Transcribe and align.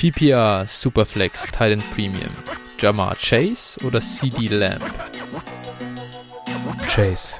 PPR, 0.00 0.66
Superflex, 0.66 1.42
Titan 1.48 1.82
Premium, 1.94 2.30
Jamar 2.78 3.14
Chase 3.16 3.78
oder 3.84 4.00
CD 4.00 4.46
Lamb? 4.46 4.80
Chase. 6.88 7.38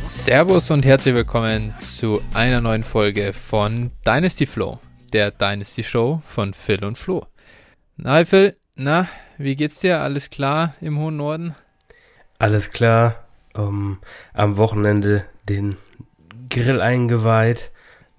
Servus 0.00 0.70
und 0.70 0.84
herzlich 0.84 1.16
willkommen 1.16 1.74
zu 1.76 2.22
einer 2.34 2.60
neuen 2.60 2.84
Folge 2.84 3.32
von 3.32 3.90
Dynasty 4.06 4.46
Flow, 4.46 4.78
der 5.12 5.32
Dynasty 5.32 5.82
Show 5.82 6.22
von 6.24 6.54
Phil 6.54 6.84
und 6.84 6.96
Flo. 6.96 7.26
Na, 7.96 8.24
Phil, 8.24 8.56
na, 8.82 9.08
wie 9.38 9.56
geht's 9.56 9.80
dir? 9.80 10.00
Alles 10.00 10.30
klar 10.30 10.74
im 10.80 10.98
hohen 10.98 11.16
Norden? 11.16 11.54
Alles 12.38 12.70
klar. 12.70 13.24
Um, 13.54 13.98
am 14.32 14.56
Wochenende 14.56 15.24
den 15.48 15.76
Grill 16.48 16.80
eingeweiht. 16.80 17.70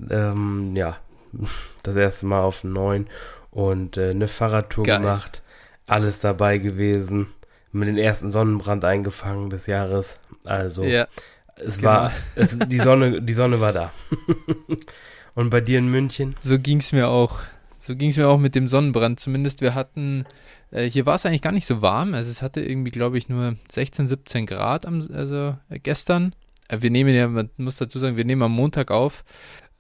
Ähm, 0.10 0.76
ja, 0.76 0.98
das 1.84 1.96
erste 1.96 2.26
Mal 2.26 2.42
auf 2.42 2.64
neun 2.64 3.08
und 3.52 3.98
äh, 3.98 4.12
eine 4.12 4.28
Fahrradtour 4.28 4.86
Geil. 4.86 5.00
gemacht. 5.00 5.42
Alles 5.88 6.20
dabei 6.20 6.58
gewesen. 6.58 7.28
Mit 7.72 7.88
den 7.88 7.98
ersten 7.98 8.30
Sonnenbrand 8.30 8.86
eingefangen 8.86 9.50
des 9.50 9.66
Jahres. 9.66 10.20
Also, 10.44 10.84
ja. 10.84 11.08
Es 11.56 11.78
genau. 11.78 11.90
war, 11.90 12.12
es, 12.36 12.58
die 12.58 12.80
Sonne, 12.80 13.22
die 13.22 13.34
Sonne 13.34 13.60
war 13.60 13.74
da. 13.74 13.92
Und 15.36 15.50
bei 15.50 15.62
dir 15.62 15.80
in 15.80 15.88
München? 15.88 16.36
So 16.42 16.60
ging 16.60 16.78
es 16.78 16.92
mir 16.92 17.08
auch. 17.08 17.40
So 17.86 17.98
ging 17.98 18.12
es 18.12 18.18
mir 18.18 18.30
auch 18.30 18.40
mit 18.40 18.56
dem 18.56 18.70
Sonnenbrand. 18.70 19.20
Zumindest 19.20 19.60
wir 19.60 19.76
hatten, 19.76 20.24
äh, 20.72 20.90
hier 20.90 21.06
war 21.06 21.16
es 21.16 21.26
eigentlich 21.26 21.42
gar 21.42 21.52
nicht 21.52 21.66
so 21.66 21.82
warm. 21.82 22.14
Also 22.14 22.32
es 22.32 22.42
hatte 22.42 22.62
irgendwie, 22.62 22.92
glaube 22.92 23.18
ich, 23.18 23.28
nur 23.28 23.58
16, 23.70 24.08
17 24.08 24.46
Grad 24.46 24.86
am, 24.86 25.06
also 25.12 25.58
äh, 25.70 25.80
gestern. 25.80 26.34
Äh, 26.70 26.78
wir 26.80 26.92
nehmen 26.92 27.14
ja, 27.14 27.28
man 27.28 27.50
muss 27.58 27.76
dazu 27.76 28.00
sagen, 28.00 28.16
wir 28.16 28.24
nehmen 28.24 28.42
am 28.42 28.54
Montag 28.54 28.90
auf. 28.90 29.26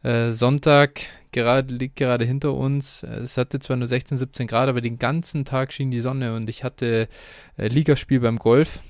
Äh, 0.03 0.31
Sonntag 0.31 0.99
gerade, 1.31 1.73
liegt 1.73 1.95
gerade 1.95 2.25
hinter 2.25 2.53
uns. 2.55 3.03
Äh, 3.03 3.19
es 3.19 3.37
hatte 3.37 3.59
zwar 3.59 3.77
nur 3.77 3.87
16, 3.87 4.17
17 4.17 4.47
Grad, 4.47 4.67
aber 4.67 4.81
den 4.81 4.99
ganzen 4.99 5.45
Tag 5.45 5.71
schien 5.71 5.89
die 5.89 6.01
Sonne 6.01 6.35
und 6.35 6.49
ich 6.49 6.65
hatte 6.65 7.07
Ligaspiel 7.55 8.19
beim 8.19 8.37
Golf. 8.37 8.81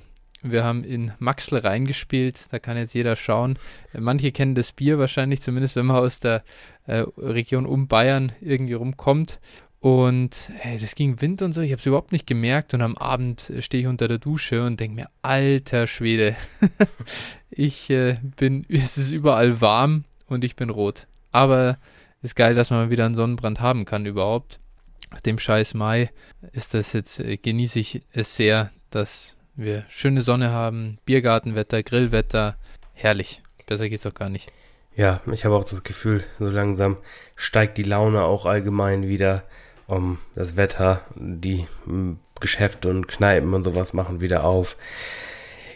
Wir 0.41 0.66
haben 0.66 0.83
in 0.83 1.13
Maxl 1.19 1.57
reingespielt, 1.57 2.47
da 2.51 2.59
kann 2.59 2.75
jetzt 2.75 2.93
jeder 2.93 3.16
schauen. 3.16 3.57
Manche 3.97 4.33
kennen 4.33 4.55
das 4.55 4.73
Bier 4.73 4.99
wahrscheinlich, 4.99 5.41
zumindest 5.41 5.77
wenn 5.77 5.85
man 5.85 5.97
aus 5.97 6.19
der 6.19 6.43
äh, 6.85 7.03
Region 7.17 7.65
um 7.65 7.87
Bayern 7.87 8.31
irgendwie 8.41 8.73
rumkommt. 8.73 9.39
Und 9.79 10.49
hey, 10.59 10.79
das 10.79 10.95
ging 10.95 11.19
Wind 11.19 11.41
und 11.41 11.51
so, 11.51 11.59
ich 11.59 11.71
habe 11.71 11.79
es 11.79 11.85
überhaupt 11.85 12.13
nicht 12.13 12.25
gemerkt. 12.25 12.73
Und 12.73 12.81
am 12.81 12.97
Abend 12.97 13.51
stehe 13.59 13.81
ich 13.81 13.87
unter 13.87 14.07
der 14.07 14.17
Dusche 14.17 14.65
und 14.65 14.79
denke 14.79 14.95
mir, 14.95 15.09
alter 15.21 15.87
Schwede, 15.87 16.37
ich 17.49 17.89
äh, 17.89 18.17
bin, 18.37 18.65
es 18.69 18.97
ist 18.97 19.11
überall 19.11 19.59
warm 19.59 20.05
und 20.27 20.43
ich 20.45 20.55
bin 20.55 20.69
rot. 20.69 21.07
Aber 21.31 21.77
ist 22.21 22.37
geil, 22.37 22.55
dass 22.55 22.69
man 22.69 22.89
wieder 22.89 23.05
einen 23.05 23.15
Sonnenbrand 23.15 23.59
haben 23.59 23.83
kann 23.83 24.05
überhaupt. 24.05 24.61
Nach 25.11 25.19
dem 25.19 25.37
scheiß 25.37 25.73
Mai 25.73 26.11
ist 26.53 26.73
das 26.73 26.93
jetzt, 26.93 27.19
äh, 27.19 27.35
genieße 27.35 27.79
ich 27.79 28.01
es 28.13 28.37
sehr, 28.37 28.71
dass 28.89 29.35
wir 29.55 29.83
schöne 29.89 30.21
Sonne 30.21 30.51
haben, 30.51 30.97
Biergartenwetter, 31.05 31.83
Grillwetter. 31.83 32.55
Herrlich. 32.93 33.41
Besser 33.65 33.89
geht's 33.89 34.03
doch 34.03 34.13
gar 34.13 34.29
nicht. 34.29 34.51
Ja, 34.95 35.22
ich 35.31 35.45
habe 35.45 35.55
auch 35.55 35.63
das 35.63 35.83
Gefühl, 35.83 36.23
so 36.38 36.45
langsam 36.45 36.97
steigt 37.36 37.77
die 37.77 37.83
Laune 37.83 38.23
auch 38.23 38.45
allgemein 38.45 39.08
wieder. 39.08 39.44
Um 39.85 40.17
das 40.33 40.55
Wetter, 40.55 41.02
die 41.16 41.67
hm, 41.85 42.17
Geschäfte 42.39 42.89
und 42.89 43.08
Kneipen 43.08 43.53
und 43.53 43.63
sowas 43.63 43.94
machen 43.94 44.22
wieder 44.22 44.45
auf. 44.45 44.77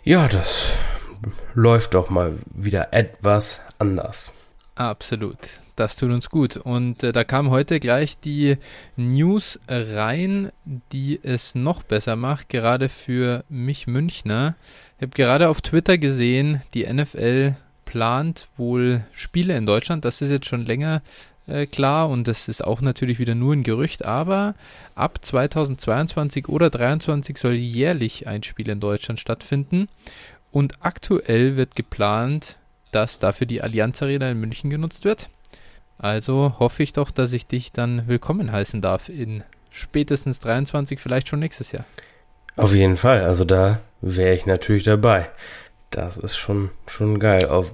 Ja, 0.04 0.28
das 0.28 0.78
läuft 1.54 1.94
doch 1.94 2.10
mal 2.10 2.38
wieder 2.46 2.94
etwas 2.94 3.62
anders. 3.80 4.34
Absolut. 4.76 5.38
Das 5.76 5.96
tut 5.96 6.12
uns 6.12 6.30
gut. 6.30 6.58
Und 6.58 7.04
äh, 7.04 7.12
da 7.12 7.24
kam 7.24 7.52
heute 7.52 7.80
gleich 7.80 8.20
die 8.20 8.58
News 8.96 9.60
rein, 9.68 10.52
die 10.66 11.20
es 11.22 11.54
noch 11.54 11.84
besser 11.84 12.16
macht, 12.16 12.50
gerade 12.50 12.90
für 12.90 13.44
mich 13.50 13.88
Münchner. 13.88 14.56
Ich 14.98 15.04
habe 15.04 15.16
gerade 15.16 15.50
auf 15.50 15.62
Twitter 15.62 15.98
gesehen, 15.98 16.62
die 16.74 16.92
NFL 16.92 17.56
plant 17.88 18.48
wohl 18.58 19.04
Spiele 19.14 19.58
in 19.58 19.66
Deutschland. 19.66 20.06
Das 20.06 20.22
ist 20.22 20.30
jetzt 20.30 20.46
schon 20.46 20.66
länger 20.66 21.02
äh, 21.48 21.66
klar 21.66 22.10
und 22.10 22.28
das 22.28 22.48
ist 22.48 22.64
auch 22.64 22.82
natürlich 22.82 23.18
wieder 23.18 23.34
nur 23.34 23.54
ein 23.54 23.64
Gerücht, 23.64 24.06
aber 24.06 24.54
ab 24.94 25.26
2022 25.26 26.50
oder 26.50 26.70
2023 26.70 27.38
soll 27.38 27.54
jährlich 27.54 28.28
ein 28.28 28.44
Spiel 28.44 28.70
in 28.70 28.80
Deutschland 28.80 29.20
stattfinden. 29.20 29.88
Und 30.52 30.76
aktuell 30.82 31.56
wird 31.56 31.76
geplant, 31.76 32.58
dass 32.92 33.20
dafür 33.20 33.48
die 33.48 33.62
Allianz 33.62 34.02
Arena 34.02 34.30
in 34.30 34.40
München 34.40 34.70
genutzt 34.70 35.06
wird. 35.06 35.30
Also 35.98 36.56
hoffe 36.60 36.84
ich 36.84 36.94
doch, 36.94 37.10
dass 37.10 37.34
ich 37.34 37.48
dich 37.48 37.72
dann 37.72 38.08
willkommen 38.08 38.52
heißen 38.52 38.82
darf 38.82 39.10
in 39.10 39.44
spätestens 39.72 40.40
23, 40.40 41.00
vielleicht 41.00 41.28
schon 41.28 41.40
nächstes 41.40 41.72
Jahr. 41.72 41.86
Auf 42.56 42.74
jeden 42.74 42.98
Fall, 42.98 43.22
also 43.22 43.46
da 43.46 43.80
wäre 44.02 44.36
ich 44.36 44.46
natürlich 44.46 44.84
dabei. 44.84 45.30
Das 45.92 46.18
ist 46.18 46.38
schon, 46.38 46.70
schon 46.88 47.20
geil. 47.20 47.46
Auch, 47.48 47.66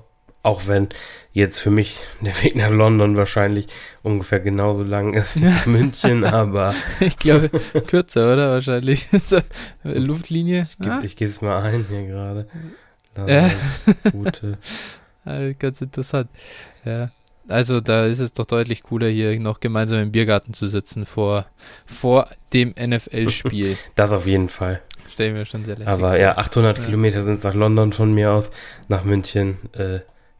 auch 0.43 0.67
wenn 0.67 0.89
jetzt 1.31 1.59
für 1.59 1.71
mich 1.71 1.97
der 2.21 2.41
Weg 2.43 2.55
nach 2.55 2.69
London 2.69 3.17
wahrscheinlich 3.17 3.67
ungefähr 4.01 4.39
genauso 4.39 4.83
lang 4.83 5.13
ist 5.13 5.35
wie 5.35 5.41
nach 5.41 5.65
München, 5.65 6.23
aber. 6.23 6.73
ich 6.99 7.17
glaube, 7.17 7.49
kürzer, 7.87 8.33
oder? 8.33 8.51
Wahrscheinlich. 8.51 9.07
Luftlinie. 9.83 10.63
Ich, 10.63 10.87
ah? 10.87 11.01
gebe 11.01 11.25
es 11.25 11.41
mal 11.41 11.61
ein 11.61 11.85
hier 11.89 12.07
gerade. 12.07 12.47
Ja. 13.27 13.51
Gute. 14.11 14.57
Ganz 15.59 15.81
interessant. 15.81 16.29
Ja. 16.83 17.11
Also 17.47 17.81
da 17.81 18.05
ist 18.05 18.19
es 18.19 18.33
doch 18.33 18.45
deutlich 18.45 18.83
cooler, 18.83 19.09
hier 19.09 19.37
noch 19.39 19.59
gemeinsam 19.59 19.99
im 19.99 20.11
Biergarten 20.11 20.53
zu 20.53 20.67
sitzen 20.67 21.05
vor, 21.05 21.45
vor 21.85 22.29
dem 22.53 22.73
NFL-Spiel. 22.79 23.77
das 23.95 24.11
auf 24.11 24.27
jeden 24.27 24.47
Fall. 24.47 24.81
Stellen 25.13 25.35
wir 25.35 25.45
schon 25.45 25.63
sehr 25.63 25.75
lässig 25.75 25.87
Aber 25.87 26.19
ja, 26.19 26.37
800 26.37 26.79
ja. 26.79 26.85
Kilometer 26.85 27.23
sind 27.23 27.35
es 27.35 27.43
nach 27.43 27.53
London 27.53 27.93
von 27.93 28.13
mir 28.13 28.31
aus. 28.31 28.49
Nach 28.87 29.03
München 29.03 29.59
äh, 29.73 29.99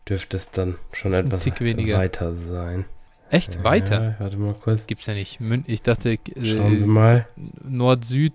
dürfte 0.09 0.37
es 0.37 0.49
dann 0.49 0.75
schon 0.91 1.13
etwas 1.13 1.45
weiter 1.45 2.33
sein. 2.33 2.85
Echt? 3.29 3.55
Ja, 3.55 3.63
weiter? 3.63 4.15
warte 4.17 4.37
mal 4.37 4.55
kurz. 4.55 4.87
Gibt's 4.87 5.05
ja 5.05 5.13
nicht. 5.13 5.39
Ich 5.67 5.83
dachte, 5.83 6.13
äh, 6.13 6.17
Schauen 6.43 6.79
wir 6.79 6.87
mal. 6.87 7.27
Nord-Süd 7.63 8.33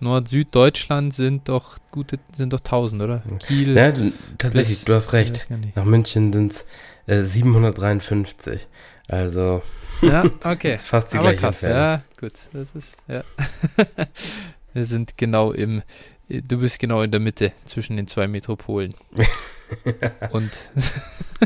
Nord-Süd-Deutschland 0.00 1.14
sind 1.14 1.48
doch 1.48 1.78
gute, 1.90 2.18
sind 2.36 2.52
doch 2.52 2.58
1000, 2.58 3.02
oder? 3.02 3.22
Kiel. 3.38 3.76
Ja, 3.76 3.92
tatsächlich, 4.36 4.78
bis, 4.78 4.84
du 4.84 4.94
hast 4.94 5.12
recht. 5.12 5.46
Nach 5.76 5.84
München 5.84 6.32
sind 6.32 6.52
es 6.52 6.66
äh, 7.06 7.22
753. 7.22 8.66
Also. 9.08 9.62
Ja, 10.02 10.24
okay. 10.44 10.74
ist 10.74 10.86
fast 10.86 11.12
die 11.12 11.18
Aber 11.18 11.28
gleiche 11.28 11.40
krass, 11.40 11.62
Entfernung. 11.62 11.78
Ja, 11.78 12.02
gut. 12.20 12.32
Das 12.52 12.74
ist, 12.74 12.96
ja. 13.08 13.22
Wir 14.72 14.86
sind 14.86 15.16
genau 15.18 15.52
im, 15.52 15.82
du 16.28 16.58
bist 16.58 16.78
genau 16.78 17.02
in 17.02 17.10
der 17.10 17.20
Mitte 17.20 17.52
zwischen 17.64 17.96
den 17.96 18.06
zwei 18.06 18.26
Metropolen. 18.26 18.94
Und 20.32 20.50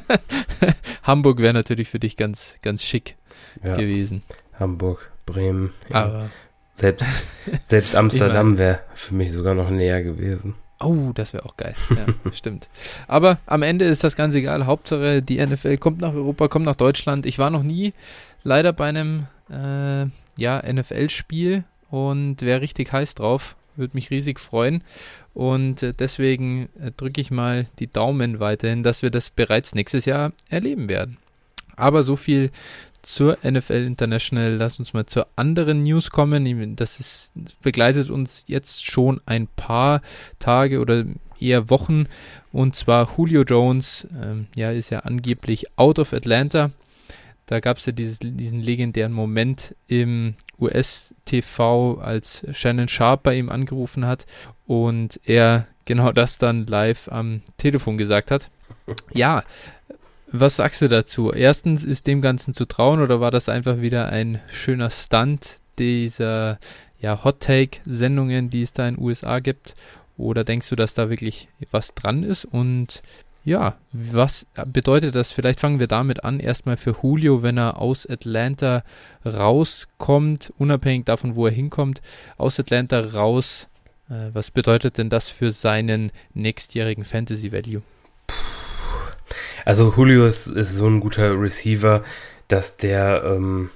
Hamburg 1.03 1.39
wäre 1.39 1.55
natürlich 1.55 1.89
für 1.89 1.99
dich 1.99 2.17
ganz, 2.17 2.57
ganz 2.63 2.83
schick 2.83 3.17
ja. 3.63 3.75
gewesen. 3.75 4.23
Hamburg, 4.59 5.11
Bremen. 5.27 5.73
Aber 5.91 6.31
selbst, 6.75 7.07
selbst 7.65 7.95
Amsterdam 7.95 8.59
wäre 8.59 8.81
für 8.95 9.15
mich 9.15 9.33
sogar 9.33 9.55
noch 9.55 9.71
näher 9.71 10.03
gewesen. 10.03 10.55
Oh, 10.79 11.13
das 11.15 11.33
wäre 11.33 11.47
auch 11.47 11.57
geil. 11.57 11.75
Ja, 11.89 12.33
stimmt. 12.33 12.69
Aber 13.07 13.39
am 13.47 13.63
Ende 13.63 13.87
ist 13.87 14.05
das 14.05 14.15
ganz 14.15 14.35
egal. 14.35 14.67
Hauptsache, 14.67 15.23
die 15.23 15.45
NFL 15.45 15.79
kommt 15.79 16.03
nach 16.03 16.13
Europa, 16.13 16.49
kommt 16.49 16.67
nach 16.67 16.77
Deutschland. 16.77 17.25
Ich 17.25 17.39
war 17.39 17.49
noch 17.49 17.63
nie 17.63 17.95
leider 18.43 18.75
bei 18.75 18.87
einem 18.87 19.27
äh, 19.51 20.07
ja, 20.37 20.63
NFL-Spiel 20.71 21.65
und 21.91 22.43
wäre 22.43 22.61
richtig 22.61 22.93
heiß 22.93 23.15
drauf. 23.15 23.57
Würde 23.77 23.95
mich 23.95 24.11
riesig 24.11 24.41
freuen. 24.41 24.83
Und 25.35 25.83
äh, 25.83 25.93
deswegen 25.93 26.69
äh, 26.81 26.91
drücke 26.97 27.21
ich 27.21 27.31
mal 27.31 27.67
die 27.79 27.93
Daumen 27.93 28.41
weiterhin, 28.41 28.83
dass 28.83 29.03
wir 29.03 29.11
das 29.11 29.31
bereits 29.31 29.75
nächstes 29.75 30.07
Jahr 30.07 30.33
erleben 30.49 30.89
werden. 30.89 31.19
Aber 31.77 32.03
so 32.03 32.17
viel 32.17 32.51
zur 33.07 33.39
NFL 33.45 33.85
International. 33.85 34.53
Lass 34.53 34.81
uns 34.81 34.93
mal 34.93 35.07
zur 35.07 35.29
anderen 35.37 35.85
News 35.85 36.11
kommen. 36.11 36.75
Das 36.75 36.99
ist, 36.99 37.33
begleitet 37.63 38.11
uns 38.11 38.45
jetzt 38.49 38.85
schon 38.85 39.21
ein 39.27 39.47
paar 39.47 40.03
Tage 40.41 40.81
oder 40.81 41.05
eher 41.39 41.71
Wochen. 41.71 42.07
Und 42.53 42.75
zwar 42.75 43.09
Julio 43.17 43.43
Jones, 43.43 44.09
ähm, 44.21 44.49
ja, 44.57 44.73
ist 44.73 44.91
ja 44.91 45.01
angeblich 45.01 45.67
out 45.77 46.01
of 46.01 46.13
Atlanta. 46.13 46.73
Da 47.47 47.61
gab 47.61 47.79
es 47.79 47.87
ja 47.87 47.93
dieses, 47.93 48.19
diesen 48.21 48.61
legendären 48.61 49.13
Moment 49.13 49.75
im 49.87 50.35
US-TV, 50.59 51.99
als 51.99 52.45
Shannon 52.53 52.89
Sharp 52.89 53.23
bei 53.23 53.37
ihm 53.37 53.51
angerufen 53.51 54.05
hat 54.07 54.27
und 54.67 55.21
er 55.25 55.67
genau 55.85 56.13
das 56.13 56.39
dann 56.39 56.67
live 56.67 57.09
am 57.09 57.43
Telefon 57.57 57.97
gesagt 57.97 58.31
hat. 58.31 58.51
Ja, 59.13 59.43
was 60.31 60.57
sagst 60.57 60.83
du 60.83 60.89
dazu? 60.89 61.33
Erstens, 61.33 61.83
ist 61.85 62.07
dem 62.07 62.21
Ganzen 62.21 62.55
zu 62.55 62.67
trauen 62.67 63.01
oder 63.01 63.21
war 63.21 63.31
das 63.31 63.49
einfach 63.49 63.81
wieder 63.81 64.09
ein 64.11 64.41
schöner 64.51 64.91
Stunt 64.91 65.59
dieser 65.79 66.59
ja, 67.01 67.25
Hot-Take-Sendungen, 67.25 68.51
die 68.51 68.63
es 68.63 68.73
da 68.73 68.89
in 68.89 68.97
den 68.97 69.05
USA 69.05 69.39
gibt? 69.41 69.75
Oder 70.17 70.45
denkst 70.45 70.69
du, 70.69 70.77
dass 70.77 70.95
da 70.95 71.11
wirklich 71.11 71.49
was 71.71 71.95
dran 71.95 72.23
ist? 72.23 72.45
Und 72.45 73.03
ja, 73.47 73.77
was 73.93 74.45
bedeutet 74.67 75.15
das? 75.15 75.31
Vielleicht 75.31 75.61
fangen 75.61 75.79
wir 75.79 75.87
damit 75.87 76.25
an, 76.25 76.41
erstmal 76.41 76.77
für 76.77 76.97
Julio, 77.01 77.45
wenn 77.45 77.57
er 77.57 77.81
aus 77.81 78.05
Atlanta 78.05 78.83
rauskommt, 79.25 80.53
unabhängig 80.59 81.05
davon, 81.05 81.37
wo 81.37 81.47
er 81.47 81.53
hinkommt, 81.53 82.03
aus 82.39 82.59
Atlanta 82.59 82.99
raus. 82.99 83.69
Äh, 84.11 84.31
was 84.33 84.51
bedeutet 84.51 84.99
denn 84.99 85.11
das 85.11 85.29
für 85.29 85.53
seinen 85.53 86.11
nächstjährigen 86.35 87.05
Fantasy 87.05 87.53
Value? 87.53 87.83
Also 89.65 89.95
Julio 89.97 90.27
ist, 90.27 90.49
ist 90.49 90.75
so 90.75 90.89
ein 90.89 90.99
guter 90.99 91.41
Receiver, 91.41 92.03
dass 92.49 92.77
der 92.77 93.23
ähm, 93.27 93.71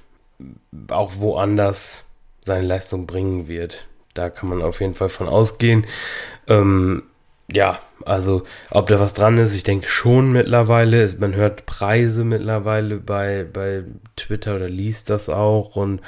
auch 0.89 1.13
woanders 1.19 2.03
seine 2.41 2.67
Leistung 2.67 3.07
bringen 3.07 3.47
wird. 3.47 3.87
Da 4.13 4.29
kann 4.29 4.49
man 4.49 4.61
auf 4.61 4.81
jeden 4.81 4.95
Fall 4.95 5.07
von 5.07 5.29
ausgehen. 5.29 5.85
Ähm, 6.47 7.03
ja, 7.53 7.79
also 8.05 8.43
ob 8.69 8.87
da 8.87 8.99
was 8.99 9.13
dran 9.13 9.37
ist, 9.37 9.55
ich 9.55 9.63
denke 9.63 9.87
schon 9.87 10.31
mittlerweile. 10.31 11.13
Man 11.19 11.35
hört 11.35 11.65
Preise 11.65 12.23
mittlerweile 12.23 12.97
bei, 12.97 13.45
bei 13.51 13.83
Twitter 14.15 14.55
oder 14.55 14.69
liest 14.69 15.09
das 15.09 15.29
auch 15.29 15.75
und 15.75 16.01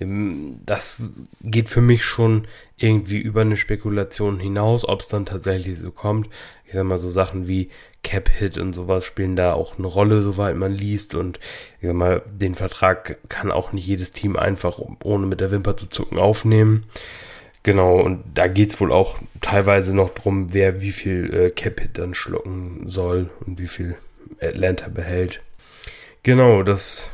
ähm, 0.00 0.60
das 0.64 1.26
geht 1.42 1.68
für 1.68 1.80
mich 1.80 2.04
schon 2.04 2.46
irgendwie 2.76 3.18
über 3.18 3.42
eine 3.42 3.56
Spekulation 3.56 4.38
hinaus, 4.40 4.86
ob 4.86 5.02
es 5.02 5.08
dann 5.08 5.26
tatsächlich 5.26 5.78
so 5.78 5.90
kommt. 5.90 6.28
Ich 6.66 6.74
sag 6.74 6.84
mal, 6.84 6.98
so 6.98 7.10
Sachen 7.10 7.46
wie 7.46 7.70
Cap-Hit 8.02 8.58
und 8.58 8.72
sowas 8.72 9.04
spielen 9.04 9.36
da 9.36 9.52
auch 9.54 9.78
eine 9.78 9.86
Rolle, 9.86 10.22
soweit 10.22 10.56
man 10.56 10.72
liest. 10.72 11.14
Und 11.14 11.38
ich 11.80 11.86
sag 11.86 11.94
mal, 11.94 12.22
den 12.26 12.54
Vertrag 12.54 13.18
kann 13.28 13.52
auch 13.52 13.72
nicht 13.72 13.86
jedes 13.86 14.12
Team 14.12 14.36
einfach, 14.36 14.80
ohne 15.02 15.26
mit 15.26 15.40
der 15.40 15.50
Wimper 15.50 15.76
zu 15.76 15.88
zucken, 15.88 16.18
aufnehmen. 16.18 16.84
Genau, 17.64 17.98
und 17.98 18.22
da 18.34 18.46
geht's 18.46 18.78
wohl 18.78 18.92
auch 18.92 19.18
teilweise 19.40 19.96
noch 19.96 20.10
drum, 20.10 20.52
wer 20.52 20.82
wie 20.82 20.92
viel 20.92 21.32
äh, 21.34 21.50
Capit 21.50 21.98
dann 21.98 22.12
schlucken 22.12 22.82
soll 22.86 23.30
und 23.46 23.58
wie 23.58 23.66
viel 23.66 23.96
Atlanta 24.38 24.88
behält. 24.88 25.40
Genau, 26.22 26.62
das 26.62 27.08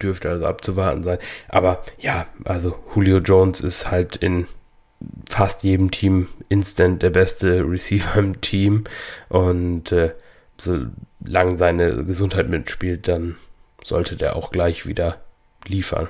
dürfte 0.00 0.30
also 0.30 0.46
abzuwarten 0.46 1.02
sein. 1.02 1.18
Aber 1.48 1.82
ja, 1.98 2.26
also 2.44 2.76
Julio 2.94 3.18
Jones 3.18 3.60
ist 3.60 3.90
halt 3.90 4.14
in 4.14 4.46
fast 5.26 5.64
jedem 5.64 5.90
Team 5.90 6.28
instant 6.48 7.02
der 7.02 7.10
beste 7.10 7.68
Receiver 7.68 8.16
im 8.16 8.40
Team. 8.40 8.84
Und 9.28 9.90
äh, 9.90 10.12
solange 10.56 11.56
seine 11.56 12.04
Gesundheit 12.04 12.48
mitspielt, 12.48 13.08
dann 13.08 13.34
sollte 13.82 14.16
der 14.16 14.36
auch 14.36 14.52
gleich 14.52 14.86
wieder 14.86 15.20
liefern. 15.66 16.08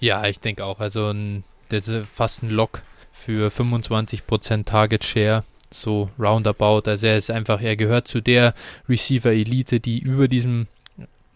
Ja, 0.00 0.26
ich 0.26 0.40
denke 0.40 0.64
auch. 0.64 0.80
Also 0.80 1.10
ein 1.10 1.44
das 1.72 1.88
ist 1.88 2.06
fast 2.14 2.42
ein 2.42 2.50
Lock 2.50 2.82
für 3.12 3.48
25% 3.48 4.64
Target 4.64 5.04
Share, 5.04 5.44
so 5.70 6.10
roundabout. 6.18 6.82
Also 6.86 7.06
er 7.06 7.16
ist 7.16 7.30
einfach, 7.30 7.60
er 7.62 7.76
gehört 7.76 8.08
zu 8.08 8.20
der 8.20 8.54
Receiver-Elite, 8.88 9.80
die 9.80 10.00
über 10.00 10.28
diesem 10.28 10.66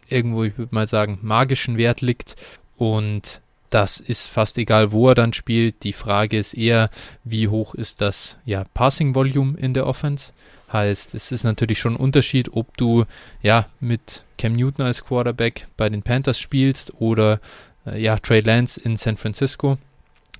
irgendwo, 0.08 0.44
ich 0.44 0.56
würde 0.58 0.74
mal 0.74 0.86
sagen, 0.86 1.18
magischen 1.22 1.78
Wert 1.78 2.00
liegt. 2.00 2.36
Und 2.76 3.40
das 3.70 3.98
ist 3.98 4.28
fast 4.28 4.58
egal, 4.58 4.92
wo 4.92 5.08
er 5.08 5.14
dann 5.14 5.32
spielt. 5.32 5.82
Die 5.84 5.92
Frage 5.92 6.38
ist 6.38 6.54
eher, 6.54 6.90
wie 7.24 7.48
hoch 7.48 7.74
ist 7.74 8.00
das 8.00 8.36
ja, 8.44 8.64
Passing 8.74 9.14
Volume 9.14 9.58
in 9.58 9.74
der 9.74 9.86
Offense? 9.86 10.32
Heißt, 10.72 11.14
es 11.14 11.32
ist 11.32 11.44
natürlich 11.44 11.78
schon 11.78 11.94
ein 11.94 12.00
Unterschied, 12.00 12.50
ob 12.52 12.76
du 12.76 13.04
ja 13.42 13.66
mit 13.80 14.22
Cam 14.36 14.54
Newton 14.54 14.84
als 14.84 15.04
Quarterback 15.04 15.66
bei 15.76 15.88
den 15.88 16.02
Panthers 16.02 16.38
spielst 16.38 16.92
oder 17.00 17.40
äh, 17.86 18.02
ja 18.02 18.18
Trey 18.18 18.40
Lance 18.40 18.80
in 18.80 18.96
San 18.96 19.16
Francisco 19.16 19.78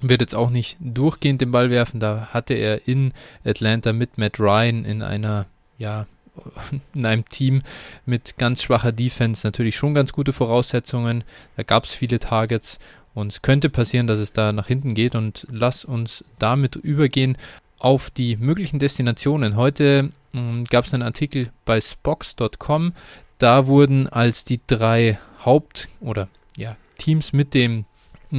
wird 0.01 0.21
jetzt 0.21 0.35
auch 0.35 0.51
nicht 0.51 0.77
durchgehend 0.81 1.41
den 1.41 1.51
Ball 1.51 1.71
werfen. 1.71 2.01
Da 2.01 2.29
hatte 2.33 2.55
er 2.55 2.87
in 2.87 3.13
Atlanta 3.45 3.93
mit 3.93 4.19
Matt 4.19 4.39
Ryan 4.39 4.85
in 4.85 5.03
einer, 5.03 5.47
ja, 5.79 6.07
in 6.95 7.07
einem 7.07 7.25
Team 7.29 7.63
mit 8.05 8.37
ganz 8.39 8.63
schwacher 8.63 8.93
Defense 8.93 9.47
natürlich 9.47 9.77
schon 9.77 9.95
ganz 9.95 10.13
gute 10.13 10.33
Voraussetzungen. 10.33 11.25
Da 11.57 11.63
gab 11.63 11.85
es 11.85 11.95
viele 11.95 12.19
Targets 12.19 12.79
und 13.15 13.33
es 13.33 13.43
könnte 13.43 13.71
passieren, 13.71 14.07
dass 14.07 14.19
es 14.19 14.33
da 14.33 14.53
nach 14.53 14.67
hinten 14.67 14.95
geht. 14.95 15.15
Und 15.15 15.47
lass 15.51 15.85
uns 15.85 16.25
damit 16.39 16.77
übergehen 16.77 17.39
auf 17.79 18.11
die 18.11 18.37
möglichen 18.37 18.79
Destinationen. 18.79 19.57
Heute 19.57 20.11
hm, 20.35 20.65
gab 20.65 20.85
es 20.85 20.95
einen 20.95 21.03
Artikel 21.03 21.51
bei 21.65 21.81
Spox.com. 21.81 22.93
Da 23.39 23.67
wurden 23.67 24.09
als 24.09 24.45
die 24.45 24.61
drei 24.67 25.19
Haupt- 25.45 25.89
oder 26.01 26.29
ja, 26.57 26.77
Teams 26.99 27.33
mit 27.33 27.55
dem 27.55 27.85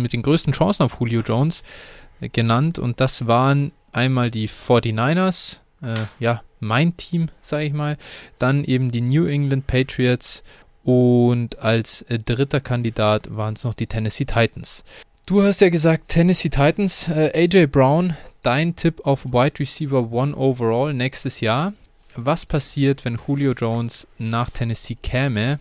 mit 0.01 0.13
den 0.13 0.21
größten 0.21 0.53
Chancen 0.53 0.83
auf 0.83 0.99
Julio 0.99 1.21
Jones 1.21 1.63
äh, 2.21 2.29
genannt 2.29 2.79
und 2.79 2.99
das 2.99 3.27
waren 3.27 3.71
einmal 3.91 4.31
die 4.31 4.49
49ers, 4.49 5.59
äh, 5.83 5.95
ja, 6.19 6.41
mein 6.59 6.97
Team, 6.97 7.29
sage 7.41 7.65
ich 7.65 7.73
mal, 7.73 7.97
dann 8.39 8.63
eben 8.63 8.91
die 8.91 9.01
New 9.01 9.25
England 9.25 9.67
Patriots 9.67 10.43
und 10.83 11.59
als 11.59 12.03
äh, 12.03 12.17
dritter 12.17 12.61
Kandidat 12.61 13.35
waren 13.35 13.55
es 13.55 13.63
noch 13.63 13.73
die 13.73 13.87
Tennessee 13.87 14.25
Titans. 14.25 14.83
Du 15.25 15.43
hast 15.43 15.59
ja 15.59 15.69
gesagt, 15.69 16.07
Tennessee 16.07 16.49
Titans, 16.49 17.09
äh, 17.09 17.31
AJ 17.35 17.67
Brown, 17.67 18.15
dein 18.43 18.75
Tipp 18.77 19.05
auf 19.05 19.25
Wide 19.25 19.59
Receiver 19.59 20.09
1 20.09 20.37
overall 20.37 20.93
nächstes 20.93 21.41
Jahr. 21.41 21.73
Was 22.15 22.45
passiert, 22.45 23.03
wenn 23.03 23.19
Julio 23.27 23.51
Jones 23.51 24.07
nach 24.17 24.49
Tennessee 24.49 24.95
käme? 24.95 25.59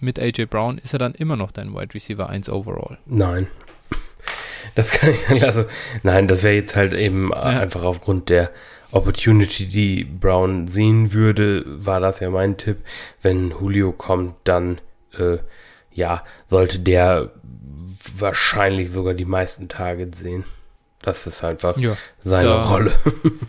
Mit 0.00 0.18
AJ 0.18 0.46
Brown 0.46 0.78
ist 0.78 0.94
er 0.94 0.98
dann 0.98 1.14
immer 1.14 1.36
noch 1.36 1.52
dein 1.52 1.74
Wide 1.74 1.94
Receiver 1.94 2.28
1 2.28 2.48
overall? 2.48 2.98
Nein, 3.04 3.46
das 4.74 4.92
kann 4.92 5.10
ich 5.10 5.42
also 5.42 5.64
nein, 6.02 6.28
das 6.28 6.42
wäre 6.42 6.54
jetzt 6.54 6.76
halt 6.76 6.92
eben 6.94 7.30
ja. 7.30 7.40
einfach 7.40 7.82
aufgrund 7.82 8.28
der 8.28 8.50
Opportunity, 8.92 9.66
die 9.66 10.04
Brown 10.04 10.68
sehen 10.68 11.12
würde, 11.12 11.64
war 11.66 11.98
das 11.98 12.20
ja 12.20 12.28
mein 12.28 12.58
Tipp. 12.58 12.84
Wenn 13.22 13.50
Julio 13.50 13.92
kommt, 13.92 14.34
dann 14.44 14.80
äh, 15.18 15.38
ja, 15.92 16.22
sollte 16.46 16.78
der 16.78 17.32
wahrscheinlich 18.16 18.90
sogar 18.90 19.14
die 19.14 19.24
meisten 19.24 19.68
Targets 19.68 20.18
sehen. 20.18 20.44
Das 21.00 21.26
ist 21.26 21.42
einfach 21.42 21.76
ja, 21.78 21.96
seine 22.22 22.48
da, 22.48 22.68
Rolle. 22.68 22.92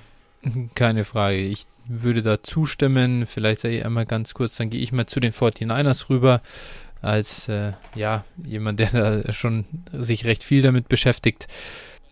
keine 0.76 1.04
Frage. 1.04 1.38
Ich 1.38 1.68
würde 1.88 2.22
da 2.22 2.42
zustimmen. 2.42 3.26
Vielleicht 3.28 3.66
einmal 3.66 4.06
ganz 4.06 4.34
kurz, 4.34 4.56
dann 4.56 4.70
gehe 4.70 4.82
ich 4.82 4.92
mal 4.92 5.08
zu 5.08 5.20
den 5.20 5.34
49ers 5.34 6.10
rüber 6.10 6.42
als 7.04 7.48
äh, 7.50 7.74
ja, 7.96 8.24
jemand, 8.46 8.80
der 8.80 8.90
da 8.92 9.34
schon 9.34 9.66
sich 9.92 10.26
recht 10.26 10.44
viel 10.44 10.62
damit 10.62 10.88
beschäftigt. 10.88 11.48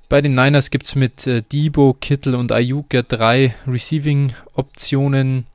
Bei 0.09 0.21
den 0.21 0.33
Niners 0.33 0.71
gibt 0.71 0.87
es 0.87 0.95
mit 0.95 1.25
äh, 1.25 1.41
Debo, 1.41 1.93
Kittel 1.93 2.35
und 2.35 2.51
Ayuk 2.51 2.93
ja 2.93 3.01
drei 3.01 3.55
Receiving-Optionen, 3.65 5.45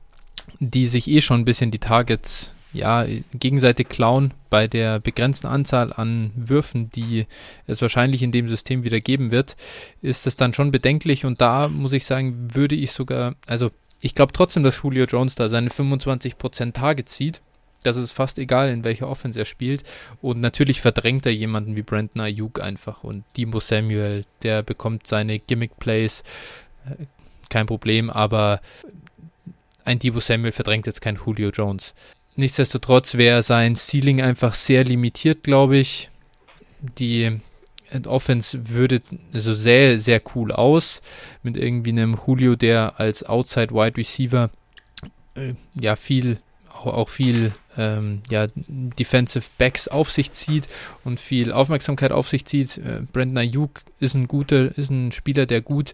die 0.59 0.87
sich 0.87 1.07
eh 1.07 1.21
schon 1.21 1.41
ein 1.41 1.45
bisschen 1.45 1.69
die 1.71 1.79
Targets 1.79 2.53
ja, 2.73 3.05
gegenseitig 3.33 3.89
klauen 3.89 4.33
bei 4.49 4.67
der 4.67 4.99
begrenzten 4.99 5.47
Anzahl 5.47 5.93
an 5.93 6.31
Würfen, 6.35 6.89
die 6.91 7.25
es 7.65 7.81
wahrscheinlich 7.81 8.23
in 8.23 8.31
dem 8.31 8.49
System 8.49 8.83
wieder 8.83 8.99
geben 8.99 9.31
wird, 9.31 9.55
ist 10.01 10.27
es 10.27 10.35
dann 10.35 10.53
schon 10.53 10.71
bedenklich? 10.71 11.25
Und 11.25 11.39
da 11.39 11.67
muss 11.67 11.93
ich 11.93 12.05
sagen, 12.05 12.55
würde 12.55 12.75
ich 12.75 12.91
sogar, 12.91 13.35
also 13.45 13.71
ich 14.01 14.15
glaube 14.15 14.33
trotzdem, 14.33 14.63
dass 14.63 14.81
Julio 14.83 15.05
Jones 15.05 15.35
da 15.35 15.49
seine 15.49 15.69
25% 15.69 16.73
Targets 16.73 17.13
zieht 17.13 17.41
das 17.83 17.97
ist 17.97 18.11
fast 18.11 18.37
egal, 18.39 18.69
in 18.69 18.83
welcher 18.83 19.07
Offense 19.07 19.39
er 19.39 19.45
spielt. 19.45 19.83
Und 20.21 20.41
natürlich 20.41 20.81
verdrängt 20.81 21.25
er 21.25 21.33
jemanden 21.33 21.75
wie 21.75 21.83
Brandon 21.83 22.21
Ayuk 22.21 22.61
einfach. 22.61 23.03
Und 23.03 23.23
Dimo 23.35 23.59
Samuel, 23.59 24.25
der 24.43 24.63
bekommt 24.63 25.07
seine 25.07 25.39
Gimmick-Plays, 25.39 26.23
äh, 26.85 27.05
kein 27.49 27.65
Problem, 27.65 28.09
aber 28.09 28.61
ein 29.85 29.99
Debo 29.99 30.19
Samuel 30.19 30.51
verdrängt 30.51 30.85
jetzt 30.85 31.01
kein 31.01 31.17
Julio 31.25 31.49
Jones. 31.49 31.93
Nichtsdestotrotz 32.35 33.15
wäre 33.15 33.41
sein 33.41 33.75
Ceiling 33.75 34.21
einfach 34.21 34.53
sehr 34.53 34.83
limitiert, 34.83 35.43
glaube 35.43 35.77
ich. 35.77 36.09
Die 36.99 37.39
Offense 38.05 38.69
würde 38.69 39.01
so 39.31 39.53
sehr, 39.53 39.97
sehr 39.97 40.21
cool 40.35 40.51
aus 40.51 41.01
mit 41.41 41.55
irgendwie 41.55 41.91
einem 41.91 42.19
Julio, 42.27 42.55
der 42.55 42.99
als 42.99 43.23
Outside 43.23 43.73
Wide 43.73 43.97
Receiver 43.97 44.49
äh, 45.35 45.53
ja 45.73 45.95
viel 45.95 46.39
auch 46.85 47.09
viel 47.09 47.53
ähm, 47.77 48.21
ja, 48.29 48.47
Defensive 48.55 49.45
Backs 49.57 49.87
auf 49.87 50.11
sich 50.11 50.31
zieht 50.31 50.67
und 51.03 51.19
viel 51.19 51.51
Aufmerksamkeit 51.51 52.11
auf 52.11 52.27
sich 52.27 52.45
zieht. 52.45 52.77
Äh, 52.77 53.01
Brandon 53.11 53.37
Ayuk 53.37 53.81
ist 53.99 54.15
ein 54.15 54.27
guter, 54.27 54.77
ist 54.77 54.89
ein 54.89 55.11
Spieler, 55.11 55.45
der 55.45 55.61
gut 55.61 55.93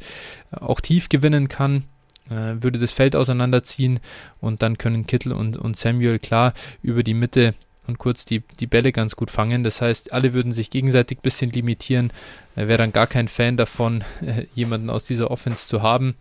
äh, 0.52 0.58
auch 0.58 0.82
tief 0.82 1.10
gewinnen 1.10 1.48
kann. 1.48 1.84
Äh, 2.30 2.63
würde 2.63 2.80
das 2.80 2.92
Feld 2.92 3.16
auseinanderziehen 3.16 4.00
und 4.40 4.62
dann 4.62 4.78
können 4.78 5.08
Kittel 5.08 5.34
und, 5.34 5.58
und 5.58 5.78
Samuel 5.78 6.20
klar 6.20 6.54
über 6.82 7.04
die 7.04 7.13
Mitte 7.13 7.54
und 7.86 7.98
kurz 7.98 8.24
die, 8.24 8.40
die 8.60 8.68
Bälle 8.68 8.94
ganz 8.94 9.18
gut 9.18 9.30
fangen. 9.30 9.63
Das 9.63 9.82
heißt, 9.82 10.13
alle 10.13 10.34
würden 10.34 10.54
sich 10.54 10.70
gegenseitig 10.70 11.18
ein 11.20 11.24
bisschen 11.24 11.52
limitieren. 11.52 12.12
Äh, 12.56 12.68
Wäre 12.68 12.78
dann 12.78 12.94
gar 12.94 13.08
kein 13.08 13.28
Fan 13.28 13.58
davon, 13.58 14.04
äh, 14.22 14.46
jemanden 14.56 14.90
aus 14.90 15.04
dieser 15.04 15.32
Offense 15.32 15.68
zu 15.68 15.82
haben. 15.82 16.16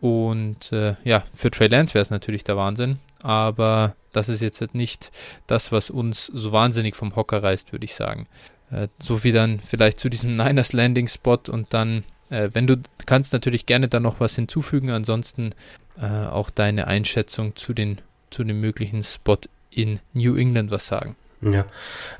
Und 0.00 0.72
äh, 0.72 0.94
ja, 1.04 1.24
für 1.34 1.50
Trey 1.50 1.68
Lance 1.68 1.94
wäre 1.94 2.02
es 2.02 2.10
natürlich 2.10 2.44
der 2.44 2.56
Wahnsinn 2.56 2.98
aber 3.22 3.94
das 4.12 4.28
ist 4.28 4.40
jetzt 4.40 4.74
nicht 4.74 5.10
das, 5.46 5.72
was 5.72 5.90
uns 5.90 6.26
so 6.26 6.52
wahnsinnig 6.52 6.96
vom 6.96 7.14
Hocker 7.16 7.42
reißt, 7.42 7.72
würde 7.72 7.84
ich 7.84 7.94
sagen. 7.94 8.26
Äh, 8.70 8.88
so 8.98 9.18
viel 9.18 9.32
dann 9.32 9.60
vielleicht 9.60 10.00
zu 10.00 10.08
diesem 10.08 10.36
Niners 10.36 10.72
Landing 10.72 11.08
Spot 11.08 11.38
und 11.48 11.72
dann, 11.72 12.04
äh, 12.30 12.50
wenn 12.52 12.66
du 12.66 12.76
kannst, 13.06 13.32
natürlich 13.32 13.66
gerne 13.66 13.88
dann 13.88 14.02
noch 14.02 14.20
was 14.20 14.34
hinzufügen. 14.34 14.90
Ansonsten 14.90 15.54
äh, 15.98 16.06
auch 16.06 16.50
deine 16.50 16.86
Einschätzung 16.86 17.56
zu 17.56 17.72
den 17.72 18.00
zu 18.30 18.44
dem 18.44 18.60
möglichen 18.60 19.02
Spot 19.02 19.38
in 19.70 20.00
New 20.12 20.36
England 20.36 20.70
was 20.70 20.86
sagen. 20.86 21.16
Ja, 21.42 21.66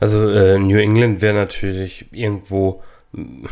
also 0.00 0.28
äh, 0.28 0.58
New 0.58 0.78
England 0.78 1.20
wäre 1.20 1.34
natürlich 1.34 2.06
irgendwo 2.10 2.82
mm, 3.12 3.44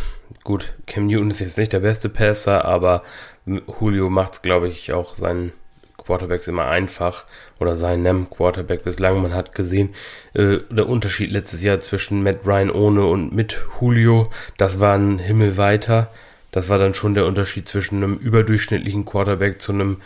gut. 0.44 0.74
Cam 0.86 1.06
Newton 1.06 1.30
ist 1.30 1.40
jetzt 1.40 1.58
nicht 1.58 1.72
der 1.72 1.80
beste 1.80 2.08
Passer, 2.08 2.64
aber 2.64 3.02
Julio 3.46 4.10
macht 4.10 4.34
es, 4.34 4.42
glaube 4.42 4.68
ich, 4.68 4.92
auch 4.92 5.14
seinen 5.14 5.52
Quarterbacks 6.08 6.48
immer 6.48 6.68
einfach 6.68 7.26
oder 7.60 7.76
seinem 7.76 8.30
Quarterback 8.30 8.82
bislang. 8.82 9.20
Man 9.20 9.34
hat 9.34 9.54
gesehen, 9.54 9.90
äh, 10.32 10.56
der 10.70 10.88
Unterschied 10.88 11.30
letztes 11.30 11.62
Jahr 11.62 11.80
zwischen 11.80 12.22
Matt 12.22 12.38
Ryan 12.46 12.70
ohne 12.70 13.04
und 13.04 13.34
mit 13.34 13.58
Julio, 13.78 14.30
das 14.56 14.80
war 14.80 14.96
ein 14.96 15.18
Himmel 15.18 15.58
weiter. 15.58 16.10
Das 16.50 16.70
war 16.70 16.78
dann 16.78 16.94
schon 16.94 17.12
der 17.12 17.26
Unterschied 17.26 17.68
zwischen 17.68 18.02
einem 18.02 18.16
überdurchschnittlichen 18.16 19.04
Quarterback 19.04 19.60
zu 19.60 19.72
einem 19.72 19.98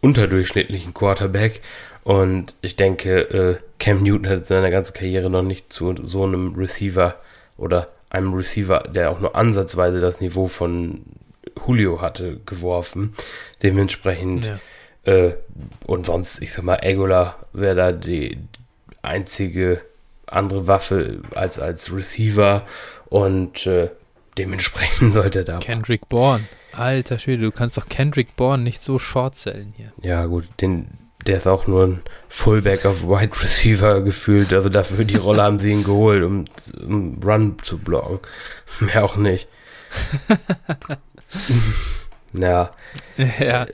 unterdurchschnittlichen 0.00 0.94
Quarterback. 0.94 1.60
Und 2.02 2.54
ich 2.62 2.76
denke, 2.76 3.20
äh, 3.20 3.56
Cam 3.78 4.02
Newton 4.02 4.28
hat 4.28 4.46
seine 4.46 4.70
ganze 4.70 4.94
Karriere 4.94 5.28
noch 5.28 5.42
nicht 5.42 5.70
zu 5.70 5.94
so 6.02 6.24
einem 6.24 6.54
Receiver 6.54 7.16
oder 7.58 7.88
einem 8.08 8.32
Receiver, 8.32 8.88
der 8.88 9.10
auch 9.10 9.20
nur 9.20 9.36
ansatzweise 9.36 10.00
das 10.00 10.22
Niveau 10.22 10.48
von 10.48 11.02
Julio 11.66 12.00
hatte, 12.00 12.40
geworfen. 12.46 13.12
Dementsprechend 13.62 14.46
ja. 14.46 14.58
Äh, 15.04 15.32
und 15.86 16.06
sonst, 16.06 16.42
ich 16.42 16.52
sag 16.52 16.64
mal, 16.64 16.80
Agola 16.82 17.36
wäre 17.52 17.74
da 17.74 17.92
die 17.92 18.38
einzige 19.02 19.80
andere 20.26 20.66
Waffe 20.66 21.20
als, 21.34 21.58
als 21.58 21.94
Receiver 21.94 22.66
und 23.06 23.66
äh, 23.66 23.90
dementsprechend 24.38 25.14
sollte 25.14 25.40
er 25.40 25.44
da. 25.44 25.58
Kendrick 25.58 26.08
Bourne. 26.08 26.44
Alter 26.72 27.18
Schwede, 27.18 27.42
du 27.42 27.50
kannst 27.50 27.76
doch 27.76 27.88
Kendrick 27.88 28.34
Bourne 28.36 28.62
nicht 28.62 28.82
so 28.82 28.98
short 28.98 29.36
sellen 29.36 29.74
hier. 29.76 29.92
Ja, 30.02 30.24
gut, 30.24 30.48
den, 30.60 30.88
der 31.26 31.36
ist 31.36 31.46
auch 31.46 31.66
nur 31.66 31.86
ein 31.86 32.02
Fullback 32.28 32.86
auf 32.86 33.02
Wide 33.02 33.42
Receiver 33.42 34.00
gefühlt. 34.00 34.52
Also 34.54 34.70
dafür 34.70 35.04
die 35.04 35.16
Rolle 35.16 35.42
haben 35.42 35.58
sie 35.58 35.70
ihn 35.70 35.84
geholt, 35.84 36.22
um, 36.22 36.46
um 36.80 37.20
Run 37.22 37.56
zu 37.60 37.76
blocken. 37.78 38.20
Mehr 38.80 39.04
auch 39.04 39.16
nicht. 39.16 39.48
ja. 42.32 42.70
Ja. 43.38 43.66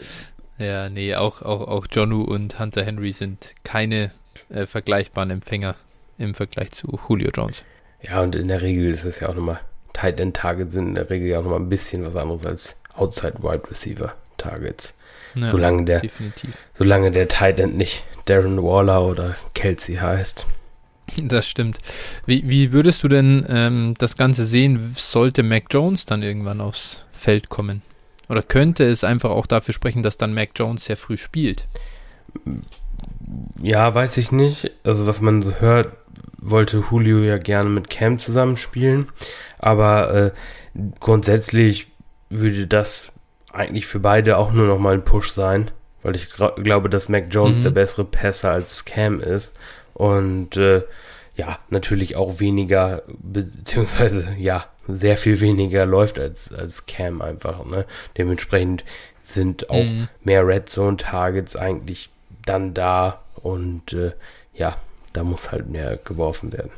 Ja, 0.59 0.89
nee, 0.89 1.15
auch, 1.15 1.43
auch, 1.43 1.69
auch 1.69 1.87
Jonu 1.91 2.23
und 2.23 2.59
Hunter 2.59 2.85
Henry 2.85 3.13
sind 3.13 3.55
keine 3.63 4.11
äh, 4.49 4.67
vergleichbaren 4.67 5.31
Empfänger 5.31 5.77
im 6.19 6.35
Vergleich 6.35 6.73
zu 6.73 6.99
Julio 7.09 7.31
Jones. 7.33 7.65
Ja, 8.03 8.21
und 8.23 8.35
in 8.37 8.49
der 8.49 8.63
Regel 8.63 8.91
ist 8.91 9.05
es 9.05 9.21
ja 9.21 9.29
auch 9.29 9.35
nochmal, 9.35 9.61
Tight 9.93 10.21
End 10.21 10.37
Targets 10.37 10.73
sind 10.73 10.89
in 10.89 10.95
der 10.95 11.11
Regel 11.11 11.29
ja 11.29 11.39
auch 11.39 11.43
nochmal 11.43 11.61
ein 11.61 11.69
bisschen 11.69 12.05
was 12.05 12.17
anderes 12.17 12.45
als 12.45 12.81
Outside 12.95 13.43
Wide 13.43 13.71
Receiver 13.71 14.15
Targets. 14.37 14.95
Ja, 15.35 15.49
solange 15.49 15.85
der, 15.85 16.01
definitiv. 16.01 16.57
solange 16.75 17.13
der 17.13 17.29
Tight 17.29 17.61
End 17.61 17.77
nicht 17.77 18.05
Darren 18.25 18.63
Waller 18.63 19.05
oder 19.05 19.37
Kelsey 19.55 19.97
heißt. 19.97 20.47
Das 21.23 21.49
stimmt. 21.49 21.79
Wie, 22.27 22.49
wie 22.49 22.73
würdest 22.73 23.03
du 23.03 23.09
denn 23.09 23.47
ähm, 23.49 23.95
das 23.99 24.17
Ganze 24.17 24.45
sehen, 24.45 24.95
sollte 24.97 25.43
Mac 25.43 25.65
Jones 25.71 26.07
dann 26.07 26.23
irgendwann 26.23 26.61
aufs 26.61 27.05
Feld 27.13 27.49
kommen? 27.49 27.83
Oder 28.29 28.43
könnte 28.43 28.85
es 28.85 29.05
einfach 29.05 29.31
auch 29.31 29.47
dafür 29.47 29.75
sprechen, 29.75 30.03
dass 30.03 30.19
dann 30.19 30.35
Mac 30.35 30.51
Jones 30.55 30.85
sehr 30.85 30.97
früh 30.97 31.17
spielt? 31.17 31.67
Ja, 33.63 33.95
weiß 33.95 34.19
ich 34.19 34.33
nicht. 34.33 34.71
Also 34.85 35.07
was 35.07 35.21
man 35.21 35.43
so 35.43 35.55
hört, 35.61 35.93
wollte 36.39 36.83
Julio 36.91 37.21
ja 37.21 37.39
gerne 37.39 37.71
mit 37.71 37.91
Cam 37.91 38.19
zusammenspielen. 38.19 39.09
Aber 39.59 40.15
äh, 40.15 40.31
grundsätzlich 41.01 41.89
würde 42.29 42.67
das 42.67 43.13
eigentlich 43.53 43.87
für 43.87 44.01
beide 44.01 44.37
auch 44.37 44.53
nur 44.53 44.67
noch 44.67 44.79
mal 44.79 44.95
ein 44.95 45.05
Push 45.05 45.31
sein. 45.31 45.71
Weil 46.03 46.17
ich 46.17 46.29
glaube, 46.31 46.89
dass 46.89 47.09
Mac 47.09 47.27
Jones 47.31 47.59
mhm. 47.59 47.63
der 47.63 47.71
bessere 47.71 48.05
Passer 48.05 48.51
als 48.51 48.85
Cam 48.85 49.21
ist. 49.21 49.57
Und 49.95 50.57
äh, 50.57 50.83
ja, 51.35 51.59
natürlich 51.71 52.17
auch 52.17 52.41
weniger, 52.41 53.03
beziehungsweise 53.19 54.35
ja, 54.39 54.67
sehr 54.89 55.17
viel 55.17 55.41
weniger 55.41 55.87
läuft 55.87 56.19
als, 56.19 56.53
als 56.53 56.87
Cam 56.87 57.23
einfach. 57.23 57.65
Ne? 57.65 57.85
Dementsprechend 58.17 58.85
sind 59.25 59.71
auch 59.71 59.85
mhm. 59.85 60.09
mehr 60.25 60.47
Red 60.47 60.69
Zone 60.69 60.97
Targets 60.97 61.55
eigentlich 61.57 62.11
dann 62.45 62.75
da 62.75 63.21
und 63.35 63.93
äh, 63.93 64.13
ja, 64.55 64.77
da 65.13 65.23
muss 65.23 65.53
halt 65.53 65.69
mehr 65.69 65.99
geworfen 65.99 66.53
werden. 66.53 66.71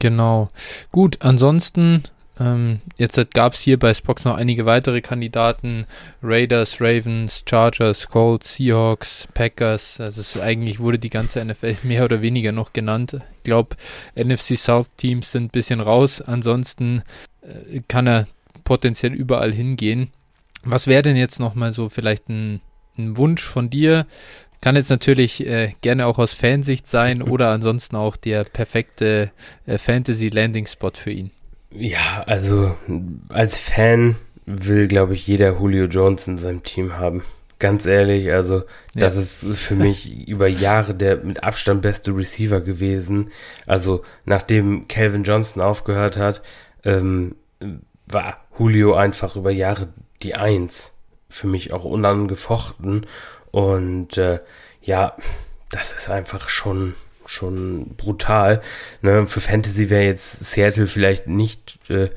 Genau. 0.00 0.48
Gut, 0.90 1.18
ansonsten 1.20 2.02
ähm, 2.38 2.80
jetzt 2.96 3.18
gab 3.32 3.54
es 3.54 3.60
hier 3.60 3.78
bei 3.78 3.94
Spox 3.94 4.24
noch 4.24 4.36
einige 4.36 4.66
weitere 4.66 5.00
Kandidaten: 5.00 5.86
Raiders, 6.22 6.80
Ravens, 6.80 7.44
Chargers, 7.48 8.08
Colts, 8.08 8.56
Seahawks, 8.56 9.28
Packers. 9.34 10.00
Also 10.00 10.20
es, 10.20 10.38
eigentlich 10.38 10.80
wurde 10.80 10.98
die 10.98 11.10
ganze 11.10 11.44
NFL 11.44 11.76
mehr 11.84 12.04
oder 12.04 12.22
weniger 12.22 12.52
noch 12.52 12.72
genannt. 12.72 13.20
Ich 13.44 13.46
glaube, 13.46 13.76
NFC 14.16 14.56
South 14.56 14.90
Teams 14.96 15.30
sind 15.30 15.44
ein 15.44 15.48
bisschen 15.48 15.80
raus. 15.80 16.22
Ansonsten 16.22 17.02
äh, 17.42 17.82
kann 17.86 18.06
er 18.06 18.26
potenziell 18.64 19.12
überall 19.12 19.52
hingehen. 19.52 20.10
Was 20.62 20.86
wäre 20.86 21.02
denn 21.02 21.16
jetzt 21.16 21.40
nochmal 21.40 21.74
so 21.74 21.90
vielleicht 21.90 22.30
ein, 22.30 22.62
ein 22.96 23.18
Wunsch 23.18 23.42
von 23.44 23.68
dir? 23.68 24.06
Kann 24.62 24.76
jetzt 24.76 24.88
natürlich 24.88 25.46
äh, 25.46 25.74
gerne 25.82 26.06
auch 26.06 26.18
aus 26.18 26.32
Fansicht 26.32 26.86
sein 26.86 27.20
oder 27.30 27.50
ansonsten 27.50 27.96
auch 27.96 28.16
der 28.16 28.44
perfekte 28.44 29.30
äh, 29.66 29.76
Fantasy 29.76 30.30
Landing 30.30 30.64
Spot 30.66 30.92
für 30.94 31.10
ihn. 31.10 31.30
Ja, 31.70 32.24
also 32.26 32.74
als 33.28 33.58
Fan 33.58 34.16
will, 34.46 34.88
glaube 34.88 35.12
ich, 35.12 35.26
jeder 35.26 35.58
Julio 35.58 35.84
Jones 35.84 36.28
in 36.28 36.38
seinem 36.38 36.62
Team 36.62 36.96
haben. 36.96 37.22
Ganz 37.58 37.86
ehrlich, 37.86 38.32
also 38.32 38.64
das 38.94 39.16
ist 39.16 39.44
für 39.58 39.76
mich 39.76 40.10
über 40.28 40.48
Jahre 40.48 40.94
der 40.94 41.18
mit 41.18 41.44
Abstand 41.44 41.82
beste 41.82 42.14
Receiver 42.14 42.60
gewesen. 42.60 43.30
Also 43.66 44.02
nachdem 44.24 44.88
Calvin 44.88 45.24
Johnson 45.24 45.62
aufgehört 45.62 46.16
hat, 46.16 46.42
ähm, 46.84 47.36
war 48.06 48.44
Julio 48.58 48.94
einfach 48.94 49.36
über 49.36 49.50
Jahre 49.50 49.88
die 50.22 50.34
Eins. 50.34 50.92
Für 51.28 51.46
mich 51.46 51.72
auch 51.72 51.84
unangefochten. 51.84 53.06
Und 53.50 54.18
äh, 54.18 54.40
ja, 54.82 55.16
das 55.70 55.94
ist 55.94 56.10
einfach 56.10 56.48
schon 56.48 56.94
schon 57.26 57.94
brutal. 57.96 58.60
Ne? 59.00 59.26
Für 59.26 59.40
Fantasy 59.40 59.90
wäre 59.90 60.04
jetzt 60.04 60.44
Seattle 60.44 60.86
vielleicht 60.86 61.26
nicht 61.26 61.78
äh, 61.88 62.10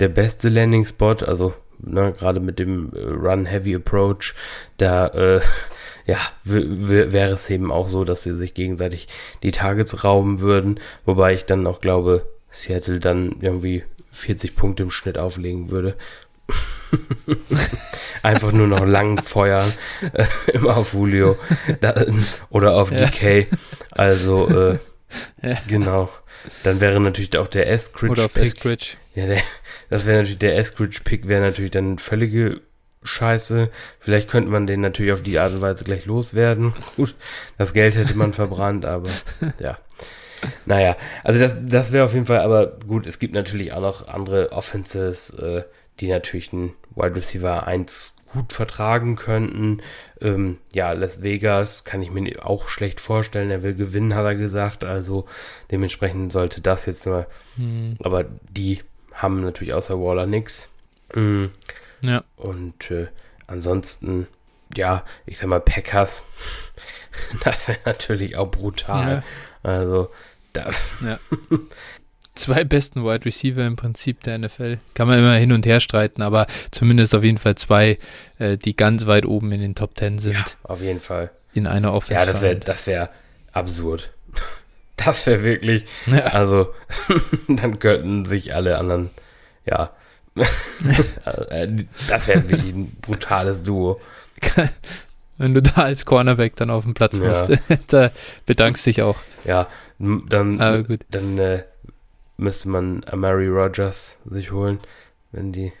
der 0.00 0.08
beste 0.08 0.48
Landing-Spot, 0.48 1.24
also 1.26 1.54
ne, 1.82 2.12
gerade 2.18 2.40
mit 2.40 2.58
dem 2.58 2.92
äh, 2.94 3.00
Run-Heavy-Approach, 3.00 4.34
da 4.76 5.08
äh, 5.08 5.40
ja, 6.06 6.18
wäre 6.44 7.32
es 7.32 7.48
eben 7.50 7.70
auch 7.70 7.88
so, 7.88 8.04
dass 8.04 8.22
sie 8.22 8.36
sich 8.36 8.54
gegenseitig 8.54 9.06
die 9.42 9.52
Targets 9.52 10.04
rauben 10.04 10.40
würden, 10.40 10.80
wobei 11.04 11.34
ich 11.34 11.44
dann 11.44 11.66
auch 11.66 11.80
glaube, 11.80 12.26
Seattle 12.50 12.98
dann 12.98 13.36
irgendwie 13.40 13.84
40 14.12 14.56
Punkte 14.56 14.82
im 14.82 14.90
Schnitt 14.90 15.18
auflegen 15.18 15.70
würde. 15.70 15.96
Einfach 18.22 18.52
nur 18.52 18.66
noch 18.66 18.84
lang 18.84 19.22
feuern, 19.22 19.72
äh, 20.12 20.26
immer 20.52 20.76
auf 20.76 20.92
Julio 20.94 21.38
da, 21.80 21.94
oder 22.50 22.74
auf 22.74 22.90
ja. 22.90 23.06
DK. 23.06 23.46
Also, 23.90 24.48
äh, 24.48 24.78
ja. 25.42 25.58
genau. 25.68 26.10
Dann 26.64 26.80
wäre 26.80 27.00
natürlich 27.00 27.36
auch 27.38 27.48
der 27.48 27.68
Eskridge 27.70 28.12
Oder 28.12 28.24
auf 28.24 28.36
Eskridge. 28.36 28.96
Ja, 29.14 29.26
der, 29.26 29.42
das 29.90 30.06
wäre 30.06 30.18
natürlich, 30.18 30.38
der 30.38 30.56
Eskridge-Pick 30.56 31.28
wäre 31.28 31.40
natürlich 31.40 31.72
dann 31.72 31.98
völlige 31.98 32.60
Scheiße. 33.02 33.70
Vielleicht 33.98 34.28
könnte 34.28 34.50
man 34.50 34.66
den 34.66 34.80
natürlich 34.80 35.12
auf 35.12 35.22
die 35.22 35.38
Art 35.38 35.52
und 35.54 35.62
Weise 35.62 35.84
gleich 35.84 36.06
loswerden. 36.06 36.74
Gut, 36.96 37.14
das 37.58 37.72
Geld 37.72 37.96
hätte 37.96 38.16
man 38.16 38.32
verbrannt, 38.32 38.84
aber 38.84 39.10
ja. 39.58 39.78
Naja, 40.64 40.96
also 41.22 41.38
das, 41.38 41.56
das 41.62 41.92
wäre 41.92 42.06
auf 42.06 42.14
jeden 42.14 42.24
Fall, 42.24 42.40
aber 42.40 42.78
gut, 42.86 43.06
es 43.06 43.18
gibt 43.18 43.34
natürlich 43.34 43.74
auch 43.74 43.82
noch 43.82 44.08
andere 44.08 44.52
Offenses, 44.52 45.28
äh, 45.34 45.64
die 46.00 46.08
natürlich 46.08 46.54
einen 46.54 46.72
Wide 46.96 47.14
Receiver 47.14 47.66
1 47.66 48.16
gut 48.32 48.52
vertragen 48.52 49.16
könnten. 49.16 49.82
Ähm, 50.20 50.58
ja, 50.72 50.92
Las 50.92 51.22
Vegas 51.22 51.84
kann 51.84 52.02
ich 52.02 52.10
mir 52.10 52.46
auch 52.46 52.68
schlecht 52.68 53.00
vorstellen. 53.00 53.50
Er 53.50 53.62
will 53.62 53.74
gewinnen, 53.74 54.14
hat 54.14 54.24
er 54.24 54.36
gesagt. 54.36 54.84
Also 54.84 55.26
dementsprechend 55.70 56.32
sollte 56.32 56.60
das 56.60 56.86
jetzt 56.86 57.06
mal. 57.06 57.26
Hm. 57.56 57.96
Aber 58.02 58.24
die 58.48 58.80
haben 59.20 59.42
natürlich 59.42 59.74
außer 59.74 60.00
Waller 60.00 60.26
nichts. 60.26 60.68
Mhm. 61.14 61.50
Ja. 62.02 62.24
Und 62.36 62.90
äh, 62.90 63.08
ansonsten, 63.46 64.26
ja, 64.74 65.04
ich 65.26 65.38
sag 65.38 65.48
mal, 65.48 65.60
Packers. 65.60 66.22
das 67.44 67.68
wäre 67.68 67.78
natürlich 67.84 68.36
auch 68.36 68.50
brutal. 68.50 69.22
Ja. 69.62 69.70
Also, 69.70 70.10
da. 70.52 70.70
Ja. 71.04 71.18
zwei 72.34 72.64
besten 72.64 73.04
Wide 73.04 73.24
Receiver 73.24 73.66
im 73.66 73.76
Prinzip 73.76 74.22
der 74.22 74.38
NFL. 74.38 74.78
Kann 74.94 75.08
man 75.08 75.18
immer 75.18 75.34
hin 75.34 75.52
und 75.52 75.66
her 75.66 75.80
streiten, 75.80 76.22
aber 76.22 76.46
zumindest 76.70 77.14
auf 77.14 77.22
jeden 77.22 77.38
Fall 77.38 77.56
zwei, 77.56 77.98
äh, 78.38 78.56
die 78.56 78.74
ganz 78.74 79.06
weit 79.06 79.26
oben 79.26 79.52
in 79.52 79.60
den 79.60 79.74
Top 79.74 79.94
Ten 79.94 80.18
sind. 80.18 80.34
Ja, 80.34 80.44
auf 80.62 80.80
jeden 80.80 81.00
Fall. 81.00 81.30
In 81.52 81.66
einer 81.66 81.92
Offense. 81.92 82.24
Ja, 82.24 82.32
das 82.32 82.40
wäre 82.40 82.56
das 82.56 82.86
wär 82.86 83.10
absurd. 83.52 84.10
Das 85.04 85.26
wäre 85.26 85.42
wirklich, 85.42 85.86
ja. 86.06 86.24
also, 86.24 86.74
dann 87.48 87.78
könnten 87.78 88.24
sich 88.24 88.54
alle 88.54 88.78
anderen, 88.78 89.10
ja, 89.64 89.92
das 90.34 92.28
wäre 92.28 92.48
wirklich 92.48 92.74
ein 92.74 92.96
brutales 93.00 93.62
Duo. 93.62 94.00
Wenn 95.38 95.54
du 95.54 95.62
da 95.62 95.82
als 95.82 96.04
Cornerback 96.04 96.54
dann 96.56 96.70
auf 96.70 96.84
dem 96.84 96.94
Platz 96.94 97.16
ja. 97.16 97.24
musst, 97.24 97.58
da 97.88 98.10
bedankst 98.46 98.86
dich 98.86 99.02
auch. 99.02 99.16
Ja, 99.44 99.68
dann, 99.98 100.58
dann 101.10 101.38
äh, 101.38 101.64
müsste 102.36 102.68
man 102.68 103.04
Mary 103.14 103.48
Rogers 103.48 104.18
sich 104.30 104.52
holen, 104.52 104.80
wenn 105.32 105.52
die 105.52 105.72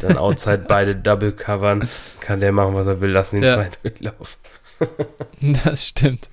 dann 0.00 0.16
outside 0.16 0.64
beide 0.68 0.96
double 0.96 1.32
covern, 1.32 1.88
kann 2.20 2.40
der 2.40 2.52
machen, 2.52 2.74
was 2.74 2.86
er 2.86 3.00
will, 3.00 3.10
lassen 3.10 3.36
ihn 3.36 3.42
ja. 3.44 3.54
zwei 3.54 3.70
durchlaufen. 3.82 4.38
das 5.64 5.86
stimmt. 5.86 6.28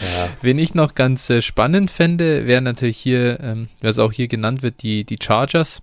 Ja. 0.00 0.30
Wen 0.42 0.58
ich 0.58 0.74
noch 0.74 0.94
ganz 0.94 1.28
äh, 1.30 1.42
spannend 1.42 1.90
fände, 1.90 2.46
wären 2.46 2.64
natürlich 2.64 2.98
hier, 2.98 3.40
ähm, 3.40 3.68
was 3.80 3.98
auch 3.98 4.12
hier 4.12 4.28
genannt 4.28 4.62
wird, 4.62 4.82
die, 4.82 5.04
die 5.04 5.18
Chargers. 5.20 5.82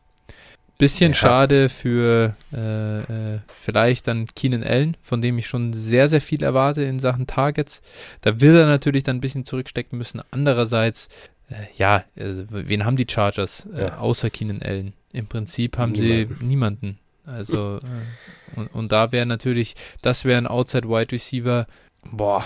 Bisschen 0.77 1.11
ja. 1.11 1.17
schade 1.17 1.69
für 1.69 2.35
äh, 2.53 3.35
äh, 3.35 3.39
vielleicht 3.61 4.07
dann 4.07 4.27
Keenan 4.35 4.63
Allen, 4.63 4.97
von 5.01 5.21
dem 5.21 5.37
ich 5.37 5.47
schon 5.47 5.71
sehr, 5.71 6.09
sehr 6.09 6.19
viel 6.19 6.43
erwarte 6.43 6.83
in 6.83 6.99
Sachen 6.99 7.27
Targets. 7.27 7.81
Da 8.21 8.41
will 8.41 8.55
er 8.57 8.65
natürlich 8.65 9.03
dann 9.03 9.17
ein 9.17 9.21
bisschen 9.21 9.45
zurückstecken 9.45 9.97
müssen. 9.97 10.21
Andererseits, 10.31 11.07
äh, 11.49 11.55
ja, 11.77 12.03
also, 12.19 12.43
wen 12.49 12.83
haben 12.83 12.97
die 12.97 13.07
Chargers 13.09 13.67
äh, 13.73 13.83
ja. 13.83 13.97
außer 13.99 14.29
Keenan 14.29 14.61
Allen? 14.61 14.93
Im 15.13 15.27
Prinzip 15.27 15.77
haben 15.77 15.93
niemanden. 15.93 16.35
sie 16.39 16.45
niemanden. 16.45 16.99
Also, 17.25 17.77
äh, 17.77 18.59
und, 18.59 18.67
und 18.73 18.91
da 18.91 19.13
wäre 19.13 19.25
natürlich, 19.25 19.75
das 20.01 20.25
wäre 20.25 20.37
ein 20.37 20.47
Outside 20.47 20.89
Wide 20.89 21.13
Receiver. 21.13 21.67
Boah, 22.11 22.43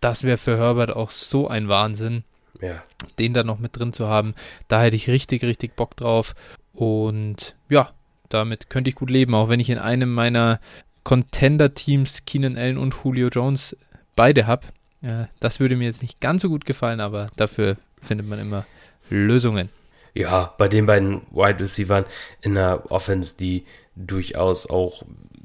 das 0.00 0.22
wäre 0.22 0.38
für 0.38 0.58
Herbert 0.58 0.94
auch 0.94 1.10
so 1.10 1.48
ein 1.48 1.68
Wahnsinn. 1.68 2.24
Ja. 2.60 2.82
Den 3.18 3.34
da 3.34 3.42
noch 3.42 3.58
mit 3.58 3.78
drin 3.78 3.92
zu 3.92 4.08
haben, 4.08 4.34
da 4.68 4.82
hätte 4.82 4.96
ich 4.96 5.08
richtig, 5.08 5.42
richtig 5.42 5.76
Bock 5.76 5.96
drauf. 5.96 6.34
Und 6.72 7.56
ja, 7.68 7.90
damit 8.28 8.70
könnte 8.70 8.90
ich 8.90 8.96
gut 8.96 9.10
leben, 9.10 9.34
auch 9.34 9.48
wenn 9.48 9.60
ich 9.60 9.70
in 9.70 9.78
einem 9.78 10.12
meiner 10.12 10.60
Contender-Teams 11.02 12.24
Keenan 12.24 12.56
Allen 12.56 12.78
und 12.78 12.94
Julio 13.04 13.28
Jones 13.28 13.76
beide 14.16 14.46
habe. 14.46 14.66
Ja, 15.02 15.28
das 15.40 15.60
würde 15.60 15.76
mir 15.76 15.84
jetzt 15.84 16.02
nicht 16.02 16.20
ganz 16.20 16.42
so 16.42 16.48
gut 16.48 16.64
gefallen, 16.64 17.00
aber 17.00 17.28
dafür 17.36 17.76
findet 18.00 18.26
man 18.26 18.38
immer 18.38 18.64
Lösungen. 19.10 19.68
Ja, 20.14 20.54
bei 20.56 20.68
den 20.68 20.86
beiden 20.86 21.22
Wide 21.30 21.60
Receivers 21.60 22.06
in 22.40 22.54
der 22.54 22.90
Offense, 22.90 23.36
die 23.36 23.64
durchaus 23.96 24.68
auch 24.68 25.02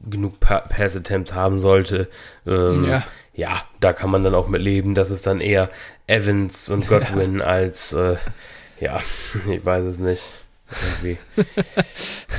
genug 0.09 0.39
pa 0.39 0.61
Pass 0.61 0.95
Attempts 0.95 1.33
haben 1.33 1.59
sollte. 1.59 2.07
Ähm, 2.45 2.87
ja. 2.87 3.03
Ja, 3.39 3.63
da 3.79 3.93
kann 3.93 4.09
man 4.09 4.25
dann 4.25 4.35
auch 4.35 4.49
mit 4.49 4.61
leben, 4.61 4.95
dass 4.95 5.09
es 5.11 5.21
dann 5.21 5.39
eher 5.39 5.69
Evans 6.07 6.69
und 6.69 6.87
Godwin 6.89 7.39
ja. 7.39 7.45
als, 7.45 7.93
äh, 7.93 8.17
ja, 8.81 8.99
ich 9.49 9.65
weiß 9.65 9.85
es 9.85 9.99
nicht. 9.99 10.21
Irgendwie. 11.01 11.17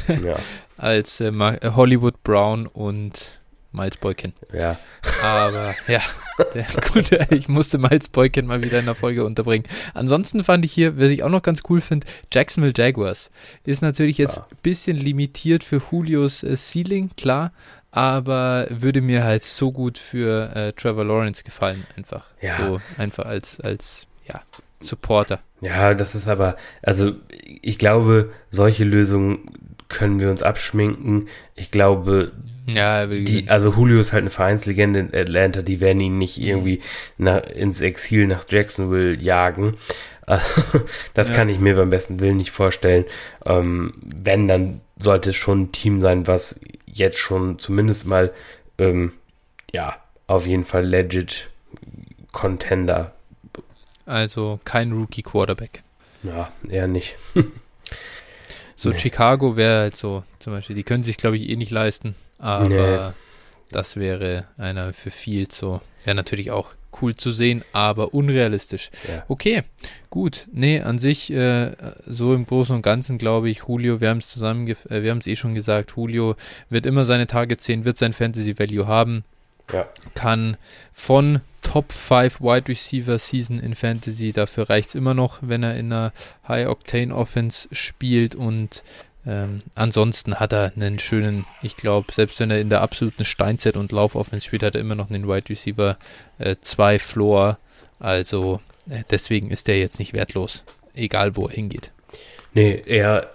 ja. 0.27 0.37
Als 0.77 1.21
äh, 1.21 1.33
Hollywood 1.75 2.23
Brown 2.23 2.67
und 2.67 3.41
Miles 3.73 3.97
Boykin. 3.97 4.35
Ja. 4.53 4.79
Aber 5.23 5.75
ja, 5.89 6.01
der, 6.55 6.67
gut, 6.93 7.11
ich 7.31 7.49
musste 7.49 7.79
Miles 7.79 8.09
Boykin 8.09 8.47
mal 8.47 8.63
wieder 8.63 8.79
in 8.79 8.85
der 8.85 8.95
Folge 8.95 9.25
unterbringen. 9.25 9.67
Ansonsten 9.95 10.45
fand 10.45 10.65
ich 10.65 10.73
hier, 10.73 10.99
was 10.99 11.11
ich 11.11 11.23
auch 11.23 11.29
noch 11.29 11.43
ganz 11.43 11.63
cool 11.69 11.81
finde, 11.81 12.07
Jacksonville 12.33 12.75
Jaguars. 12.77 13.31
Ist 13.65 13.83
natürlich 13.83 14.19
jetzt 14.19 14.39
ein 14.39 14.45
ja. 14.51 14.57
bisschen 14.63 14.97
limitiert 14.97 15.65
für 15.65 15.81
Julios 15.91 16.43
äh, 16.43 16.57
Ceiling, 16.57 17.11
klar, 17.17 17.53
aber 17.91 18.67
würde 18.71 19.01
mir 19.01 19.25
halt 19.25 19.43
so 19.43 19.73
gut 19.73 19.99
für 19.99 20.55
äh, 20.55 20.73
Trevor 20.73 21.05
Lawrence 21.05 21.43
gefallen, 21.43 21.87
einfach. 21.97 22.25
Ja. 22.41 22.57
So 22.57 22.81
einfach 22.97 23.27
als, 23.27 23.61
als 23.61 24.07
ja, 24.27 24.43
Supporter. 24.81 25.41
Ja, 25.61 25.95
das 25.95 26.15
ist 26.15 26.29
aber, 26.29 26.57
also 26.83 27.13
ich 27.63 27.79
glaube, 27.79 28.33
solche 28.51 28.85
Lösungen 28.85 29.51
können 29.89 30.21
wir 30.21 30.31
uns 30.31 30.43
abschminken. 30.43 31.29
Ich 31.57 31.71
glaube, 31.71 32.33
ja, 32.67 33.07
die, 33.07 33.49
also 33.49 33.73
Julio 33.73 34.01
ist 34.01 34.13
halt 34.13 34.23
eine 34.23 34.31
Vereinslegende 34.31 35.01
in 35.01 35.15
Atlanta, 35.15 35.63
die 35.63 35.81
werden 35.81 36.01
ihn 36.01 36.19
nicht 36.19 36.39
irgendwie 36.39 36.81
nach, 37.19 37.43
ins 37.43 37.81
Exil 37.81 38.27
nach 38.27 38.45
Jacksonville 38.49 39.17
jagen. 39.21 39.75
das 41.15 41.29
ja. 41.29 41.35
kann 41.35 41.49
ich 41.49 41.59
mir 41.59 41.75
beim 41.75 41.91
besten 41.91 42.21
Willen 42.21 42.37
nicht 42.37 42.53
vorstellen. 42.53 43.05
Ähm, 43.45 43.95
wenn, 44.01 44.47
dann 44.47 44.81
sollte 44.97 45.31
es 45.31 45.37
schon 45.37 45.63
ein 45.63 45.73
Team 45.73 46.01
sein, 46.01 46.29
was 46.29 46.61
jetzt 46.93 47.19
schon 47.19 47.59
zumindest 47.59 48.07
mal, 48.07 48.33
ähm, 48.79 49.13
ja, 49.73 49.97
auf 50.27 50.47
jeden 50.47 50.65
Fall 50.65 50.87
legit 50.87 51.49
Contender. 52.33 53.13
Also 54.07 54.61
kein 54.65 54.93
Rookie 54.93 55.23
Quarterback. 55.23 55.83
Ja, 56.23 56.51
eher 56.69 56.87
nicht. 56.87 57.17
so 58.77 58.91
nee. 58.91 58.99
Chicago 58.99 59.57
wäre 59.57 59.81
halt 59.81 59.97
so, 59.97 60.25
zum 60.39 60.53
Beispiel, 60.53 60.77
die 60.77 60.83
können 60.83 61.05
sich, 61.05 61.17
glaube 61.17 61.37
ich, 61.37 61.49
eh 61.49 61.57
nicht 61.57 61.71
leisten. 61.71 62.15
Aber. 62.39 63.15
Das 63.71 63.97
wäre 63.97 64.47
einer 64.57 64.93
für 64.93 65.11
viel 65.11 65.51
so. 65.51 65.81
Wäre 66.05 66.15
natürlich 66.15 66.51
auch 66.51 66.73
cool 67.01 67.15
zu 67.15 67.31
sehen, 67.31 67.63
aber 67.73 68.15
unrealistisch. 68.15 68.91
Ja. 69.09 69.25
Okay, 69.29 69.63
gut. 70.09 70.47
Nee, 70.53 70.81
an 70.81 70.99
sich, 70.99 71.33
äh, 71.33 71.73
so 72.07 72.35
im 72.35 72.47
Großen 72.47 72.75
und 72.75 72.83
Ganzen 72.83 73.19
glaube 73.19 73.51
ich, 73.51 73.63
Julio, 73.69 74.01
wir 74.01 74.11
haben 74.11 74.19
es 74.19 74.29
zusammen, 74.29 74.67
äh, 74.67 75.03
wir 75.03 75.11
haben 75.11 75.19
es 75.19 75.27
eh 75.27 75.37
schon 75.37 75.55
gesagt, 75.55 75.95
Julio 75.97 76.37
wird 76.69 76.87
immer 76.87 77.05
seine 77.05 77.27
Targets 77.27 77.65
sehen, 77.65 77.85
wird 77.85 77.99
sein 77.99 78.13
Fantasy 78.13 78.59
Value 78.59 78.87
haben. 78.87 79.25
Ja. 79.73 79.89
Kann 80.15 80.57
von 80.93 81.41
Top 81.63 81.93
5 81.93 82.41
Wide 82.41 82.69
Receiver 82.69 83.19
Season 83.19 83.61
in 83.61 83.75
Fantasy, 83.75 84.33
dafür 84.33 84.69
reicht 84.69 84.89
es 84.89 84.95
immer 84.97 85.15
noch, 85.15 85.39
wenn 85.43 85.63
er 85.63 85.77
in 85.77 85.93
einer 85.93 86.13
High 86.49 86.69
Octane 86.69 87.15
Offense 87.15 87.69
spielt 87.71 88.35
und 88.35 88.83
ähm, 89.27 89.57
ansonsten 89.75 90.37
hat 90.37 90.53
er 90.53 90.73
einen 90.75 90.99
schönen, 90.99 91.45
ich 91.63 91.77
glaube, 91.77 92.13
selbst 92.13 92.41
wenn 92.41 92.51
er 92.51 92.61
in 92.61 92.71
der 92.71 92.81
absoluten 92.81 93.25
Steinzeit 93.25 93.77
und 93.77 93.93
Laufoffense 93.93 94.47
spielt, 94.47 94.63
hat 94.63 94.75
er 94.75 94.81
immer 94.81 94.95
noch 94.95 95.11
einen 95.11 95.29
Wide 95.29 95.49
Receiver 95.49 95.99
2 96.61 96.95
äh, 96.95 96.99
Floor. 96.99 97.59
Also 97.99 98.61
äh, 98.89 99.03
deswegen 99.11 99.51
ist 99.51 99.69
der 99.69 99.79
jetzt 99.79 99.99
nicht 99.99 100.15
wertlos, 100.15 100.65
egal 100.95 101.37
wo 101.37 101.49
er 101.49 101.55
hingeht. 101.55 101.93
Nee, 102.55 102.83
er, 102.87 103.31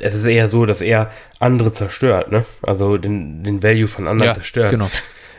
es 0.00 0.14
ist 0.14 0.24
eher 0.24 0.48
so, 0.48 0.66
dass 0.66 0.80
er 0.80 1.10
andere 1.38 1.72
zerstört, 1.72 2.32
ne? 2.32 2.44
Also 2.62 2.98
den, 2.98 3.44
den 3.44 3.62
Value 3.62 3.88
von 3.88 4.08
anderen 4.08 4.30
ja, 4.30 4.34
zerstört. 4.34 4.70
Genau. 4.70 4.90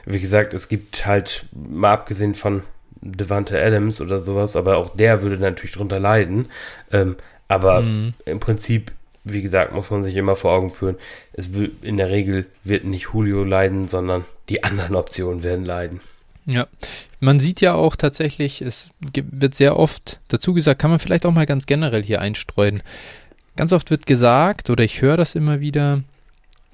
Wie 0.05 0.19
gesagt, 0.19 0.53
es 0.53 0.69
gibt 0.69 1.05
halt, 1.05 1.45
mal 1.51 1.91
abgesehen 1.91 2.33
von 2.33 2.63
Devante 3.01 3.61
Adams 3.61 4.01
oder 4.01 4.23
sowas, 4.23 4.55
aber 4.55 4.77
auch 4.77 4.95
der 4.95 5.21
würde 5.21 5.37
natürlich 5.37 5.73
drunter 5.73 5.99
leiden. 5.99 6.47
Ähm, 6.91 7.17
aber 7.47 7.81
mhm. 7.81 8.13
im 8.25 8.39
Prinzip 8.39 8.91
wie 9.25 9.41
gesagt, 9.41 9.73
muss 9.73 9.91
man 9.91 10.03
sich 10.03 10.15
immer 10.15 10.35
vor 10.35 10.53
Augen 10.53 10.69
führen, 10.69 10.95
es 11.33 11.53
will, 11.53 11.71
in 11.81 11.97
der 11.97 12.09
Regel 12.09 12.45
wird 12.63 12.85
nicht 12.85 13.09
Julio 13.13 13.43
leiden, 13.43 13.87
sondern 13.87 14.23
die 14.49 14.63
anderen 14.63 14.95
Optionen 14.95 15.43
werden 15.43 15.65
leiden. 15.65 15.99
Ja, 16.45 16.67
man 17.19 17.39
sieht 17.39 17.59
ja 17.59 17.73
auch 17.73 17.95
tatsächlich, 17.95 18.61
es 18.61 18.91
wird 19.13 19.55
sehr 19.55 19.77
oft 19.77 20.19
dazu 20.27 20.53
gesagt, 20.53 20.79
kann 20.79 20.91
man 20.91 20.99
vielleicht 20.99 21.25
auch 21.25 21.33
mal 21.33 21.47
ganz 21.47 21.65
generell 21.65 22.03
hier 22.03 22.21
einstreuen. 22.21 22.83
Ganz 23.55 23.73
oft 23.73 23.89
wird 23.89 24.05
gesagt, 24.05 24.69
oder 24.69 24.83
ich 24.83 25.01
höre 25.01 25.17
das 25.17 25.33
immer 25.33 25.59
wieder, 25.59 26.03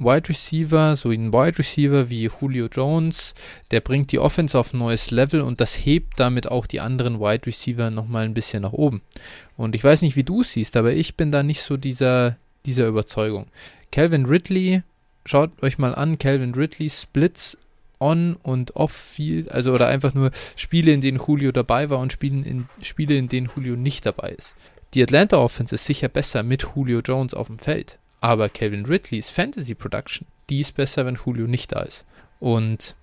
Wide 0.03 0.29
Receiver, 0.29 0.95
so 0.95 1.11
ein 1.11 1.31
Wide 1.31 1.59
Receiver 1.59 2.09
wie 2.09 2.27
Julio 2.27 2.67
Jones, 2.71 3.35
der 3.69 3.81
bringt 3.81 4.11
die 4.11 4.19
Offense 4.19 4.57
auf 4.57 4.73
ein 4.73 4.79
neues 4.79 5.11
Level 5.11 5.41
und 5.41 5.61
das 5.61 5.75
hebt 5.75 6.19
damit 6.19 6.49
auch 6.49 6.65
die 6.65 6.79
anderen 6.79 7.19
Wide 7.19 7.45
Receiver 7.45 7.91
nochmal 7.91 8.25
ein 8.25 8.33
bisschen 8.33 8.63
nach 8.63 8.73
oben. 8.73 9.01
Und 9.61 9.75
ich 9.75 9.83
weiß 9.83 10.01
nicht, 10.01 10.15
wie 10.15 10.23
du 10.23 10.41
es 10.41 10.53
siehst, 10.53 10.75
aber 10.75 10.93
ich 10.93 11.15
bin 11.15 11.31
da 11.31 11.43
nicht 11.43 11.61
so 11.61 11.77
dieser, 11.77 12.35
dieser 12.65 12.87
Überzeugung. 12.87 13.45
Calvin 13.91 14.25
Ridley, 14.25 14.81
schaut 15.23 15.51
euch 15.61 15.77
mal 15.77 15.93
an, 15.93 16.17
Calvin 16.17 16.55
Ridley 16.55 16.89
Splits 16.89 17.59
on 17.99 18.37
und 18.41 18.75
off 18.75 18.91
field, 18.91 19.51
also 19.51 19.71
oder 19.71 19.85
einfach 19.85 20.15
nur 20.15 20.31
Spiele, 20.55 20.91
in 20.91 21.01
denen 21.01 21.19
Julio 21.19 21.51
dabei 21.51 21.91
war 21.91 21.99
und 21.99 22.11
Spiele 22.11 22.43
in, 22.43 22.69
Spiele, 22.81 23.15
in 23.15 23.29
denen 23.29 23.51
Julio 23.55 23.75
nicht 23.75 24.03
dabei 24.03 24.31
ist. 24.31 24.55
Die 24.95 25.03
Atlanta 25.03 25.37
Offense 25.37 25.75
ist 25.75 25.85
sicher 25.85 26.09
besser 26.09 26.41
mit 26.41 26.65
Julio 26.75 27.01
Jones 27.01 27.35
auf 27.35 27.45
dem 27.45 27.59
Feld. 27.59 27.99
Aber 28.19 28.49
Calvin 28.49 28.87
Ridleys 28.87 29.29
Fantasy 29.29 29.75
Production, 29.75 30.25
die 30.49 30.61
ist 30.61 30.73
besser, 30.73 31.05
wenn 31.05 31.19
Julio 31.23 31.45
nicht 31.45 31.71
da 31.71 31.81
ist. 31.81 32.07
Und 32.39 32.95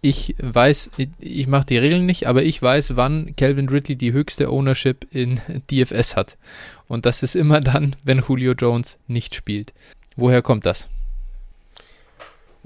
ich 0.00 0.36
weiß, 0.38 0.90
ich 1.18 1.46
mache 1.48 1.66
die 1.66 1.78
Regeln 1.78 2.06
nicht, 2.06 2.26
aber 2.26 2.42
ich 2.42 2.62
weiß, 2.62 2.96
wann 2.96 3.34
Calvin 3.36 3.68
Ridley 3.68 3.96
die 3.96 4.12
höchste 4.12 4.50
Ownership 4.50 5.06
in 5.10 5.40
DFS 5.70 6.16
hat. 6.16 6.38
Und 6.86 7.04
das 7.06 7.22
ist 7.22 7.34
immer 7.34 7.60
dann, 7.60 7.96
wenn 8.04 8.22
Julio 8.26 8.52
Jones 8.52 8.98
nicht 9.06 9.34
spielt. 9.34 9.72
Woher 10.16 10.42
kommt 10.42 10.66
das? 10.66 10.88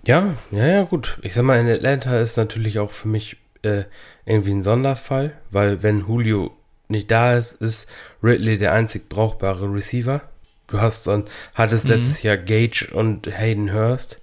Ja, 0.05 0.35
ja, 0.51 0.66
ja, 0.66 0.83
gut. 0.83 1.18
Ich 1.23 1.35
sag 1.35 1.45
mal, 1.45 1.61
in 1.61 1.68
Atlanta 1.68 2.18
ist 2.18 2.37
natürlich 2.37 2.79
auch 2.79 2.90
für 2.90 3.09
mich 3.09 3.37
äh, 3.62 3.85
irgendwie 4.27 4.53
ein 4.53 4.62
Sonderfall, 4.62 5.33
weil 5.51 5.83
wenn 5.83 6.01
Julio 6.01 6.57
nicht 6.88 7.11
da 7.11 7.37
ist, 7.37 7.61
ist 7.61 7.88
Ridley 8.23 8.59
der 8.59 8.73
einzig 8.73 9.09
brauchbare 9.09 9.73
Receiver. 9.73 10.23
Du 10.66 10.81
hast 10.81 11.07
und 11.09 11.31
hattest 11.55 11.85
mhm. 11.85 11.92
letztes 11.92 12.23
Jahr 12.23 12.37
Gage 12.37 12.90
und 12.92 13.27
Hayden 13.27 13.73
Hurst, 13.73 14.21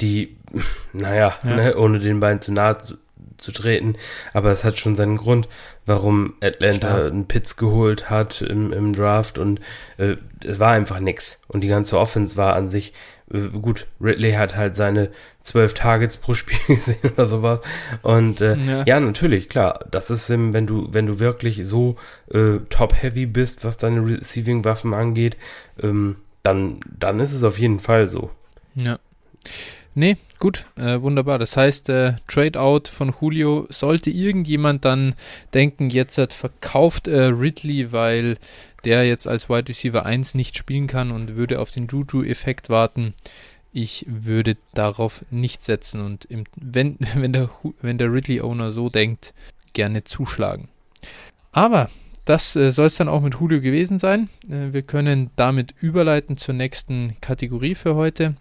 die, 0.00 0.36
naja, 0.92 1.34
ja. 1.42 1.56
ne, 1.56 1.76
ohne 1.76 1.98
den 1.98 2.20
beiden 2.20 2.40
zu 2.40 2.52
nahe 2.52 2.78
zu 3.38 3.52
treten. 3.52 3.96
Aber 4.32 4.50
es 4.50 4.64
hat 4.64 4.78
schon 4.78 4.94
seinen 4.94 5.16
Grund, 5.16 5.48
warum 5.84 6.34
Atlanta 6.40 6.88
Klar. 6.88 7.06
einen 7.06 7.26
Pitts 7.26 7.56
geholt 7.56 8.08
hat 8.08 8.40
im, 8.40 8.72
im 8.72 8.94
Draft 8.94 9.38
und 9.38 9.60
äh, 9.98 10.16
es 10.44 10.58
war 10.58 10.70
einfach 10.72 11.00
nix. 11.00 11.40
Und 11.48 11.60
die 11.62 11.68
ganze 11.68 11.98
Offense 11.98 12.36
war 12.36 12.54
an 12.54 12.68
sich 12.68 12.92
äh, 13.32 13.48
gut. 13.48 13.86
Ridley 14.00 14.32
hat 14.32 14.56
halt 14.56 14.76
seine 14.76 15.10
zwölf 15.42 15.74
Targets 15.74 16.16
pro 16.16 16.34
Spiel 16.34 16.58
gesehen 16.76 17.10
oder 17.14 17.26
sowas. 17.26 17.60
Und 18.02 18.40
äh, 18.40 18.54
Ja. 18.56 18.84
ja. 18.86 19.00
natürlich, 19.00 19.48
klar. 19.48 19.84
Das 19.90 20.10
ist, 20.10 20.30
wenn 20.30 20.66
du, 20.66 20.88
wenn 20.92 21.06
du 21.06 21.18
wirklich 21.18 21.66
so 21.66 21.96
äh, 22.32 22.58
top-heavy 22.70 23.26
bist, 23.26 23.64
was 23.64 23.76
deine 23.76 24.06
Receiving-Waffen 24.06 24.94
angeht, 24.94 25.36
ähm, 25.82 26.16
dann, 26.42 26.80
dann 26.98 27.20
ist 27.20 27.32
es 27.32 27.42
auf 27.44 27.58
jeden 27.58 27.80
Fall 27.80 28.08
so. 28.08 28.30
Ja. 28.74 28.98
Nee, 29.94 30.16
gut, 30.42 30.66
äh, 30.74 31.00
wunderbar. 31.00 31.38
Das 31.38 31.56
heißt, 31.56 31.88
äh, 31.88 32.14
Trade-out 32.26 32.88
von 32.88 33.14
Julio, 33.20 33.68
sollte 33.70 34.10
irgendjemand 34.10 34.84
dann 34.84 35.14
denken, 35.54 35.88
jetzt 35.88 36.18
hat 36.18 36.32
verkauft 36.32 37.06
äh, 37.06 37.26
Ridley, 37.26 37.92
weil 37.92 38.38
der 38.84 39.06
jetzt 39.06 39.28
als 39.28 39.48
Wide 39.48 39.68
Receiver 39.68 40.04
1 40.04 40.34
nicht 40.34 40.58
spielen 40.58 40.88
kann 40.88 41.12
und 41.12 41.36
würde 41.36 41.60
auf 41.60 41.70
den 41.70 41.86
Juju-Effekt 41.86 42.70
warten. 42.70 43.14
Ich 43.72 44.04
würde 44.08 44.56
darauf 44.74 45.24
nicht 45.30 45.62
setzen 45.62 46.04
und 46.04 46.24
im, 46.24 46.42
wenn, 46.56 46.98
wenn 47.14 47.32
der, 47.32 47.48
wenn 47.80 47.98
der 47.98 48.12
Ridley-Owner 48.12 48.72
so 48.72 48.90
denkt, 48.90 49.34
gerne 49.74 50.02
zuschlagen. 50.02 50.70
Aber 51.52 51.88
das 52.24 52.56
äh, 52.56 52.72
soll 52.72 52.86
es 52.86 52.96
dann 52.96 53.08
auch 53.08 53.20
mit 53.20 53.36
Julio 53.36 53.60
gewesen 53.60 54.00
sein. 54.00 54.28
Äh, 54.48 54.72
wir 54.72 54.82
können 54.82 55.30
damit 55.36 55.72
überleiten 55.80 56.36
zur 56.36 56.54
nächsten 56.54 57.16
Kategorie 57.20 57.76
für 57.76 57.94
heute. 57.94 58.34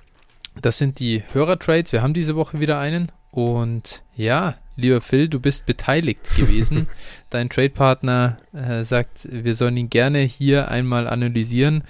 Das 0.59 0.77
sind 0.77 0.99
die 0.99 1.23
Hörertrades. 1.31 1.91
Wir 1.91 2.01
haben 2.01 2.13
diese 2.13 2.35
Woche 2.35 2.59
wieder 2.59 2.79
einen. 2.79 3.11
Und 3.31 4.03
ja, 4.15 4.55
lieber 4.75 4.99
Phil, 5.01 5.29
du 5.29 5.39
bist 5.39 5.65
beteiligt 5.65 6.21
gewesen. 6.37 6.87
Dein 7.29 7.49
Tradepartner 7.49 8.37
äh, 8.53 8.83
sagt, 8.83 9.27
wir 9.29 9.55
sollen 9.55 9.77
ihn 9.77 9.89
gerne 9.89 10.19
hier 10.19 10.69
einmal 10.69 11.07
analysieren. 11.07 11.83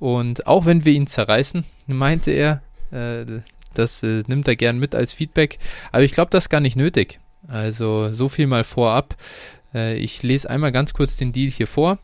Und 0.00 0.46
auch 0.46 0.66
wenn 0.66 0.84
wir 0.84 0.92
ihn 0.92 1.06
zerreißen, 1.06 1.64
meinte 1.86 2.30
er, 2.32 2.62
äh, 2.90 3.40
das 3.74 4.02
äh, 4.02 4.24
nimmt 4.26 4.48
er 4.48 4.56
gern 4.56 4.78
mit 4.78 4.94
als 4.94 5.12
Feedback. 5.12 5.58
Aber 5.92 6.02
ich 6.02 6.12
glaube, 6.12 6.30
das 6.30 6.44
ist 6.44 6.48
gar 6.50 6.60
nicht 6.60 6.76
nötig. 6.76 7.20
Also 7.46 8.12
so 8.12 8.28
viel 8.28 8.46
mal 8.46 8.64
vorab. 8.64 9.16
Äh, 9.74 9.96
ich 9.96 10.22
lese 10.22 10.50
einmal 10.50 10.72
ganz 10.72 10.92
kurz 10.92 11.16
den 11.16 11.32
Deal 11.32 11.50
hier 11.50 11.66
vor. 11.66 11.98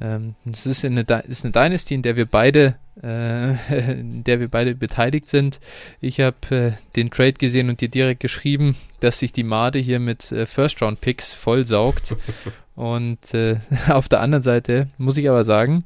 Ähm, 0.00 0.34
das 0.44 0.66
ist 0.66 0.84
ist 0.84 1.44
eine 1.44 1.52
Dynasty, 1.52 1.94
in 1.94 2.02
der 2.02 2.16
wir 2.16 2.26
beide, 2.26 2.76
in 3.02 4.24
der 4.26 4.40
wir 4.40 4.48
beide 4.48 4.74
beteiligt 4.74 5.28
sind. 5.28 5.60
Ich 6.00 6.20
habe 6.20 6.36
äh, 6.50 6.72
den 6.96 7.10
Trade 7.10 7.34
gesehen 7.34 7.68
und 7.68 7.80
dir 7.80 7.88
direkt 7.88 8.20
geschrieben, 8.20 8.76
dass 9.00 9.20
sich 9.20 9.32
die 9.32 9.44
Made 9.44 9.78
hier 9.78 10.00
mit 10.00 10.32
äh, 10.32 10.46
First-Round-Picks 10.46 11.32
vollsaugt. 11.32 12.16
und 12.74 13.34
äh, 13.34 13.56
auf 13.88 14.08
der 14.08 14.20
anderen 14.20 14.42
Seite 14.42 14.88
muss 14.98 15.18
ich 15.18 15.28
aber 15.28 15.44
sagen, 15.44 15.84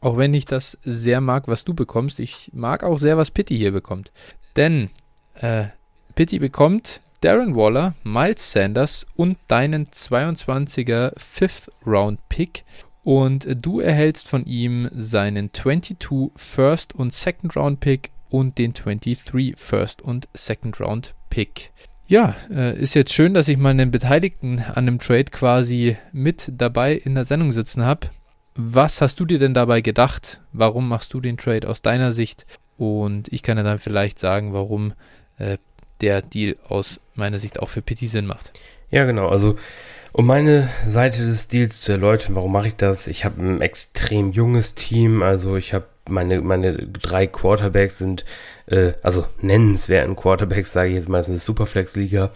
auch 0.00 0.16
wenn 0.16 0.34
ich 0.34 0.46
das 0.46 0.78
sehr 0.84 1.20
mag, 1.20 1.48
was 1.48 1.64
du 1.64 1.74
bekommst, 1.74 2.20
ich 2.20 2.50
mag 2.54 2.84
auch 2.84 2.98
sehr, 2.98 3.16
was 3.16 3.30
Pitti 3.30 3.56
hier 3.56 3.72
bekommt. 3.72 4.12
Denn 4.56 4.90
äh, 5.34 5.66
Pitti 6.14 6.38
bekommt 6.38 7.00
Darren 7.20 7.56
Waller, 7.56 7.94
Miles 8.04 8.52
Sanders 8.52 9.06
und 9.16 9.38
deinen 9.48 9.86
22er 9.86 11.12
Fifth 11.16 11.70
Round 11.86 12.20
Pick. 12.28 12.64
Und 13.04 13.46
du 13.60 13.80
erhältst 13.80 14.28
von 14.28 14.46
ihm 14.46 14.88
seinen 14.92 15.52
22 15.52 16.32
First 16.34 16.94
und 16.94 17.12
Second 17.12 17.54
Round 17.54 17.80
Pick 17.80 18.10
und 18.30 18.58
den 18.58 18.72
23 18.72 19.54
First 19.56 20.02
und 20.02 20.26
Second 20.32 20.80
Round 20.80 21.14
Pick. 21.28 21.70
Ja, 22.06 22.34
äh, 22.50 22.78
ist 22.78 22.94
jetzt 22.94 23.12
schön, 23.12 23.34
dass 23.34 23.48
ich 23.48 23.56
mal 23.58 23.70
einen 23.70 23.90
Beteiligten 23.90 24.60
an 24.60 24.86
dem 24.86 24.98
Trade 24.98 25.24
quasi 25.24 25.96
mit 26.12 26.50
dabei 26.52 26.94
in 26.94 27.14
der 27.14 27.24
Sendung 27.24 27.52
sitzen 27.52 27.84
habe. 27.84 28.08
Was 28.54 29.00
hast 29.00 29.20
du 29.20 29.24
dir 29.24 29.38
denn 29.38 29.54
dabei 29.54 29.80
gedacht? 29.80 30.40
Warum 30.52 30.88
machst 30.88 31.12
du 31.12 31.20
den 31.20 31.36
Trade 31.36 31.68
aus 31.68 31.82
deiner 31.82 32.12
Sicht? 32.12 32.46
Und 32.76 33.32
ich 33.32 33.42
kann 33.42 33.56
ja 33.56 33.64
dann 33.64 33.78
vielleicht 33.78 34.18
sagen, 34.18 34.52
warum 34.52 34.94
äh, 35.38 35.58
der 36.00 36.22
Deal 36.22 36.56
aus 36.68 37.00
meiner 37.14 37.38
Sicht 37.38 37.60
auch 37.60 37.68
für 37.68 37.82
Pitti 37.82 38.06
Sinn 38.06 38.26
macht. 38.26 38.52
Ja, 38.90 39.04
genau. 39.04 39.28
Also, 39.28 39.56
um 40.14 40.26
meine 40.26 40.68
Seite 40.86 41.26
des 41.26 41.48
Deals 41.48 41.80
zu 41.80 41.90
erläutern, 41.92 42.36
warum 42.36 42.52
mache 42.52 42.68
ich 42.68 42.76
das? 42.76 43.08
Ich 43.08 43.24
habe 43.24 43.42
ein 43.42 43.60
extrem 43.60 44.30
junges 44.30 44.74
Team. 44.76 45.22
Also, 45.22 45.56
ich 45.56 45.74
habe 45.74 45.86
meine, 46.08 46.40
meine 46.40 46.86
drei 46.86 47.26
Quarterbacks 47.26 47.98
sind, 47.98 48.24
äh, 48.66 48.92
also 49.02 49.26
nennenswerten 49.40 50.14
Quarterbacks, 50.14 50.70
sage 50.72 50.90
ich 50.90 50.94
jetzt 50.94 51.08
der 51.08 51.38
Superflex-Liga. 51.38 52.30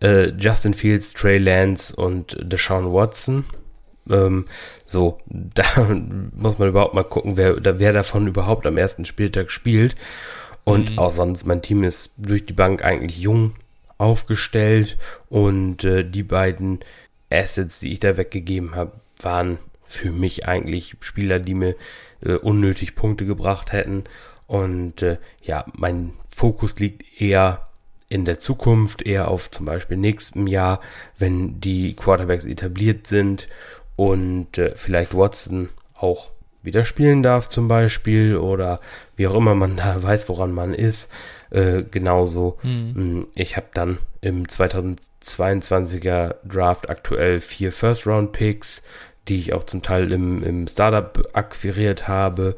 Äh, 0.00 0.30
Justin 0.38 0.72
Fields, 0.72 1.12
Trey 1.12 1.36
Lance 1.36 1.94
und 1.94 2.36
Deshaun 2.40 2.92
Watson. 2.94 3.44
Ähm, 4.10 4.46
so, 4.86 5.18
da 5.26 5.64
muss 6.34 6.58
man 6.58 6.68
überhaupt 6.68 6.94
mal 6.94 7.04
gucken, 7.04 7.36
wer, 7.36 7.56
wer 7.62 7.92
davon 7.92 8.26
überhaupt 8.26 8.66
am 8.66 8.78
ersten 8.78 9.04
Spieltag 9.04 9.50
spielt. 9.50 9.96
Und 10.64 10.92
Mhm. 10.92 10.98
auch 10.98 11.10
sonst, 11.10 11.44
mein 11.44 11.60
Team 11.60 11.84
ist 11.84 12.12
durch 12.16 12.46
die 12.46 12.54
Bank 12.54 12.82
eigentlich 12.82 13.18
jung 13.18 13.52
aufgestellt 13.98 14.96
und 15.28 15.84
äh, 15.84 16.04
die 16.08 16.22
beiden 16.22 16.80
Assets, 17.30 17.80
die 17.80 17.92
ich 17.92 17.98
da 17.98 18.16
weggegeben 18.16 18.74
habe, 18.74 18.92
waren 19.20 19.58
für 19.84 20.12
mich 20.12 20.46
eigentlich 20.46 20.96
Spieler, 21.00 21.38
die 21.38 21.54
mir 21.54 21.74
äh, 22.20 22.34
unnötig 22.34 22.94
Punkte 22.94 23.26
gebracht 23.26 23.72
hätten. 23.72 24.04
Und 24.46 25.02
äh, 25.02 25.18
ja, 25.42 25.64
mein 25.72 26.12
Fokus 26.28 26.78
liegt 26.78 27.20
eher 27.20 27.68
in 28.08 28.24
der 28.24 28.38
Zukunft, 28.38 29.02
eher 29.02 29.28
auf 29.28 29.50
zum 29.50 29.66
Beispiel 29.66 29.96
nächstem 29.96 30.46
Jahr, 30.46 30.80
wenn 31.18 31.60
die 31.60 31.94
Quarterbacks 31.94 32.46
etabliert 32.46 33.06
sind 33.06 33.48
und 33.96 34.56
äh, 34.56 34.72
vielleicht 34.76 35.14
Watson 35.14 35.68
auch 35.94 36.30
wieder 36.62 36.84
spielen 36.84 37.22
darf 37.22 37.48
zum 37.48 37.68
Beispiel 37.68 38.36
oder 38.36 38.80
wie 39.16 39.26
auch 39.26 39.34
immer 39.34 39.54
man 39.54 39.76
da 39.76 40.02
weiß, 40.02 40.28
woran 40.28 40.52
man 40.52 40.74
ist. 40.74 41.10
Äh, 41.50 41.82
genauso. 41.82 42.58
Mhm. 42.62 43.26
Ich 43.34 43.56
habe 43.56 43.68
dann 43.72 43.98
im 44.20 44.48
2022er 45.28 46.36
Draft 46.44 46.88
aktuell 46.88 47.40
vier 47.40 47.72
First-Round-Picks, 47.72 48.82
die 49.28 49.38
ich 49.38 49.52
auch 49.52 49.64
zum 49.64 49.82
Teil 49.82 50.12
im, 50.12 50.42
im 50.42 50.66
Startup 50.66 51.28
akquiriert 51.32 52.08
habe. 52.08 52.56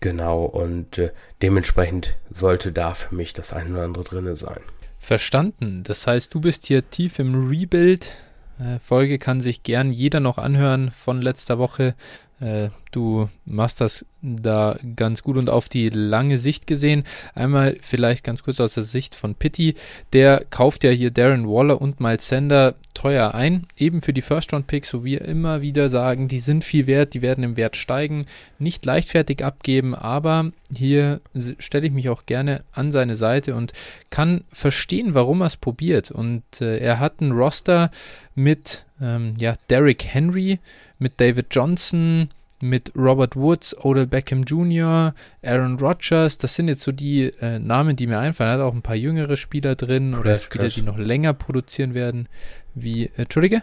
Genau, 0.00 0.44
und 0.44 0.98
äh, 0.98 1.12
dementsprechend 1.42 2.14
sollte 2.30 2.72
da 2.72 2.94
für 2.94 3.14
mich 3.14 3.32
das 3.32 3.52
ein 3.52 3.72
oder 3.72 3.84
andere 3.84 4.04
drinne 4.04 4.36
sein. 4.36 4.60
Verstanden. 4.98 5.82
Das 5.82 6.06
heißt, 6.06 6.32
du 6.32 6.40
bist 6.40 6.66
hier 6.66 6.88
tief 6.88 7.18
im 7.18 7.48
Rebuild. 7.48 8.12
Äh, 8.58 8.78
Folge 8.78 9.18
kann 9.18 9.40
sich 9.40 9.62
gern 9.62 9.92
jeder 9.92 10.20
noch 10.20 10.38
anhören 10.38 10.90
von 10.90 11.20
letzter 11.20 11.58
Woche. 11.58 11.94
Äh, 12.42 12.70
du 12.90 13.28
machst 13.44 13.80
das 13.80 14.04
da 14.20 14.76
ganz 14.96 15.22
gut 15.22 15.36
und 15.36 15.48
auf 15.48 15.68
die 15.68 15.88
lange 15.88 16.38
Sicht 16.38 16.66
gesehen. 16.66 17.04
Einmal 17.34 17.76
vielleicht 17.82 18.24
ganz 18.24 18.42
kurz 18.42 18.60
aus 18.60 18.74
der 18.74 18.82
Sicht 18.82 19.14
von 19.14 19.34
Pitti. 19.36 19.76
Der 20.12 20.44
kauft 20.50 20.82
ja 20.82 20.90
hier 20.90 21.10
Darren 21.12 21.48
Waller 21.48 21.80
und 21.80 22.00
Miles 22.00 22.26
Sander 22.26 22.74
teuer 22.94 23.34
ein, 23.34 23.66
eben 23.76 24.02
für 24.02 24.12
die 24.12 24.22
First-Round-Picks, 24.22 24.90
so 24.90 25.04
wie 25.04 25.12
wir 25.12 25.22
immer 25.22 25.62
wieder 25.62 25.88
sagen, 25.88 26.28
die 26.28 26.40
sind 26.40 26.64
viel 26.64 26.86
wert, 26.86 27.14
die 27.14 27.22
werden 27.22 27.44
im 27.44 27.56
Wert 27.56 27.76
steigen, 27.76 28.26
nicht 28.58 28.84
leichtfertig 28.84 29.44
abgeben, 29.44 29.94
aber 29.94 30.52
hier 30.74 31.20
stelle 31.58 31.86
ich 31.86 31.92
mich 31.92 32.08
auch 32.08 32.26
gerne 32.26 32.64
an 32.72 32.92
seine 32.92 33.16
Seite 33.16 33.54
und 33.54 33.72
kann 34.10 34.44
verstehen, 34.52 35.14
warum 35.14 35.42
er 35.42 35.46
es 35.46 35.56
probiert. 35.56 36.10
Und 36.10 36.42
äh, 36.60 36.78
er 36.78 36.98
hat 36.98 37.20
einen 37.20 37.32
Roster 37.32 37.90
mit 38.34 38.84
ähm, 39.02 39.34
ja, 39.38 39.56
Derrick 39.68 40.04
Henry, 40.04 40.58
mit 40.98 41.20
David 41.20 41.46
Johnson, 41.50 42.30
mit 42.62 42.92
Robert 42.96 43.36
Woods, 43.36 43.76
Odell 43.84 44.06
Beckham 44.06 44.44
Jr., 44.44 45.14
Aaron 45.42 45.78
Rodgers. 45.78 46.38
Das 46.38 46.54
sind 46.54 46.68
jetzt 46.68 46.82
so 46.82 46.92
die 46.92 47.24
äh, 47.40 47.58
Namen, 47.58 47.96
die 47.96 48.06
mir 48.06 48.18
einfallen. 48.18 48.50
Er 48.50 48.54
hat 48.54 48.60
auch 48.60 48.74
ein 48.74 48.82
paar 48.82 48.96
jüngere 48.96 49.36
Spieler 49.36 49.74
drin 49.74 50.14
oder 50.14 50.30
Prescott. 50.30 50.52
Spieler, 50.52 50.68
die 50.68 50.82
noch 50.82 50.98
länger 50.98 51.34
produzieren 51.34 51.94
werden. 51.94 52.28
Wie, 52.74 53.06
äh, 53.06 53.10
Entschuldige? 53.16 53.62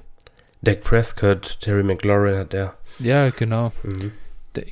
Dak 0.61 0.81
Prescott, 0.81 1.59
Terry 1.61 1.83
McLaurin 1.83 2.37
hat 2.37 2.53
der. 2.53 2.73
Ja, 2.99 3.29
genau. 3.29 3.71
Mhm. 3.83 4.11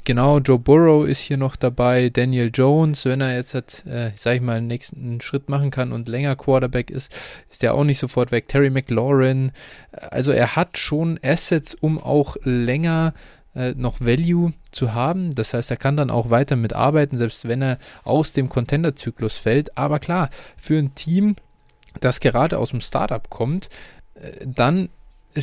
Genau, 0.03 0.39
Joe 0.39 0.57
Burrow 0.57 1.07
ist 1.07 1.19
hier 1.19 1.37
noch 1.37 1.55
dabei, 1.55 2.09
Daniel 2.09 2.49
Jones, 2.53 3.05
wenn 3.05 3.21
er 3.21 3.35
jetzt 3.35 3.53
hat, 3.53 3.85
äh, 3.85 4.11
sag 4.15 4.35
ich 4.35 4.41
mal, 4.41 4.57
einen 4.57 4.67
nächsten 4.67 5.21
Schritt 5.21 5.49
machen 5.49 5.69
kann 5.69 5.91
und 5.91 6.09
länger 6.09 6.35
Quarterback 6.35 6.89
ist, 6.89 7.13
ist 7.49 7.61
der 7.61 7.75
auch 7.75 7.83
nicht 7.83 7.99
sofort 7.99 8.31
weg. 8.31 8.47
Terry 8.47 8.71
McLaurin, 8.71 9.51
also 9.91 10.31
er 10.31 10.55
hat 10.55 10.79
schon 10.79 11.19
Assets, 11.21 11.75
um 11.75 11.99
auch 11.99 12.37
länger 12.43 13.13
äh, 13.57 13.73
noch 13.75 14.01
Value 14.01 14.53
zu 14.71 14.93
haben. 14.93 15.35
Das 15.35 15.53
heißt, 15.53 15.69
er 15.69 15.77
kann 15.77 15.97
dann 15.97 16.09
auch 16.09 16.29
weiter 16.29 16.55
mitarbeiten, 16.55 17.17
selbst 17.17 17.47
wenn 17.47 17.61
er 17.61 17.77
aus 18.03 18.31
dem 18.31 18.49
Contender-Zyklus 18.49 19.37
fällt. 19.37 19.77
Aber 19.77 19.99
klar, 19.99 20.29
für 20.59 20.77
ein 20.77 20.95
Team, 20.95 21.35
das 21.99 22.19
gerade 22.19 22.57
aus 22.57 22.69
dem 22.69 22.81
Startup 22.81 23.29
kommt, 23.29 23.69
äh, 24.15 24.45
dann 24.45 24.89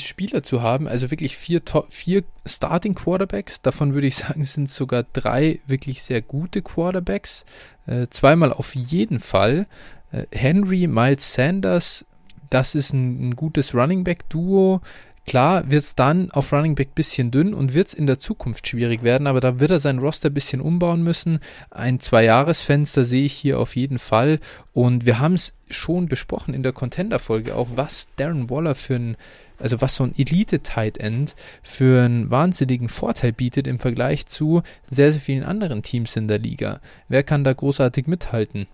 Spieler 0.02 0.42
zu 0.42 0.62
haben, 0.62 0.88
also 0.88 1.10
wirklich 1.10 1.36
vier, 1.36 1.60
vier 1.90 2.24
Starting 2.46 2.94
Quarterbacks, 2.94 3.60
davon 3.62 3.94
würde 3.94 4.06
ich 4.06 4.16
sagen, 4.16 4.44
sind 4.44 4.68
sogar 4.68 5.04
drei 5.12 5.60
wirklich 5.66 6.02
sehr 6.02 6.22
gute 6.22 6.62
Quarterbacks. 6.62 7.44
Äh, 7.86 8.08
zweimal 8.10 8.52
auf 8.52 8.74
jeden 8.74 9.20
Fall. 9.20 9.66
Äh, 10.12 10.24
Henry, 10.32 10.86
Miles 10.86 11.34
Sanders, 11.34 12.04
das 12.50 12.74
ist 12.74 12.92
ein, 12.92 13.28
ein 13.28 13.36
gutes 13.36 13.74
Running 13.74 14.04
Back 14.04 14.28
Duo. 14.28 14.80
Klar 15.26 15.70
wird 15.70 15.82
es 15.82 15.94
dann 15.94 16.30
auf 16.30 16.52
Running 16.52 16.74
Back 16.74 16.94
bisschen 16.94 17.30
dünn 17.30 17.54
und 17.54 17.72
wird 17.72 17.88
es 17.88 17.94
in 17.94 18.06
der 18.06 18.18
Zukunft 18.18 18.68
schwierig 18.68 19.02
werden, 19.02 19.26
aber 19.26 19.40
da 19.40 19.58
wird 19.58 19.70
er 19.70 19.78
sein 19.78 19.98
Roster 19.98 20.28
bisschen 20.28 20.60
umbauen 20.60 21.02
müssen. 21.02 21.40
Ein 21.70 21.98
Zwei-Jahres-Fenster 21.98 23.04
sehe 23.06 23.24
ich 23.24 23.32
hier 23.32 23.58
auf 23.58 23.74
jeden 23.74 23.98
Fall 23.98 24.38
und 24.74 25.06
wir 25.06 25.20
haben 25.20 25.34
es 25.34 25.54
schon 25.70 26.06
besprochen 26.06 26.52
in 26.52 26.62
der 26.62 26.72
Contender-Folge 26.72 27.56
auch, 27.56 27.68
was 27.74 28.08
Darren 28.16 28.50
Waller 28.50 28.74
für 28.74 28.96
ein, 28.96 29.16
also 29.58 29.80
was 29.80 29.94
so 29.94 30.04
ein 30.04 30.14
Elite-Tight 30.16 30.98
End 30.98 31.34
für 31.62 32.04
einen 32.04 32.30
wahnsinnigen 32.30 32.90
Vorteil 32.90 33.32
bietet 33.32 33.66
im 33.66 33.78
Vergleich 33.78 34.26
zu 34.26 34.62
sehr, 34.90 35.10
sehr 35.10 35.22
vielen 35.22 35.42
anderen 35.42 35.82
Teams 35.82 36.16
in 36.16 36.28
der 36.28 36.38
Liga. 36.38 36.80
Wer 37.08 37.22
kann 37.22 37.44
da 37.44 37.54
großartig 37.54 38.06
mithalten? 38.06 38.66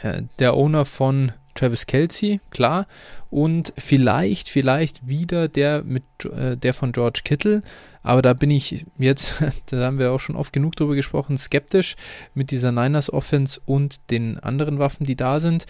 Äh, 0.00 0.22
der 0.38 0.54
Owner 0.54 0.86
von 0.86 1.32
Travis 1.54 1.86
Kelsey, 1.86 2.40
klar. 2.50 2.86
Und 3.30 3.72
vielleicht, 3.76 4.48
vielleicht 4.48 5.08
wieder 5.08 5.48
der 5.48 5.82
mit 5.84 6.04
äh, 6.24 6.56
der 6.56 6.74
von 6.74 6.92
George 6.92 7.20
Kittle. 7.24 7.62
Aber 8.02 8.20
da 8.22 8.32
bin 8.32 8.50
ich 8.50 8.84
jetzt, 8.98 9.34
da 9.66 9.86
haben 9.86 9.98
wir 9.98 10.12
auch 10.12 10.20
schon 10.20 10.36
oft 10.36 10.52
genug 10.52 10.76
drüber 10.76 10.94
gesprochen, 10.94 11.38
skeptisch 11.38 11.96
mit 12.34 12.50
dieser 12.50 12.72
Niners 12.72 13.12
Offense 13.12 13.60
und 13.64 14.10
den 14.10 14.38
anderen 14.38 14.78
Waffen, 14.78 15.06
die 15.06 15.16
da 15.16 15.40
sind. 15.40 15.66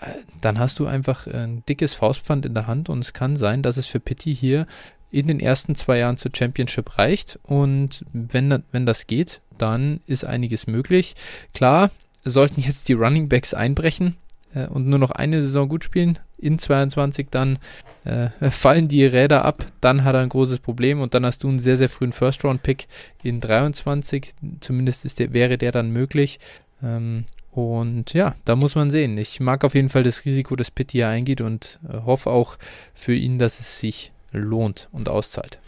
Äh, 0.00 0.06
dann 0.40 0.58
hast 0.58 0.78
du 0.78 0.86
einfach 0.86 1.26
ein 1.26 1.64
dickes 1.68 1.94
Faustpfand 1.94 2.46
in 2.46 2.54
der 2.54 2.66
Hand 2.66 2.88
und 2.88 3.00
es 3.00 3.12
kann 3.12 3.36
sein, 3.36 3.62
dass 3.62 3.76
es 3.76 3.86
für 3.86 4.00
Pitti 4.00 4.34
hier 4.34 4.66
in 5.10 5.28
den 5.28 5.40
ersten 5.40 5.74
zwei 5.76 5.98
Jahren 5.98 6.16
zur 6.16 6.32
Championship 6.34 6.98
reicht. 6.98 7.38
Und 7.42 8.04
wenn, 8.12 8.62
wenn 8.72 8.86
das 8.86 9.06
geht, 9.06 9.40
dann 9.56 10.00
ist 10.06 10.24
einiges 10.24 10.66
möglich. 10.66 11.14
Klar, 11.54 11.90
sollten 12.24 12.60
jetzt 12.60 12.88
die 12.88 12.94
Running 12.94 13.28
Backs 13.28 13.54
einbrechen, 13.54 14.16
äh, 14.56 14.66
und 14.66 14.86
nur 14.86 14.98
noch 14.98 15.10
eine 15.10 15.42
Saison 15.42 15.68
gut 15.68 15.84
spielen, 15.84 16.18
in 16.38 16.58
22 16.58 17.28
dann 17.30 17.58
äh, 18.04 18.28
fallen 18.50 18.88
die 18.88 19.04
Räder 19.04 19.44
ab, 19.44 19.66
dann 19.80 20.04
hat 20.04 20.14
er 20.14 20.22
ein 20.22 20.28
großes 20.28 20.60
Problem 20.60 21.00
und 21.00 21.14
dann 21.14 21.26
hast 21.26 21.44
du 21.44 21.48
einen 21.48 21.58
sehr, 21.58 21.76
sehr 21.76 21.88
frühen 21.88 22.12
First-Round-Pick 22.12 22.88
in 23.22 23.40
23, 23.40 24.34
zumindest 24.60 25.04
ist 25.04 25.18
der, 25.18 25.32
wäre 25.32 25.58
der 25.58 25.72
dann 25.72 25.90
möglich. 25.90 26.38
Ähm, 26.82 27.24
und 27.52 28.12
ja, 28.12 28.34
da 28.44 28.54
muss 28.54 28.74
man 28.74 28.90
sehen. 28.90 29.16
Ich 29.16 29.40
mag 29.40 29.64
auf 29.64 29.74
jeden 29.74 29.88
Fall 29.88 30.02
das 30.02 30.26
Risiko, 30.26 30.56
das 30.56 30.70
Pitt 30.70 30.92
hier 30.92 31.08
eingeht 31.08 31.40
und 31.40 31.78
äh, 31.88 31.98
hoffe 32.04 32.30
auch 32.30 32.56
für 32.92 33.14
ihn, 33.14 33.38
dass 33.38 33.60
es 33.60 33.78
sich 33.78 34.12
lohnt 34.32 34.88
und 34.92 35.08
auszahlt. 35.08 35.58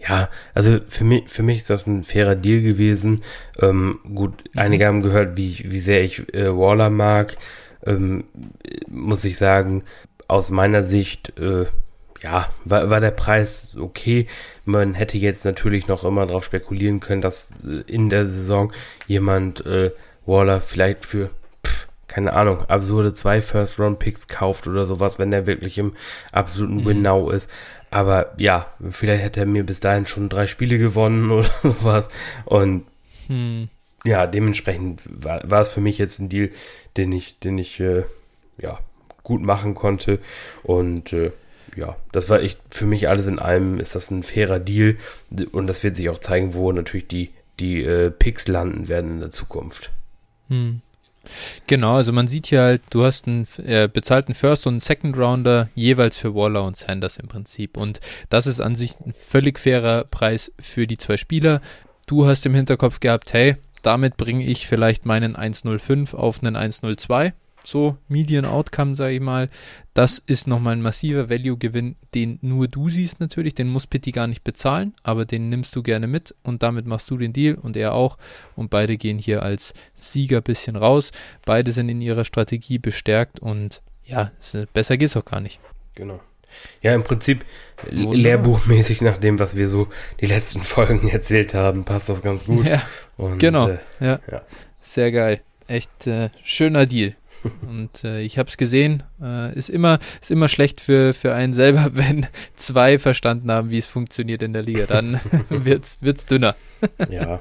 Ja, 0.00 0.28
also 0.54 0.78
für 0.88 1.04
mich, 1.04 1.28
für 1.28 1.42
mich 1.42 1.58
ist 1.58 1.70
das 1.70 1.86
ein 1.86 2.04
fairer 2.04 2.34
Deal 2.34 2.62
gewesen. 2.62 3.20
Ähm, 3.60 4.00
gut, 4.14 4.42
mhm. 4.52 4.58
einige 4.58 4.86
haben 4.86 5.02
gehört, 5.02 5.36
wie, 5.36 5.70
wie 5.70 5.78
sehr 5.78 6.02
ich 6.02 6.34
äh, 6.34 6.56
Waller 6.56 6.90
mag 6.90 7.36
ähm, 7.86 8.24
muss 8.88 9.24
ich 9.24 9.36
sagen, 9.38 9.84
aus 10.28 10.50
meiner 10.50 10.82
Sicht, 10.82 11.38
äh, 11.38 11.66
ja, 12.22 12.48
war, 12.64 12.90
war 12.90 13.00
der 13.00 13.10
Preis 13.10 13.74
okay. 13.78 14.26
Man 14.64 14.94
hätte 14.94 15.18
jetzt 15.18 15.44
natürlich 15.44 15.88
noch 15.88 16.04
immer 16.04 16.26
darauf 16.26 16.44
spekulieren 16.44 17.00
können, 17.00 17.22
dass 17.22 17.52
äh, 17.66 17.82
in 17.90 18.10
der 18.10 18.28
Saison 18.28 18.72
jemand 19.06 19.64
äh, 19.66 19.90
Waller 20.26 20.60
vielleicht 20.60 21.06
für 21.06 21.30
keine 22.06 22.32
Ahnung, 22.32 22.64
absurde 22.66 23.12
zwei 23.12 23.40
First-Round-Picks 23.40 24.26
kauft 24.26 24.66
oder 24.66 24.84
sowas, 24.84 25.20
wenn 25.20 25.32
er 25.32 25.46
wirklich 25.46 25.78
im 25.78 25.94
absoluten 26.32 26.78
mhm. 26.78 26.84
Win-Now 26.84 27.30
ist. 27.30 27.48
Aber 27.92 28.34
ja, 28.36 28.66
vielleicht 28.90 29.22
hätte 29.22 29.40
er 29.40 29.46
mir 29.46 29.64
bis 29.64 29.78
dahin 29.78 30.06
schon 30.06 30.28
drei 30.28 30.48
Spiele 30.48 30.78
gewonnen 30.78 31.30
oder 31.30 31.48
sowas. 31.62 32.08
Und 32.46 32.84
mhm 33.28 33.68
ja, 34.04 34.26
dementsprechend 34.26 35.02
war, 35.04 35.42
war 35.44 35.60
es 35.60 35.68
für 35.68 35.80
mich 35.80 35.98
jetzt 35.98 36.20
ein 36.20 36.28
Deal, 36.28 36.50
den 36.96 37.12
ich, 37.12 37.38
den 37.38 37.58
ich 37.58 37.80
äh, 37.80 38.04
ja, 38.58 38.78
gut 39.22 39.42
machen 39.42 39.74
konnte. 39.74 40.18
Und 40.62 41.12
äh, 41.12 41.32
ja, 41.76 41.96
das 42.12 42.28
war 42.30 42.40
echt 42.40 42.60
für 42.70 42.86
mich 42.86 43.08
alles 43.08 43.26
in 43.26 43.38
allem 43.38 43.78
ist 43.78 43.94
das 43.94 44.10
ein 44.10 44.22
fairer 44.22 44.58
Deal. 44.58 44.96
Und 45.52 45.66
das 45.66 45.84
wird 45.84 45.96
sich 45.96 46.08
auch 46.08 46.18
zeigen, 46.18 46.54
wo 46.54 46.72
natürlich 46.72 47.08
die, 47.08 47.30
die 47.58 47.82
äh, 47.82 48.10
Picks 48.10 48.48
landen 48.48 48.88
werden 48.88 49.12
in 49.12 49.20
der 49.20 49.30
Zukunft. 49.30 49.90
Hm. 50.48 50.80
Genau, 51.66 51.96
also 51.96 52.12
man 52.12 52.26
sieht 52.26 52.46
hier 52.46 52.62
halt, 52.62 52.82
du 52.90 53.04
hast 53.04 53.26
einen 53.26 53.46
äh, 53.58 53.88
bezahlten 53.92 54.34
First 54.34 54.66
und 54.66 54.74
einen 54.74 54.80
Second 54.80 55.16
Rounder 55.18 55.68
jeweils 55.74 56.16
für 56.16 56.34
Waller 56.34 56.64
und 56.64 56.76
Sanders 56.76 57.18
im 57.18 57.28
Prinzip. 57.28 57.76
Und 57.76 58.00
das 58.30 58.46
ist 58.46 58.60
an 58.60 58.74
sich 58.74 58.98
ein 59.00 59.12
völlig 59.12 59.58
fairer 59.58 60.04
Preis 60.04 60.50
für 60.58 60.86
die 60.86 60.98
zwei 60.98 61.18
Spieler. 61.18 61.60
Du 62.06 62.26
hast 62.26 62.46
im 62.46 62.54
Hinterkopf 62.54 63.00
gehabt, 63.00 63.32
hey, 63.34 63.56
damit 63.82 64.16
bringe 64.16 64.44
ich 64.44 64.66
vielleicht 64.66 65.06
meinen 65.06 65.36
105 65.36 66.14
auf 66.14 66.42
einen 66.42 66.56
102. 66.56 67.32
So, 67.62 67.98
Median 68.08 68.46
Outcome, 68.46 68.96
sage 68.96 69.14
ich 69.14 69.20
mal. 69.20 69.50
Das 69.92 70.18
ist 70.18 70.46
nochmal 70.46 70.74
ein 70.74 70.82
massiver 70.82 71.28
Value-Gewinn, 71.28 71.96
den 72.14 72.38
nur 72.40 72.68
du 72.68 72.88
siehst 72.88 73.20
natürlich. 73.20 73.54
Den 73.54 73.68
muss 73.68 73.86
Pitti 73.86 74.12
gar 74.12 74.26
nicht 74.26 74.44
bezahlen, 74.44 74.94
aber 75.02 75.26
den 75.26 75.50
nimmst 75.50 75.76
du 75.76 75.82
gerne 75.82 76.06
mit 76.06 76.34
und 76.42 76.62
damit 76.62 76.86
machst 76.86 77.10
du 77.10 77.18
den 77.18 77.32
Deal 77.32 77.56
und 77.56 77.76
er 77.76 77.92
auch. 77.92 78.16
Und 78.56 78.70
beide 78.70 78.96
gehen 78.96 79.18
hier 79.18 79.42
als 79.42 79.74
Sieger 79.94 80.38
ein 80.38 80.42
bisschen 80.42 80.76
raus. 80.76 81.12
Beide 81.44 81.72
sind 81.72 81.88
in 81.90 82.00
ihrer 82.00 82.24
Strategie 82.24 82.78
bestärkt 82.78 83.40
und 83.40 83.82
ja, 84.04 84.32
besser 84.72 84.96
geht's 84.96 85.16
auch 85.16 85.24
gar 85.24 85.40
nicht. 85.40 85.60
Genau. 85.94 86.20
Ja, 86.82 86.94
im 86.94 87.04
Prinzip 87.04 87.44
Wunderbar. 87.84 88.14
lehrbuchmäßig 88.14 89.00
nach 89.00 89.16
dem, 89.16 89.38
was 89.38 89.56
wir 89.56 89.68
so 89.68 89.88
die 90.20 90.26
letzten 90.26 90.62
Folgen 90.62 91.08
erzählt 91.08 91.54
haben, 91.54 91.84
passt 91.84 92.08
das 92.08 92.22
ganz 92.22 92.44
gut. 92.44 92.66
Ja, 92.66 92.82
Und, 93.16 93.38
genau. 93.38 93.68
Äh, 93.68 93.78
ja. 94.00 94.20
ja. 94.30 94.42
sehr 94.80 95.12
geil. 95.12 95.40
Echt 95.66 96.06
äh, 96.06 96.30
schöner 96.42 96.86
Deal. 96.86 97.14
Und 97.62 98.04
äh, 98.04 98.20
ich 98.20 98.38
habe 98.38 98.48
es 98.48 98.56
gesehen, 98.56 99.02
äh, 99.22 99.54
ist 99.54 99.70
immer 99.70 99.98
ist 100.20 100.30
immer 100.30 100.48
schlecht 100.48 100.80
für 100.80 101.14
für 101.14 101.34
einen 101.34 101.52
selber, 101.52 101.90
wenn 101.94 102.26
zwei 102.54 102.98
verstanden 102.98 103.50
haben, 103.50 103.70
wie 103.70 103.78
es 103.78 103.86
funktioniert 103.86 104.42
in 104.42 104.52
der 104.52 104.62
Liga. 104.62 104.86
Dann 104.86 105.20
wird's 105.48 105.98
wird's 106.00 106.26
dünner. 106.26 106.56
ja. 107.08 107.40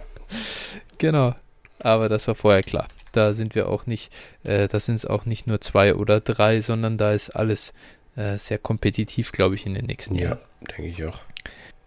Genau. 0.97 1.35
Aber 1.79 2.09
das 2.09 2.27
war 2.27 2.35
vorher 2.35 2.63
klar. 2.63 2.87
Da 3.11 3.33
sind 3.33 3.55
wir 3.55 3.69
auch 3.69 3.87
nicht, 3.87 4.11
äh, 4.43 4.67
da 4.67 4.79
sind 4.79 4.95
es 4.95 5.05
auch 5.05 5.25
nicht 5.25 5.47
nur 5.47 5.61
zwei 5.61 5.95
oder 5.95 6.19
drei, 6.19 6.61
sondern 6.61 6.97
da 6.97 7.13
ist 7.13 7.31
alles 7.31 7.73
äh, 8.19 8.37
sehr 8.37 8.57
kompetitiv, 8.57 9.31
glaube 9.31 9.55
ich, 9.55 9.65
in 9.65 9.73
den 9.73 9.85
nächsten 9.85 10.15
ja, 10.15 10.23
Jahren. 10.23 10.39
Ja, 10.61 10.67
denke 10.75 10.87
ich 10.87 11.05
auch. 11.05 11.19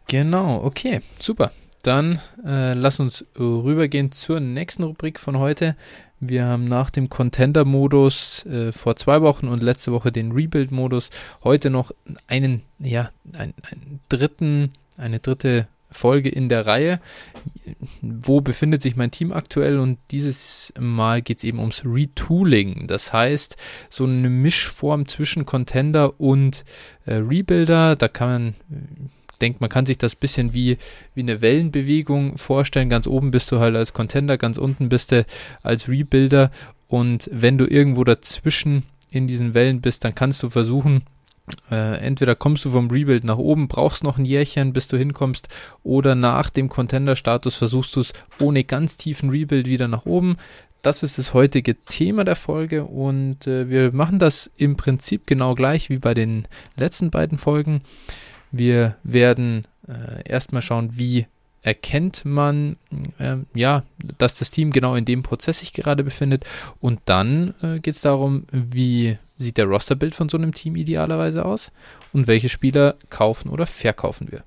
Genau, 0.08 0.64
okay, 0.64 1.00
super. 1.20 1.52
Dann 1.82 2.20
äh, 2.44 2.74
lass 2.74 3.00
uns 3.00 3.24
rübergehen 3.38 4.12
zur 4.12 4.40
nächsten 4.40 4.84
Rubrik 4.84 5.18
von 5.18 5.38
heute. 5.38 5.76
Wir 6.20 6.44
haben 6.44 6.66
nach 6.68 6.90
dem 6.90 7.08
Contender-Modus 7.08 8.46
äh, 8.46 8.72
vor 8.72 8.94
zwei 8.96 9.20
Wochen 9.22 9.48
und 9.48 9.62
letzte 9.62 9.92
Woche 9.92 10.12
den 10.12 10.32
Rebuild-Modus. 10.32 11.10
Heute 11.42 11.68
noch 11.68 11.90
einen, 12.28 12.62
ja, 12.78 13.10
einen, 13.32 13.54
einen 13.68 14.00
dritten, 14.08 14.72
eine 14.96 15.18
dritte 15.18 15.66
Folge 15.92 16.28
in 16.28 16.48
der 16.48 16.66
Reihe. 16.66 17.00
Wo 18.00 18.40
befindet 18.40 18.82
sich 18.82 18.96
mein 18.96 19.10
Team 19.10 19.32
aktuell? 19.32 19.78
Und 19.78 19.98
dieses 20.10 20.72
Mal 20.78 21.22
geht 21.22 21.38
es 21.38 21.44
eben 21.44 21.58
ums 21.58 21.82
Retooling. 21.84 22.86
Das 22.86 23.12
heißt, 23.12 23.56
so 23.88 24.04
eine 24.04 24.30
Mischform 24.30 25.06
zwischen 25.06 25.46
Contender 25.46 26.20
und 26.20 26.64
äh, 27.06 27.14
Rebuilder. 27.14 27.96
Da 27.96 28.08
kann 28.08 28.28
man 28.28 28.54
denkt, 29.42 29.60
man 29.60 29.68
kann 29.68 29.84
sich 29.84 29.98
das 29.98 30.14
bisschen 30.14 30.54
wie, 30.54 30.78
wie 31.14 31.20
eine 31.20 31.42
Wellenbewegung 31.42 32.38
vorstellen. 32.38 32.88
Ganz 32.88 33.06
oben 33.06 33.30
bist 33.30 33.50
du 33.52 33.58
halt 33.58 33.76
als 33.76 33.92
Contender, 33.92 34.38
ganz 34.38 34.56
unten 34.56 34.88
bist 34.88 35.12
du 35.12 35.26
als 35.62 35.88
Rebuilder. 35.88 36.50
Und 36.88 37.28
wenn 37.32 37.58
du 37.58 37.66
irgendwo 37.66 38.04
dazwischen 38.04 38.84
in 39.10 39.26
diesen 39.26 39.54
Wellen 39.54 39.80
bist, 39.80 40.04
dann 40.04 40.14
kannst 40.14 40.42
du 40.42 40.48
versuchen, 40.50 41.02
äh, 41.70 41.98
entweder 41.98 42.34
kommst 42.34 42.64
du 42.64 42.70
vom 42.70 42.90
Rebuild 42.90 43.24
nach 43.24 43.38
oben, 43.38 43.68
brauchst 43.68 44.04
noch 44.04 44.18
ein 44.18 44.24
Jährchen, 44.24 44.72
bis 44.72 44.88
du 44.88 44.96
hinkommst, 44.96 45.48
oder 45.82 46.14
nach 46.14 46.50
dem 46.50 46.68
Contender-Status 46.68 47.56
versuchst 47.56 47.96
du 47.96 48.00
es 48.00 48.12
ohne 48.40 48.64
ganz 48.64 48.96
tiefen 48.96 49.30
Rebuild 49.30 49.66
wieder 49.66 49.88
nach 49.88 50.06
oben. 50.06 50.36
Das 50.82 51.02
ist 51.02 51.18
das 51.18 51.32
heutige 51.32 51.76
Thema 51.76 52.24
der 52.24 52.34
Folge 52.34 52.84
und 52.84 53.46
äh, 53.46 53.68
wir 53.68 53.92
machen 53.92 54.18
das 54.18 54.50
im 54.56 54.76
Prinzip 54.76 55.26
genau 55.26 55.54
gleich 55.54 55.90
wie 55.90 55.98
bei 55.98 56.12
den 56.12 56.48
letzten 56.76 57.10
beiden 57.10 57.38
Folgen. 57.38 57.82
Wir 58.50 58.96
werden 59.04 59.66
äh, 59.86 60.28
erstmal 60.28 60.60
schauen, 60.60 60.90
wie 60.94 61.26
erkennt 61.62 62.24
man, 62.24 62.76
äh, 63.18 63.36
ja, 63.54 63.84
dass 64.18 64.38
das 64.38 64.50
Team 64.50 64.72
genau 64.72 64.96
in 64.96 65.04
dem 65.04 65.22
Prozess 65.22 65.60
sich 65.60 65.72
gerade 65.72 66.04
befindet. 66.04 66.44
Und 66.80 67.00
dann 67.06 67.54
äh, 67.62 67.78
geht 67.78 67.94
es 67.94 68.00
darum, 68.00 68.44
wie 68.50 69.16
sieht 69.42 69.58
der 69.58 69.66
Rosterbild 69.66 70.14
von 70.14 70.28
so 70.28 70.36
einem 70.36 70.54
Team 70.54 70.76
idealerweise 70.76 71.44
aus 71.44 71.70
und 72.12 72.26
welche 72.26 72.48
Spieler 72.48 72.96
kaufen 73.10 73.48
oder 73.50 73.66
verkaufen 73.66 74.30
wir. 74.30 74.42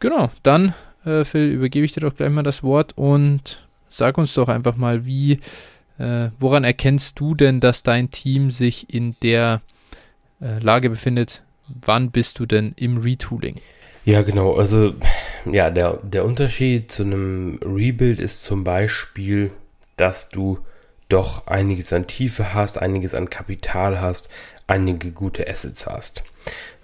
Genau, 0.00 0.30
dann, 0.42 0.74
äh, 1.04 1.24
Phil, 1.24 1.48
übergebe 1.48 1.84
ich 1.84 1.92
dir 1.92 2.00
doch 2.00 2.14
gleich 2.14 2.30
mal 2.30 2.42
das 2.42 2.62
Wort 2.62 2.92
und 2.96 3.66
sag 3.90 4.18
uns 4.18 4.34
doch 4.34 4.48
einfach 4.48 4.76
mal, 4.76 5.06
wie, 5.06 5.40
äh, 5.98 6.28
woran 6.38 6.64
erkennst 6.64 7.18
du 7.18 7.34
denn, 7.34 7.60
dass 7.60 7.82
dein 7.82 8.10
Team 8.10 8.50
sich 8.50 8.92
in 8.92 9.16
der 9.22 9.62
äh, 10.40 10.58
Lage 10.58 10.90
befindet? 10.90 11.42
Wann 11.68 12.10
bist 12.10 12.38
du 12.38 12.46
denn 12.46 12.72
im 12.76 12.98
Retooling? 12.98 13.56
Ja, 14.04 14.22
genau. 14.22 14.54
Also, 14.54 14.94
ja, 15.50 15.70
der, 15.70 15.98
der 16.02 16.24
Unterschied 16.24 16.92
zu 16.92 17.02
einem 17.02 17.58
Rebuild 17.64 18.20
ist 18.20 18.44
zum 18.44 18.62
Beispiel, 18.62 19.50
dass 19.96 20.28
du 20.28 20.58
doch 21.08 21.46
einiges 21.46 21.92
an 21.92 22.06
Tiefe 22.06 22.54
hast, 22.54 22.78
einiges 22.78 23.14
an 23.14 23.30
Kapital 23.30 24.00
hast, 24.00 24.28
einige 24.66 25.12
gute 25.12 25.48
Assets 25.48 25.86
hast. 25.86 26.24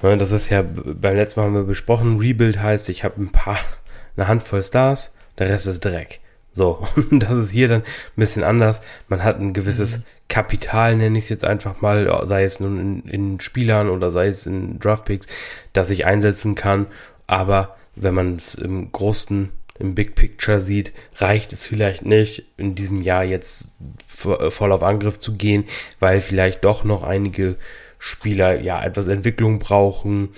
Das 0.00 0.32
ist 0.32 0.48
ja, 0.48 0.62
beim 0.62 1.16
letzten 1.16 1.40
Mal 1.40 1.46
haben 1.46 1.54
wir 1.54 1.64
besprochen, 1.64 2.18
Rebuild 2.18 2.60
heißt, 2.60 2.88
ich 2.88 3.04
habe 3.04 3.20
ein 3.20 3.30
paar, 3.30 3.58
eine 4.16 4.28
Handvoll 4.28 4.62
Stars, 4.62 5.12
der 5.38 5.48
Rest 5.48 5.66
ist 5.66 5.84
Dreck. 5.84 6.20
So, 6.52 6.86
und 7.10 7.22
das 7.22 7.32
ist 7.32 7.50
hier 7.50 7.68
dann 7.68 7.82
ein 7.82 7.86
bisschen 8.16 8.44
anders. 8.44 8.82
Man 9.08 9.24
hat 9.24 9.38
ein 9.40 9.52
gewisses 9.52 9.98
mhm. 9.98 10.02
Kapital, 10.28 10.96
nenne 10.96 11.18
ich 11.18 11.24
es 11.24 11.30
jetzt 11.30 11.44
einfach 11.44 11.80
mal, 11.80 12.24
sei 12.26 12.44
es 12.44 12.60
nun 12.60 12.78
in, 12.78 13.08
in 13.08 13.40
Spielern 13.40 13.88
oder 13.88 14.10
sei 14.10 14.28
es 14.28 14.46
in 14.46 14.78
Draftpicks, 14.78 15.26
das 15.72 15.90
ich 15.90 16.06
einsetzen 16.06 16.54
kann. 16.54 16.86
Aber 17.26 17.76
wenn 17.94 18.14
man 18.14 18.36
es 18.36 18.54
im 18.54 18.92
großen, 18.92 19.50
im 19.82 19.94
Big 19.94 20.14
Picture 20.14 20.60
sieht, 20.60 20.92
reicht 21.16 21.52
es 21.52 21.66
vielleicht 21.66 22.04
nicht, 22.06 22.44
in 22.56 22.74
diesem 22.74 23.02
Jahr 23.02 23.24
jetzt 23.24 23.72
voll 24.06 24.72
auf 24.72 24.82
Angriff 24.82 25.18
zu 25.18 25.34
gehen, 25.34 25.64
weil 26.00 26.20
vielleicht 26.20 26.64
doch 26.64 26.84
noch 26.84 27.02
einige 27.02 27.56
Spieler 27.98 28.60
ja 28.60 28.82
etwas 28.82 29.08
Entwicklung 29.08 29.58
brauchen 29.58 30.30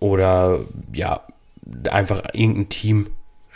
oder 0.00 0.64
ja 0.92 1.26
einfach 1.90 2.22
irgendein 2.32 2.68
Team 2.68 3.06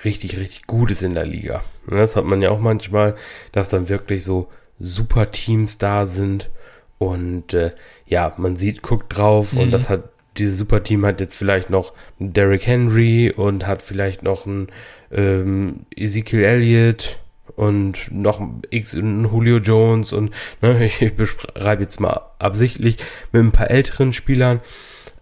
richtig, 0.05 0.39
richtig 0.39 0.67
gut 0.67 0.91
ist 0.91 1.03
in 1.03 1.15
der 1.15 1.27
Liga. 1.27 1.63
Das 1.89 2.17
hat 2.17 2.25
man 2.25 2.43
ja 2.43 2.51
auch 2.51 2.61
manchmal, 2.61 3.17
dass 3.53 3.69
dann 3.69 3.89
wirklich 3.89 4.25
so 4.25 4.49
super 4.79 5.33
Teams 5.33 5.79
da 5.79 6.07
sind 6.07 6.51
und 6.99 7.55
äh, 7.55 7.73
ja, 8.07 8.33
man 8.37 8.57
sieht, 8.57 8.83
guckt 8.83 9.17
drauf 9.17 9.55
mhm. 9.55 9.61
und 9.61 9.71
das 9.71 9.89
hat 9.89 10.05
dieses 10.39 10.59
Superteam 10.59 11.05
hat 11.05 11.21
jetzt 11.21 11.35
vielleicht 11.35 11.71
noch 11.71 11.93
Derrick 12.19 12.67
Henry 12.67 13.33
und 13.35 13.67
hat 13.67 13.83
vielleicht 13.83 14.23
noch 14.23 14.47
ein 14.47 14.69
ähm, 15.11 15.87
Ezekiel 15.95 16.45
Elliott 16.45 17.19
und 17.57 18.11
noch 18.11 18.41
X 18.71 18.93
Julio 18.93 19.59
Jones 19.59 20.13
und 20.13 20.33
ne, 20.63 20.85
ich 21.01 21.15
beschreibe 21.15 21.83
jetzt 21.83 22.01
mal 22.01 22.21
absichtlich 22.39 22.99
mit 23.33 23.43
ein 23.43 23.53
paar 23.53 23.71
älteren 23.71 24.13
Spielern 24.13 24.61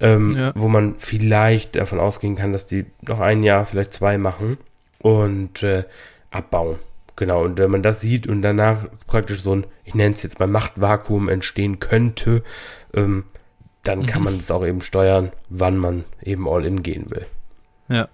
ähm, 0.01 0.37
ja. 0.37 0.53
wo 0.55 0.69
man 0.69 0.99
vielleicht 0.99 1.77
davon 1.77 2.01
ausgehen 2.01 2.37
kann, 2.37 2.53
dass 2.53 2.67
die 2.67 2.87
noch 3.07 3.21
ein 3.21 3.43
Jahr, 3.43 3.67
vielleicht 3.67 3.95
zwei 3.95 4.19
machen 4.19 4.59
und 4.99 5.63
äh, 5.63 5.85
abbauen. 6.31 6.79
Genau, 7.17 7.45
und 7.45 7.59
wenn 7.59 7.71
man 7.71 7.83
das 7.83 8.03
sieht 8.03 8.27
und 8.27 8.43
danach 8.43 8.85
praktisch 9.07 9.41
so 9.41 9.55
ein, 9.55 9.67
ich 9.85 9.95
nenne 9.95 10.15
es 10.15 10.23
jetzt 10.23 10.39
mal 10.39 10.49
Machtvakuum 10.49 11.31
entstehen 11.31 11.81
könnte, 11.81 12.43
ähm, 12.93 13.25
dann 13.85 14.01
mhm. 14.01 14.07
kann 14.07 14.23
man 14.23 14.37
es 14.37 14.51
auch 14.51 14.67
eben 14.67 14.83
steuern, 14.83 15.33
wann 15.49 15.79
man 15.79 16.05
eben 16.23 16.47
all 16.47 16.67
in 16.67 16.83
gehen 16.83 17.11
will. 17.11 17.27
Ja. 17.89 18.09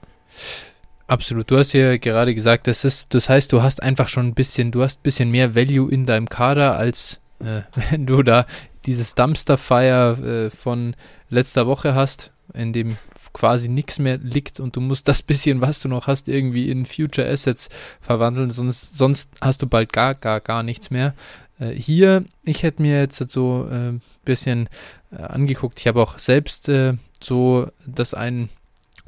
Absolut. 1.13 1.51
Du 1.51 1.59
hast 1.59 1.75
ja 1.75 1.99
gerade 1.99 2.35
gesagt, 2.35 2.67
das 2.67 2.87
ist, 2.87 3.13
das 3.13 3.29
heißt, 3.29 3.53
du 3.53 3.63
hast 3.63 3.83
einfach 3.83 4.09
schon 4.09 4.29
ein 4.29 4.35
bisschen, 4.35 4.71
du 4.71 4.83
hast 4.83 5.01
ein 5.01 5.03
bisschen 5.03 5.31
mehr 5.31 5.55
Value 5.55 5.93
in 5.93 6.07
deinem 6.07 6.27
Kader, 6.27 6.79
als 6.79 7.21
äh, 7.41 7.61
wenn 7.91 8.07
du 8.07 8.23
da 8.23 8.47
dieses 8.87 9.15
Dumpster 9.15 9.59
Fire 9.59 10.47
äh, 10.47 10.49
von 10.49 10.97
letzter 11.29 11.67
Woche 11.67 11.95
hast, 11.95 12.33
in 12.55 12.73
dem 12.73 12.97
quasi 13.35 13.69
nichts 13.69 13.99
mehr 13.99 14.17
liegt 14.17 14.59
und 14.59 14.75
du 14.75 14.81
musst 14.81 15.07
das 15.07 15.21
bisschen, 15.33 15.61
was 15.61 15.81
du 15.81 15.89
noch 15.91 16.07
hast, 16.07 16.31
irgendwie 16.31 16.71
in 16.71 16.87
Future 16.87 17.29
Assets 17.29 17.69
verwandeln, 18.01 18.49
sonst, 18.49 18.97
sonst 18.97 19.29
hast 19.43 19.61
du 19.61 19.67
bald 19.67 19.93
gar, 19.93 20.15
gar, 20.15 20.41
gar 20.41 20.63
nichts 20.63 20.91
mehr. 20.91 21.13
Äh, 21.61 21.73
hier, 21.73 22.25
ich 22.43 22.63
hätte 22.63 22.81
mir 22.81 22.99
jetzt 22.99 23.23
so 23.29 23.69
ein 23.71 23.97
äh, 23.97 24.01
bisschen 24.25 24.71
äh, 25.11 25.17
angeguckt, 25.17 25.79
ich 25.79 25.89
habe 25.89 26.01
auch 26.01 26.19
selbst 26.19 26.71
äh, 26.71 26.95
so 27.21 27.69
das 27.85 28.15
ein 28.15 28.49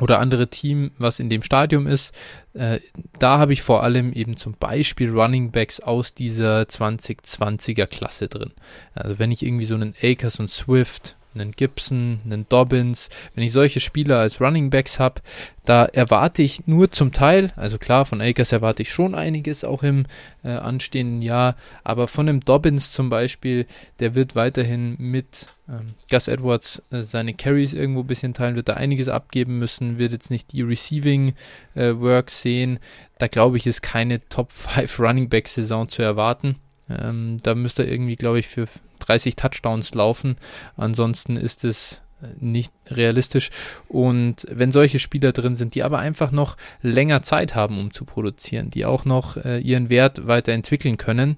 oder 0.00 0.18
andere 0.18 0.48
Team, 0.48 0.90
was 0.98 1.20
in 1.20 1.30
dem 1.30 1.42
Stadium 1.42 1.86
ist. 1.86 2.14
Äh, 2.52 2.80
da 3.18 3.38
habe 3.38 3.52
ich 3.52 3.62
vor 3.62 3.82
allem 3.82 4.12
eben 4.12 4.36
zum 4.36 4.54
Beispiel 4.54 5.10
Running 5.10 5.50
Backs 5.50 5.80
aus 5.80 6.14
dieser 6.14 6.62
2020er 6.62 7.86
Klasse 7.86 8.28
drin. 8.28 8.52
Also 8.94 9.18
wenn 9.18 9.30
ich 9.30 9.44
irgendwie 9.44 9.66
so 9.66 9.74
einen 9.74 9.94
Akers 10.02 10.40
und 10.40 10.50
Swift 10.50 11.16
einen 11.34 11.52
Gibson, 11.52 12.20
einen 12.24 12.48
Dobbins, 12.48 13.08
wenn 13.34 13.44
ich 13.44 13.52
solche 13.52 13.80
Spieler 13.80 14.18
als 14.18 14.40
Running 14.40 14.70
Backs 14.70 14.98
habe, 14.98 15.20
da 15.64 15.86
erwarte 15.86 16.42
ich 16.42 16.66
nur 16.66 16.90
zum 16.90 17.12
Teil, 17.12 17.52
also 17.56 17.78
klar, 17.78 18.04
von 18.04 18.20
Akers 18.20 18.52
erwarte 18.52 18.82
ich 18.82 18.90
schon 18.90 19.14
einiges 19.14 19.64
auch 19.64 19.82
im 19.82 20.06
äh, 20.42 20.48
anstehenden 20.48 21.22
Jahr, 21.22 21.56
aber 21.82 22.08
von 22.08 22.26
dem 22.26 22.40
Dobbins 22.40 22.92
zum 22.92 23.08
Beispiel, 23.08 23.66
der 23.98 24.14
wird 24.14 24.34
weiterhin 24.34 24.96
mit 24.98 25.48
ähm, 25.68 25.94
Gus 26.10 26.28
Edwards 26.28 26.82
äh, 26.90 27.02
seine 27.02 27.34
Carries 27.34 27.72
irgendwo 27.72 28.00
ein 28.00 28.06
bisschen 28.06 28.34
teilen, 28.34 28.56
wird 28.56 28.68
da 28.68 28.74
einiges 28.74 29.08
abgeben 29.08 29.58
müssen, 29.58 29.98
wird 29.98 30.12
jetzt 30.12 30.30
nicht 30.30 30.52
die 30.52 30.62
Receiving 30.62 31.34
äh, 31.74 31.94
Work 31.96 32.30
sehen. 32.30 32.78
Da 33.18 33.28
glaube 33.28 33.56
ich, 33.56 33.66
ist 33.66 33.82
keine 33.82 34.26
Top 34.28 34.52
5 34.52 34.98
Running 35.00 35.28
Back 35.28 35.48
Saison 35.48 35.88
zu 35.88 36.02
erwarten. 36.02 36.56
Ähm, 36.88 37.38
da 37.42 37.54
müsste 37.54 37.84
er 37.84 37.92
irgendwie, 37.92 38.16
glaube 38.16 38.38
ich, 38.38 38.48
für 38.48 38.66
30 39.00 39.36
Touchdowns 39.36 39.94
laufen. 39.94 40.36
Ansonsten 40.76 41.36
ist 41.36 41.64
es 41.64 42.00
nicht 42.38 42.72
realistisch. 42.88 43.50
Und 43.88 44.46
wenn 44.50 44.72
solche 44.72 44.98
Spieler 44.98 45.32
drin 45.32 45.56
sind, 45.56 45.74
die 45.74 45.82
aber 45.82 45.98
einfach 45.98 46.30
noch 46.30 46.56
länger 46.82 47.22
Zeit 47.22 47.54
haben, 47.54 47.78
um 47.78 47.92
zu 47.92 48.04
produzieren, 48.04 48.70
die 48.70 48.84
auch 48.84 49.04
noch 49.04 49.36
äh, 49.36 49.58
ihren 49.58 49.90
Wert 49.90 50.26
weiterentwickeln 50.26 50.96
können, 50.96 51.36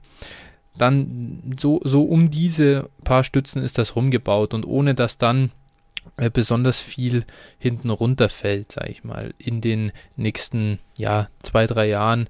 dann 0.78 1.54
so, 1.59 1.80
so 1.85 2.04
um 2.04 2.30
diese 2.30 2.90
paar 3.04 3.24
Stützen 3.24 3.62
ist 3.62 3.78
das 3.78 3.96
rumgebaut 3.96 4.52
und 4.52 4.66
ohne 4.66 4.94
dass 4.94 5.18
dann 5.18 5.50
äh, 6.18 6.30
besonders 6.30 6.80
viel 6.80 7.24
hinten 7.59 7.90
runterfällt, 7.90 8.72
sage 8.72 8.90
ich 8.90 9.02
mal, 9.02 9.35
in 9.38 9.61
den 9.61 9.92
nächsten 10.16 10.78
ja, 10.98 11.28
zwei, 11.42 11.66
drei 11.66 11.88
Jahren, 11.88 12.28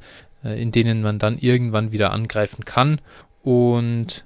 in 0.54 0.72
denen 0.72 1.02
man 1.02 1.18
dann 1.18 1.38
irgendwann 1.38 1.92
wieder 1.92 2.12
angreifen 2.12 2.64
kann. 2.64 3.00
Und 3.42 4.24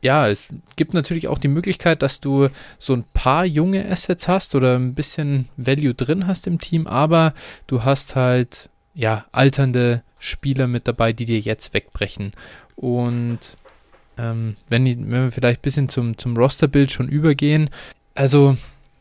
ja, 0.00 0.28
es 0.28 0.48
gibt 0.76 0.94
natürlich 0.94 1.28
auch 1.28 1.38
die 1.38 1.48
Möglichkeit, 1.48 2.02
dass 2.02 2.20
du 2.20 2.48
so 2.78 2.92
ein 2.94 3.04
paar 3.12 3.44
junge 3.44 3.84
Assets 3.90 4.28
hast 4.28 4.54
oder 4.54 4.76
ein 4.76 4.94
bisschen 4.94 5.48
Value 5.56 5.94
drin 5.94 6.26
hast 6.26 6.46
im 6.46 6.60
Team, 6.60 6.86
aber 6.86 7.34
du 7.66 7.82
hast 7.82 8.14
halt 8.14 8.70
ja 8.94 9.26
alternde 9.32 10.02
Spieler 10.18 10.66
mit 10.66 10.86
dabei, 10.86 11.12
die 11.12 11.24
dir 11.24 11.40
jetzt 11.40 11.74
wegbrechen. 11.74 12.32
Und 12.76 13.38
ähm, 14.18 14.56
wenn, 14.68 14.84
wenn, 14.86 15.24
wir 15.24 15.32
vielleicht 15.32 15.60
ein 15.60 15.62
bisschen 15.62 15.88
zum, 15.88 16.18
zum 16.18 16.36
Rosterbild 16.36 16.92
schon 16.92 17.08
übergehen, 17.08 17.70
also 18.14 18.56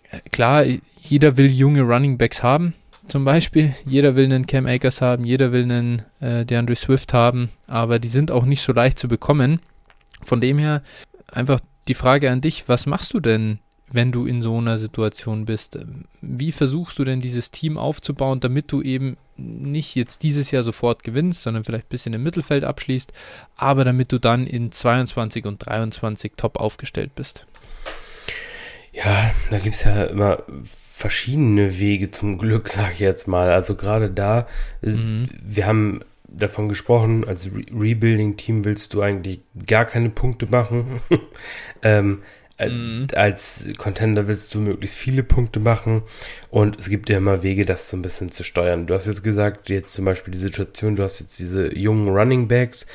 äh, 0.09 0.19
klar, 0.31 0.65
jeder 0.99 1.37
will 1.37 1.51
junge 1.51 1.81
Running 1.81 2.17
Backs 2.17 2.43
haben, 2.43 2.73
zum 3.07 3.25
Beispiel. 3.25 3.73
Jeder 3.85 4.15
will 4.15 4.25
einen 4.25 4.47
Cam 4.47 4.65
Akers 4.65 5.01
haben, 5.01 5.25
jeder 5.25 5.51
will 5.51 5.63
einen 5.63 6.03
äh, 6.19 6.45
DeAndre 6.45 6.75
Swift 6.75 7.13
haben, 7.13 7.49
aber 7.67 7.99
die 7.99 8.07
sind 8.07 8.31
auch 8.31 8.45
nicht 8.45 8.61
so 8.61 8.73
leicht 8.73 8.99
zu 8.99 9.07
bekommen. 9.07 9.59
Von 10.23 10.41
dem 10.41 10.57
her 10.57 10.81
einfach 11.31 11.59
die 11.87 11.93
Frage 11.93 12.31
an 12.31 12.41
dich, 12.41 12.67
was 12.67 12.85
machst 12.85 13.13
du 13.13 13.19
denn, 13.19 13.59
wenn 13.89 14.11
du 14.11 14.25
in 14.25 14.41
so 14.41 14.57
einer 14.57 14.77
Situation 14.77 15.45
bist? 15.45 15.79
Wie 16.21 16.51
versuchst 16.51 16.99
du 16.99 17.03
denn 17.03 17.21
dieses 17.21 17.51
Team 17.51 17.77
aufzubauen, 17.77 18.39
damit 18.39 18.71
du 18.71 18.81
eben 18.81 19.17
nicht 19.37 19.95
jetzt 19.95 20.23
dieses 20.23 20.51
Jahr 20.51 20.63
sofort 20.63 21.03
gewinnst, 21.03 21.43
sondern 21.43 21.63
vielleicht 21.63 21.85
ein 21.85 21.89
bisschen 21.89 22.13
im 22.13 22.23
Mittelfeld 22.23 22.63
abschließt, 22.63 23.13
aber 23.55 23.85
damit 23.85 24.11
du 24.11 24.19
dann 24.19 24.47
in 24.47 24.71
22 24.71 25.45
und 25.45 25.65
23 25.65 26.33
top 26.35 26.59
aufgestellt 26.59 27.11
bist? 27.15 27.45
Ja, 28.97 29.31
da 29.51 29.59
gibt 29.59 29.75
es 29.75 29.83
ja 29.83 30.05
immer 30.05 30.43
verschiedene 30.63 31.77
Wege 31.77 32.09
zum 32.09 32.39
Glück, 32.39 32.67
sag 32.75 32.93
ich 32.93 32.99
jetzt 32.99 33.27
mal. 33.27 33.51
Also 33.51 33.75
gerade 33.75 34.09
da, 34.09 34.47
äh, 34.81 34.89
mhm. 34.89 35.29
wir 35.43 35.67
haben 35.67 35.99
davon 36.27 36.67
gesprochen, 36.67 37.23
als 37.25 37.45
Re 37.45 37.63
Rebuilding-Team 37.71 38.65
willst 38.65 38.93
du 38.93 39.01
eigentlich 39.01 39.39
gar 39.67 39.85
keine 39.85 40.09
Punkte 40.09 40.47
machen. 40.47 40.99
ähm, 41.83 42.23
mhm. 42.59 43.07
Als 43.13 43.67
Contender 43.77 44.27
willst 44.27 44.53
du 44.55 44.61
möglichst 44.61 44.97
viele 44.97 45.21
Punkte 45.21 45.59
machen 45.59 46.01
und 46.49 46.79
es 46.79 46.89
gibt 46.89 47.09
ja 47.09 47.17
immer 47.17 47.43
Wege, 47.43 47.65
das 47.65 47.89
so 47.89 47.97
ein 47.97 48.01
bisschen 48.01 48.31
zu 48.31 48.43
steuern. 48.43 48.87
Du 48.87 48.95
hast 48.95 49.05
jetzt 49.05 49.23
gesagt, 49.23 49.69
jetzt 49.69 49.93
zum 49.93 50.05
Beispiel 50.05 50.31
die 50.31 50.39
Situation, 50.39 50.95
du 50.95 51.03
hast 51.03 51.19
jetzt 51.19 51.37
diese 51.37 51.71
jungen 51.77 52.09
Running 52.09 52.47
Backs. 52.47 52.87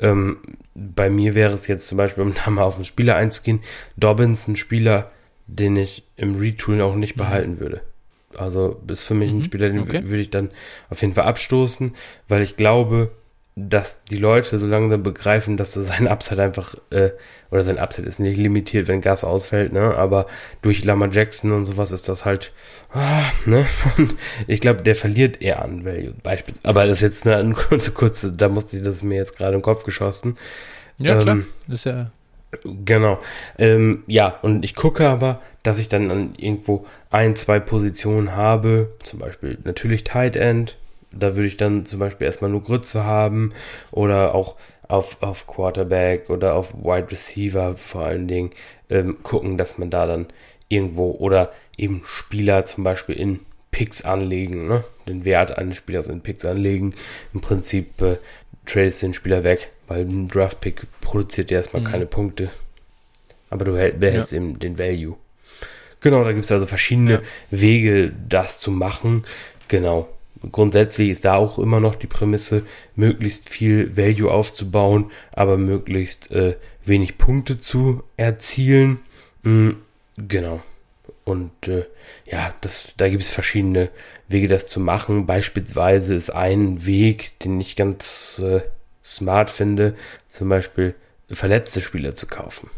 Ähm, 0.00 0.38
bei 0.74 1.10
mir 1.10 1.34
wäre 1.34 1.52
es 1.52 1.66
jetzt 1.66 1.86
zum 1.86 1.98
Beispiel, 1.98 2.24
um 2.24 2.34
da 2.44 2.50
mal 2.50 2.62
auf 2.62 2.76
den 2.76 2.86
Spieler 2.86 3.16
einzugehen, 3.16 3.60
Dobbins, 3.98 4.48
ein 4.48 4.56
Spieler, 4.56 5.10
den 5.56 5.76
ich 5.76 6.04
im 6.16 6.36
Retooling 6.36 6.80
auch 6.80 6.94
nicht 6.94 7.16
mhm. 7.16 7.20
behalten 7.20 7.60
würde. 7.60 7.80
Also 8.36 8.80
ist 8.88 9.04
für 9.04 9.14
mich 9.14 9.32
mhm, 9.32 9.40
ein 9.40 9.44
Spieler, 9.44 9.68
den 9.68 9.80
okay. 9.80 10.02
würde 10.04 10.22
ich 10.22 10.30
dann 10.30 10.50
auf 10.88 11.00
jeden 11.02 11.14
Fall 11.14 11.24
abstoßen, 11.24 11.94
weil 12.28 12.42
ich 12.42 12.56
glaube, 12.56 13.10
dass 13.56 14.04
die 14.04 14.16
Leute 14.16 14.58
so 14.58 14.66
langsam 14.66 15.02
begreifen, 15.02 15.56
dass 15.56 15.74
sein 15.74 16.06
Upside 16.06 16.42
einfach, 16.42 16.76
äh, 16.90 17.10
oder 17.50 17.64
sein 17.64 17.78
Upside 17.78 18.06
ist 18.06 18.20
nicht 18.20 18.36
limitiert, 18.36 18.86
wenn 18.86 19.00
Gas 19.00 19.24
ausfällt, 19.24 19.72
ne? 19.72 19.96
Aber 19.96 20.26
durch 20.62 20.84
Lama 20.84 21.08
Jackson 21.08 21.50
und 21.52 21.64
sowas 21.64 21.90
ist 21.90 22.08
das 22.08 22.24
halt, 22.24 22.52
ah, 22.92 23.24
ne? 23.46 23.66
Ich 24.46 24.60
glaube, 24.60 24.82
der 24.82 24.94
verliert 24.94 25.42
eher 25.42 25.62
an 25.62 25.84
Value, 25.84 26.14
beispielsweise. 26.22 26.68
Aber 26.68 26.86
das 26.86 26.98
ist 26.98 27.02
jetzt 27.02 27.26
eine 27.26 27.54
kurze, 27.54 27.90
kurze, 27.92 28.32
da 28.32 28.48
musste 28.48 28.76
ich 28.76 28.82
das 28.84 29.02
mir 29.02 29.16
jetzt 29.16 29.36
gerade 29.36 29.56
im 29.56 29.62
Kopf 29.62 29.82
geschossen. 29.82 30.38
Ja, 30.98 31.16
ähm, 31.16 31.22
klar. 31.22 31.38
Das 31.66 31.80
ist 31.80 31.84
ja. 31.84 32.12
Genau. 32.84 33.18
Ähm, 33.58 34.02
ja, 34.06 34.38
und 34.42 34.64
ich 34.64 34.74
gucke 34.74 35.06
aber, 35.08 35.40
dass 35.62 35.78
ich 35.78 35.88
dann 35.88 36.10
an 36.10 36.34
irgendwo 36.36 36.86
ein, 37.10 37.36
zwei 37.36 37.60
Positionen 37.60 38.34
habe, 38.34 38.92
zum 39.02 39.20
Beispiel 39.20 39.58
natürlich 39.64 40.04
Tight 40.04 40.36
End, 40.36 40.76
da 41.12 41.36
würde 41.36 41.48
ich 41.48 41.56
dann 41.56 41.84
zum 41.86 42.00
Beispiel 42.00 42.26
erstmal 42.26 42.50
nur 42.50 42.62
Grütze 42.62 43.04
haben 43.04 43.52
oder 43.90 44.34
auch 44.34 44.56
auf, 44.88 45.22
auf 45.22 45.46
Quarterback 45.46 46.30
oder 46.30 46.54
auf 46.54 46.74
Wide 46.74 47.10
Receiver 47.10 47.76
vor 47.76 48.04
allen 48.04 48.26
Dingen 48.26 48.50
ähm, 48.88 49.22
gucken, 49.22 49.56
dass 49.56 49.78
man 49.78 49.90
da 49.90 50.06
dann 50.06 50.26
irgendwo 50.68 51.12
oder 51.12 51.52
eben 51.76 52.02
Spieler 52.04 52.66
zum 52.66 52.84
Beispiel 52.84 53.16
in 53.16 53.40
Picks 53.70 54.02
anlegen, 54.02 54.66
ne? 54.66 54.84
den 55.08 55.24
Wert 55.24 55.56
eines 55.56 55.76
Spielers 55.76 56.08
in 56.08 56.22
Picks 56.22 56.44
anlegen. 56.44 56.94
Im 57.32 57.40
Prinzip 57.40 58.00
äh, 58.02 58.16
tradest 58.66 59.02
den 59.02 59.14
Spieler 59.14 59.44
weg, 59.44 59.70
weil 59.90 60.02
ein 60.02 60.28
Draft-Pick 60.28 60.86
produziert 61.00 61.50
erstmal 61.50 61.82
mhm. 61.82 61.86
keine 61.86 62.06
Punkte. 62.06 62.50
Aber 63.50 63.64
du 63.64 63.72
behältst 63.72 64.30
ja. 64.30 64.36
eben 64.36 64.60
den 64.60 64.78
Value. 64.78 65.16
Genau, 66.00 66.22
da 66.22 66.30
gibt 66.32 66.44
es 66.44 66.52
also 66.52 66.64
verschiedene 66.64 67.14
ja. 67.14 67.20
Wege, 67.50 68.12
das 68.28 68.60
zu 68.60 68.70
machen. 68.70 69.24
Genau. 69.66 70.08
Grundsätzlich 70.52 71.10
ist 71.10 71.24
da 71.24 71.34
auch 71.34 71.58
immer 71.58 71.80
noch 71.80 71.96
die 71.96 72.06
Prämisse, 72.06 72.62
möglichst 72.94 73.48
viel 73.48 73.96
Value 73.96 74.30
aufzubauen, 74.30 75.10
aber 75.32 75.58
möglichst 75.58 76.30
äh, 76.30 76.54
wenig 76.84 77.18
Punkte 77.18 77.58
zu 77.58 78.04
erzielen. 78.16 79.00
Mhm, 79.42 79.78
genau. 80.16 80.62
Und 81.24 81.66
äh, 81.66 81.84
ja, 82.26 82.54
das, 82.60 82.92
da 82.96 83.08
gibt 83.08 83.24
es 83.24 83.30
verschiedene 83.30 83.90
Wege, 84.28 84.46
das 84.46 84.68
zu 84.68 84.78
machen. 84.78 85.26
Beispielsweise 85.26 86.14
ist 86.14 86.30
ein 86.30 86.86
Weg, 86.86 87.38
den 87.40 87.60
ich 87.60 87.74
ganz 87.74 88.40
äh, 88.42 88.60
smart 89.04 89.50
finde, 89.50 89.94
zum 90.28 90.48
Beispiel 90.48 90.94
verletzte 91.30 91.80
Spieler 91.80 92.14
zu 92.14 92.26
kaufen. 92.26 92.70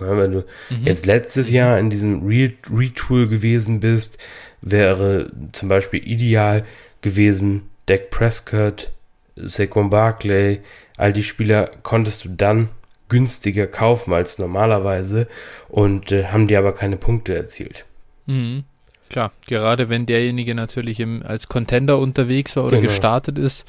Ja, 0.00 0.18
wenn 0.18 0.32
du 0.32 0.44
mhm. 0.70 0.86
jetzt 0.86 1.06
letztes 1.06 1.50
Jahr 1.50 1.78
in 1.78 1.90
diesem 1.90 2.26
Re 2.26 2.52
Retool 2.72 3.28
gewesen 3.28 3.80
bist, 3.80 4.18
wäre 4.60 5.30
zum 5.52 5.68
Beispiel 5.68 6.06
ideal 6.06 6.64
gewesen, 7.02 7.70
Dak 7.86 8.10
Prescott, 8.10 8.90
Saquon 9.36 9.90
Barkley, 9.90 10.60
all 10.96 11.12
die 11.12 11.24
Spieler 11.24 11.70
konntest 11.82 12.24
du 12.24 12.28
dann 12.28 12.68
günstiger 13.08 13.66
kaufen 13.66 14.14
als 14.14 14.38
normalerweise 14.38 15.28
und 15.68 16.12
äh, 16.12 16.26
haben 16.26 16.48
dir 16.48 16.58
aber 16.58 16.72
keine 16.74 16.96
Punkte 16.96 17.34
erzielt. 17.34 17.84
Mhm. 18.26 18.64
Klar, 19.10 19.32
gerade 19.46 19.90
wenn 19.90 20.06
derjenige 20.06 20.54
natürlich 20.54 20.98
im, 20.98 21.22
als 21.22 21.46
Contender 21.46 21.98
unterwegs 21.98 22.56
war 22.56 22.64
oder 22.64 22.78
genau. 22.78 22.88
gestartet 22.88 23.36
ist, 23.36 23.66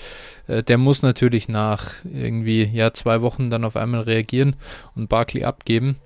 äh, 0.47 0.63
der 0.63 0.77
muss 0.77 1.01
natürlich 1.01 1.49
nach 1.49 1.93
irgendwie 2.03 2.63
ja 2.63 2.93
zwei 2.93 3.21
Wochen 3.21 3.49
dann 3.49 3.65
auf 3.65 3.75
einmal 3.75 4.01
reagieren 4.01 4.55
und 4.95 5.09
Barkley 5.09 5.43
abgeben. 5.43 5.97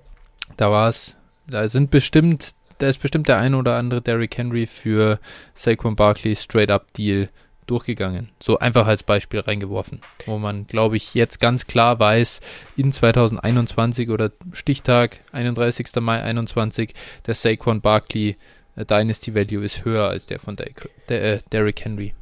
Da 0.56 0.70
war 0.70 0.88
es, 0.88 1.16
da 1.46 1.68
sind 1.68 1.90
bestimmt, 1.90 2.54
da 2.78 2.88
ist 2.88 3.00
bestimmt 3.00 3.28
der 3.28 3.38
ein 3.38 3.54
oder 3.54 3.76
andere 3.76 4.02
Derrick 4.02 4.36
Henry 4.36 4.66
für 4.66 5.18
Saquon 5.54 5.96
Barkley 5.96 6.36
Straight 6.36 6.70
Up 6.70 6.92
Deal 6.94 7.28
durchgegangen. 7.66 8.30
So 8.42 8.58
einfach 8.58 8.86
als 8.86 9.02
Beispiel 9.02 9.40
reingeworfen, 9.40 10.00
wo 10.26 10.38
man, 10.38 10.66
glaube 10.66 10.96
ich, 10.96 11.14
jetzt 11.14 11.38
ganz 11.38 11.66
klar 11.66 12.00
weiß, 12.00 12.40
in 12.76 12.92
2021 12.92 14.08
oder 14.08 14.32
Stichtag 14.52 15.20
31. 15.32 15.88
Mai 16.00 16.22
21, 16.22 16.94
der 17.26 17.34
Saquon 17.34 17.80
Barkley 17.80 18.36
äh, 18.74 18.84
Dynasty 18.84 19.34
Value 19.34 19.64
ist 19.64 19.84
höher 19.84 20.08
als 20.08 20.26
der 20.26 20.38
von 20.38 20.56
der, 20.56 20.68
der, 21.08 21.22
äh, 21.22 21.40
Derrick 21.52 21.84
Henry. 21.84 22.14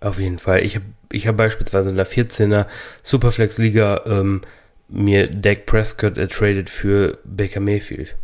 Auf 0.00 0.18
jeden 0.18 0.38
Fall. 0.38 0.64
Ich 0.64 0.76
habe 0.76 0.86
ich 1.12 1.26
hab 1.26 1.36
beispielsweise 1.36 1.90
in 1.90 1.96
der 1.96 2.06
14er 2.06 2.66
Superflex 3.02 3.58
Liga 3.58 4.02
ähm, 4.06 4.42
mir 4.88 5.28
Dak 5.28 5.66
Prescott 5.66 6.18
ertradet 6.18 6.68
für 6.70 7.18
Baker 7.24 7.60
Mayfield. 7.60 8.16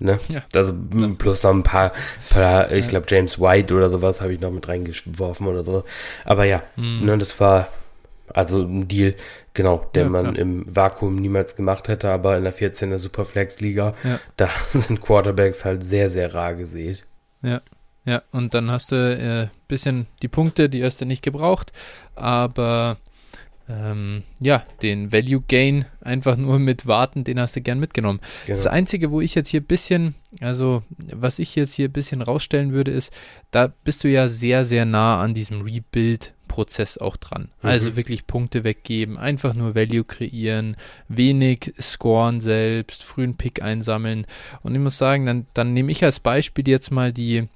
Ne? 0.00 0.20
Ja, 0.28 0.42
also 0.54 0.72
plus 1.18 1.42
noch 1.42 1.50
ein 1.50 1.64
paar, 1.64 1.92
paar 2.30 2.70
ich 2.70 2.84
ja. 2.84 2.90
glaube 2.90 3.06
James 3.08 3.40
White 3.40 3.74
oder 3.74 3.90
sowas 3.90 4.20
habe 4.20 4.32
ich 4.32 4.40
noch 4.40 4.52
mit 4.52 4.68
reingeworfen 4.68 5.46
oder 5.46 5.64
so. 5.64 5.84
Aber 6.24 6.44
ja, 6.44 6.62
mhm. 6.76 7.04
ne, 7.04 7.18
das 7.18 7.40
war 7.40 7.68
also 8.32 8.62
ein 8.62 8.86
Deal, 8.86 9.12
genau, 9.54 9.90
den 9.94 10.04
ja, 10.04 10.08
man 10.10 10.36
im 10.36 10.64
Vakuum 10.68 11.16
niemals 11.16 11.56
gemacht 11.56 11.88
hätte, 11.88 12.10
aber 12.10 12.36
in 12.36 12.44
der 12.44 12.54
14er 12.54 12.98
Superflex-Liga, 12.98 13.94
da 14.36 14.48
sind 14.70 15.00
Quarterbacks 15.00 15.64
halt 15.64 15.84
sehr, 15.84 16.10
sehr 16.10 16.34
rar 16.34 16.54
gesehen. 16.54 16.98
Ja, 17.42 17.60
ja, 18.08 18.22
und 18.32 18.54
dann 18.54 18.70
hast 18.70 18.90
du 18.90 18.96
ein 18.96 19.20
äh, 19.20 19.48
bisschen 19.68 20.06
die 20.22 20.28
Punkte, 20.28 20.70
die 20.70 20.82
hast 20.82 20.98
du 21.02 21.04
nicht 21.04 21.22
gebraucht, 21.22 21.72
aber 22.14 22.96
ähm, 23.68 24.22
ja, 24.40 24.64
den 24.80 25.12
Value 25.12 25.42
Gain 25.46 25.84
einfach 26.00 26.38
nur 26.38 26.58
mit 26.58 26.86
Warten, 26.86 27.24
den 27.24 27.38
hast 27.38 27.54
du 27.54 27.60
gern 27.60 27.78
mitgenommen. 27.78 28.20
Genau. 28.46 28.56
Das 28.56 28.66
Einzige, 28.66 29.10
wo 29.10 29.20
ich 29.20 29.34
jetzt 29.34 29.50
hier 29.50 29.60
ein 29.60 29.66
bisschen, 29.66 30.14
also 30.40 30.82
was 30.96 31.38
ich 31.38 31.54
jetzt 31.54 31.74
hier 31.74 31.90
ein 31.90 31.92
bisschen 31.92 32.22
rausstellen 32.22 32.72
würde, 32.72 32.92
ist, 32.92 33.12
da 33.50 33.70
bist 33.84 34.04
du 34.04 34.08
ja 34.08 34.28
sehr, 34.28 34.64
sehr 34.64 34.86
nah 34.86 35.20
an 35.20 35.34
diesem 35.34 35.60
Rebuild-Prozess 35.60 36.96
auch 36.96 37.18
dran. 37.18 37.50
Mhm. 37.60 37.68
Also 37.68 37.94
wirklich 37.94 38.26
Punkte 38.26 38.64
weggeben, 38.64 39.18
einfach 39.18 39.52
nur 39.52 39.74
Value 39.74 40.04
kreieren, 40.04 40.78
wenig 41.08 41.74
scoren 41.78 42.40
selbst, 42.40 43.04
frühen 43.04 43.36
Pick 43.36 43.60
einsammeln. 43.60 44.26
Und 44.62 44.74
ich 44.74 44.80
muss 44.80 44.96
sagen, 44.96 45.26
dann, 45.26 45.46
dann 45.52 45.74
nehme 45.74 45.92
ich 45.92 46.02
als 46.02 46.20
Beispiel 46.20 46.66
jetzt 46.66 46.90
mal 46.90 47.12
die 47.12 47.48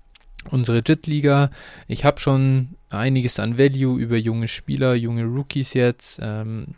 unsere 0.50 0.82
JIT-Liga. 0.84 1.50
Ich 1.88 2.04
habe 2.04 2.20
schon 2.20 2.70
einiges 2.90 3.38
an 3.38 3.58
Value 3.58 3.98
über 3.98 4.16
junge 4.16 4.48
Spieler, 4.48 4.94
junge 4.94 5.24
Rookies 5.24 5.74
jetzt. 5.74 6.18
Ähm, 6.22 6.68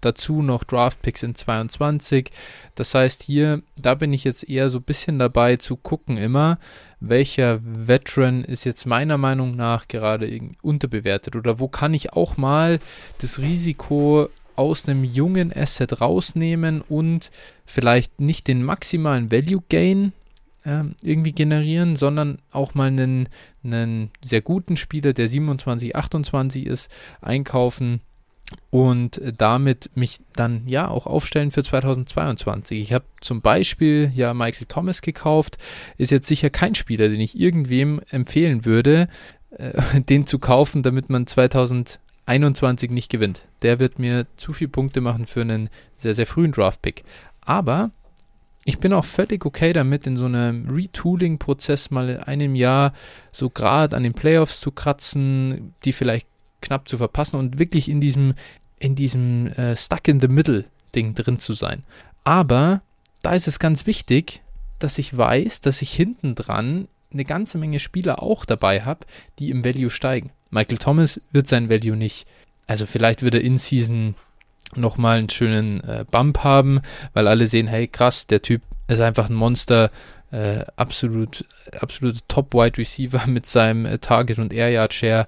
dazu 0.00 0.42
noch 0.42 0.64
Draft-Picks 0.64 1.22
in 1.22 1.34
22. 1.34 2.30
Das 2.74 2.94
heißt, 2.94 3.22
hier, 3.22 3.62
da 3.76 3.94
bin 3.94 4.12
ich 4.12 4.24
jetzt 4.24 4.48
eher 4.48 4.70
so 4.70 4.78
ein 4.78 4.84
bisschen 4.84 5.18
dabei 5.18 5.56
zu 5.56 5.76
gucken 5.76 6.16
immer, 6.16 6.58
welcher 7.00 7.60
Veteran 7.62 8.44
ist 8.44 8.64
jetzt 8.64 8.86
meiner 8.86 9.18
Meinung 9.18 9.56
nach 9.56 9.88
gerade 9.88 10.40
unterbewertet 10.62 11.36
oder 11.36 11.58
wo 11.58 11.68
kann 11.68 11.94
ich 11.94 12.12
auch 12.12 12.36
mal 12.36 12.80
das 13.20 13.38
Risiko 13.38 14.28
aus 14.56 14.88
einem 14.88 15.04
jungen 15.04 15.52
Asset 15.56 16.00
rausnehmen 16.00 16.82
und 16.82 17.30
vielleicht 17.64 18.20
nicht 18.20 18.48
den 18.48 18.64
maximalen 18.64 19.30
Value 19.30 19.62
Gain 19.68 20.12
äh, 20.68 20.84
irgendwie 21.02 21.32
generieren, 21.32 21.96
sondern 21.96 22.38
auch 22.52 22.74
mal 22.74 22.88
einen, 22.88 23.28
einen 23.64 24.10
sehr 24.22 24.42
guten 24.42 24.76
Spieler, 24.76 25.14
der 25.14 25.28
27, 25.28 25.96
28 25.96 26.66
ist, 26.66 26.90
einkaufen 27.22 28.00
und 28.70 29.20
damit 29.36 29.90
mich 29.94 30.20
dann 30.34 30.66
ja 30.66 30.88
auch 30.88 31.06
aufstellen 31.06 31.50
für 31.50 31.62
2022. 31.62 32.80
Ich 32.80 32.92
habe 32.92 33.04
zum 33.20 33.40
Beispiel 33.40 34.12
ja 34.14 34.34
Michael 34.34 34.66
Thomas 34.68 35.02
gekauft, 35.02 35.58
ist 35.96 36.10
jetzt 36.10 36.28
sicher 36.28 36.50
kein 36.50 36.74
Spieler, 36.74 37.08
den 37.08 37.20
ich 37.20 37.38
irgendwem 37.38 38.00
empfehlen 38.10 38.64
würde, 38.64 39.08
äh, 39.50 40.00
den 40.08 40.26
zu 40.26 40.38
kaufen, 40.38 40.82
damit 40.82 41.08
man 41.08 41.26
2021 41.26 42.90
nicht 42.90 43.10
gewinnt. 43.10 43.42
Der 43.62 43.80
wird 43.80 43.98
mir 43.98 44.26
zu 44.36 44.52
viele 44.52 44.70
Punkte 44.70 45.00
machen 45.00 45.26
für 45.26 45.40
einen 45.40 45.70
sehr, 45.96 46.14
sehr 46.14 46.26
frühen 46.26 46.52
Draft-Pick. 46.52 47.04
Aber 47.40 47.90
ich 48.68 48.80
bin 48.80 48.92
auch 48.92 49.06
völlig 49.06 49.46
okay 49.46 49.72
damit, 49.72 50.06
in 50.06 50.18
so 50.18 50.26
einem 50.26 50.68
Retooling-Prozess 50.68 51.90
mal 51.90 52.10
in 52.10 52.18
einem 52.18 52.54
Jahr 52.54 52.92
so 53.32 53.48
gerade 53.48 53.96
an 53.96 54.02
den 54.02 54.12
Playoffs 54.12 54.60
zu 54.60 54.72
kratzen, 54.72 55.72
die 55.86 55.92
vielleicht 55.92 56.26
knapp 56.60 56.86
zu 56.86 56.98
verpassen 56.98 57.38
und 57.38 57.58
wirklich 57.58 57.88
in 57.88 58.02
diesem, 58.02 58.34
in 58.78 58.94
diesem 58.94 59.46
äh, 59.46 59.74
Stuck 59.74 60.06
in 60.06 60.20
the 60.20 60.28
Middle-Ding 60.28 61.14
drin 61.14 61.38
zu 61.38 61.54
sein. 61.54 61.82
Aber 62.24 62.82
da 63.22 63.32
ist 63.32 63.48
es 63.48 63.58
ganz 63.58 63.86
wichtig, 63.86 64.42
dass 64.80 64.98
ich 64.98 65.16
weiß, 65.16 65.62
dass 65.62 65.80
ich 65.80 65.90
hinten 65.90 66.34
dran 66.34 66.88
eine 67.10 67.24
ganze 67.24 67.56
Menge 67.56 67.78
Spieler 67.78 68.22
auch 68.22 68.44
dabei 68.44 68.82
habe, 68.82 69.06
die 69.38 69.48
im 69.48 69.64
Value 69.64 69.88
steigen. 69.88 70.30
Michael 70.50 70.76
Thomas 70.76 71.22
wird 71.32 71.46
sein 71.46 71.70
Value 71.70 71.96
nicht, 71.96 72.26
also 72.66 72.84
vielleicht 72.84 73.22
wird 73.22 73.34
er 73.34 73.40
in 73.40 73.56
Season 73.56 74.14
nochmal 74.76 75.18
einen 75.18 75.30
schönen 75.30 75.82
äh, 75.84 76.04
Bump 76.10 76.44
haben, 76.44 76.80
weil 77.12 77.28
alle 77.28 77.46
sehen, 77.46 77.66
hey 77.66 77.88
krass, 77.88 78.26
der 78.26 78.42
Typ 78.42 78.62
ist 78.88 79.00
einfach 79.00 79.28
ein 79.28 79.34
Monster, 79.34 79.90
äh, 80.30 80.64
absolut, 80.76 81.44
absolut 81.80 82.16
Top 82.28 82.54
Wide 82.54 82.78
Receiver 82.78 83.26
mit 83.26 83.46
seinem 83.46 83.86
äh, 83.86 83.98
Target 83.98 84.38
und 84.38 84.52
Air 84.52 84.70
Yard 84.70 84.94
Share. 84.94 85.26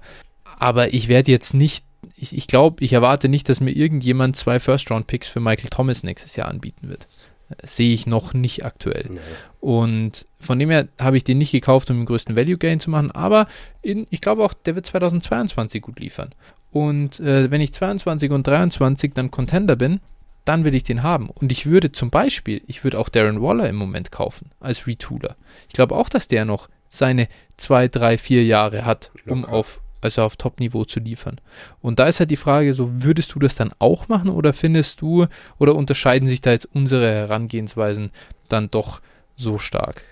Aber 0.57 0.93
ich 0.93 1.07
werde 1.07 1.31
jetzt 1.31 1.53
nicht, 1.53 1.85
ich, 2.15 2.35
ich 2.35 2.47
glaube, 2.47 2.83
ich 2.83 2.93
erwarte 2.93 3.29
nicht, 3.29 3.49
dass 3.49 3.61
mir 3.61 3.71
irgendjemand 3.71 4.35
zwei 4.35 4.59
First 4.59 4.91
Round 4.91 5.07
Picks 5.07 5.27
für 5.27 5.39
Michael 5.39 5.69
Thomas 5.69 6.03
nächstes 6.03 6.35
Jahr 6.35 6.49
anbieten 6.49 6.89
wird. 6.89 7.07
Äh, 7.49 7.67
sehe 7.67 7.93
ich 7.93 8.05
noch 8.05 8.33
nicht 8.33 8.65
aktuell. 8.65 9.07
Nee. 9.09 9.19
Und 9.59 10.25
von 10.39 10.59
dem 10.59 10.69
her 10.69 10.87
habe 10.99 11.17
ich 11.17 11.23
den 11.23 11.37
nicht 11.37 11.51
gekauft, 11.51 11.89
um 11.89 11.97
den 11.97 12.05
größten 12.05 12.35
Value 12.35 12.57
Gain 12.57 12.79
zu 12.79 12.89
machen, 12.89 13.11
aber 13.11 13.47
in, 13.81 14.07
ich 14.09 14.21
glaube 14.21 14.43
auch, 14.43 14.53
der 14.53 14.75
wird 14.75 14.85
2022 14.85 15.81
gut 15.81 15.99
liefern. 15.99 16.33
Und 16.71 17.19
äh, 17.19 17.51
wenn 17.51 17.61
ich 17.61 17.73
22 17.73 18.31
und 18.31 18.47
23 18.47 19.13
dann 19.13 19.31
Contender 19.31 19.75
bin, 19.75 19.99
dann 20.45 20.65
will 20.65 20.73
ich 20.73 20.83
den 20.83 21.03
haben. 21.03 21.29
Und 21.29 21.51
ich 21.51 21.65
würde 21.65 21.91
zum 21.91 22.09
Beispiel, 22.09 22.61
ich 22.67 22.83
würde 22.83 22.97
auch 22.97 23.09
Darren 23.09 23.41
Waller 23.41 23.69
im 23.69 23.75
Moment 23.75 24.11
kaufen 24.11 24.49
als 24.59 24.87
Retooler. 24.87 25.35
Ich 25.67 25.73
glaube 25.73 25.95
auch, 25.95 26.09
dass 26.09 26.27
der 26.27 26.45
noch 26.45 26.69
seine 26.89 27.27
zwei, 27.57 27.87
drei, 27.87 28.17
vier 28.17 28.43
Jahre 28.43 28.85
hat, 28.85 29.11
um 29.27 29.41
Locker. 29.41 29.53
auf 29.53 29.81
also 30.01 30.23
auf 30.23 30.35
Top-Niveau 30.35 30.83
zu 30.83 30.99
liefern. 30.99 31.39
Und 31.79 31.99
da 31.99 32.07
ist 32.07 32.19
halt 32.19 32.31
die 32.31 32.35
Frage, 32.35 32.73
so 32.73 33.03
würdest 33.03 33.35
du 33.35 33.39
das 33.39 33.53
dann 33.53 33.71
auch 33.77 34.07
machen 34.07 34.29
oder 34.29 34.51
findest 34.51 35.01
du 35.01 35.27
oder 35.59 35.75
unterscheiden 35.75 36.27
sich 36.27 36.41
da 36.41 36.51
jetzt 36.51 36.67
unsere 36.73 37.07
Herangehensweisen 37.07 38.09
dann 38.49 38.71
doch 38.71 39.01
so 39.35 39.59
stark? 39.59 40.03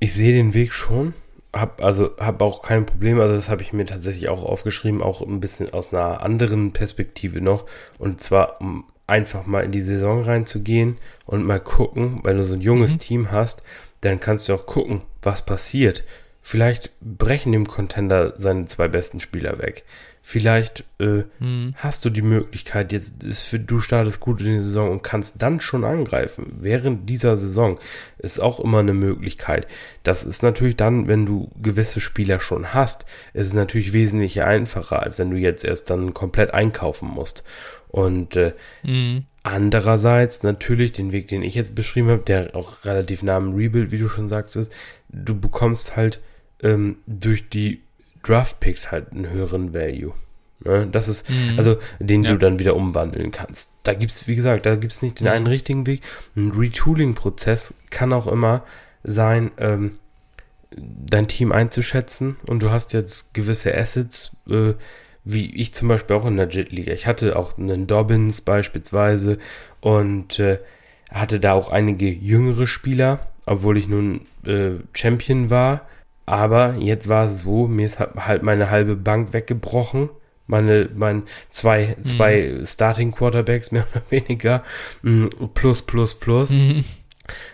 Ich 0.00 0.12
sehe 0.12 0.34
den 0.34 0.52
Weg 0.52 0.74
schon. 0.74 1.14
Hab 1.52 1.82
also 1.82 2.10
hab 2.18 2.42
auch 2.42 2.62
kein 2.62 2.86
Problem, 2.86 3.20
also 3.20 3.34
das 3.34 3.48
habe 3.48 3.62
ich 3.62 3.72
mir 3.72 3.86
tatsächlich 3.86 4.28
auch 4.28 4.44
aufgeschrieben, 4.44 5.02
auch 5.02 5.22
ein 5.22 5.40
bisschen 5.40 5.72
aus 5.72 5.94
einer 5.94 6.22
anderen 6.22 6.72
Perspektive 6.72 7.40
noch 7.40 7.66
und 7.98 8.22
zwar 8.22 8.60
um 8.60 8.84
einfach 9.06 9.46
mal 9.46 9.64
in 9.64 9.72
die 9.72 9.82
Saison 9.82 10.22
reinzugehen 10.22 10.98
und 11.24 11.44
mal 11.44 11.60
gucken, 11.60 12.20
weil 12.22 12.36
du 12.36 12.44
so 12.44 12.54
ein 12.54 12.60
junges 12.60 12.94
mhm. 12.94 12.98
Team 12.98 13.30
hast, 13.30 13.62
dann 14.00 14.20
kannst 14.20 14.48
du 14.48 14.54
auch 14.54 14.66
gucken, 14.66 15.02
was 15.22 15.44
passiert. 15.44 16.04
Vielleicht 16.48 16.92
brechen 17.00 17.50
dem 17.50 17.66
Contender 17.66 18.34
seine 18.38 18.66
zwei 18.66 18.86
besten 18.86 19.18
Spieler 19.18 19.58
weg. 19.58 19.82
Vielleicht 20.22 20.84
äh, 21.00 21.24
mhm. 21.40 21.74
hast 21.74 22.04
du 22.04 22.10
die 22.10 22.22
Möglichkeit, 22.22 22.92
jetzt 22.92 23.24
ist 23.24 23.42
für 23.42 23.58
du 23.58 23.80
startest 23.80 24.20
gut 24.20 24.40
in 24.40 24.58
die 24.58 24.62
Saison 24.62 24.90
und 24.90 25.02
kannst 25.02 25.42
dann 25.42 25.58
schon 25.58 25.82
angreifen. 25.82 26.52
Während 26.60 27.10
dieser 27.10 27.36
Saison 27.36 27.80
ist 28.18 28.38
auch 28.38 28.60
immer 28.60 28.78
eine 28.78 28.94
Möglichkeit. 28.94 29.66
Das 30.04 30.22
ist 30.22 30.44
natürlich 30.44 30.76
dann, 30.76 31.08
wenn 31.08 31.26
du 31.26 31.50
gewisse 31.60 32.00
Spieler 32.00 32.38
schon 32.38 32.72
hast, 32.72 33.06
ist 33.34 33.48
es 33.48 33.52
natürlich 33.52 33.92
wesentlich 33.92 34.44
einfacher, 34.44 35.02
als 35.02 35.18
wenn 35.18 35.32
du 35.32 35.38
jetzt 35.38 35.64
erst 35.64 35.90
dann 35.90 36.14
komplett 36.14 36.54
einkaufen 36.54 37.08
musst. 37.08 37.42
Und 37.88 38.36
äh, 38.36 38.52
mhm. 38.84 39.24
andererseits 39.42 40.44
natürlich 40.44 40.92
den 40.92 41.10
Weg, 41.10 41.26
den 41.26 41.42
ich 41.42 41.56
jetzt 41.56 41.74
beschrieben 41.74 42.08
habe, 42.08 42.22
der 42.22 42.54
auch 42.54 42.84
relativ 42.84 43.24
nah 43.24 43.34
am 43.34 43.56
Rebuild, 43.56 43.90
wie 43.90 43.98
du 43.98 44.08
schon 44.08 44.28
sagst, 44.28 44.54
ist, 44.54 44.70
du 45.08 45.36
bekommst 45.36 45.96
halt 45.96 46.20
ähm, 46.62 46.96
durch 47.06 47.48
die 47.48 47.82
Draft 48.22 48.60
Picks 48.60 48.90
halt 48.90 49.12
einen 49.12 49.30
höheren 49.30 49.72
Value. 49.72 50.12
Ne? 50.64 50.88
Das 50.90 51.08
ist, 51.08 51.28
mhm. 51.30 51.58
also, 51.58 51.76
den 51.98 52.24
ja. 52.24 52.32
du 52.32 52.38
dann 52.38 52.58
wieder 52.58 52.76
umwandeln 52.76 53.30
kannst. 53.30 53.70
Da 53.82 53.94
gibt's, 53.94 54.26
wie 54.26 54.36
gesagt, 54.36 54.66
da 54.66 54.76
gibt's 54.76 55.02
nicht 55.02 55.20
den 55.20 55.26
mhm. 55.26 55.32
einen 55.32 55.46
richtigen 55.46 55.86
Weg. 55.86 56.02
Ein 56.34 56.52
Retooling-Prozess 56.52 57.74
kann 57.90 58.12
auch 58.12 58.26
immer 58.26 58.64
sein, 59.04 59.50
ähm, 59.58 59.98
dein 60.76 61.28
Team 61.28 61.52
einzuschätzen 61.52 62.36
und 62.48 62.62
du 62.62 62.70
hast 62.70 62.92
jetzt 62.92 63.34
gewisse 63.34 63.76
Assets, 63.76 64.32
äh, 64.50 64.74
wie 65.24 65.54
ich 65.54 65.74
zum 65.74 65.88
Beispiel 65.88 66.16
auch 66.16 66.26
in 66.26 66.36
der 66.36 66.48
Jet-Liga. 66.48 66.92
Ich 66.92 67.06
hatte 67.06 67.36
auch 67.36 67.56
einen 67.58 67.86
Dobbins 67.86 68.40
beispielsweise 68.40 69.38
und 69.80 70.38
äh, 70.38 70.58
hatte 71.10 71.40
da 71.40 71.52
auch 71.52 71.70
einige 71.70 72.08
jüngere 72.08 72.66
Spieler, 72.66 73.20
obwohl 73.44 73.78
ich 73.78 73.88
nun 73.88 74.22
äh, 74.44 74.72
Champion 74.92 75.50
war 75.50 75.86
aber 76.26 76.74
jetzt 76.74 77.08
war 77.08 77.26
es 77.26 77.40
so, 77.40 77.68
mir 77.68 77.86
ist 77.86 78.00
halt 78.00 78.42
meine 78.42 78.70
halbe 78.70 78.96
Bank 78.96 79.32
weggebrochen. 79.32 80.10
Meine, 80.48 80.88
mein 80.94 81.24
zwei, 81.50 81.96
zwei 82.02 82.56
mhm. 82.58 82.66
Starting 82.66 83.12
Quarterbacks 83.12 83.70
mehr 83.72 83.86
oder 83.92 84.02
weniger. 84.10 84.62
Mm, 85.02 85.26
plus, 85.54 85.82
plus, 85.82 86.14
plus. 86.14 86.50
Mhm. 86.50 86.84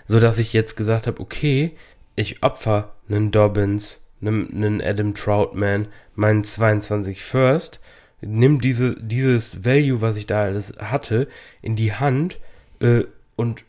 So 0.07 0.21
dass 0.21 0.39
ich 0.39 0.53
jetzt 0.53 0.77
gesagt 0.77 1.07
habe, 1.07 1.21
okay, 1.21 1.73
ich 2.17 2.43
opfer 2.43 2.93
einen 3.09 3.31
Dobbins, 3.31 4.07
einen, 4.21 4.51
einen 4.53 4.83
Adam 4.83 5.15
Troutman, 5.15 5.89
meinen 6.15 6.45
22 6.45 7.23
First, 7.23 7.81
nimm 8.21 8.61
diese, 8.61 8.97
dieses 9.01 9.65
Value, 9.65 10.01
was 10.01 10.17
ich 10.17 10.27
da 10.27 10.43
alles 10.43 10.75
hatte, 10.79 11.29
in 11.63 11.77
die 11.77 11.95
Hand 11.95 12.39
äh, 12.81 13.05
und 13.37 13.65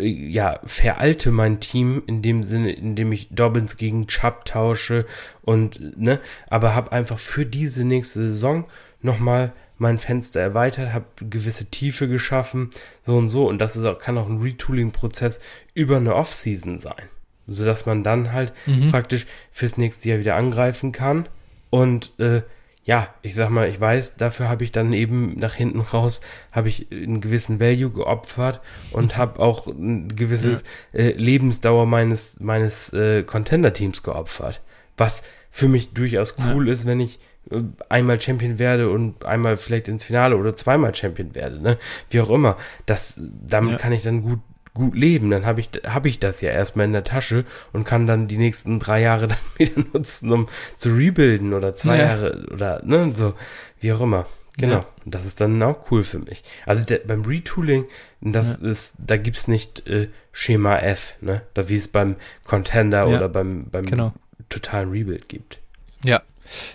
ja, 0.00 0.60
veralte 0.64 1.30
mein 1.30 1.60
Team 1.60 2.02
in 2.06 2.22
dem 2.22 2.42
Sinne, 2.42 2.72
in 2.72 2.96
dem 2.96 3.12
ich 3.12 3.28
Dobbins 3.30 3.76
gegen 3.76 4.06
Chubb 4.06 4.44
tausche 4.44 5.06
und, 5.42 5.98
ne, 5.98 6.20
aber 6.48 6.74
habe 6.74 6.92
einfach 6.92 7.18
für 7.18 7.46
diese 7.46 7.84
nächste 7.84 8.20
Saison 8.20 8.66
nochmal 9.00 9.52
mein 9.78 9.98
Fenster 9.98 10.40
erweitert, 10.40 10.92
habe 10.92 11.06
gewisse 11.28 11.66
Tiefe 11.66 12.08
geschaffen, 12.08 12.70
so 13.02 13.16
und 13.16 13.28
so. 13.28 13.48
Und 13.48 13.58
das 13.58 13.76
ist 13.76 13.84
auch, 13.84 13.98
kann 13.98 14.18
auch 14.18 14.28
ein 14.28 14.40
Retooling-Prozess 14.40 15.40
über 15.74 15.98
eine 15.98 16.14
Offseason 16.14 16.78
sein. 16.78 17.02
Sodass 17.46 17.86
man 17.86 18.02
dann 18.02 18.32
halt 18.32 18.52
mhm. 18.66 18.90
praktisch 18.90 19.26
fürs 19.52 19.76
nächste 19.76 20.08
Jahr 20.08 20.18
wieder 20.18 20.34
angreifen 20.36 20.92
kann 20.92 21.28
und 21.70 22.18
äh, 22.18 22.42
ja, 22.86 23.08
ich 23.20 23.34
sag 23.34 23.50
mal, 23.50 23.68
ich 23.68 23.80
weiß, 23.80 24.16
dafür 24.16 24.48
habe 24.48 24.62
ich 24.62 24.70
dann 24.70 24.92
eben 24.92 25.36
nach 25.38 25.54
hinten 25.54 25.80
raus, 25.80 26.20
habe 26.52 26.68
ich 26.68 26.86
einen 26.92 27.20
gewissen 27.20 27.58
Value 27.58 27.90
geopfert 27.90 28.60
und 28.92 29.16
habe 29.16 29.40
auch 29.40 29.66
ein 29.66 30.14
gewisses 30.14 30.62
ja. 30.92 31.00
äh, 31.00 31.10
Lebensdauer 31.10 31.84
meines, 31.86 32.38
meines 32.38 32.92
äh, 32.92 33.24
Contender-Teams 33.24 34.04
geopfert. 34.04 34.62
Was 34.96 35.24
für 35.50 35.66
mich 35.66 35.94
durchaus 35.94 36.36
cool 36.52 36.68
ja. 36.68 36.74
ist, 36.74 36.86
wenn 36.86 37.00
ich 37.00 37.18
äh, 37.50 37.62
einmal 37.88 38.20
Champion 38.20 38.60
werde 38.60 38.88
und 38.88 39.24
einmal 39.24 39.56
vielleicht 39.56 39.88
ins 39.88 40.04
Finale 40.04 40.36
oder 40.36 40.56
zweimal 40.56 40.94
Champion 40.94 41.34
werde, 41.34 41.60
ne? 41.60 41.78
Wie 42.10 42.20
auch 42.20 42.30
immer. 42.30 42.56
Das, 42.86 43.20
damit 43.20 43.72
ja. 43.72 43.78
kann 43.78 43.90
ich 43.90 44.04
dann 44.04 44.22
gut 44.22 44.38
gut 44.76 44.94
leben, 44.94 45.30
dann 45.30 45.46
habe 45.46 45.60
ich, 45.60 45.70
hab 45.84 46.06
ich 46.06 46.18
das 46.18 46.40
ja 46.40 46.50
erstmal 46.50 46.86
in 46.86 46.92
der 46.92 47.04
Tasche 47.04 47.44
und 47.72 47.84
kann 47.84 48.06
dann 48.06 48.28
die 48.28 48.38
nächsten 48.38 48.78
drei 48.78 49.00
Jahre 49.00 49.28
dann 49.28 49.38
wieder 49.56 49.84
nutzen, 49.92 50.30
um 50.30 50.48
zu 50.76 50.90
rebuilden 50.90 51.54
oder 51.54 51.74
zwei 51.74 51.98
ja. 51.98 52.04
Jahre 52.04 52.46
oder 52.52 52.82
ne, 52.84 53.12
so, 53.14 53.34
wie 53.80 53.92
auch 53.92 54.00
immer. 54.00 54.26
Genau. 54.58 54.74
Ja. 54.74 54.86
Und 55.04 55.14
das 55.14 55.26
ist 55.26 55.40
dann 55.40 55.62
auch 55.62 55.90
cool 55.90 56.02
für 56.02 56.18
mich. 56.18 56.42
Also 56.64 56.86
der, 56.86 57.00
beim 57.00 57.24
Retooling, 57.24 57.84
das 58.22 58.58
ja. 58.60 58.70
ist, 58.70 58.94
da 58.98 59.16
gibt's 59.18 59.48
nicht 59.48 59.86
äh, 59.86 60.08
Schema 60.32 60.78
F, 60.78 61.16
ne? 61.20 61.42
Da 61.52 61.68
wie 61.68 61.76
es 61.76 61.88
beim 61.88 62.16
Contender 62.44 63.06
oder 63.06 63.28
beim, 63.28 63.66
beim 63.70 63.84
genau. 63.84 64.14
totalen 64.48 64.90
Rebuild 64.90 65.28
gibt. 65.28 65.58
Ja. 66.04 66.22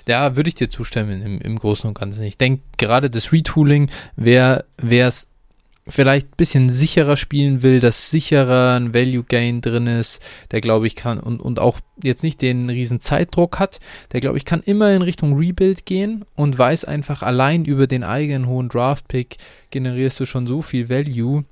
Ja, 0.06 0.36
würde 0.36 0.49
ich 0.49 0.56
dir 0.56 0.70
zustimmen 0.70 1.22
im, 1.22 1.41
im 1.41 1.58
Großen 1.58 1.88
und 1.88 1.93
Ganzen. 1.97 2.24
Ich 2.24 2.38
denke, 2.38 2.62
gerade 2.78 3.10
das 3.10 3.32
Retooling 3.32 3.89
wäre 4.16 4.66
es 4.88 5.30
vielleicht 5.88 6.27
ein 6.27 6.38
bisschen 6.38 6.69
sicherer 6.69 7.17
spielen 7.17 7.63
will, 7.63 7.79
dass 7.79 8.09
sicherer 8.09 8.75
ein 8.75 8.93
Value 8.93 9.23
Gain 9.23 9.61
drin 9.61 9.88
ist, 9.88 10.21
der 10.51 10.61
glaube 10.61 10.88
ich 10.88 10.95
kann 10.95 11.19
und, 11.19 11.39
und 11.39 11.59
auch 11.59 11.79
jetzt 12.01 12.23
nicht 12.23 12.41
den 12.41 12.69
riesen 12.69 13.01
Zeitdruck 13.01 13.59
hat, 13.59 13.79
der 14.11 14.21
glaube 14.21 14.38
ich 14.38 14.45
kann 14.45 14.61
immer 14.61 14.93
in 14.93 15.01
Richtung 15.01 15.38
Rebuild 15.38 15.86
gehen 15.86 16.25
und 16.36 16.57
weiß 16.57 16.86
einfach 16.86 17.23
allein 17.23 17.65
über 17.65 17.88
den 17.88 18.03
eigenen 18.03 18.47
hohen 18.47 18.69
Draft 18.69 19.07
Pick 19.07 19.38
generierst 19.71 20.19
du 20.19 20.25
schon 20.25 20.47
so 20.47 20.61
viel 20.61 20.89
Value 20.89 21.45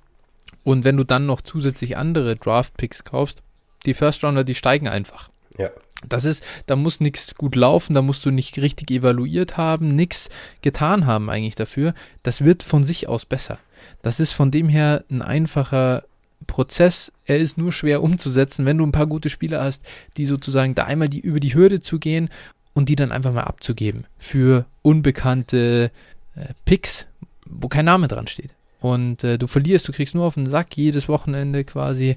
und 0.63 0.83
wenn 0.83 0.97
du 0.97 1.03
dann 1.03 1.25
noch 1.25 1.41
zusätzlich 1.41 1.97
andere 1.97 2.35
Draft 2.35 2.77
Picks 2.77 3.03
kaufst, 3.03 3.41
die 3.85 3.93
First 3.93 4.23
Rounder, 4.23 4.43
die 4.43 4.55
steigen 4.55 4.87
einfach. 4.87 5.29
Ja. 5.59 5.69
Das 6.07 6.23
ist, 6.23 6.43
da 6.65 6.77
muss 6.77 7.01
nichts 7.01 7.35
gut 7.35 7.55
laufen, 7.55 7.93
da 7.93 8.01
musst 8.01 8.25
du 8.25 8.31
nicht 8.31 8.57
richtig 8.59 8.89
evaluiert 8.89 9.57
haben, 9.57 9.95
nichts 9.95 10.29
getan 10.61 11.05
haben 11.05 11.29
eigentlich 11.29 11.55
dafür. 11.55 11.93
Das 12.23 12.45
wird 12.45 12.63
von 12.63 12.85
sich 12.85 13.09
aus 13.09 13.25
besser. 13.25 13.59
Das 14.01 14.21
ist 14.21 14.31
von 14.31 14.49
dem 14.49 14.69
her 14.69 15.03
ein 15.11 15.21
einfacher 15.21 16.03
Prozess. 16.47 17.11
Er 17.25 17.39
ist 17.39 17.57
nur 17.57 17.73
schwer 17.73 18.01
umzusetzen, 18.01 18.65
wenn 18.65 18.77
du 18.77 18.85
ein 18.85 18.93
paar 18.93 19.07
gute 19.07 19.29
Spieler 19.29 19.61
hast, 19.61 19.85
die 20.15 20.25
sozusagen 20.25 20.73
da 20.73 20.85
einmal 20.85 21.09
die 21.09 21.19
über 21.19 21.41
die 21.41 21.53
Hürde 21.53 21.81
zu 21.81 21.99
gehen 21.99 22.29
und 22.73 22.87
die 22.87 22.95
dann 22.95 23.11
einfach 23.11 23.33
mal 23.33 23.43
abzugeben 23.43 24.05
für 24.17 24.65
unbekannte 24.81 25.91
äh, 26.35 26.53
Picks, 26.63 27.07
wo 27.45 27.67
kein 27.67 27.85
Name 27.85 28.07
dran 28.07 28.27
steht. 28.27 28.51
Und 28.79 29.25
äh, 29.25 29.37
du 29.37 29.47
verlierst, 29.47 29.85
du 29.89 29.91
kriegst 29.91 30.15
nur 30.15 30.23
auf 30.23 30.35
den 30.35 30.45
Sack 30.45 30.77
jedes 30.77 31.09
Wochenende 31.09 31.65
quasi 31.65 32.15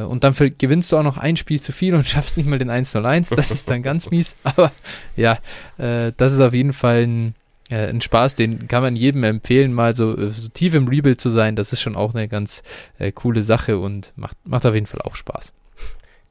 und 0.00 0.24
dann 0.24 0.34
gewinnst 0.58 0.90
du 0.92 0.96
auch 0.96 1.02
noch 1.02 1.18
ein 1.18 1.36
Spiel 1.36 1.60
zu 1.60 1.72
viel 1.72 1.94
und 1.94 2.06
schaffst 2.08 2.36
nicht 2.36 2.48
mal 2.48 2.58
den 2.58 2.70
1-0-1. 2.70 3.34
Das 3.34 3.50
ist 3.50 3.68
dann 3.68 3.82
ganz 3.82 4.10
mies. 4.10 4.36
Aber 4.42 4.72
ja, 5.16 5.38
äh, 5.78 6.12
das 6.16 6.32
ist 6.32 6.40
auf 6.40 6.54
jeden 6.54 6.72
Fall 6.72 7.02
ein, 7.06 7.34
äh, 7.70 7.88
ein 7.88 8.00
Spaß, 8.00 8.34
den 8.34 8.68
kann 8.68 8.82
man 8.82 8.96
jedem 8.96 9.24
empfehlen, 9.24 9.72
mal 9.72 9.94
so, 9.94 10.16
äh, 10.16 10.30
so, 10.30 10.48
tief 10.48 10.74
im 10.74 10.88
Rebuild 10.88 11.20
zu 11.20 11.30
sein. 11.30 11.56
Das 11.56 11.72
ist 11.72 11.80
schon 11.80 11.96
auch 11.96 12.14
eine 12.14 12.28
ganz 12.28 12.62
äh, 12.98 13.12
coole 13.12 13.42
Sache 13.42 13.78
und 13.78 14.12
macht, 14.16 14.36
macht 14.44 14.66
auf 14.66 14.74
jeden 14.74 14.86
Fall 14.86 15.00
auch 15.02 15.16
Spaß. 15.16 15.52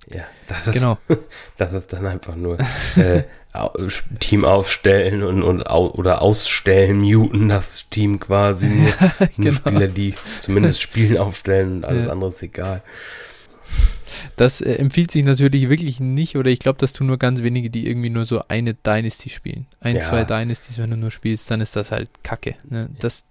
Ja, 0.08 0.24
das 0.48 0.68
ist, 0.68 0.74
genau. 0.74 0.98
das 1.58 1.74
ist 1.74 1.94
dann 1.94 2.06
einfach 2.06 2.36
nur 2.36 2.58
äh, 2.96 3.24
Team 4.20 4.46
aufstellen 4.46 5.24
und, 5.24 5.44
und 5.44 5.62
oder 5.70 6.22
ausstellen, 6.22 7.02
muten 7.02 7.50
das 7.50 7.90
Team 7.90 8.20
quasi. 8.20 8.68
Nur, 8.68 8.88
ja, 8.90 9.12
genau. 9.20 9.30
nur 9.38 9.54
Spieler, 9.54 9.88
die 9.88 10.16
zumindest 10.40 10.82
Spielen 10.82 11.18
aufstellen 11.18 11.78
und 11.78 11.86
alles 11.86 12.06
ja. 12.06 12.12
andere 12.12 12.30
ist 12.30 12.42
egal. 12.42 12.82
Das 14.36 14.62
äh, 14.62 14.76
empfiehlt 14.76 15.12
sich 15.12 15.24
natürlich 15.24 15.70
wirklich 15.70 16.00
nicht, 16.00 16.38
oder 16.38 16.50
ich 16.50 16.60
glaube, 16.60 16.80
das 16.80 16.94
tun 16.94 17.08
nur 17.08 17.18
ganz 17.18 17.42
wenige, 17.42 17.70
die 17.70 17.88
irgendwie 17.88 18.10
nur 18.10 18.26
so 18.26 18.44
eine 18.48 18.74
Dynasty 18.74 19.30
spielen. 19.30 19.66
Ein, 19.80 19.96
ja. 19.96 20.02
zwei 20.02 20.24
Dynasties, 20.24 20.78
wenn 20.78 20.92
du 20.92 20.98
nur 20.98 21.12
spielst, 21.12 21.50
dann 21.52 21.62
ist 21.62 21.76
das 21.76 21.92
halt 21.92 22.10
Kacke. 22.24 22.56
Ne? 22.70 22.90
Das 23.00 23.26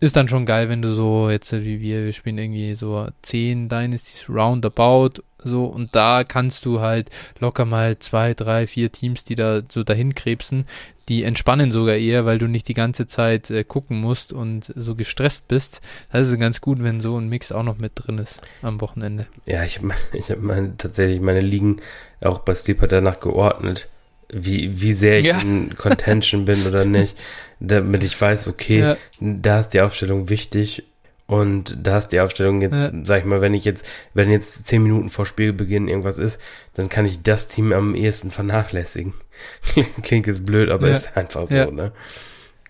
ist 0.00 0.16
dann 0.16 0.28
schon 0.28 0.46
geil, 0.46 0.68
wenn 0.68 0.82
du 0.82 0.92
so, 0.92 1.30
jetzt 1.30 1.52
wie 1.52 1.80
wir, 1.80 2.04
wir 2.04 2.12
spielen 2.12 2.38
irgendwie 2.38 2.74
so 2.74 3.08
zehn 3.22 3.68
Dynasties 3.68 4.28
roundabout, 4.28 5.22
so, 5.38 5.66
und 5.66 5.94
da 5.94 6.24
kannst 6.24 6.66
du 6.66 6.80
halt 6.80 7.10
locker 7.38 7.64
mal 7.64 7.98
zwei, 7.98 8.34
drei, 8.34 8.66
vier 8.66 8.90
Teams, 8.90 9.24
die 9.24 9.36
da 9.36 9.62
so 9.68 9.84
dahin 9.84 10.14
krebsen, 10.14 10.66
die 11.08 11.22
entspannen 11.22 11.70
sogar 11.70 11.96
eher, 11.96 12.26
weil 12.26 12.38
du 12.38 12.48
nicht 12.48 12.66
die 12.68 12.74
ganze 12.74 13.06
Zeit 13.06 13.50
äh, 13.50 13.62
gucken 13.62 14.00
musst 14.00 14.32
und 14.32 14.72
so 14.74 14.96
gestresst 14.96 15.46
bist. 15.46 15.80
Das 16.10 16.28
ist 16.28 16.40
ganz 16.40 16.60
gut, 16.60 16.82
wenn 16.82 17.00
so 17.00 17.16
ein 17.16 17.28
Mix 17.28 17.52
auch 17.52 17.62
noch 17.62 17.78
mit 17.78 17.92
drin 17.94 18.18
ist 18.18 18.42
am 18.62 18.80
Wochenende. 18.80 19.26
Ja, 19.44 19.62
ich 19.62 19.78
habe 19.78 19.92
ich 20.12 20.30
hab 20.30 20.40
meine, 20.40 20.76
tatsächlich 20.76 21.20
meine 21.20 21.40
Ligen 21.40 21.80
auch 22.20 22.40
bei 22.40 22.54
Sleeper 22.54 22.88
danach 22.88 23.20
geordnet, 23.20 23.88
wie, 24.28 24.80
wie 24.80 24.92
sehr 24.92 25.20
ich 25.20 25.26
ja. 25.26 25.40
in 25.40 25.76
Contention 25.76 26.44
bin 26.44 26.66
oder 26.66 26.84
nicht, 26.84 27.18
damit 27.60 28.02
ich 28.04 28.20
weiß, 28.20 28.48
okay, 28.48 28.80
ja. 28.80 28.96
da 29.20 29.60
ist 29.60 29.68
die 29.70 29.80
Aufstellung 29.80 30.28
wichtig 30.28 30.84
Und 31.26 31.76
da 31.82 31.98
ist 31.98 32.08
die 32.08 32.20
Aufstellung 32.20 32.62
jetzt, 32.62 32.92
ja. 32.92 33.00
sag 33.04 33.20
ich 33.20 33.24
mal, 33.24 33.40
wenn 33.40 33.54
ich 33.54 33.64
jetzt, 33.64 33.84
wenn 34.14 34.30
jetzt 34.30 34.64
zehn 34.64 34.82
Minuten 34.82 35.08
vor 35.08 35.26
Spielbeginn 35.26 35.88
irgendwas 35.88 36.18
ist, 36.18 36.40
dann 36.74 36.88
kann 36.88 37.04
ich 37.04 37.22
das 37.22 37.48
Team 37.48 37.72
am 37.72 37.96
ehesten 37.96 38.30
vernachlässigen. 38.30 39.12
Klingt 40.02 40.28
jetzt 40.28 40.46
blöd, 40.46 40.70
aber 40.70 40.86
ja. 40.86 40.92
ist 40.92 41.16
einfach 41.16 41.46
so, 41.46 41.70
ne? 41.70 41.92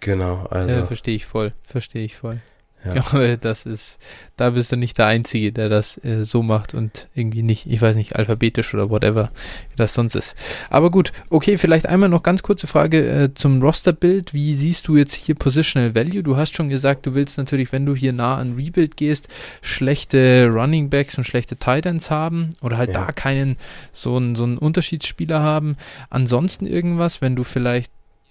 Genau, 0.00 0.46
also. 0.46 0.72
Ja, 0.72 0.86
verstehe 0.86 1.14
ich 1.14 1.26
voll, 1.26 1.52
verstehe 1.66 2.04
ich 2.04 2.16
voll. 2.16 2.40
Ja. 2.84 3.36
Das 3.36 3.66
ist, 3.66 3.98
da 4.36 4.50
bist 4.50 4.70
du 4.70 4.76
nicht 4.76 4.98
der 4.98 5.06
Einzige, 5.06 5.52
der 5.52 5.68
das 5.68 6.02
äh, 6.04 6.24
so 6.24 6.42
macht 6.42 6.74
und 6.74 7.08
irgendwie 7.14 7.42
nicht, 7.42 7.66
ich 7.66 7.80
weiß 7.80 7.96
nicht, 7.96 8.16
alphabetisch 8.16 8.74
oder 8.74 8.90
whatever, 8.90 9.30
wie 9.70 9.76
das 9.76 9.94
sonst 9.94 10.14
ist. 10.14 10.36
Aber 10.70 10.90
gut, 10.90 11.12
okay, 11.28 11.58
vielleicht 11.58 11.86
einmal 11.86 12.08
noch 12.08 12.22
ganz 12.22 12.42
kurze 12.42 12.66
Frage 12.66 13.06
äh, 13.06 13.34
zum 13.34 13.60
Roster-Bild. 13.60 14.34
Wie 14.34 14.54
siehst 14.54 14.86
du 14.88 14.96
jetzt 14.96 15.14
hier 15.14 15.34
Positional 15.34 15.94
Value? 15.94 16.22
Du 16.22 16.36
hast 16.36 16.54
schon 16.54 16.68
gesagt, 16.68 17.06
du 17.06 17.14
willst 17.14 17.38
natürlich, 17.38 17.72
wenn 17.72 17.86
du 17.86 17.94
hier 17.94 18.12
nah 18.12 18.36
an 18.36 18.56
Rebuild 18.60 18.96
gehst, 18.96 19.28
schlechte 19.62 20.48
Running 20.48 20.90
Backs 20.90 21.18
und 21.18 21.24
schlechte 21.24 21.56
Titans 21.56 22.10
haben 22.10 22.54
oder 22.60 22.78
halt 22.78 22.94
ja. 22.94 23.06
da 23.06 23.12
keinen 23.12 23.56
so 23.92 24.16
einen, 24.16 24.36
so 24.36 24.44
einen 24.44 24.58
Unterschiedsspieler 24.58 25.40
haben. 25.40 25.76
Ansonsten 26.10 26.66
irgendwas, 26.66 27.20
wenn 27.20 27.36
du 27.36 27.44
vielleicht 27.44 27.90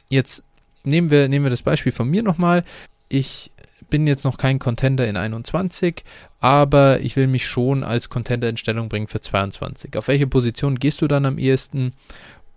jetzt 0.10 0.44
nehmen 0.86 1.10
wir, 1.12 1.28
nehmen 1.28 1.46
wir 1.46 1.50
das 1.50 1.64
Beispiel 1.64 1.92
von 1.92 2.10
mir 2.10 2.24
nochmal. 2.24 2.64
Ich 3.10 3.52
bin 3.96 4.08
jetzt 4.08 4.26
noch 4.26 4.36
kein 4.36 4.60
Contender 4.60 5.08
in 5.08 5.16
21, 5.16 6.04
aber 6.42 7.00
ich 7.00 7.16
will 7.16 7.28
mich 7.28 7.48
schon 7.48 7.82
als 7.82 8.10
Contender 8.10 8.50
in 8.50 8.58
Stellung 8.58 8.90
bringen 8.90 9.08
für 9.08 9.22
22. 9.22 9.96
Auf 9.96 10.10
welche 10.10 10.28
Position 10.28 10.80
gehst 10.80 11.02
du 11.02 11.08
dann 11.08 11.26
am 11.26 11.38
ehesten? 11.38 11.92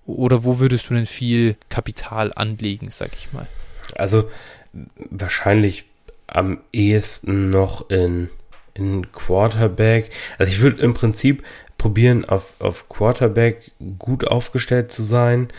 Oder 0.04 0.42
wo 0.42 0.58
würdest 0.58 0.90
du 0.90 0.94
denn 0.94 1.06
viel 1.06 1.54
Kapital 1.68 2.32
anlegen, 2.34 2.90
sag 2.90 3.10
ich 3.12 3.32
mal? 3.32 3.46
Also 3.94 4.28
wahrscheinlich 5.10 5.84
am 6.26 6.58
ehesten 6.72 7.50
noch 7.50 7.88
in, 7.88 8.30
in 8.74 9.12
Quarterback. 9.12 10.10
Also 10.38 10.52
ich 10.52 10.60
würde 10.60 10.82
im 10.82 10.94
Prinzip 10.94 11.44
probieren, 11.76 12.24
auf, 12.24 12.56
auf 12.58 12.88
Quarterback 12.88 13.70
gut 14.00 14.26
aufgestellt 14.26 14.90
zu 14.90 15.04
sein. 15.04 15.50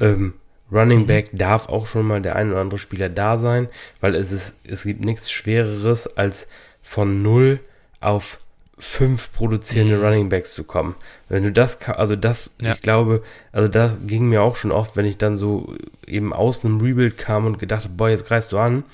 Ähm, 0.00 0.34
Running. 0.70 1.06
Back 1.06 1.30
darf 1.32 1.68
auch 1.68 1.86
schon 1.86 2.06
mal 2.06 2.20
der 2.20 2.36
ein 2.36 2.50
oder 2.50 2.60
andere 2.60 2.78
Spieler 2.78 3.08
da 3.08 3.38
sein, 3.38 3.68
weil 4.00 4.14
es 4.14 4.32
ist, 4.32 4.54
es 4.64 4.84
gibt 4.84 5.04
nichts 5.04 5.30
Schwereres, 5.30 6.06
als 6.16 6.48
von 6.82 7.22
null 7.22 7.60
auf 8.00 8.38
fünf 8.78 9.32
produzierende 9.32 9.98
mhm. 9.98 10.04
Running 10.04 10.28
Backs 10.28 10.54
zu 10.54 10.64
kommen. 10.64 10.94
Wenn 11.28 11.42
du 11.42 11.52
das, 11.52 11.78
also 11.88 12.16
das, 12.16 12.50
ja. 12.60 12.72
ich 12.72 12.80
glaube, 12.80 13.22
also 13.52 13.68
da 13.68 13.96
ging 14.06 14.28
mir 14.28 14.42
auch 14.42 14.56
schon 14.56 14.70
oft, 14.70 14.96
wenn 14.96 15.04
ich 15.04 15.18
dann 15.18 15.36
so 15.36 15.74
eben 16.06 16.32
aus 16.32 16.64
einem 16.64 16.80
Rebuild 16.80 17.18
kam 17.18 17.44
und 17.46 17.58
gedacht 17.58 17.84
habe, 17.84 17.94
boah, 17.94 18.08
jetzt 18.08 18.26
greifst 18.26 18.52
du 18.52 18.58
an 18.58 18.84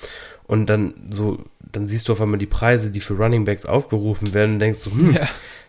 und 0.47 0.67
dann 0.67 0.95
so, 1.11 1.39
dann 1.61 1.89
siehst 1.89 2.09
du 2.09 2.13
auf 2.13 2.21
einmal 2.21 2.39
die 2.39 2.47
Preise, 2.47 2.91
die 2.91 3.01
für 3.01 3.15
Running 3.15 3.45
Backs 3.45 3.67
aufgerufen 3.67 4.33
werden 4.33 4.55
und 4.55 4.59
denkst 4.61 4.79
so, 4.79 4.91
hm, 4.91 5.15
ja. 5.15 5.29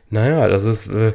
Naja, 0.09 0.47
das 0.47 0.63
ist, 0.63 0.87
äh, 0.87 1.13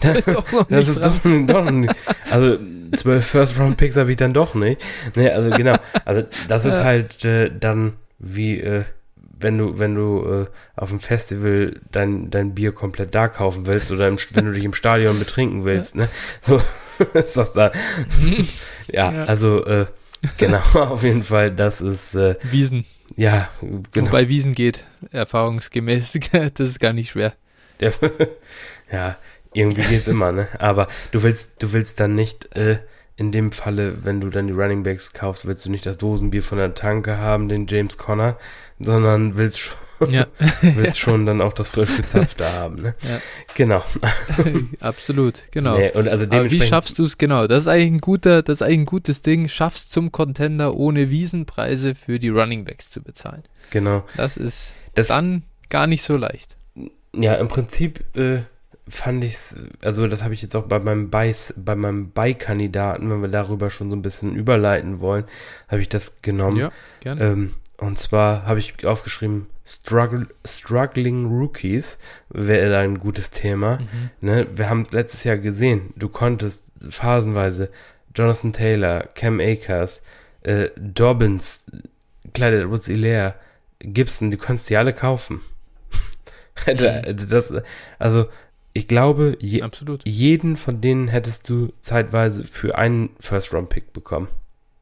das, 0.00 0.24
das 0.68 0.88
ist 0.88 1.04
doch, 1.04 1.14
doch 1.46 1.70
nicht, 1.70 1.94
also 2.30 2.58
zwölf 2.96 3.26
First-Round-Picks 3.26 3.96
habe 3.96 4.10
ich 4.10 4.16
dann 4.16 4.32
doch 4.32 4.54
nicht. 4.54 4.80
Nee, 5.14 5.30
also 5.30 5.50
genau. 5.50 5.76
Also 6.04 6.24
das 6.48 6.64
ist 6.64 6.78
halt 6.78 7.24
äh, 7.24 7.50
dann 7.50 7.94
wie, 8.18 8.60
äh, 8.60 8.84
wenn 9.38 9.58
du, 9.58 9.78
wenn 9.78 9.94
du 9.94 10.24
äh, 10.24 10.46
auf 10.76 10.90
dem 10.90 11.00
Festival 11.00 11.80
dein, 11.90 12.30
dein 12.30 12.54
Bier 12.54 12.72
komplett 12.72 13.14
da 13.14 13.28
kaufen 13.28 13.66
willst 13.66 13.90
oder 13.90 14.08
im, 14.08 14.18
wenn 14.32 14.46
du 14.46 14.52
dich 14.52 14.64
im 14.64 14.74
Stadion 14.74 15.18
betrinken 15.18 15.64
willst, 15.64 15.96
ne? 15.96 16.08
So 16.42 16.60
ist 17.14 17.36
das 17.36 17.52
da. 17.52 17.72
ja, 18.88 19.12
ja, 19.12 19.24
also 19.24 19.64
äh, 19.64 19.86
genau, 20.36 20.62
auf 20.74 21.02
jeden 21.02 21.22
Fall, 21.22 21.50
das 21.50 21.80
ist 21.80 22.14
äh, 22.14 22.36
Wiesen. 22.42 22.84
Ja, 23.16 23.48
genau. 23.92 24.08
Wobei 24.08 24.28
Wiesen 24.28 24.52
geht, 24.52 24.84
erfahrungsgemäß, 25.10 26.18
das 26.32 26.68
ist 26.68 26.80
gar 26.80 26.92
nicht 26.92 27.10
schwer. 27.10 27.32
ja, 28.92 29.16
irgendwie 29.52 29.82
geht's 29.82 30.08
immer, 30.08 30.32
ne? 30.32 30.48
Aber 30.58 30.88
du 31.12 31.22
willst, 31.22 31.62
du 31.62 31.72
willst 31.72 32.00
dann 32.00 32.14
nicht, 32.14 32.56
äh, 32.56 32.78
in 33.20 33.32
dem 33.32 33.52
Falle, 33.52 34.02
wenn 34.02 34.22
du 34.22 34.30
dann 34.30 34.46
die 34.46 34.54
Running 34.54 34.82
Backs 34.82 35.12
kaufst, 35.12 35.46
willst 35.46 35.66
du 35.66 35.70
nicht 35.70 35.84
das 35.84 35.98
Dosenbier 35.98 36.42
von 36.42 36.56
der 36.56 36.72
Tanke 36.72 37.18
haben, 37.18 37.50
den 37.50 37.66
James 37.66 37.98
Conner, 37.98 38.38
sondern 38.78 39.36
willst 39.36 39.58
schon, 39.58 40.10
ja. 40.10 40.26
willst 40.62 40.98
schon 40.98 41.26
dann 41.26 41.42
auch 41.42 41.52
das 41.52 41.68
frisch 41.68 41.98
gezapfte 41.98 42.50
haben, 42.50 42.76
ne? 42.80 42.94
Ja. 43.02 43.20
Genau. 43.56 43.84
Absolut, 44.80 45.42
genau. 45.50 45.76
Nee, 45.76 45.92
und 45.92 46.08
also 46.08 46.24
Aber 46.24 46.50
wie 46.50 46.62
schaffst 46.62 46.98
du 46.98 47.04
es 47.04 47.18
genau? 47.18 47.46
Das 47.46 47.64
ist 47.64 47.68
eigentlich 47.68 47.92
ein 47.92 48.00
guter, 48.00 48.42
das 48.42 48.60
ist 48.60 48.62
eigentlich 48.62 48.78
ein 48.78 48.86
gutes 48.86 49.20
Ding. 49.20 49.48
Schaffst 49.48 49.92
zum 49.92 50.12
Contender 50.12 50.74
ohne 50.74 51.10
Wiesenpreise 51.10 51.94
für 51.94 52.18
die 52.18 52.30
Running 52.30 52.64
Backs 52.64 52.90
zu 52.90 53.02
bezahlen. 53.02 53.42
Genau. 53.68 54.02
Das 54.16 54.38
ist 54.38 54.76
das, 54.94 55.08
dann 55.08 55.42
gar 55.68 55.86
nicht 55.86 56.02
so 56.02 56.16
leicht. 56.16 56.56
Ja, 57.14 57.34
im 57.34 57.48
Prinzip, 57.48 58.04
äh, 58.16 58.40
fand 58.90 59.24
ich 59.24 59.34
es, 59.34 59.56
also 59.82 60.06
das 60.08 60.24
habe 60.24 60.34
ich 60.34 60.42
jetzt 60.42 60.56
auch 60.56 60.66
bei 60.66 60.78
meinem 60.78 61.10
Beis, 61.10 61.54
bei 61.56 61.74
meinem 61.76 62.10
Beikandidaten, 62.10 63.10
wenn 63.10 63.22
wir 63.22 63.28
darüber 63.28 63.70
schon 63.70 63.90
so 63.90 63.96
ein 63.96 64.02
bisschen 64.02 64.34
überleiten 64.34 65.00
wollen, 65.00 65.24
habe 65.68 65.80
ich 65.80 65.88
das 65.88 66.14
genommen. 66.22 66.56
Ja, 66.56 66.72
gerne. 67.00 67.24
Ähm, 67.24 67.54
und 67.78 67.98
zwar 67.98 68.44
habe 68.44 68.58
ich 68.58 68.84
aufgeschrieben, 68.84 69.46
Struggle, 69.64 70.26
Struggling 70.44 71.26
Rookies 71.26 71.98
wäre 72.28 72.78
ein 72.78 72.98
gutes 72.98 73.30
Thema. 73.30 73.78
Mhm. 73.78 74.10
Ne? 74.20 74.46
Wir 74.52 74.68
haben 74.68 74.82
es 74.82 74.90
letztes 74.90 75.24
Jahr 75.24 75.38
gesehen, 75.38 75.94
du 75.96 76.08
konntest 76.08 76.72
phasenweise 76.88 77.70
Jonathan 78.14 78.52
Taylor, 78.52 79.04
Cam 79.14 79.40
Akers, 79.40 80.02
äh, 80.42 80.68
Dobbins, 80.76 81.66
Clyde 82.34 82.62
Edwards 82.62 82.86
Hilaire, 82.86 83.34
Gibson, 83.78 84.30
du 84.30 84.36
konntest 84.36 84.68
die 84.68 84.76
alle 84.76 84.92
kaufen. 84.92 85.40
Das, 87.28 87.54
also 87.98 88.26
ich 88.72 88.86
glaube, 88.86 89.36
je, 89.40 89.64
jeden 90.04 90.56
von 90.56 90.80
denen 90.80 91.08
hättest 91.08 91.48
du 91.48 91.72
zeitweise 91.80 92.44
für 92.44 92.78
einen 92.78 93.10
First-Round-Pick 93.18 93.92
bekommen. 93.92 94.28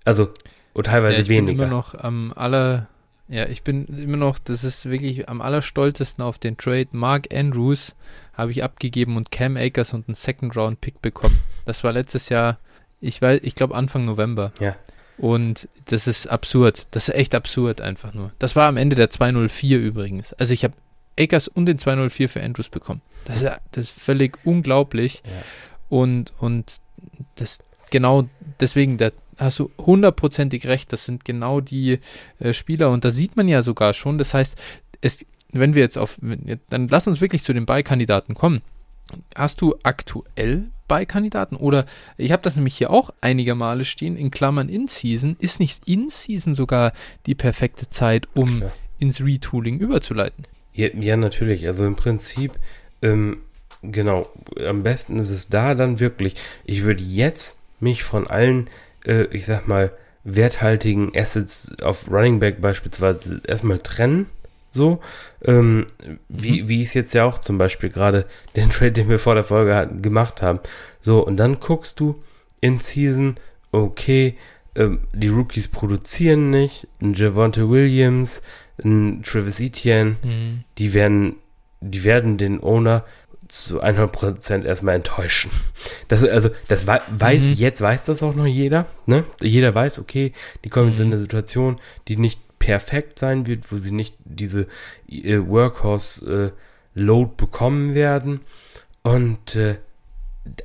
Also, 0.05 0.29
und 0.75 0.87
teilweise 0.87 1.19
ja, 1.19 1.23
ich 1.23 1.29
weniger. 1.29 1.59
Bin 1.59 1.69
immer 1.69 1.77
noch 1.77 1.95
am 1.95 2.33
aller, 2.37 2.89
ja, 3.29 3.47
ich 3.47 3.63
bin 3.63 3.87
immer 3.87 4.17
noch, 4.17 4.39
das 4.39 4.63
ist 4.63 4.91
wirklich 4.91 5.29
am 5.29 5.41
allerstolzesten 5.41 6.23
auf 6.23 6.39
den 6.39 6.57
Trade. 6.57 6.89
Mark 6.93 7.33
Andrews 7.33 7.95
habe 8.35 8.51
ich 8.51 8.63
abgegeben 8.63 9.17
und 9.17 9.31
Cam 9.31 9.57
Akers 9.57 9.95
und 9.95 10.09
einen 10.09 10.15
Second-Round-Pick 10.15 11.01
bekommen. 11.01 11.39
Das 11.65 11.83
war 11.83 11.93
letztes 11.93 12.29
Jahr, 12.29 12.59
ich 13.01 13.21
weiß, 13.23 13.41
ich 13.43 13.55
glaube 13.55 13.75
Anfang 13.75 14.05
November. 14.05 14.53
Ja. 14.61 14.77
Und 15.17 15.69
das 15.87 16.07
ist 16.07 16.29
absurd. 16.29 16.87
Das 16.93 17.09
ist 17.09 17.15
echt 17.15 17.35
absurd 17.35 17.81
einfach 17.81 18.15
nur. 18.15 18.31
Das 18.39 18.55
war 18.55 18.69
am 18.69 18.77
Ende 18.77 18.95
der 18.97 19.11
204 19.11 19.81
übrigens. 19.81 20.33
Also 20.35 20.55
ich 20.55 20.63
habe 20.63 20.75
Akers 21.19 21.49
und 21.49 21.67
den 21.67 21.79
204 21.79 22.29
für 22.29 22.43
Andrews 22.43 22.69
bekommen. 22.69 23.03
Das 23.25 23.43
ist, 23.43 23.51
das 23.73 23.85
ist 23.85 24.01
völlig 24.01 24.39
unglaublich. 24.45 25.23
Ja. 25.25 25.33
Und, 25.89 26.33
und 26.39 26.77
das 27.37 27.65
genau 27.91 28.29
deswegen, 28.61 28.99
da 28.99 29.11
hast 29.39 29.59
du 29.59 29.71
hundertprozentig 29.79 30.67
recht. 30.67 30.93
Das 30.93 31.05
sind 31.05 31.25
genau 31.25 31.61
die 31.61 32.01
äh, 32.39 32.53
Spieler 32.53 32.91
und 32.91 33.05
da 33.05 33.11
sieht 33.11 33.37
man 33.37 33.49
ja 33.49 33.63
sogar 33.63 33.95
schon. 33.95 34.19
Das 34.19 34.35
heißt, 34.35 34.57
es, 35.01 35.25
wenn 35.53 35.75
wir 35.75 35.83
jetzt 35.83 35.99
auf, 35.99 36.19
dann 36.69 36.89
lass 36.89 37.07
uns 37.07 37.21
wirklich 37.21 37.43
zu 37.43 37.53
den 37.53 37.67
Beikandidaten 37.67 38.35
kommen. 38.35 38.61
Hast 39.35 39.61
du 39.63 39.75
aktuell 39.83 40.69
Beikandidaten? 40.87 41.57
Oder 41.57 41.87
ich 42.17 42.33
habe 42.33 42.43
das 42.43 42.57
nämlich 42.57 42.77
hier 42.77 42.91
auch 42.91 43.11
einige 43.21 43.55
Male 43.55 43.85
stehen, 43.85 44.17
in 44.17 44.31
Klammern 44.31 44.69
In-Season. 44.69 45.37
Ist 45.39 45.61
nicht 45.61 45.87
In-Season 45.87 46.55
sogar 46.55 46.93
die 47.27 47.35
perfekte 47.35 47.89
Zeit, 47.89 48.29
um 48.35 48.59
Klar. 48.59 48.73
ins 48.99 49.23
Retooling 49.23 49.79
überzuleiten? 49.79 50.45
Ja, 50.79 50.91
ja, 50.95 51.17
natürlich. 51.17 51.67
Also 51.67 51.85
im 51.87 51.97
Prinzip, 51.97 52.53
ähm, 53.03 53.39
genau, 53.83 54.29
am 54.65 54.85
besten 54.85 55.19
ist 55.19 55.31
es 55.31 55.49
da 55.49 55.75
dann 55.75 55.99
wirklich. 55.99 56.37
Ich 56.65 56.85
würde 56.85 57.03
jetzt 57.03 57.59
mich 57.81 58.05
von 58.05 58.29
allen, 58.29 58.71
äh, 59.05 59.25
ich 59.33 59.45
sag 59.45 59.67
mal, 59.67 59.91
werthaltigen 60.23 61.11
Assets 61.17 61.73
auf 61.83 62.09
Running 62.09 62.39
Back 62.39 62.61
beispielsweise 62.61 63.43
erstmal 63.45 63.81
trennen. 63.81 64.27
So, 64.71 65.01
ähm, 65.43 65.79
mhm. 65.79 66.19
wie, 66.29 66.69
wie 66.69 66.83
ich 66.83 66.89
es 66.89 66.95
jetzt 66.95 67.13
ja 67.13 67.25
auch 67.25 67.41
zum 67.41 67.59
Beispiel 67.59 67.91
gerade 67.91 68.27
den 68.55 68.71
Trade, 68.71 68.93
den 68.93 69.09
wir 69.09 69.19
vor 69.19 69.35
der 69.35 69.43
Folge 69.43 69.75
hatten, 69.75 70.01
gemacht 70.01 70.43
haben. 70.43 70.61
So, 71.01 71.27
und 71.27 71.39
dann 71.39 71.59
guckst 71.59 71.99
du 71.99 72.23
in 72.61 72.79
Season, 72.79 73.35
okay, 73.73 74.37
ähm, 74.77 75.01
die 75.13 75.27
Rookies 75.27 75.67
produzieren 75.67 76.51
nicht, 76.51 76.87
ein 77.03 77.15
Javonte 77.15 77.69
Williams, 77.69 78.43
ein 78.85 79.23
Travis 79.23 79.61
Etienne, 79.61 80.17
mhm. 80.23 80.65
die 80.79 80.95
werden, 80.95 81.37
die 81.81 82.05
werden 82.05 82.39
den 82.39 82.63
Owner 82.63 83.05
zu 83.49 83.83
100% 83.83 84.65
erstmal 84.65 84.95
enttäuschen. 84.95 85.51
Das, 86.09 86.23
also, 86.23 86.51
das 86.69 86.87
weiß, 86.87 87.45
mhm. 87.45 87.53
jetzt 87.55 87.81
weiß 87.81 88.07
das 88.07 88.23
auch 88.23 88.35
noch 88.35 88.47
jeder, 88.47 88.87
ne? 89.07 89.25
Jeder 89.41 89.75
weiß, 89.75 89.99
okay, 89.99 90.33
die 90.65 90.69
kommen 90.69 90.89
jetzt 90.89 91.01
in 91.01 91.07
mhm. 91.07 91.15
eine 91.15 91.23
Situation, 91.23 91.81
die 92.09 92.17
nicht 92.17 92.41
perfekt 92.59 93.19
sein 93.19 93.47
wird, 93.47 93.71
wo 93.73 93.77
sie 93.77 93.93
nicht 93.93 94.17
diese 94.25 94.67
äh, 95.09 95.39
Workhorse 95.39 96.53
äh, 96.55 97.01
Load 97.01 97.33
bekommen 97.37 97.95
werden. 97.95 98.41
Und, 99.03 99.57
äh, 99.57 99.77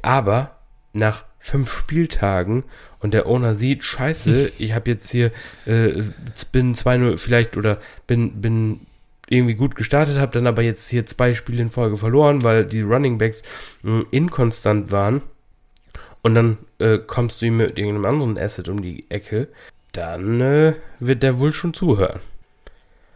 aber 0.02 0.60
nach 0.92 1.26
fünf 1.44 1.70
Spieltagen 1.70 2.64
und 3.00 3.14
der 3.14 3.28
Owner 3.28 3.54
sieht, 3.54 3.84
scheiße, 3.84 4.54
ich 4.58 4.74
habe 4.74 4.90
jetzt 4.90 5.12
hier, 5.12 5.32
äh, 5.66 6.02
bin 6.54 6.74
2-0 6.74 7.18
vielleicht 7.18 7.58
oder 7.58 7.80
bin, 8.08 8.42
bin 8.42 8.80
irgendwie 9.28 9.56
gut 9.56 9.76
gestartet 9.76 10.18
habe, 10.18 10.32
dann 10.32 10.48
aber 10.48 10.62
jetzt 10.62 10.90
hier 10.90 11.06
zwei 11.06 11.34
Spiele 11.34 11.62
in 11.62 11.70
Folge 11.70 11.98
verloren, 11.98 12.44
weil 12.44 12.66
die 12.66 12.82
Running 12.82 13.18
Backs 13.18 13.44
mh, 13.82 14.00
hm, 14.00 14.08
inkonstant 14.12 14.92
waren 14.92 15.22
und 16.22 16.34
dann 16.34 16.58
äh, 16.80 17.00
kommst 17.00 17.42
du 17.42 17.48
ihm 17.48 17.58
mit 17.58 17.78
irgendeinem 17.78 18.06
anderen 18.06 18.38
Asset 18.38 18.70
um 18.70 18.82
die 18.82 19.06
Ecke, 19.12 19.50
dann 19.92 20.40
äh, 20.40 20.74
wird 21.00 21.24
der 21.24 21.40
wohl 21.40 21.52
schon 21.52 21.74
zuhören. 21.74 22.22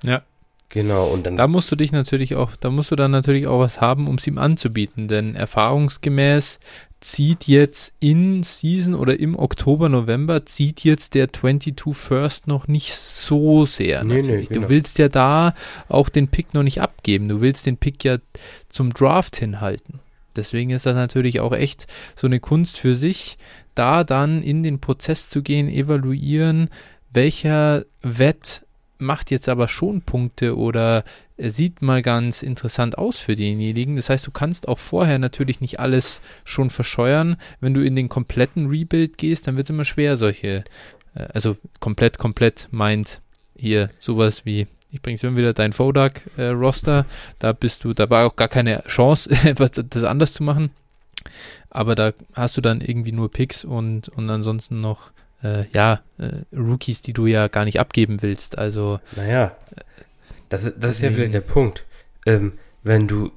Ja. 0.03 0.21
Genau, 0.69 1.07
und 1.07 1.25
dann. 1.25 1.37
Da 1.37 1.47
musst 1.47 1.71
du 1.71 1.77
dich 1.77 1.93
natürlich 1.93 2.35
auch, 2.35 2.57
da 2.57 2.69
musst 2.69 2.91
du 2.91 2.97
dann 2.97 3.11
natürlich 3.11 3.47
auch 3.47 3.59
was 3.59 3.79
haben, 3.79 4.07
um 4.07 4.15
es 4.15 4.27
ihm 4.27 4.37
anzubieten, 4.37 5.07
denn 5.07 5.33
erfahrungsgemäß 5.33 6.59
zieht 6.99 7.47
jetzt 7.47 7.93
in 7.99 8.43
Season 8.43 8.95
oder 8.95 9.19
im 9.19 9.37
Oktober, 9.37 9.89
November, 9.89 10.45
zieht 10.45 10.83
jetzt 10.83 11.13
der 11.13 11.31
22 11.31 11.95
First 11.95 12.47
noch 12.47 12.67
nicht 12.67 12.93
so 12.95 13.65
sehr. 13.65 14.03
Nee, 14.03 14.17
natürlich. 14.17 14.49
Nee, 14.49 14.55
genau. 14.55 14.67
Du 14.67 14.69
willst 14.73 14.97
ja 14.97 15.09
da 15.09 15.53
auch 15.87 16.09
den 16.09 16.27
Pick 16.27 16.53
noch 16.53 16.63
nicht 16.63 16.81
abgeben. 16.81 17.29
Du 17.29 17.41
willst 17.41 17.65
den 17.65 17.77
Pick 17.77 18.03
ja 18.03 18.17
zum 18.69 18.93
Draft 18.93 19.35
hinhalten. 19.35 19.99
Deswegen 20.35 20.69
ist 20.69 20.85
das 20.85 20.95
natürlich 20.95 21.39
auch 21.39 21.53
echt 21.53 21.87
so 22.15 22.27
eine 22.27 22.39
Kunst 22.39 22.77
für 22.77 22.95
sich, 22.95 23.37
da 23.75 24.03
dann 24.03 24.43
in 24.43 24.63
den 24.63 24.79
Prozess 24.79 25.29
zu 25.29 25.41
gehen, 25.41 25.67
evaluieren, 25.67 26.69
welcher 27.11 27.85
Wett 28.01 28.66
macht 28.99 29.31
jetzt 29.31 29.49
aber 29.49 29.67
schon 29.67 30.01
Punkte 30.01 30.57
oder 30.57 31.03
sieht 31.37 31.81
mal 31.81 32.01
ganz 32.01 32.41
interessant 32.41 32.97
aus 32.97 33.19
für 33.19 33.35
denjenigen. 33.35 33.95
Das 33.95 34.09
heißt, 34.09 34.25
du 34.25 34.31
kannst 34.31 34.67
auch 34.67 34.79
vorher 34.79 35.19
natürlich 35.19 35.61
nicht 35.61 35.79
alles 35.79 36.21
schon 36.43 36.69
verscheuern. 36.69 37.37
Wenn 37.59 37.73
du 37.73 37.83
in 37.83 37.95
den 37.95 38.09
kompletten 38.09 38.67
Rebuild 38.67 39.17
gehst, 39.17 39.47
dann 39.47 39.55
wird 39.55 39.67
es 39.67 39.69
immer 39.71 39.85
schwer, 39.85 40.17
solche, 40.17 40.63
äh, 41.15 41.27
also 41.33 41.57
komplett, 41.79 42.17
komplett 42.17 42.67
meint 42.71 43.21
hier 43.55 43.89
sowas 43.99 44.45
wie, 44.45 44.67
ich 44.91 45.01
bring's 45.01 45.23
immer 45.23 45.37
wieder 45.37 45.53
dein 45.53 45.73
Fodak-Roster, 45.73 46.99
äh, 46.99 47.03
da 47.39 47.53
bist 47.53 47.83
du, 47.83 47.93
da 47.93 48.09
war 48.09 48.25
auch 48.25 48.35
gar 48.35 48.47
keine 48.47 48.83
Chance, 48.87 49.29
etwas 49.43 49.71
das 49.71 50.03
anders 50.03 50.33
zu 50.33 50.43
machen. 50.43 50.71
Aber 51.69 51.95
da 51.95 52.13
hast 52.33 52.57
du 52.57 52.61
dann 52.61 52.81
irgendwie 52.81 53.11
nur 53.11 53.29
Picks 53.29 53.65
und, 53.65 54.09
und 54.09 54.29
ansonsten 54.29 54.81
noch 54.81 55.11
äh, 55.47 55.65
ja, 55.73 56.01
äh, 56.17 56.55
Rookies, 56.55 57.01
die 57.01 57.13
du 57.13 57.25
ja 57.25 57.47
gar 57.47 57.65
nicht 57.65 57.79
abgeben 57.79 58.21
willst. 58.21 58.57
Also. 58.57 58.99
Naja. 59.15 59.55
Das, 60.49 60.63
das 60.77 60.91
ist 60.91 61.01
ja 61.01 61.11
vielleicht 61.11 61.33
der 61.33 61.41
Punkt. 61.41 61.85
Ähm, 62.25 62.53
wenn 62.83 63.07
du, 63.07 63.31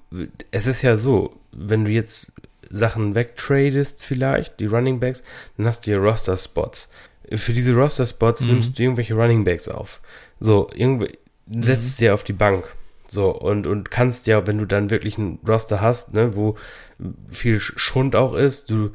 es 0.50 0.66
ist 0.66 0.82
ja 0.82 0.96
so, 0.96 1.40
wenn 1.52 1.84
du 1.84 1.90
jetzt 1.90 2.32
Sachen 2.70 3.14
wegtradest 3.16 4.04
vielleicht, 4.04 4.60
die 4.60 4.66
Running 4.66 5.00
Backs, 5.00 5.24
dann 5.56 5.66
hast 5.66 5.86
du 5.86 5.90
ja 5.90 5.98
Roster-Spots. 5.98 6.88
Für 7.32 7.52
diese 7.52 7.74
Roster-Spots 7.74 8.42
mhm. 8.42 8.48
nimmst 8.48 8.78
du 8.78 8.82
irgendwelche 8.82 9.14
Running 9.14 9.44
Backs 9.44 9.68
auf. 9.68 10.00
So, 10.38 10.70
irgendwie, 10.72 11.18
setzt 11.50 11.98
mhm. 11.98 12.04
dir 12.04 12.14
auf 12.14 12.22
die 12.22 12.32
Bank. 12.32 12.76
So, 13.08 13.30
und, 13.30 13.66
und 13.66 13.90
kannst 13.90 14.28
ja, 14.28 14.46
wenn 14.46 14.58
du 14.58 14.66
dann 14.66 14.90
wirklich 14.90 15.18
ein 15.18 15.40
Roster 15.46 15.80
hast, 15.80 16.14
ne, 16.14 16.36
wo 16.36 16.56
viel 17.30 17.58
Schund 17.58 18.14
auch 18.14 18.34
ist, 18.34 18.70
du 18.70 18.90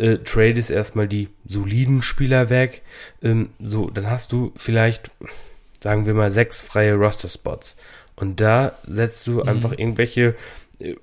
äh, 0.00 0.18
tradest 0.18 0.70
erstmal 0.70 1.06
die 1.06 1.28
soliden 1.44 2.02
Spieler 2.02 2.50
weg, 2.50 2.82
ähm, 3.22 3.50
so, 3.60 3.90
dann 3.90 4.10
hast 4.10 4.32
du 4.32 4.52
vielleicht, 4.56 5.10
sagen 5.80 6.06
wir 6.06 6.14
mal, 6.14 6.30
sechs 6.30 6.62
freie 6.62 6.94
Roster-Spots. 6.94 7.76
Und 8.16 8.40
da 8.40 8.72
setzt 8.86 9.26
du 9.26 9.34
mhm. 9.34 9.48
einfach 9.48 9.72
irgendwelche 9.72 10.34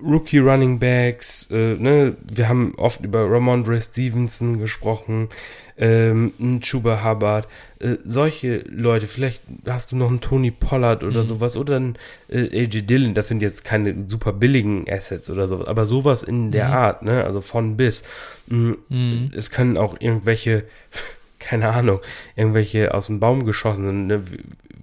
Rookie 0.02 0.38
Running 0.38 0.78
Backs, 0.78 1.50
äh, 1.50 1.74
ne, 1.74 2.16
wir 2.22 2.48
haben 2.48 2.74
oft 2.76 3.04
über 3.04 3.30
Ramondre 3.30 3.80
Stevenson 3.80 4.58
gesprochen, 4.58 5.28
ähm, 5.76 6.32
Chuba 6.60 7.04
Hubbard, 7.04 7.46
äh, 7.78 7.96
solche 8.04 8.64
Leute, 8.68 9.06
vielleicht 9.06 9.42
hast 9.66 9.92
du 9.92 9.96
noch 9.96 10.08
einen 10.08 10.20
Tony 10.20 10.50
Pollard 10.50 11.04
oder 11.04 11.22
mhm. 11.22 11.28
sowas 11.28 11.56
oder 11.56 11.76
einen 11.76 11.96
äh, 12.28 12.64
AJ 12.64 12.82
Dillon, 12.82 13.14
das 13.14 13.28
sind 13.28 13.40
jetzt 13.40 13.64
keine 13.64 13.94
super 14.08 14.32
billigen 14.32 14.90
Assets 14.90 15.30
oder 15.30 15.46
sowas, 15.46 15.68
aber 15.68 15.86
sowas 15.86 16.24
in 16.24 16.50
der 16.50 16.68
mhm. 16.68 16.74
Art, 16.74 17.02
ne, 17.02 17.24
also 17.24 17.40
von 17.40 17.76
bis. 17.76 18.02
Mhm. 18.48 18.78
mhm. 18.88 19.30
Es 19.34 19.50
können 19.50 19.76
auch 19.76 19.96
irgendwelche, 20.00 20.64
keine 21.38 21.68
Ahnung, 21.68 22.00
irgendwelche 22.34 22.94
aus 22.94 23.06
dem 23.06 23.20
Baum 23.20 23.44
geschossenen, 23.44 24.08
ne, 24.08 24.22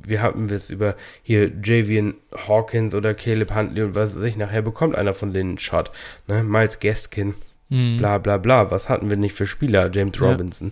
wir 0.08 0.22
haben 0.22 0.50
jetzt 0.50 0.70
über 0.70 0.96
hier 1.24 1.52
Javian 1.64 2.16
Hawkins 2.48 2.94
oder 2.94 3.14
Caleb 3.14 3.54
Huntley 3.54 3.84
und 3.84 3.96
was 3.96 4.16
weiß 4.16 4.24
ich, 4.24 4.38
nachher 4.38 4.62
bekommt 4.62 4.96
einer 4.96 5.14
von 5.14 5.34
denen 5.34 5.52
einen 5.52 5.60
Shot, 5.60 5.92
ne, 6.28 6.44
Miles 6.44 6.80
Gaskin 6.80 7.36
Mhm. 7.70 7.98
Bla 7.98 8.18
bla 8.18 8.38
bla. 8.38 8.72
Was 8.72 8.90
hatten 8.90 9.10
wir 9.10 9.18
nicht 9.18 9.34
für 9.34 9.48
Spieler? 9.48 9.90
James 9.92 10.18
ja. 10.20 10.32
Robinson. 10.32 10.72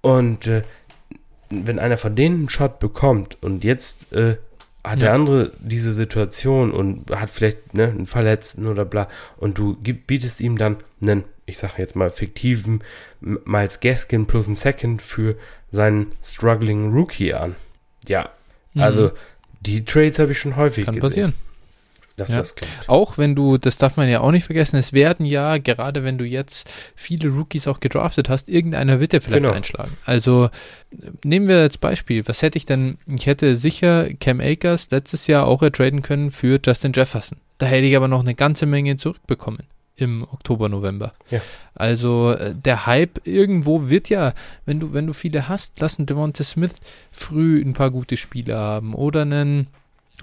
Und 0.00 0.46
äh, 0.46 0.62
wenn 1.50 1.78
einer 1.78 1.96
von 1.96 2.16
denen 2.16 2.36
einen 2.36 2.48
Shot 2.48 2.78
bekommt 2.78 3.42
und 3.42 3.64
jetzt 3.64 4.12
äh, 4.12 4.36
hat 4.84 5.02
ja. 5.02 5.06
der 5.06 5.12
andere 5.14 5.52
diese 5.58 5.94
Situation 5.94 6.70
und 6.72 7.10
hat 7.10 7.30
vielleicht 7.30 7.74
ne, 7.74 7.88
einen 7.88 8.06
Verletzten 8.06 8.66
oder 8.66 8.84
bla 8.84 9.08
und 9.36 9.58
du 9.58 9.76
gib, 9.82 10.06
bietest 10.06 10.40
ihm 10.40 10.58
dann 10.58 10.76
einen, 11.00 11.24
ich 11.44 11.58
sage 11.58 11.74
jetzt 11.78 11.96
mal 11.96 12.10
fiktiven 12.10 12.82
Miles 13.20 13.80
Gaskin 13.80 14.26
plus 14.26 14.48
ein 14.48 14.54
Second 14.54 15.02
für 15.02 15.36
seinen 15.70 16.12
struggling 16.22 16.92
Rookie 16.92 17.34
an. 17.34 17.56
Ja, 18.06 18.30
mhm. 18.76 18.82
also 18.82 19.10
die 19.60 19.84
Trades 19.84 20.18
habe 20.18 20.32
ich 20.32 20.38
schon 20.38 20.56
häufig 20.56 20.84
Kann 20.84 20.94
gesehen. 20.94 21.08
passieren 21.08 21.34
dass 22.16 22.30
ja. 22.30 22.36
das 22.36 22.54
klappt. 22.54 22.88
Auch 22.88 23.18
wenn 23.18 23.34
du, 23.34 23.58
das 23.58 23.76
darf 23.76 23.96
man 23.96 24.08
ja 24.08 24.20
auch 24.20 24.30
nicht 24.30 24.44
vergessen, 24.44 24.76
es 24.76 24.92
werden 24.92 25.26
ja, 25.26 25.58
gerade 25.58 26.02
wenn 26.02 26.18
du 26.18 26.24
jetzt 26.24 26.70
viele 26.94 27.28
Rookies 27.28 27.68
auch 27.68 27.80
gedraftet 27.80 28.28
hast, 28.28 28.48
irgendeiner 28.48 29.00
wird 29.00 29.12
ja 29.12 29.20
vielleicht 29.20 29.42
genau. 29.42 29.54
einschlagen. 29.54 29.92
Also 30.04 30.50
nehmen 31.22 31.48
wir 31.48 31.58
als 31.58 31.78
Beispiel, 31.78 32.26
was 32.26 32.42
hätte 32.42 32.56
ich 32.56 32.64
denn, 32.64 32.98
ich 33.06 33.26
hätte 33.26 33.56
sicher 33.56 34.08
Cam 34.14 34.40
Akers 34.40 34.90
letztes 34.90 35.26
Jahr 35.26 35.46
auch 35.46 35.62
ertraden 35.62 36.02
können 36.02 36.30
für 36.30 36.58
Justin 36.64 36.92
Jefferson. 36.94 37.38
Da 37.58 37.66
hätte 37.66 37.86
ich 37.86 37.96
aber 37.96 38.08
noch 38.08 38.20
eine 38.20 38.34
ganze 38.34 38.66
Menge 38.66 38.96
zurückbekommen 38.96 39.62
im 39.96 40.22
Oktober, 40.30 40.68
November. 40.68 41.14
Ja. 41.30 41.40
Also 41.74 42.32
äh, 42.32 42.54
der 42.54 42.86
Hype 42.86 43.26
irgendwo 43.26 43.88
wird 43.88 44.08
ja, 44.08 44.34
wenn 44.64 44.80
du, 44.80 44.92
wenn 44.92 45.06
du 45.06 45.12
viele 45.12 45.48
hast, 45.48 45.80
lassen 45.80 46.06
Devonta 46.06 46.44
Smith 46.44 46.74
früh 47.10 47.62
ein 47.62 47.72
paar 47.72 47.90
gute 47.90 48.16
Spiele 48.16 48.56
haben 48.56 48.94
oder 48.94 49.22
einen 49.22 49.68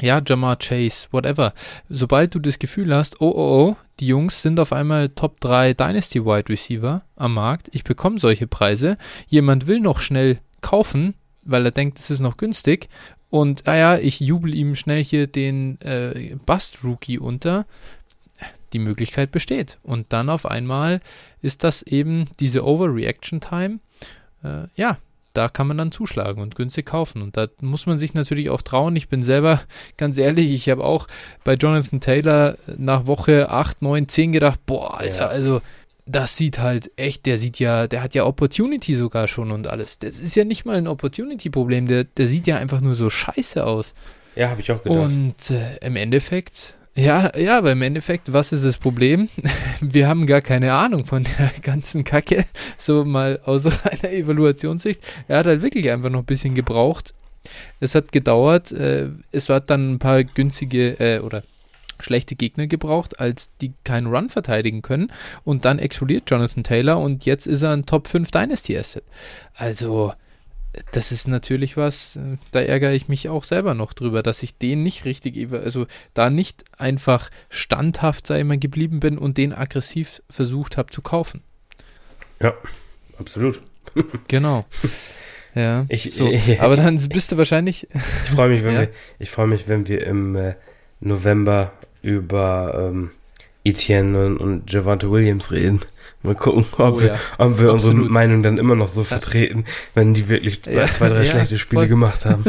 ja, 0.02 0.22
Jamar 0.26 0.58
Chase, 0.58 1.08
whatever. 1.12 1.54
Sobald 1.90 2.34
du 2.34 2.40
das 2.40 2.60
Gefühl 2.60 2.96
hast, 2.96 3.22
oh, 3.22 3.30
oh, 3.30 3.70
oh, 3.70 3.76
die 4.00 4.08
Jungs 4.08 4.42
sind 4.42 4.60
auf 4.60 4.74
einmal 4.74 5.10
Top 5.10 5.40
3 5.42 5.74
Dynasty 5.74 6.26
Wide 6.26 6.50
Receiver 6.50 7.04
am 7.16 7.36
Markt, 7.36 7.70
ich 7.74 7.84
bekomme 7.84 8.20
solche 8.20 8.48
Preise, 8.48 8.98
jemand 9.28 9.68
will 9.68 9.80
noch 9.80 10.00
schnell 10.00 10.40
kaufen, 10.62 11.14
weil 11.44 11.66
er 11.66 11.72
denkt, 11.72 12.00
es 12.00 12.10
ist 12.10 12.22
noch 12.22 12.38
günstig 12.38 12.90
und, 13.34 13.68
ah 13.68 13.76
ja, 13.76 13.98
ich 13.98 14.20
jubel 14.20 14.54
ihm 14.54 14.76
schnell 14.76 15.04
hier 15.04 15.26
den 15.26 15.82
äh, 15.82 16.36
Bust-Rookie 16.46 17.18
unter, 17.18 17.66
die 18.74 18.80
Möglichkeit 18.80 19.32
besteht. 19.32 19.78
Und 19.84 20.12
dann 20.12 20.30
auf 20.30 20.46
einmal 20.46 21.02
ist 21.42 21.64
das 21.64 21.84
eben 21.84 22.26
diese 22.40 22.66
Overreaction-Time. 22.66 23.80
Äh, 24.44 24.68
ja, 24.76 24.98
da 25.34 25.50
kann 25.50 25.68
man 25.68 25.78
dann 25.78 25.92
zuschlagen 25.92 26.42
und 26.42 26.56
günstig 26.56 26.86
kaufen. 26.86 27.22
Und 27.22 27.38
da 27.38 27.48
muss 27.60 27.86
man 27.86 27.98
sich 27.98 28.14
natürlich 28.14 28.50
auch 28.50 28.62
trauen. 28.62 28.96
Ich 28.96 29.10
bin 29.10 29.24
selber 29.24 29.62
ganz 29.98 30.18
ehrlich, 30.18 30.52
ich 30.52 30.70
habe 30.70 30.84
auch 30.84 31.08
bei 31.44 31.56
Jonathan 31.56 32.02
Taylor 32.02 32.58
nach 32.78 33.08
Woche 33.08 33.50
8, 33.50 33.82
9, 33.82 34.08
10 34.08 34.32
gedacht, 34.32 34.60
boah, 34.66 35.00
Alter, 35.00 35.22
ja. 35.22 35.28
also 35.28 35.62
das 36.06 36.36
sieht 36.36 36.60
halt 36.60 36.92
echt, 36.98 37.26
der 37.26 37.38
sieht 37.38 37.60
ja, 37.60 37.88
der 37.88 38.04
hat 38.04 38.14
ja 38.14 38.26
Opportunity 38.26 38.94
sogar 38.94 39.28
schon 39.28 39.52
und 39.52 39.68
alles. 39.68 40.00
Das 40.00 40.20
ist 40.20 40.36
ja 40.36 40.44
nicht 40.44 40.66
mal 40.66 40.76
ein 40.76 40.88
Opportunity-Problem, 40.88 41.88
der, 41.88 42.04
der 42.04 42.28
sieht 42.28 42.46
ja 42.46 42.58
einfach 42.58 42.82
nur 42.82 42.94
so 42.94 43.10
scheiße 43.10 43.66
aus. 43.66 43.94
Ja, 44.36 44.50
habe 44.50 44.62
ich 44.62 44.72
auch 44.72 44.84
gedacht. 44.84 45.00
Und 45.00 45.52
äh, 45.52 45.78
im 45.78 45.96
Endeffekt 45.96 46.76
ja, 46.96 47.36
ja, 47.38 47.58
aber 47.58 47.72
im 47.72 47.82
Endeffekt, 47.82 48.34
was 48.34 48.52
ist 48.52 48.64
das 48.64 48.78
Problem? 48.78 49.28
Wir 49.82 50.08
haben 50.08 50.28
gar 50.28 50.42
keine 50.42 50.74
Ahnung 50.74 51.06
von 51.06 51.24
der 51.24 51.52
ganzen 51.62 52.04
Kacke, 52.04 52.46
so 52.78 53.04
mal 53.04 53.40
aus 53.46 53.66
einer 53.84 54.12
Evaluationssicht. 54.12 55.02
Er 55.28 55.40
hat 55.40 55.48
halt 55.48 55.62
wirklich 55.62 55.90
einfach 55.90 56.10
noch 56.10 56.20
ein 56.20 56.26
bisschen 56.26 56.54
gebraucht. 56.54 57.14
Es 57.80 57.96
hat 57.96 58.12
gedauert, 58.12 58.72
äh, 58.72 59.10
es 59.32 59.50
hat 59.50 59.70
dann 59.70 59.94
ein 59.94 60.00
paar 60.00 60.24
günstige 60.24 61.00
äh, 61.00 61.20
oder 61.20 61.44
schlechte 62.00 62.36
Gegner 62.36 62.68
gebraucht, 62.68 63.20
als 63.20 63.50
die 63.60 63.74
keinen 63.84 64.08
Run 64.08 64.30
verteidigen 64.30 64.82
können. 64.82 65.12
Und 65.44 65.66
dann 65.66 65.80
explodiert 65.80 66.30
Jonathan 66.30 66.64
Taylor 66.64 67.00
und 67.00 67.26
jetzt 67.26 67.48
ist 67.48 67.64
er 67.64 67.72
ein 67.72 67.86
Top 67.86 68.08
5 68.08 68.30
Dynasty 68.32 68.78
Asset. 68.78 69.04
Also, 69.56 70.14
das 70.92 71.12
ist 71.12 71.28
natürlich 71.28 71.78
was, 71.78 72.16
äh, 72.16 72.38
da 72.52 72.62
ärgere 72.62 72.94
ich 72.94 73.08
mich 73.08 73.30
auch 73.30 73.44
selber 73.44 73.74
noch 73.74 73.94
drüber, 73.94 74.24
dass 74.24 74.44
ich 74.44 74.58
den 74.58 74.84
nicht 74.84 75.06
richtig, 75.06 75.52
also 75.52 75.86
da 76.14 76.30
nicht 76.30 76.64
einfach 76.78 77.30
standhaft, 77.50 78.28
sei 78.28 78.40
immer 78.40 78.58
geblieben 78.58 79.00
bin 79.00 79.18
und 79.18 79.38
den 79.38 79.54
aggressiv 79.54 80.22
versucht 80.30 80.78
habe 80.78 80.92
zu 80.92 81.02
kaufen. 81.02 81.42
Ja, 82.42 82.54
absolut. 83.18 83.62
genau. 84.28 84.66
Ja, 85.56 85.86
ich, 85.90 86.16
so. 86.16 86.32
aber 86.60 86.76
dann 86.78 86.98
bist 87.10 87.32
du 87.32 87.38
wahrscheinlich. 87.38 87.88
Ich 88.26 88.32
freue 88.32 88.50
mich, 88.50 88.64
wenn 88.64 88.74
ja? 88.74 88.82
wir, 88.82 88.90
ich 89.20 89.30
freue 89.30 89.48
mich, 89.48 89.68
wenn 89.68 89.88
wir 89.88 90.06
im 90.06 90.36
äh, 90.36 90.56
November 91.00 91.74
über 92.02 92.90
ähm, 92.92 93.12
Etienne 93.64 94.26
und, 94.26 94.38
und 94.38 94.72
Javante 94.72 95.12
Williams 95.12 95.52
reden. 95.52 95.82
Mal 96.24 96.36
gucken, 96.36 96.66
ob 96.78 96.80
Oh 96.80 97.02
wir, 97.02 97.08
ja, 97.10 97.20
ob 97.38 97.60
wir 97.60 97.74
unsere. 97.74 97.94
Meinung 97.96 98.44
dann 98.44 98.58
immer 98.58 98.76
noch 98.76 98.88
so 98.88 99.04
vertreten, 99.04 99.66
wenn 99.94 100.14
die 100.14 100.30
wirklich 100.30 100.62
Ja, 100.66 100.90
zwei, 100.90 101.10
drei 101.10 101.24
ja, 101.26 101.32
schlechte 101.32 101.58
Spiele 101.58 101.82
voll. 101.82 101.90
gemacht 101.90 102.26
haben. 102.26 102.46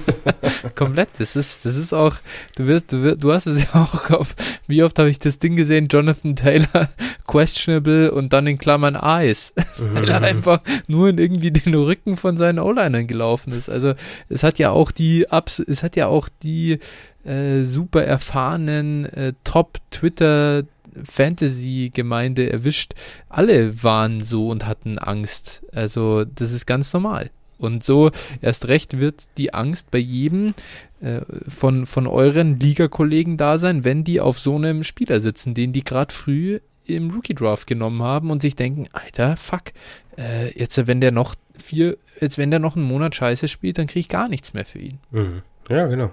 Komplett. 0.74 1.08
Das 1.18 1.34
ist, 1.34 1.64
das 1.64 1.76
ist 1.76 1.92
auch, 1.94 2.16
du 2.56 2.66
wirst, 2.66 2.92
du 2.92 3.02
wirst, 3.02 3.24
du 3.24 3.32
hast 3.32 3.46
es 3.46 3.62
ja 3.72 3.82
auch 3.82 4.10
auf, 4.10 4.34
wie 4.66 4.82
oft 4.82 4.98
habe 4.98 5.08
ich 5.08 5.18
das 5.18 5.38
Ding 5.38 5.56
gesehen, 5.56 5.88
Jonathan 5.88 6.36
Taylor, 6.36 6.90
questionable 7.26 8.12
und 8.12 8.32
dann 8.32 8.46
in 8.46 8.58
Klammern 8.58 8.94
Eyes. 8.94 9.54
Weil 9.78 10.08
er 10.08 10.22
einfach 10.22 10.60
nur 10.86 11.08
in 11.08 11.18
irgendwie 11.18 11.50
den 11.50 11.74
Rücken 11.74 12.16
von 12.16 12.36
seinen 12.36 12.58
O-Linern 12.58 13.06
gelaufen 13.06 13.52
ist. 13.52 13.70
Also 13.70 13.94
es 14.28 14.42
hat 14.42 14.58
ja 14.58 14.70
auch 14.70 14.90
die 14.90 15.30
Abs 15.30 15.58
es 15.60 15.82
hat 15.82 15.96
ja 15.96 16.06
auch 16.08 16.28
die 16.42 16.78
äh, 17.24 17.64
super 17.64 18.04
erfahrenen 18.04 19.06
äh, 19.06 19.32
Top 19.44 19.78
Twitter 20.92 21.04
Fantasy 21.04 21.90
Gemeinde 21.92 22.50
erwischt. 22.50 22.94
Alle 23.28 23.82
waren 23.82 24.22
so 24.22 24.48
und 24.48 24.66
hatten 24.66 24.98
Angst. 24.98 25.64
Also 25.72 26.24
das 26.24 26.52
ist 26.52 26.66
ganz 26.66 26.92
normal. 26.92 27.30
Und 27.58 27.82
so 27.82 28.10
erst 28.40 28.68
recht 28.68 28.98
wird 28.98 29.24
die 29.36 29.52
Angst 29.52 29.90
bei 29.90 29.98
jedem 29.98 30.54
äh, 31.00 31.20
von, 31.48 31.86
von 31.86 32.06
euren 32.06 32.60
Ligakollegen 32.60 33.36
da 33.36 33.58
sein, 33.58 33.84
wenn 33.84 34.04
die 34.04 34.20
auf 34.20 34.38
so 34.38 34.56
einem 34.56 34.84
Spieler 34.84 35.20
sitzen, 35.20 35.54
den 35.54 35.72
die 35.72 35.82
gerade 35.82 36.14
früh 36.14 36.60
im 36.86 37.10
Rookie 37.10 37.34
Draft 37.34 37.66
genommen 37.66 38.02
haben 38.02 38.30
und 38.30 38.42
sich 38.42 38.56
denken, 38.56 38.86
Alter, 38.92 39.36
fuck, 39.36 39.72
äh, 40.16 40.56
jetzt 40.58 40.86
wenn 40.86 41.00
der 41.00 41.12
noch 41.12 41.34
vier, 41.58 41.98
jetzt 42.20 42.38
wenn 42.38 42.50
der 42.50 42.60
noch 42.60 42.76
einen 42.76 42.86
Monat 42.86 43.14
Scheiße 43.14 43.48
spielt, 43.48 43.78
dann 43.78 43.88
kriege 43.88 44.00
ich 44.00 44.08
gar 44.08 44.28
nichts 44.28 44.54
mehr 44.54 44.64
für 44.64 44.78
ihn. 44.78 44.98
Mhm. 45.10 45.42
Ja, 45.68 45.86
genau. 45.86 46.12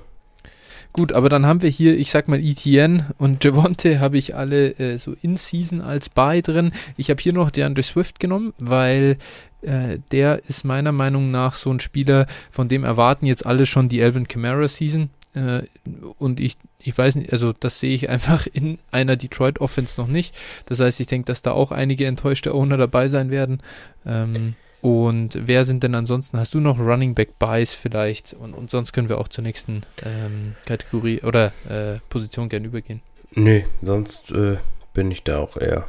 Gut, 0.96 1.12
aber 1.12 1.28
dann 1.28 1.46
haben 1.46 1.62
wir 1.62 1.70
hier, 1.70 1.98
ich 1.98 2.10
sag 2.10 2.30
mal, 2.30 2.40
Etienne 2.40 3.08
und 3.18 3.44
Javonte 3.44 4.00
habe 4.00 4.18
ich 4.18 4.34
alle 4.34 4.80
äh, 4.80 4.98
so 4.98 5.14
in 5.22 5.36
Season 5.36 5.82
als 5.82 6.08
Buy 6.08 6.42
drin. 6.42 6.72
Ich 6.96 7.10
habe 7.10 7.22
hier 7.22 7.34
noch 7.34 7.52
DeAndre 7.52 7.84
Swift 7.84 8.22
genommen, 8.22 8.54
weil 8.60 9.18
äh, 9.62 10.00
der 10.14 10.44
ist 10.48 10.64
meiner 10.64 10.94
Meinung 10.94 11.32
nach 11.32 11.56
so 11.56 11.70
ein 11.70 11.82
Spieler, 11.82 12.28
von 12.50 12.70
dem 12.70 12.86
erwarten 12.86 13.26
jetzt 13.26 13.46
alle 13.46 13.66
schon 13.66 13.90
die 13.90 14.02
Alvin 14.02 14.30
Kamara 14.30 14.70
Season. 14.70 15.10
Äh, 15.34 15.64
und 16.18 16.40
ich, 16.40 16.56
ich 16.80 16.98
weiß 16.98 17.16
nicht, 17.16 17.34
also 17.34 17.52
das 17.52 17.82
sehe 17.82 17.94
ich 17.94 18.08
einfach 18.10 18.48
in 18.48 18.80
einer 18.90 19.18
Detroit 19.18 19.60
Offense 19.60 20.00
noch 20.00 20.08
nicht. 20.08 20.34
Das 20.66 20.80
heißt, 20.80 21.02
ich 21.02 21.08
denke, 21.08 21.26
dass 21.26 21.42
da 21.42 21.52
auch 21.52 21.74
einige 21.74 22.06
enttäuschte 22.06 22.54
Owner 22.54 22.78
dabei 22.78 23.10
sein 23.10 23.32
werden. 23.32 23.62
Ähm, 24.06 24.56
und 24.86 25.40
wer 25.48 25.66
sind 25.66 25.82
denn 25.82 25.96
ansonsten? 25.96 26.38
Hast 26.38 26.54
du 26.54 26.60
noch 26.60 26.78
Running 26.78 27.16
Back 27.16 27.40
Buys 27.40 27.74
vielleicht? 27.74 28.34
Und, 28.34 28.54
und 28.54 28.70
sonst 28.70 28.94
können 28.94 29.10
wir 29.10 29.18
auch 29.18 29.28
zur 29.28 29.44
nächsten 29.44 29.82
ähm, 30.04 30.56
Kategorie 30.68 31.24
oder 31.24 31.48
äh, 31.68 31.98
Position 32.08 32.50
gerne 32.50 32.68
übergehen. 32.68 33.02
Nö, 33.34 33.64
sonst 33.82 34.32
äh, 34.32 34.58
bin 34.94 35.10
ich 35.10 35.24
da 35.24 35.40
auch 35.40 35.58
eher. 35.58 35.86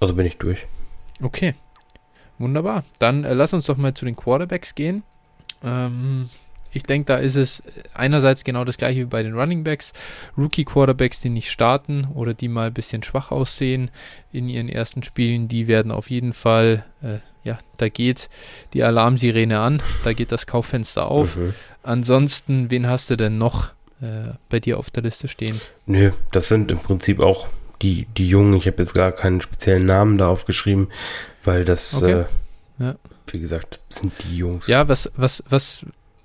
Also 0.00 0.14
bin 0.14 0.26
ich 0.26 0.36
durch. 0.38 0.66
Okay, 1.22 1.54
wunderbar. 2.40 2.82
Dann 2.98 3.22
äh, 3.22 3.34
lass 3.34 3.54
uns 3.54 3.66
doch 3.66 3.76
mal 3.76 3.94
zu 3.94 4.04
den 4.04 4.16
Quarterbacks 4.16 4.74
gehen. 4.74 5.04
Ähm, 5.62 6.28
ich 6.72 6.82
denke, 6.82 7.06
da 7.06 7.18
ist 7.18 7.36
es 7.36 7.62
einerseits 7.94 8.42
genau 8.42 8.64
das 8.64 8.78
gleiche 8.78 9.02
wie 9.02 9.04
bei 9.04 9.22
den 9.22 9.38
Running 9.38 9.62
Backs. 9.62 9.92
Rookie 10.36 10.64
Quarterbacks, 10.64 11.20
die 11.20 11.30
nicht 11.30 11.52
starten 11.52 12.08
oder 12.14 12.34
die 12.34 12.48
mal 12.48 12.66
ein 12.66 12.74
bisschen 12.74 13.04
schwach 13.04 13.30
aussehen 13.30 13.92
in 14.32 14.48
ihren 14.48 14.68
ersten 14.68 15.04
Spielen, 15.04 15.46
die 15.46 15.68
werden 15.68 15.92
auf 15.92 16.10
jeden 16.10 16.32
Fall, 16.32 16.84
äh, 17.00 17.18
ja, 17.44 17.58
da 17.76 17.88
geht 17.88 18.28
die 18.72 18.82
Alarmsirene 18.82 19.60
an, 19.60 19.82
da 20.04 20.12
geht 20.12 20.32
das 20.32 20.46
Kauffenster 20.46 21.06
auf. 21.10 21.36
Mhm. 21.36 21.54
Ansonsten, 21.82 22.70
wen 22.70 22.86
hast 22.88 23.10
du 23.10 23.16
denn 23.16 23.38
noch 23.38 23.68
äh, 24.00 24.32
bei 24.48 24.60
dir 24.60 24.78
auf 24.78 24.90
der 24.90 25.02
Liste 25.02 25.28
stehen? 25.28 25.60
Nö, 25.86 26.10
das 26.32 26.48
sind 26.48 26.70
im 26.70 26.78
Prinzip 26.78 27.20
auch 27.20 27.46
die, 27.82 28.06
die 28.16 28.28
Jungen. 28.28 28.54
Ich 28.54 28.66
habe 28.66 28.78
jetzt 28.78 28.94
gar 28.94 29.12
keinen 29.12 29.40
speziellen 29.40 29.84
Namen 29.86 30.18
da 30.18 30.28
aufgeschrieben, 30.28 30.88
weil 31.44 31.64
das, 31.64 32.02
Okay. 32.02 32.24
äh, 32.80 32.82
Ja. 32.84 32.94
wie 33.30 33.40
gesagt, 33.40 33.80
sind 33.90 34.12
die 34.24 34.38
Jungs. 34.38 34.66
Ja, 34.66 34.88
was, 34.88 35.10
was, 35.16 35.42
was, 35.48 35.84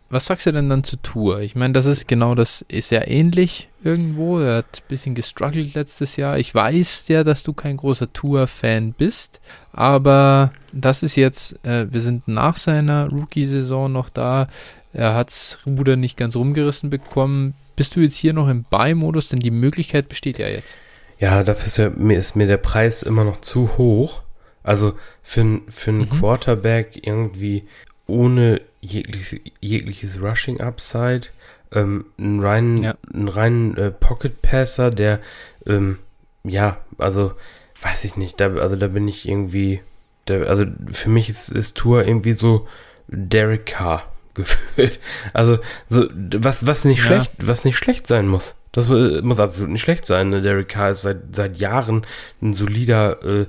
was 0.09 0.25
sagst 0.25 0.45
du 0.45 0.51
denn 0.51 0.69
dann 0.69 0.83
zu 0.83 0.95
Tour? 0.97 1.41
Ich 1.41 1.55
meine, 1.55 1.73
das 1.73 1.85
ist 1.85 2.07
genau 2.07 2.35
das, 2.35 2.63
ist 2.67 2.91
ja 2.91 3.05
ähnlich 3.05 3.69
irgendwo. 3.83 4.39
Er 4.39 4.57
hat 4.57 4.81
ein 4.83 4.87
bisschen 4.89 5.15
gestruggelt 5.15 5.73
letztes 5.75 6.15
Jahr. 6.15 6.39
Ich 6.39 6.53
weiß 6.53 7.07
ja, 7.09 7.23
dass 7.23 7.43
du 7.43 7.53
kein 7.53 7.77
großer 7.77 8.11
Tour-Fan 8.11 8.93
bist, 8.97 9.39
aber 9.71 10.51
das 10.73 11.03
ist 11.03 11.15
jetzt, 11.15 11.63
äh, 11.65 11.87
wir 11.91 12.01
sind 12.01 12.27
nach 12.27 12.57
seiner 12.57 13.09
Rookie-Saison 13.09 13.91
noch 13.91 14.09
da. 14.09 14.47
Er 14.93 15.13
hat's 15.13 15.59
Ruder 15.67 15.95
nicht 15.95 16.17
ganz 16.17 16.35
rumgerissen 16.35 16.89
bekommen. 16.89 17.53
Bist 17.75 17.95
du 17.95 17.99
jetzt 17.99 18.17
hier 18.17 18.33
noch 18.33 18.47
im 18.49 18.63
Buy-Modus? 18.63 19.29
Denn 19.29 19.39
die 19.39 19.51
Möglichkeit 19.51 20.09
besteht 20.09 20.39
ja 20.39 20.47
jetzt. 20.47 20.75
Ja, 21.19 21.43
dafür 21.43 21.67
ist, 21.67 21.77
ja, 21.77 21.89
mir, 21.91 22.17
ist 22.17 22.35
mir 22.35 22.47
der 22.47 22.57
Preis 22.57 23.03
immer 23.03 23.23
noch 23.23 23.37
zu 23.37 23.77
hoch. 23.77 24.21
Also 24.63 24.93
für, 25.21 25.61
für 25.67 25.91
einen 25.91 25.99
Mhm. 26.01 26.09
Quarterback 26.09 26.99
irgendwie 27.05 27.67
ohne 28.07 28.61
jegliches, 28.81 29.39
jegliches 29.59 30.21
Rushing 30.21 30.59
Upside, 30.61 31.27
ähm, 31.71 32.05
einen 32.17 32.39
reinen, 32.41 32.83
Ja. 32.83 32.95
einen 33.13 33.27
reinen 33.27 33.77
äh, 33.77 33.91
Pocket 33.91 34.41
Passer, 34.41 34.91
der, 34.91 35.19
ähm, 35.65 35.99
ja, 36.43 36.77
also 36.97 37.33
weiß 37.81 38.03
ich 38.05 38.15
nicht, 38.17 38.39
da, 38.39 38.53
also 38.55 38.75
da 38.75 38.87
bin 38.87 39.07
ich 39.07 39.27
irgendwie, 39.27 39.81
da, 40.25 40.41
also 40.43 40.65
für 40.91 41.09
mich 41.09 41.29
ist, 41.29 41.49
ist 41.49 41.77
Tour 41.77 42.05
irgendwie 42.05 42.33
so 42.33 42.67
Derek 43.07 43.65
Carr 43.67 44.03
gefühlt. 44.33 44.99
Also 45.33 45.59
so 45.87 46.07
was 46.13 46.65
was 46.67 46.85
nicht 46.85 46.99
Ja. 46.99 47.05
schlecht, 47.05 47.31
was 47.39 47.65
nicht 47.65 47.77
schlecht 47.77 48.07
sein 48.07 48.27
muss. 48.27 48.55
Das 48.71 48.89
äh, 48.89 49.21
muss 49.21 49.39
absolut 49.39 49.71
nicht 49.71 49.81
schlecht 49.81 50.05
sein. 50.05 50.29
ne? 50.29 50.41
Derek 50.41 50.69
Carr 50.69 50.91
ist 50.91 51.01
seit 51.01 51.35
seit 51.35 51.57
Jahren 51.57 52.05
ein 52.41 52.53
solider 52.53 53.23
äh, 53.25 53.45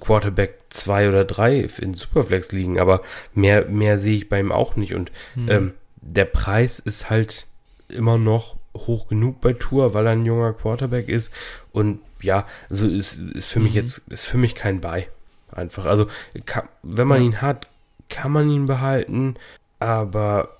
Quarterback 0.00 0.58
2 0.70 1.08
oder 1.08 1.24
3 1.24 1.60
in 1.80 1.94
Superflex 1.94 2.52
liegen, 2.52 2.78
aber 2.78 3.02
mehr 3.34 3.66
mehr 3.66 3.98
sehe 3.98 4.16
ich 4.16 4.28
bei 4.28 4.40
ihm 4.40 4.52
auch 4.52 4.76
nicht 4.76 4.94
und 4.94 5.10
Hm. 5.34 5.48
ähm, 5.48 5.72
der 6.00 6.24
Preis 6.24 6.78
ist 6.78 7.10
halt 7.10 7.46
immer 7.88 8.18
noch 8.18 8.56
hoch 8.76 9.08
genug 9.08 9.40
bei 9.40 9.52
Tour, 9.52 9.94
weil 9.94 10.06
er 10.06 10.12
ein 10.12 10.26
junger 10.26 10.52
Quarterback 10.52 11.08
ist 11.08 11.32
und 11.72 12.00
ja, 12.20 12.46
also 12.70 12.86
ist, 12.86 13.14
ist 13.34 13.50
für 13.52 13.60
mich 13.60 13.72
Mhm. 13.74 13.80
jetzt 13.80 13.98
ist 14.08 14.24
für 14.26 14.38
mich 14.38 14.54
kein 14.54 14.80
Buy 14.80 15.06
einfach. 15.50 15.84
Also 15.86 16.06
kann, 16.46 16.68
wenn 16.82 17.06
man 17.08 17.20
Ja. 17.20 17.26
ihn 17.26 17.42
hat, 17.42 17.66
kann 18.08 18.30
man 18.32 18.48
ihn 18.50 18.66
behalten, 18.66 19.36
aber 19.78 20.56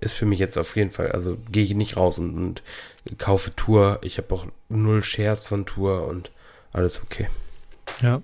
ist 0.00 0.14
für 0.16 0.26
mich 0.26 0.38
jetzt 0.38 0.58
auf 0.58 0.76
jeden 0.76 0.90
Fall, 0.90 1.12
also 1.12 1.36
gehe 1.50 1.64
ich 1.64 1.74
nicht 1.74 1.96
raus 1.96 2.18
und, 2.18 2.36
und 2.36 2.62
kaufe 3.18 3.54
Tour. 3.56 3.98
Ich 4.02 4.18
habe 4.18 4.32
auch 4.34 4.46
null 4.68 5.02
Shares 5.02 5.44
von 5.44 5.66
Tour 5.66 6.06
und 6.06 6.30
alles 6.72 7.02
okay. 7.02 7.28
Ja. 8.02 8.20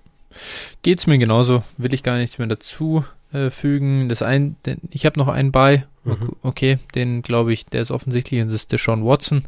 Geht's 0.82 1.06
mir 1.06 1.18
genauso, 1.18 1.62
will 1.76 1.94
ich 1.94 2.02
gar 2.02 2.16
nichts 2.18 2.38
mehr 2.38 2.46
dazu 2.48 3.04
äh, 3.32 3.50
fügen. 3.50 4.08
Das 4.08 4.22
ein, 4.22 4.56
den, 4.66 4.80
ich 4.90 5.06
habe 5.06 5.18
noch 5.18 5.28
einen 5.28 5.52
bei. 5.52 5.86
Mhm. 6.04 6.36
Okay, 6.42 6.78
den 6.94 7.22
glaube 7.22 7.52
ich, 7.54 7.64
der 7.66 7.80
ist 7.80 7.90
offensichtlich 7.90 8.40
und 8.42 8.48
das 8.48 8.54
ist 8.56 8.72
der 8.72 8.78
Sean 8.78 9.06
Watson. 9.06 9.44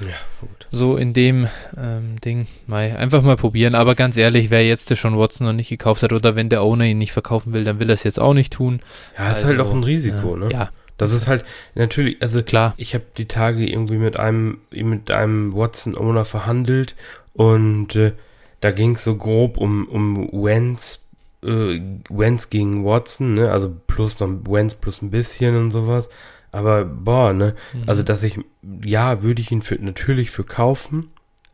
Ja, 0.00 0.06
gut. 0.40 0.66
So 0.70 0.96
in 0.96 1.12
dem 1.12 1.46
ähm, 1.76 2.20
Ding, 2.20 2.48
mal 2.66 2.96
einfach 2.96 3.22
mal 3.22 3.36
probieren. 3.36 3.76
Aber 3.76 3.94
ganz 3.94 4.16
ehrlich, 4.16 4.50
wer 4.50 4.66
jetzt 4.66 4.90
der 4.90 4.96
Sean 4.96 5.16
Watson 5.16 5.46
noch 5.46 5.52
nicht 5.52 5.68
gekauft 5.68 6.02
hat 6.02 6.12
oder 6.12 6.34
wenn 6.34 6.48
der 6.48 6.62
Owner 6.62 6.84
ihn 6.86 6.98
nicht 6.98 7.12
verkaufen 7.12 7.52
will, 7.52 7.62
dann 7.62 7.78
will 7.78 7.88
er 7.90 7.94
es 7.94 8.02
jetzt 8.02 8.18
auch 8.18 8.34
nicht 8.34 8.52
tun. 8.52 8.80
Ja, 9.16 9.30
ist 9.30 9.44
halt 9.44 9.58
Also, 9.60 9.70
auch 9.70 9.74
ein 9.74 9.84
Risiko, 9.84 10.34
äh, 10.34 10.38
ne? 10.40 10.48
Ja, 10.50 10.70
Das 10.96 11.12
ist 11.12 11.28
halt 11.28 11.44
natürlich, 11.76 12.20
also 12.20 12.42
klar. 12.42 12.74
ich 12.76 12.94
habe 12.94 13.04
die 13.16 13.26
Tage 13.28 13.64
irgendwie 13.70 13.98
mit 13.98 14.18
einem 14.18 14.58
mit 14.72 15.12
einem 15.12 15.54
Watson 15.54 15.96
Owner 15.96 16.24
verhandelt 16.24 16.96
und 17.34 17.94
äh, 17.94 18.12
da 18.60 18.70
ging 18.70 18.94
es 18.94 19.04
so 19.04 19.16
grob 19.16 19.56
um 19.56 19.86
um 19.88 20.28
Wentz 20.32 21.06
äh, 21.42 21.80
Wentz 22.08 22.50
gegen 22.50 22.84
Watson, 22.84 23.34
ne? 23.34 23.50
Also 23.50 23.74
plus 23.86 24.20
noch 24.20 24.28
Wentz 24.46 24.74
plus 24.74 25.02
ein 25.02 25.10
bisschen 25.10 25.56
und 25.56 25.70
sowas. 25.70 26.08
Aber 26.52 26.84
boah, 26.84 27.32
ne? 27.32 27.54
Mhm. 27.72 27.82
Also 27.86 28.02
dass 28.02 28.22
ich 28.22 28.38
ja 28.84 29.22
würde 29.22 29.40
ich 29.40 29.50
ihn 29.50 29.62
für 29.62 29.76
natürlich 29.76 30.30
für 30.30 30.44
kaufen, 30.44 31.06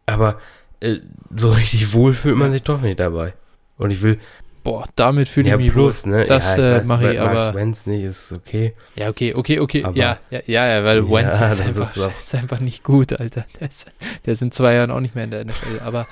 aber 0.07 0.39
äh, 0.81 0.97
so 1.35 1.51
richtig 1.51 1.93
wohl 1.93 2.13
fühlt 2.13 2.37
man 2.37 2.53
sich 2.53 2.63
doch 2.63 2.81
nicht 2.81 3.01
dabei. 3.01 3.35
Und 3.79 3.91
ich 3.91 4.03
will 4.03 4.19
Boah, 4.67 4.85
damit 4.97 5.29
fühle 5.29 5.47
ich 5.47 5.51
ja 5.53 5.57
mich 5.59 5.71
plus, 5.71 6.07
ne? 6.07 6.27
Das, 6.27 6.57
ja, 6.57 6.63
äh, 6.63 6.73
weiß, 6.81 6.87
mach 6.89 7.01
bei 7.01 7.13
ich 7.13 7.21
aber- 7.21 7.55
Wentz 7.55 7.87
nicht 7.87 8.03
ist 8.03 8.33
okay. 8.33 8.75
wohl. 8.97 9.03
Ja, 9.05 9.09
okay, 9.11 9.33
okay, 9.33 9.61
okay. 9.61 9.85
Aber- 9.85 9.97
ja, 9.97 10.19
ja, 10.31 10.41
ja, 10.47 10.85
weil 10.85 11.05
Ja, 11.05 11.09
Wentz 11.11 11.35
ist, 11.37 11.61
einfach, 11.61 11.97
ist 11.97 12.25
ist 12.25 12.35
einfach 12.35 12.59
nicht 12.59 12.83
gut, 12.83 13.21
Alter. 13.21 13.47
Der 13.61 13.69
ist, 13.69 13.87
der 14.27 14.33
ist 14.33 14.43
in 14.43 14.51
zwei 14.51 14.75
Jahren 14.75 14.91
auch 14.91 14.99
nicht 14.99 15.15
mehr 15.15 15.23
in 15.23 15.31
der 15.31 15.45
NFL. 15.45 15.81
Aber 15.85 16.05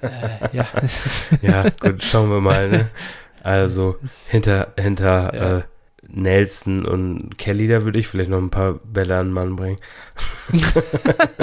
äh, 0.00 0.56
ja, 0.56 0.66
Ja, 1.42 1.68
gut, 1.78 2.02
schauen 2.02 2.30
wir 2.30 2.40
mal, 2.40 2.70
ne? 2.70 2.88
Also 3.42 3.96
hinter 4.30 4.68
hinter 4.78 5.34
Ja. 5.34 5.58
äh, 5.58 5.62
Nelson 6.12 6.86
und 6.86 7.36
Kelly, 7.38 7.68
da 7.68 7.84
würde 7.84 7.98
ich 7.98 8.08
vielleicht 8.08 8.30
noch 8.30 8.38
ein 8.38 8.50
paar 8.50 8.80
Bälle 8.82 9.18
an 9.18 9.26
den 9.28 9.32
Mann 9.34 9.56
bringen. 9.56 9.76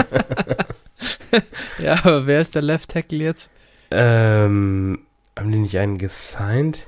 Ja, 1.79 1.93
aber 2.03 2.25
wer 2.25 2.41
ist 2.41 2.55
der 2.55 2.61
Left 2.63 2.89
Tackle 2.89 3.19
jetzt? 3.19 3.49
Ähm, 3.91 4.99
haben 5.37 5.51
die 5.51 5.59
nicht 5.59 5.77
einen 5.77 5.97
gesigned? 5.97 6.87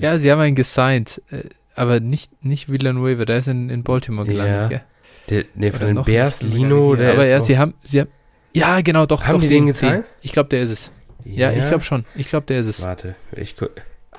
Ja, 0.00 0.18
sie 0.18 0.30
haben 0.32 0.40
einen 0.40 0.56
gesigned, 0.56 1.22
äh, 1.30 1.44
aber 1.74 2.00
nicht, 2.00 2.44
nicht 2.44 2.70
Villanueva, 2.70 3.24
der 3.24 3.38
ist 3.38 3.48
in, 3.48 3.70
in 3.70 3.82
Baltimore 3.84 4.26
gelandet, 4.26 4.54
Ja. 4.62 4.68
gell? 4.68 4.80
der, 5.28 5.44
nee, 5.54 5.70
von 5.72 5.86
den 5.86 6.04
Bears, 6.04 6.42
Lino, 6.42 6.94
der 6.94 7.12
Aber 7.12 7.22
ist 7.24 7.30
ja, 7.30 7.40
sie 7.40 7.58
haben, 7.58 7.74
sie 7.82 8.00
haben, 8.00 8.10
Ja, 8.52 8.80
genau, 8.80 9.06
doch. 9.06 9.24
Haben 9.26 9.34
doch, 9.34 9.40
die 9.42 9.48
den 9.48 9.66
gezeigt? 9.66 10.08
Ich 10.22 10.32
glaube, 10.32 10.48
der 10.50 10.62
ist 10.62 10.70
es. 10.70 10.92
Ja, 11.24 11.50
ich 11.52 11.66
glaube 11.66 11.82
schon. 11.84 12.04
Ich 12.14 12.28
glaube, 12.28 12.46
der 12.46 12.60
ist 12.60 12.66
es. 12.66 12.82
Warte, 12.82 13.16
ich 13.32 13.56
guck, 13.56 13.70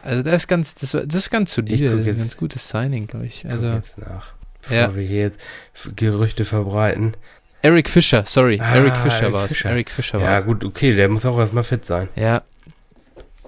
Also 0.04 0.22
das 0.24 0.44
ist 0.44 0.48
ganz, 0.48 0.76
das, 0.76 0.92
das 0.92 1.16
ist 1.16 1.30
ganz 1.30 1.54
solide, 1.54 1.86
Ich 1.86 1.92
guck 1.92 2.00
ein 2.06 2.18
ganz 2.18 2.36
gutes 2.38 2.68
Signing, 2.70 3.08
glaube 3.08 3.26
ich. 3.26 3.44
guck 3.44 3.52
Also 3.52 3.68
jetzt 3.68 3.98
nach. 3.98 4.34
Bevor 4.62 4.78
Ja. 4.78 4.96
wir 4.96 5.08
hier 5.08 5.22
jetzt 5.22 5.40
Gerüchte 5.96 6.44
verbreiten. 6.44 7.16
Eric 7.62 7.90
Fischer, 7.90 8.24
sorry, 8.28 8.60
Ah, 8.62 8.76
Eric 8.76 8.98
Fischer 8.98 9.32
war 9.34 9.46
es. 9.46 9.62
Eric 9.64 9.90
Fischer 9.90 10.20
Ja, 10.20 10.26
war 10.28 10.40
es. 10.40 10.46
gut, 10.46 10.64
okay, 10.66 10.94
der 10.96 11.08
muss 11.10 11.26
auch 11.26 11.40
erstmal 11.40 11.64
fit 11.64 11.86
sein. 11.86 12.08
Ja, 12.16 12.44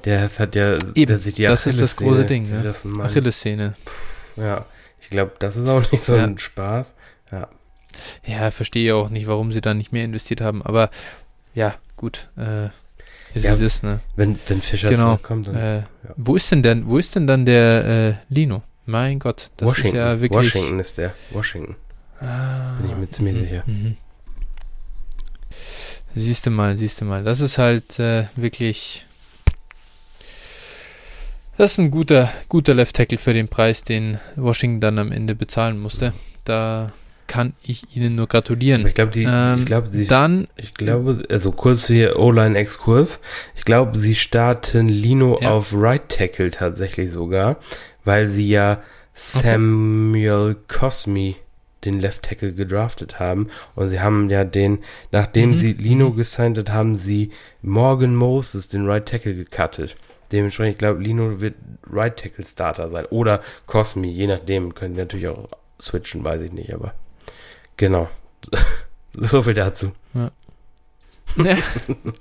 Der 0.05 0.29
hat- 0.29 0.55
ja 0.55 0.75
Eben, 0.95 1.05
der 1.07 1.19
sich 1.19 1.33
die 1.35 1.43
das 1.43 1.65
ist 1.65 1.79
das 1.79 1.95
große 1.95 2.25
Ding, 2.25 2.49
ne? 2.49 2.61
gerissen, 2.61 2.91
Mann. 2.93 3.07
Achillessehne. 3.07 3.75
Ja, 4.35 4.65
ich 5.01 5.09
glaube, 5.09 5.33
das 5.39 5.55
ist 5.57 5.67
auch 5.67 5.91
nicht 5.91 6.03
so 6.03 6.15
Ja. 6.15 6.23
ein 6.23 6.37
Spaß. 6.37 6.93
Ja, 8.25 8.51
verstehe 8.51 8.95
auch 8.95 9.09
nicht, 9.09 9.27
warum 9.27 9.51
sie 9.51 9.61
da 9.61 9.73
nicht 9.73 9.91
mehr 9.91 10.05
investiert 10.05 10.39
haben, 10.41 10.61
aber 10.63 10.89
ja, 11.53 11.75
gut. 11.97 12.29
Äh, 12.37 12.67
ist 13.33 13.43
Ja, 13.43 13.53
ist, 13.55 13.83
ne? 13.83 13.99
Wenn, 14.15 14.39
wenn 14.47 14.61
Fischer 14.61 14.89
Genau. 14.89 15.03
zurückkommt, 15.15 15.47
dann 15.47 15.55
Äh, 15.55 15.83
Wo 16.15 16.35
ist 16.35 16.49
denn 16.51 16.63
denn, 16.63 16.87
wo 16.87 16.97
ist 16.97 17.15
denn 17.15 17.27
dann 17.27 17.45
der 17.45 17.85
äh, 17.85 18.33
Lino? 18.33 18.63
Mein 18.85 19.19
Gott, 19.19 19.49
das 19.57 19.67
Washington. 19.69 19.87
ist 19.89 19.93
ja 19.95 20.21
wirklich. 20.21 20.55
Washington 20.55 20.79
ist 20.79 20.97
der. 20.97 21.13
Washington. 21.31 21.75
Ah, 22.21 22.77
Bin 22.79 22.89
ich 22.91 22.95
mir 22.97 23.09
ziemlich 23.09 23.35
mhm, 23.35 23.39
sicher. 23.39 23.63
Mhm. 23.65 23.97
Siehst 26.15 26.45
du 26.45 26.49
mal, 26.51 26.75
siehst 26.75 27.01
du 27.01 27.05
mal. 27.05 27.23
Das 27.23 27.39
ist 27.39 27.57
halt 27.57 27.99
äh, 27.99 28.25
wirklich. 28.35 29.05
Das 31.59 31.73
ist 31.73 31.77
ein 31.79 31.91
guter, 31.91 32.31
guter 32.47 32.73
Left 32.73 32.95
Tackle 32.95 33.17
für 33.17 33.33
den 33.33 33.49
Preis, 33.49 33.83
den 33.83 34.17
Washington 34.37 34.79
dann 34.79 34.97
am 34.97 35.11
Ende 35.11 35.35
bezahlen 35.35 35.77
musste. 35.77 36.13
Da 36.45 36.93
kann 37.27 37.51
ich 37.61 37.93
Ihnen 37.93 38.15
nur 38.15 38.27
gratulieren. 38.27 38.87
ich 38.87 38.93
glaube, 38.93 39.11
die, 39.11 39.23
Ähm, 39.27 39.59
ich 39.59 39.65
glaube, 39.65 39.89
sie, 39.89 40.07
Dann, 40.07 40.47
ich 40.55 40.73
glaube, 40.73 41.21
also 41.29 41.51
kurz 41.51 41.87
hier 41.87 42.17
O-Line-Exkurs. 42.17 43.19
Ich 43.57 43.65
glaube, 43.65 43.97
sie 43.97 44.15
starten 44.15 44.87
Lino 44.87 45.37
Ja. 45.41 45.51
auf 45.51 45.73
Right 45.75 46.07
Tackle 46.07 46.49
tatsächlich 46.49 47.11
sogar, 47.11 47.57
weil 48.05 48.25
sie 48.27 48.47
ja 48.47 48.81
Samuel 49.13 50.55
Cosmi 50.69 51.35
den 51.83 51.99
Left 51.99 52.23
Tackle 52.23 52.53
gedraftet 52.53 53.19
haben 53.19 53.47
und 53.75 53.89
sie 53.89 53.99
haben 53.99 54.29
ja 54.29 54.45
den, 54.45 54.79
nachdem 55.11 55.49
Mhm, 55.49 55.55
sie 55.55 55.73
Lino 55.73 56.11
mhm. 56.11 56.15
gesigned 56.15 56.57
hat, 56.57 56.69
haben 56.71 56.95
sie 56.95 57.31
Morgan 57.61 58.15
Moses 58.15 58.69
den 58.69 58.87
Right 58.87 59.05
Tackle 59.05 59.35
gecuttet. 59.35 59.95
Dementsprechend, 60.31 60.73
ich 60.73 60.77
glaube, 60.77 61.01
Lino 61.01 61.41
wird 61.41 61.55
Right 61.89 62.15
Tackle 62.15 62.45
Starter 62.45 62.89
sein 62.89 63.05
oder 63.05 63.41
Cosmi, 63.65 64.09
je 64.09 64.27
nachdem, 64.27 64.75
können 64.75 64.93
die 64.93 65.01
natürlich 65.01 65.27
auch 65.27 65.47
switchen, 65.81 66.23
weiß 66.23 66.41
ich 66.43 66.51
nicht, 66.51 66.73
aber 66.73 66.93
genau. 67.77 68.09
so 69.13 69.41
viel 69.41 69.53
dazu. 69.53 69.91
ja, 70.13 71.57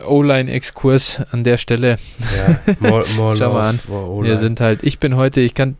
O-Line-Exkurs 0.07 1.23
an 1.31 1.45
der 1.45 1.59
Stelle. 1.59 1.99
Ja, 2.37 2.75
more, 2.81 3.05
more 3.17 3.37
Schau 3.39 3.53
mal 3.53 3.69
an. 3.69 3.79
Wir 4.25 4.39
sind 4.39 4.61
halt, 4.61 4.83
ich 4.83 4.99
bin 4.99 5.17
heute, 5.17 5.41
ich 5.41 5.55
kann, 5.55 5.77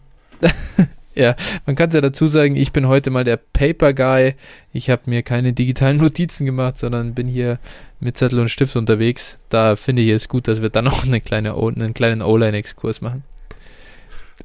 ja, 1.19 1.35
man 1.67 1.75
kann 1.75 1.89
es 1.89 1.95
ja 1.97 2.01
dazu 2.01 2.29
sagen, 2.29 2.55
ich 2.55 2.73
bin 2.73 2.87
heute 2.87 3.11
mal 3.11 3.25
der 3.25 3.37
Paper 3.37 3.93
Guy. 3.93 4.35
Ich 4.73 4.89
habe 4.89 5.03
mir 5.07 5.23
keine 5.23 5.53
digitalen 5.53 5.97
Notizen 6.01 6.47
gemacht, 6.47 6.79
sondern 6.79 7.15
bin 7.15 7.27
hier 7.27 7.59
mit 7.99 8.17
Zettel 8.17 8.39
und 8.39 8.49
Stift 8.49 8.77
unterwegs. 8.77 9.37
Da 9.49 9.75
finde 9.75 10.03
ich 10.03 10.11
es 10.11 10.29
gut, 10.29 10.47
dass 10.47 10.63
wir 10.63 10.71
dann 10.71 10.85
noch 10.85 11.05
eine 11.05 11.21
kleine 11.21 11.57
o 11.57 11.69
einen 11.69 11.93
kleinen 11.93 12.23
O-Line-Exkurs 12.23 13.01
machen. 13.01 13.25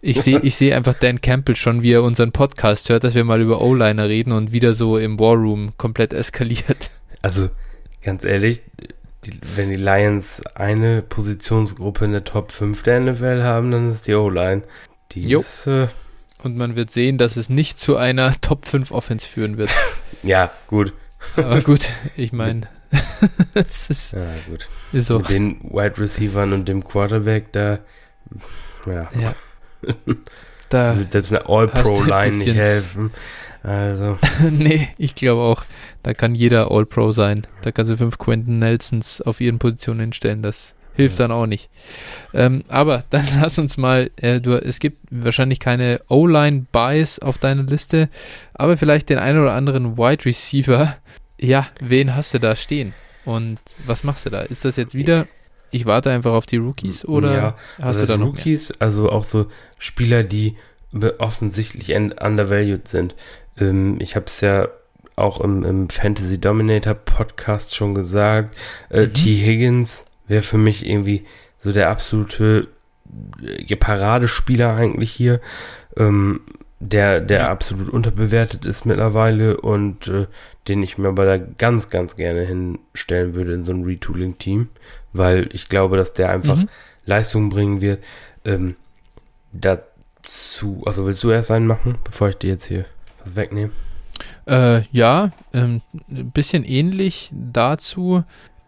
Ich 0.01 0.19
sehe 0.21 0.39
ich 0.39 0.55
sehe 0.55 0.75
einfach 0.75 0.95
Dan 0.95 1.21
Campbell 1.21 1.55
schon, 1.55 1.83
wie 1.83 1.91
er 1.91 2.01
unseren 2.01 2.31
Podcast 2.31 2.89
hört, 2.89 3.03
dass 3.03 3.13
wir 3.13 3.23
mal 3.23 3.39
über 3.39 3.61
O-Liner 3.61 4.09
reden 4.09 4.31
und 4.31 4.51
wieder 4.51 4.73
so 4.73 4.97
im 4.97 5.19
War 5.19 5.35
Room 5.35 5.73
komplett 5.77 6.11
eskaliert. 6.11 6.89
Also, 7.21 7.49
ganz 8.01 8.25
ehrlich, 8.25 8.63
die, 9.25 9.31
wenn 9.55 9.69
die 9.69 9.77
Lions 9.77 10.41
eine 10.55 11.03
Positionsgruppe 11.03 12.05
in 12.05 12.11
der 12.11 12.23
Top 12.23 12.51
5 12.51 12.81
der 12.83 12.99
NFL 12.99 13.43
haben, 13.43 13.71
dann 13.71 13.91
ist 13.91 14.07
die 14.07 14.15
O-Line. 14.15 14.63
Die 15.13 15.21
Jo. 15.21 15.39
ist, 15.39 15.67
äh, 15.67 15.87
Und 16.43 16.57
man 16.57 16.75
wird 16.75 16.91
sehen, 16.91 17.17
dass 17.17 17.37
es 17.37 17.49
nicht 17.49 17.79
zu 17.79 17.97
einer 17.97 18.33
Top 18.41 18.65
5 18.65 18.91
Offense 18.91 19.27
führen 19.27 19.57
wird. 19.57 19.71
ja, 20.23 20.51
gut. 20.67 20.93
Aber 21.37 21.61
gut, 21.61 21.89
ich 22.17 22.33
meine, 22.33 22.67
es 23.53 23.89
ist, 23.89 24.11
Ja, 24.11 24.27
gut. 24.49 24.67
ist 24.91 25.07
so. 25.07 25.19
Mit 25.19 25.29
den 25.29 25.61
Wide 25.63 25.97
Receivern 25.97 26.51
und 26.51 26.67
dem 26.67 26.83
Quarterback, 26.83 27.51
da, 27.53 27.79
ja, 28.85 29.09
Ja. 29.19 29.33
Da, 30.69 30.97
wird 30.97 31.11
selbst 31.11 31.31
eine 31.33 31.47
All-Pro-Line 31.47 32.35
nicht 32.37 32.55
helfen. 32.55 33.11
Also, 33.61 34.17
nee, 34.49 34.89
ich 34.97 35.15
glaube 35.15 35.41
auch, 35.41 35.63
da 36.03 36.13
kann 36.13 36.35
jeder 36.35 36.71
All-Pro 36.71 37.11
sein. 37.11 37.45
Da 37.61 37.71
kannst 37.71 37.91
du 37.91 37.97
fünf 37.97 38.17
Quentin 38.17 38.59
Nelsons 38.59 39.21
auf 39.21 39.39
ihren 39.39 39.59
Positionen 39.59 39.99
hinstellen. 40.01 40.41
Das 40.41 40.73
hilft 40.95 41.19
Ja. 41.19 41.27
dann 41.27 41.35
auch 41.35 41.45
nicht. 41.45 41.69
Ähm, 42.33 42.63
aber 42.67 43.03
dann 43.09 43.25
lass 43.41 43.57
uns 43.59 43.77
mal, 43.77 44.11
äh, 44.17 44.39
du, 44.41 44.53
es 44.61 44.79
gibt 44.79 44.97
wahrscheinlich 45.11 45.59
keine 45.59 46.01
O-Line-Buys 46.09 47.19
auf 47.19 47.37
deiner 47.37 47.63
Liste, 47.63 48.09
aber 48.53 48.77
vielleicht 48.77 49.09
den 49.09 49.17
einen 49.17 49.39
oder 49.41 49.53
anderen 49.53 49.97
Wide 49.97 50.25
Receiver. 50.25 50.95
Ja, 51.39 51.67
wen 51.81 52.15
hast 52.15 52.33
du 52.33 52.39
da 52.39 52.55
stehen? 52.55 52.93
Und 53.25 53.59
was 53.85 54.03
machst 54.03 54.25
du 54.25 54.29
da? 54.29 54.41
Ist 54.41 54.65
das 54.65 54.75
jetzt 54.75 54.95
wieder, 54.95 55.27
ich 55.71 55.85
warte 55.85 56.11
einfach 56.11 56.33
auf 56.33 56.45
die 56.45 56.57
Rookies 56.57 57.05
oder 57.05 57.33
ja, 57.33 57.55
hast 57.77 57.83
also 57.97 58.01
du 58.01 58.07
da 58.07 58.17
noch 58.17 58.25
mehr? 58.27 58.35
Rookies, 58.35 58.71
also 58.79 59.09
auch 59.11 59.23
so 59.23 59.47
Spieler, 59.79 60.23
die 60.23 60.55
offensichtlich 61.17 61.89
un- 61.95 62.11
undervalued 62.11 62.87
sind. 62.87 63.15
Ähm, 63.57 63.97
ich 63.99 64.15
habe 64.15 64.25
es 64.27 64.41
ja 64.41 64.67
auch 65.15 65.41
im, 65.41 65.63
im 65.63 65.89
Fantasy 65.89 66.39
Dominator 66.39 66.93
Podcast 66.93 67.75
schon 67.75 67.95
gesagt. 67.95 68.55
Äh, 68.89 69.07
Mhm. 69.07 69.13
T. 69.13 69.35
Higgins 69.45 70.05
wäre 70.27 70.43
für 70.43 70.57
mich 70.57 70.85
irgendwie 70.85 71.25
so 71.57 71.71
der 71.71 71.89
absolute 71.89 72.67
äh, 73.41 73.75
Paradespieler 73.75 74.75
eigentlich 74.75 75.11
hier, 75.11 75.39
ähm, 75.97 76.41
der, 76.79 77.21
der 77.21 77.39
Ja. 77.41 77.49
absolut 77.51 77.89
unterbewertet 77.89 78.65
ist 78.65 78.85
mittlerweile 78.85 79.59
und 79.61 80.07
äh, 80.07 80.27
den 80.67 80.83
ich 80.83 80.97
mir 80.97 81.09
aber 81.09 81.25
da 81.25 81.37
ganz, 81.37 81.89
ganz 81.89 82.15
gerne 82.17 82.41
hinstellen 82.41 83.35
würde 83.35 83.53
in 83.53 83.63
so 83.63 83.71
ein 83.71 83.83
Retooling-Team, 83.85 84.67
weil 85.13 85.49
ich 85.53 85.69
glaube, 85.69 85.95
dass 85.97 86.13
der 86.13 86.29
einfach 86.29 86.57
Mhm. 86.57 86.69
Leistung 87.05 87.49
bringen 87.49 87.79
wird. 87.81 88.03
Ähm, 88.45 88.75
dazu, 89.53 90.83
also 90.85 91.05
willst 91.05 91.23
du 91.23 91.31
erst 91.31 91.51
einen 91.51 91.67
machen, 91.67 91.97
bevor 92.03 92.29
ich 92.29 92.37
dir 92.37 92.49
jetzt 92.51 92.65
hier 92.65 92.85
was 93.23 93.35
wegnehme? 93.35 93.71
Äh, 94.45 94.81
ja, 94.91 95.31
ähm, 95.53 95.81
ein 96.09 96.31
bisschen 96.31 96.63
ähnlich 96.65 97.31
dazu. 97.33 98.23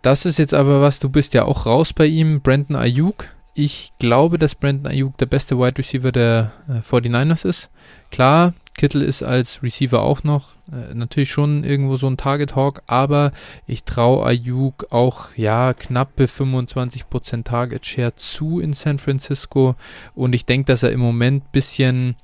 Das 0.06 0.24
ist 0.24 0.38
jetzt 0.38 0.53
aber 0.53 0.82
was, 0.82 0.99
du 0.99 1.10
bist 1.10 1.34
ja 1.34 1.45
auch 1.45 1.66
raus 1.66 1.91
bei 1.91 2.06
ihm, 2.06 2.39
Brandon 2.41 2.76
Ayuk. 2.76 3.26
Ich 3.56 3.91
glaube, 3.97 4.38
dass 4.38 4.53
Brandon 4.53 4.86
Ayuk 4.86 5.18
der 5.18 5.26
beste 5.26 5.58
Wide 5.58 5.80
Receiver 5.80 6.12
der 6.12 6.51
äh, 6.70 6.88
49ers 6.88 7.43
ist. 7.43 7.72
Klar, 8.12 8.53
Kittel 8.76 9.01
ist 9.01 9.24
als 9.24 9.64
Receiver 9.64 10.03
auch 10.03 10.24
noch 10.24 10.51
äh, 10.72 10.93
natürlich 10.93 11.32
schon 11.32 11.64
irgendwo 11.64 11.95
so 11.95 12.06
ein 12.06 12.18
Target 12.18 12.56
Hawk, 12.56 12.84
aber 12.86 13.32
ich 13.66 13.84
traue 13.84 14.24
Ayuk 14.28 14.86
auch 14.91 15.30
ja 15.36 15.74
knappe 15.74 16.26
25% 16.26 17.43
Target 17.43 17.88
Share 17.88 18.16
zu 18.16 18.60
in 18.60 18.74
San 18.74 18.99
Francisco 18.99 19.76
und 20.14 20.34
ich 20.34 20.45
denke, 20.45 20.68
dass 20.68 20.84
er 20.84 20.91
im 20.91 20.99
Moment 20.99 21.51
bisschen 21.51 22.16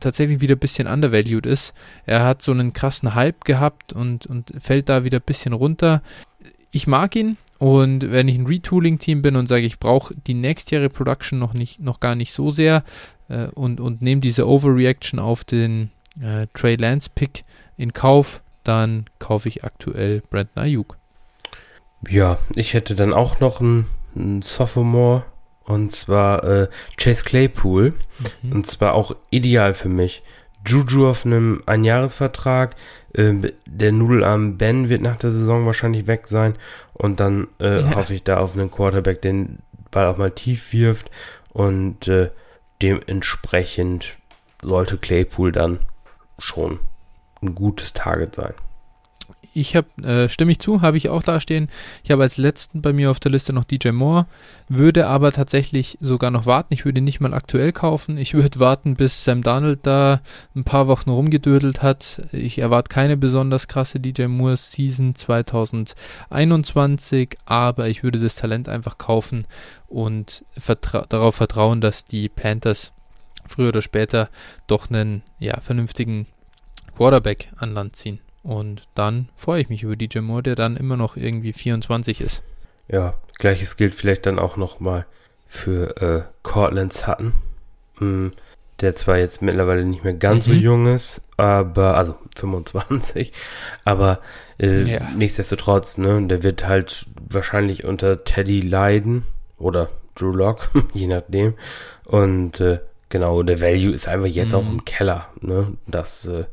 tatsächlich 0.00 0.40
wieder 0.40 0.56
ein 0.56 0.60
bisschen 0.60 0.86
undervalued 0.86 1.46
ist. 1.46 1.72
Er 2.04 2.24
hat 2.24 2.42
so 2.42 2.52
einen 2.52 2.72
krassen 2.72 3.14
Hype 3.14 3.44
gehabt 3.44 3.92
und, 3.92 4.26
und 4.26 4.52
fällt 4.60 4.88
da 4.88 5.04
wieder 5.04 5.18
ein 5.18 5.26
bisschen 5.26 5.52
runter. 5.52 6.02
Ich 6.70 6.86
mag 6.86 7.16
ihn 7.16 7.36
und 7.58 8.10
wenn 8.10 8.28
ich 8.28 8.38
ein 8.38 8.46
Retooling-Team 8.46 9.22
bin 9.22 9.36
und 9.36 9.48
sage, 9.48 9.66
ich 9.66 9.78
brauche 9.78 10.14
die 10.26 10.34
nächstjährige 10.34 10.90
Production 10.90 11.38
noch 11.38 11.54
nicht, 11.54 11.80
noch 11.80 12.00
gar 12.00 12.14
nicht 12.14 12.32
so 12.32 12.50
sehr 12.50 12.84
äh, 13.28 13.46
und, 13.48 13.80
und 13.80 14.02
nehme 14.02 14.20
diese 14.20 14.46
Overreaction 14.46 15.18
auf 15.18 15.44
den 15.44 15.90
äh, 16.20 16.46
Trey 16.54 16.76
Lance-Pick 16.76 17.44
in 17.76 17.92
Kauf, 17.92 18.42
dann 18.64 19.06
kaufe 19.18 19.48
ich 19.48 19.64
aktuell 19.64 20.22
Brandon 20.30 20.62
Ayuk. 20.64 20.96
Ja, 22.08 22.38
ich 22.54 22.74
hätte 22.74 22.94
dann 22.94 23.12
auch 23.12 23.40
noch 23.40 23.60
einen, 23.60 23.86
einen 24.14 24.42
Sophomore 24.42 25.24
und 25.64 25.90
zwar 25.92 26.44
äh, 26.44 26.68
Chase 26.96 27.24
Claypool 27.24 27.94
Mhm. 28.42 28.52
und 28.52 28.66
zwar 28.66 28.94
auch 28.94 29.14
ideal 29.30 29.74
für 29.74 29.88
mich. 29.88 30.22
Juju 30.68 31.08
auf 31.08 31.24
einem 31.26 31.62
Einjahresvertrag, 31.66 32.76
ähm, 33.14 33.46
der 33.66 33.92
Nudelarm 33.92 34.58
Ben 34.58 34.88
wird 34.88 35.02
nach 35.02 35.16
der 35.18 35.30
Saison 35.30 35.66
wahrscheinlich 35.66 36.06
weg 36.06 36.28
sein 36.28 36.54
und 36.94 37.20
dann 37.20 37.48
äh, 37.60 37.80
Ja. 37.80 37.94
hoffe 37.96 38.14
ich 38.14 38.22
da 38.24 38.38
auf 38.38 38.54
einen 38.54 38.70
Quarterback, 38.70 39.22
den 39.22 39.58
Ball 39.90 40.06
auch 40.06 40.18
mal 40.18 40.30
tief 40.30 40.72
wirft 40.72 41.10
und 41.52 42.08
äh, 42.08 42.30
dementsprechend 42.82 44.18
sollte 44.62 44.98
Claypool 44.98 45.52
dann 45.52 45.78
schon 46.38 46.78
ein 47.42 47.54
gutes 47.54 47.92
Target 47.92 48.34
sein. 48.34 48.54
Ich 49.54 49.76
habe, 49.76 49.88
äh, 50.02 50.28
stimme 50.28 50.52
ich 50.52 50.58
zu, 50.58 50.82
habe 50.82 50.96
ich 50.96 51.08
auch 51.08 51.22
da 51.22 51.40
stehen. 51.40 51.68
Ich 52.04 52.10
habe 52.10 52.22
als 52.22 52.36
letzten 52.36 52.82
bei 52.82 52.92
mir 52.92 53.10
auf 53.10 53.20
der 53.20 53.32
Liste 53.32 53.52
noch 53.52 53.64
DJ 53.64 53.90
Moore, 53.90 54.26
würde 54.68 55.06
aber 55.06 55.32
tatsächlich 55.32 55.98
sogar 56.00 56.30
noch 56.30 56.46
warten. 56.46 56.74
Ich 56.74 56.84
würde 56.84 57.00
nicht 57.00 57.20
mal 57.20 57.34
aktuell 57.34 57.72
kaufen. 57.72 58.18
Ich 58.18 58.34
würde 58.34 58.60
warten, 58.68 58.94
bis 58.94 59.24
Sam 59.24 59.42
Donald 59.42 59.80
da 59.82 60.20
ein 60.54 60.64
paar 60.64 60.88
Wochen 60.88 61.10
rumgedödelt 61.10 61.82
hat. 61.82 62.22
Ich 62.32 62.58
erwarte 62.58 62.88
keine 62.88 63.16
besonders 63.16 63.68
krasse 63.68 64.00
DJ 64.00 64.26
Moore 64.26 64.56
Season 64.56 65.14
2021, 65.14 67.36
aber 67.44 67.88
ich 67.88 68.02
würde 68.02 68.18
das 68.18 68.34
Talent 68.34 68.68
einfach 68.68 68.98
kaufen 68.98 69.46
und 69.88 70.44
vertra 70.56 71.06
darauf 71.08 71.36
vertrauen, 71.36 71.80
dass 71.80 72.04
die 72.04 72.28
Panthers 72.28 72.92
früher 73.46 73.68
oder 73.68 73.82
später 73.82 74.28
doch 74.66 74.90
einen 74.90 75.22
ja, 75.38 75.60
vernünftigen 75.60 76.26
Quarterback 76.96 77.50
an 77.56 77.74
Land 77.74 77.96
ziehen. 77.96 78.20
Und 78.42 78.86
dann 78.94 79.28
freue 79.36 79.60
ich 79.60 79.68
mich 79.68 79.82
über 79.82 79.96
DJ 79.96 80.20
Moore, 80.20 80.42
der 80.42 80.54
dann 80.54 80.76
immer 80.76 80.96
noch 80.96 81.16
irgendwie 81.16 81.52
24 81.52 82.20
ist. 82.20 82.42
Ja, 82.88 83.14
gleiches 83.38 83.76
gilt 83.76 83.94
vielleicht 83.94 84.26
dann 84.26 84.38
auch 84.38 84.56
nochmal 84.56 85.06
für 85.46 85.96
äh, 86.00 86.22
Cortland 86.42 86.92
Sutton. 86.92 87.34
Hm, 87.98 88.32
der 88.80 88.94
zwar 88.94 89.18
jetzt 89.18 89.42
mittlerweile 89.42 89.84
nicht 89.84 90.04
mehr 90.04 90.14
ganz 90.14 90.46
mhm. 90.46 90.52
so 90.52 90.58
jung 90.58 90.86
ist, 90.86 91.20
aber, 91.36 91.96
also 91.96 92.14
25, 92.36 93.32
aber 93.84 94.20
äh, 94.60 94.82
ja. 94.82 95.10
nichtsdestotrotz, 95.10 95.98
ne, 95.98 96.26
der 96.26 96.42
wird 96.42 96.66
halt 96.66 97.06
wahrscheinlich 97.28 97.84
unter 97.84 98.24
Teddy 98.24 98.60
leiden 98.60 99.24
oder 99.56 99.88
Drew 100.14 100.32
Lock, 100.32 100.70
je 100.94 101.08
nachdem. 101.08 101.54
Und 102.04 102.60
äh, 102.60 102.78
genau, 103.08 103.42
der 103.42 103.60
Value 103.60 103.92
ist 103.92 104.06
einfach 104.06 104.26
jetzt 104.26 104.52
mhm. 104.52 104.58
auch 104.58 104.68
im 104.68 104.84
Keller, 104.84 105.28
ne, 105.40 105.72
das 105.86 106.26
äh, 106.26 106.44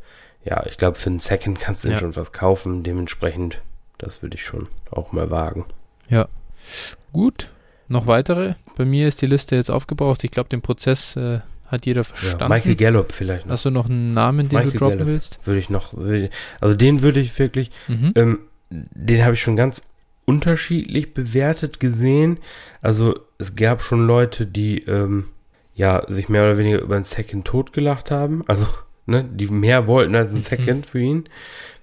ja, 0.46 0.64
ich 0.68 0.78
glaube, 0.78 0.98
für 0.98 1.10
einen 1.10 1.20
Second 1.20 1.60
kannst 1.60 1.84
du 1.84 1.90
ja. 1.90 1.98
schon 1.98 2.16
was 2.16 2.32
kaufen. 2.32 2.84
Dementsprechend, 2.84 3.62
das 3.98 4.22
würde 4.22 4.36
ich 4.36 4.46
schon 4.46 4.70
auch 4.92 5.12
mal 5.12 5.32
wagen. 5.32 5.66
Ja. 6.08 6.28
Gut. 7.12 7.50
Noch 7.88 8.08
weitere? 8.08 8.54
Bei 8.78 8.86
mir 8.86 9.08
ist 9.08 9.22
die 9.22 9.26
Liste 9.28 9.56
jetzt 9.56 9.72
aufgebraucht. 9.72 10.24
Ich 10.24 10.32
glaube, 10.32 10.50
den 10.50 10.62
Prozess 10.62 11.16
äh, 11.16 11.40
hat 11.68 11.86
jeder 11.86 12.04
verstanden. 12.04 12.42
Ja, 12.42 12.50
Michael 12.50 12.76
Gallup 12.76 13.12
vielleicht 13.12 13.46
noch. 13.46 13.54
Hast 13.54 13.66
du 13.66 13.72
noch 13.72 13.90
einen 13.90 14.12
Namen, 14.12 14.50
den 14.50 14.58
Michael 14.58 14.72
du 14.72 14.78
droppen 14.78 14.98
Gallup 15.00 15.12
willst? 15.12 15.40
Würde 15.46 15.60
ich 15.60 15.70
noch. 15.70 15.94
Ich, 16.06 16.30
also 16.62 16.76
den 16.76 17.02
würde 17.02 17.20
ich 17.20 17.38
wirklich. 17.40 17.72
Mhm. 17.88 18.12
Ähm, 18.16 18.40
den 18.70 19.24
habe 19.24 19.34
ich 19.34 19.42
schon 19.42 19.56
ganz 19.56 19.82
unterschiedlich 20.26 21.14
bewertet 21.14 21.80
gesehen. 21.80 22.40
Also 22.82 23.20
es 23.38 23.56
gab 23.56 23.82
schon 23.82 24.06
Leute, 24.06 24.46
die 24.46 24.80
ähm, 24.84 25.26
ja 25.74 26.04
sich 26.12 26.30
mehr 26.30 26.44
oder 26.44 26.58
weniger 26.58 26.80
über 26.80 26.96
einen 26.96 27.04
Second 27.04 27.46
tot 27.46 27.74
gelacht 27.74 28.12
haben. 28.12 28.44
Also 28.48 28.68
ne, 29.06 29.24
die 29.24 29.48
mehr 29.48 29.88
wollten 29.88 30.16
als 30.16 30.32
ein 30.32 30.38
mhm. 30.38 30.42
Second 30.42 30.86
für 30.86 31.00
ihn. 31.00 31.30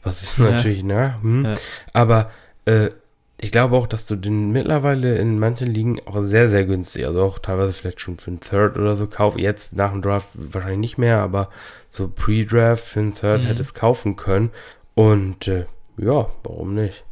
Was 0.03 0.23
ist 0.23 0.39
ja. 0.39 0.51
natürlich, 0.51 0.83
na, 0.83 1.21
hm. 1.23 1.45
ja. 1.45 1.55
aber 1.93 2.31
äh, 2.65 2.91
ich 3.39 3.51
glaube 3.51 3.77
auch, 3.77 3.89
dass 3.89 4.07
du 4.07 4.15
den 4.15 4.53
mittlerweile 4.53 5.17
in 5.19 5.39
manchen 5.39 5.67
Ligen 5.67 6.01
auch 6.07 6.23
sehr, 6.23 6.49
sehr 6.49 6.65
günstig, 6.65 7.07
also 7.07 7.23
auch 7.23 7.41
teilweise 7.41 7.73
vielleicht 7.73 8.01
schon 8.01 8.17
für 8.17 8.31
einen 8.31 8.41
Third 8.41 8.79
oder 8.79 8.95
so 8.95 9.09
kauf. 9.09 9.37
Jetzt 9.37 9.73
nach 9.73 9.91
dem 9.91 10.01
Draft 10.01 10.29
wahrscheinlich 10.35 10.79
nicht 10.79 10.99
mehr, 10.99 11.19
aber 11.19 11.49
so 11.89 12.07
Pre-Draft 12.09 12.85
für 12.85 13.01
einen 13.01 13.13
Third 13.13 13.43
mhm. 13.43 13.47
hättest 13.47 13.75
kaufen 13.75 14.15
können. 14.15 14.51
Und 14.95 15.49
äh, 15.49 15.67
ja, 15.99 16.29
warum 16.45 16.75
nicht? 16.75 17.05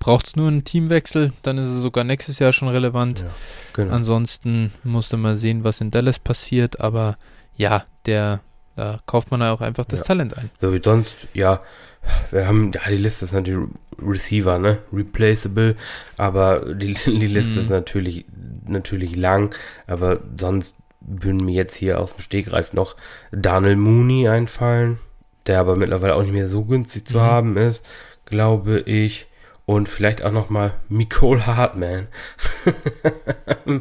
Braucht 0.00 0.26
es 0.26 0.36
nur 0.36 0.48
einen 0.48 0.64
Teamwechsel, 0.64 1.32
dann 1.42 1.58
ist 1.58 1.68
es 1.68 1.82
sogar 1.82 2.02
nächstes 2.02 2.40
Jahr 2.40 2.52
schon 2.52 2.68
relevant. 2.68 3.20
Ja, 3.20 3.26
genau. 3.72 3.94
Ansonsten 3.94 4.72
musste 4.82 5.16
man 5.16 5.36
sehen, 5.36 5.62
was 5.62 5.80
in 5.80 5.92
Dallas 5.92 6.18
passiert, 6.18 6.80
aber 6.80 7.16
ja, 7.54 7.84
der 8.06 8.40
da 8.76 9.00
kauft 9.06 9.30
man 9.30 9.42
auch 9.42 9.60
einfach 9.60 9.86
das 9.86 10.00
ja. 10.00 10.04
Talent 10.06 10.36
ein. 10.36 10.50
So 10.60 10.72
wie 10.72 10.80
sonst, 10.82 11.16
ja, 11.32 11.62
wir 12.30 12.46
haben, 12.46 12.72
ja, 12.72 12.82
die 12.88 12.96
Liste 12.96 13.24
ist 13.24 13.32
natürlich 13.32 13.68
Receiver, 14.00 14.58
ne? 14.58 14.78
Replaceable, 14.92 15.76
aber 16.16 16.74
die, 16.74 16.94
die 17.06 17.26
Liste 17.26 17.54
mhm. 17.54 17.60
ist 17.60 17.70
natürlich, 17.70 18.26
natürlich 18.66 19.16
lang, 19.16 19.54
aber 19.86 20.20
sonst 20.38 20.76
würden 21.00 21.44
mir 21.44 21.54
jetzt 21.54 21.74
hier 21.74 22.00
aus 22.00 22.14
dem 22.14 22.20
Stegreif 22.20 22.72
noch 22.72 22.96
Daniel 23.32 23.76
Mooney 23.76 24.28
einfallen, 24.28 24.98
der 25.46 25.60
aber 25.60 25.76
mittlerweile 25.76 26.14
auch 26.14 26.22
nicht 26.22 26.32
mehr 26.32 26.48
so 26.48 26.64
günstig 26.64 27.06
zu 27.06 27.18
mhm. 27.18 27.22
haben 27.22 27.56
ist, 27.56 27.86
glaube 28.24 28.80
ich. 28.80 29.26
Und 29.64 29.88
vielleicht 29.88 30.22
auch 30.22 30.30
nochmal 30.30 30.74
Nicole 30.88 31.44
Hartman. 31.44 32.06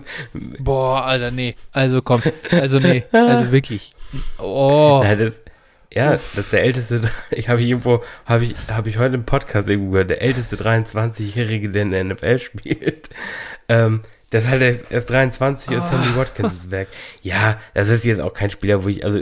Boah, 0.59 1.03
Alter, 1.03 1.29
nee. 1.29 1.53
Also 1.71 2.01
komm. 2.01 2.23
Also 2.49 2.79
nee. 2.79 3.03
Also 3.11 3.51
wirklich. 3.51 3.94
Oh. 4.37 5.01
Ja, 5.03 5.15
das, 5.15 5.33
ja, 5.91 6.11
das 6.11 6.37
ist 6.37 6.53
der 6.53 6.63
älteste. 6.63 7.01
Ich 7.31 7.49
habe 7.49 7.61
irgendwo, 7.61 8.03
habe 8.25 8.45
ich, 8.45 8.55
habe 8.69 8.89
ich 8.89 8.97
heute 8.97 9.15
im 9.15 9.25
Podcast 9.25 9.69
irgendwo 9.69 9.91
gehört, 9.91 10.09
der 10.09 10.21
älteste 10.21 10.55
23-Jährige, 10.55 11.69
der 11.69 11.81
in 11.83 11.91
der 11.91 12.03
NFL 12.03 12.39
spielt. 12.39 13.09
Ähm, 13.69 14.01
der 14.31 14.41
ist 14.41 14.49
halt 14.49 14.85
erst 14.89 15.09
23 15.09 15.69
oh. 15.69 15.75
und 15.75 15.81
Sammy 15.81 16.15
Watkins 16.15 16.53
ist 16.53 16.71
weg. 16.71 16.87
Ja, 17.21 17.59
das 17.73 17.89
ist 17.89 18.03
jetzt 18.03 18.19
auch 18.19 18.33
kein 18.33 18.49
Spieler, 18.49 18.83
wo 18.83 18.89
ich, 18.89 19.05
also, 19.05 19.21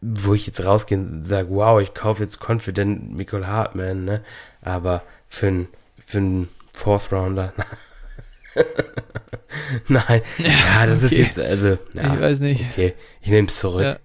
wo 0.00 0.34
ich 0.34 0.46
jetzt 0.46 0.64
rausgehe 0.64 0.98
und 0.98 1.24
sage, 1.24 1.48
wow, 1.50 1.80
ich 1.80 1.94
kaufe 1.94 2.22
jetzt 2.22 2.40
Confident 2.40 3.16
Michael 3.16 3.46
Hartman, 3.46 4.04
ne? 4.04 4.22
Aber 4.60 5.02
für 5.28 5.46
einen 5.46 5.68
für 6.12 6.18
einen 6.18 6.48
Fourth 6.72 7.10
Rounder. 7.10 7.54
Nein, 9.88 10.20
ja, 10.38 10.86
das 10.86 11.04
okay. 11.04 11.14
ist 11.14 11.36
jetzt, 11.36 11.38
also, 11.38 11.78
ja, 11.94 12.14
ich 12.14 12.20
weiß 12.20 12.40
nicht. 12.40 12.64
Okay, 12.70 12.94
ich 13.22 13.30
nehme 13.30 13.48
es 13.48 13.58
zurück. 13.58 13.84
Ja. 13.84 13.96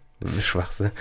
Schwachsinn. 0.41 0.91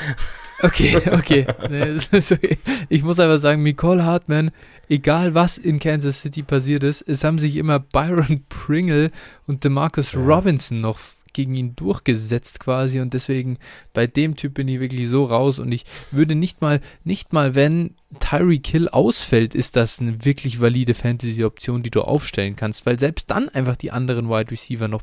Okay, 0.62 1.00
okay. 1.10 1.46
Ich 2.88 3.02
muss 3.02 3.20
einfach 3.20 3.38
sagen, 3.38 3.62
Nicole 3.62 4.04
Hartman, 4.04 4.50
egal 4.88 5.34
was 5.34 5.58
in 5.58 5.78
Kansas 5.78 6.22
City 6.22 6.42
passiert 6.42 6.82
ist, 6.82 7.02
es 7.02 7.24
haben 7.24 7.38
sich 7.38 7.56
immer 7.56 7.78
Byron 7.78 8.44
Pringle 8.48 9.10
und 9.46 9.64
DeMarcus 9.64 10.12
ja. 10.12 10.20
Robinson 10.20 10.80
noch 10.80 10.98
gegen 11.36 11.54
ihn 11.54 11.76
durchgesetzt 11.76 12.60
quasi 12.60 12.98
und 12.98 13.12
deswegen 13.12 13.58
bei 13.92 14.06
dem 14.06 14.36
Typ 14.36 14.54
bin 14.54 14.68
ich 14.68 14.80
wirklich 14.80 15.08
so 15.10 15.26
raus 15.26 15.58
und 15.58 15.70
ich 15.70 15.84
würde 16.10 16.34
nicht 16.34 16.62
mal, 16.62 16.80
nicht 17.04 17.34
mal 17.34 17.54
wenn 17.54 17.94
Tyree 18.20 18.58
Kill 18.58 18.88
ausfällt, 18.88 19.54
ist 19.54 19.76
das 19.76 20.00
eine 20.00 20.24
wirklich 20.24 20.62
valide 20.62 20.94
Fantasy-Option, 20.94 21.82
die 21.82 21.90
du 21.90 22.00
aufstellen 22.00 22.56
kannst, 22.56 22.86
weil 22.86 22.98
selbst 22.98 23.30
dann 23.30 23.50
einfach 23.50 23.76
die 23.76 23.90
anderen 23.90 24.30
Wide 24.30 24.50
Receiver 24.50 24.88
noch 24.88 25.02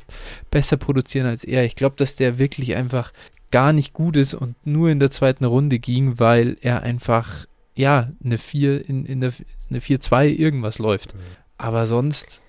besser 0.50 0.76
produzieren 0.76 1.26
als 1.26 1.44
er. 1.44 1.64
Ich 1.64 1.76
glaube, 1.76 1.94
dass 1.96 2.16
der 2.16 2.40
wirklich 2.40 2.74
einfach 2.74 3.12
gar 3.54 3.72
nicht 3.72 3.92
gut 3.92 4.16
ist 4.16 4.34
und 4.34 4.56
nur 4.66 4.90
in 4.90 4.98
der 4.98 5.12
zweiten 5.12 5.44
Runde 5.44 5.78
ging, 5.78 6.18
weil 6.18 6.56
er 6.60 6.82
einfach, 6.82 7.46
ja, 7.76 8.10
eine 8.24 8.36
4 8.36 8.88
in, 8.88 9.06
in 9.06 9.20
der, 9.20 9.32
eine 9.70 9.78
4-2 9.78 10.26
irgendwas 10.26 10.80
läuft. 10.80 11.14
Aber 11.56 11.86
sonst 11.86 12.42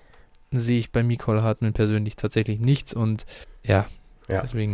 sehe 0.50 0.80
ich 0.80 0.90
bei 0.90 1.02
Nicole 1.02 1.44
Hartmann 1.44 1.74
persönlich 1.74 2.16
tatsächlich 2.16 2.58
nichts 2.58 2.92
und 2.92 3.24
ja, 3.62 3.86
ja. 4.28 4.40
deswegen 4.40 4.72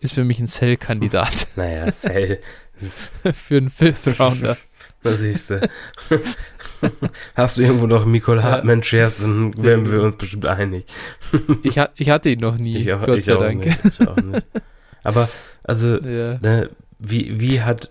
ist 0.00 0.12
für 0.12 0.24
mich 0.24 0.40
ein 0.40 0.46
Cell-Kandidat. 0.46 1.48
naja, 1.56 1.90
Cell. 1.90 2.40
für 3.32 3.56
einen 3.56 3.70
Fifth 3.70 4.20
Rounder. 4.20 4.58
Da 5.02 5.14
siehst 5.14 5.48
du. 5.48 5.70
Hast 7.34 7.56
du 7.56 7.62
irgendwo 7.62 7.86
noch 7.86 8.04
Nicole 8.04 8.42
Hartmann 8.42 8.82
Shares, 8.82 9.16
dann 9.16 9.56
wären 9.56 9.90
wir 9.90 10.02
uns 10.02 10.18
bestimmt 10.18 10.44
einig. 10.44 10.84
ich, 11.62 11.78
ha 11.78 11.88
ich 11.96 12.10
hatte 12.10 12.28
ihn 12.28 12.40
noch 12.40 12.58
nie, 12.58 12.76
ich 12.76 12.92
auch, 12.92 13.06
Gott 13.06 13.22
sei 13.22 13.36
Dank. 13.36 13.64
Nicht, 13.64 13.78
ich 13.86 14.06
auch 14.06 14.16
nicht. 14.16 14.46
Aber, 15.04 15.28
also, 15.62 16.00
ja. 16.00 16.38
ne, 16.40 16.70
wie, 16.98 17.40
wie 17.40 17.60
hat 17.60 17.90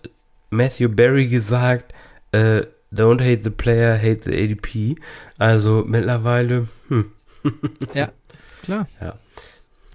Matthew 0.49 0.89
Barry 0.89 1.27
gesagt, 1.27 1.93
äh, 2.31 2.63
don't 2.93 3.21
hate 3.21 3.43
the 3.43 3.49
player, 3.49 3.97
hate 3.97 4.23
the 4.25 4.31
ADP. 4.33 4.95
Also 5.37 5.83
mittlerweile, 5.87 6.67
hm. 6.89 7.11
ja, 7.93 8.11
klar. 8.63 8.87
Ja. 9.01 9.15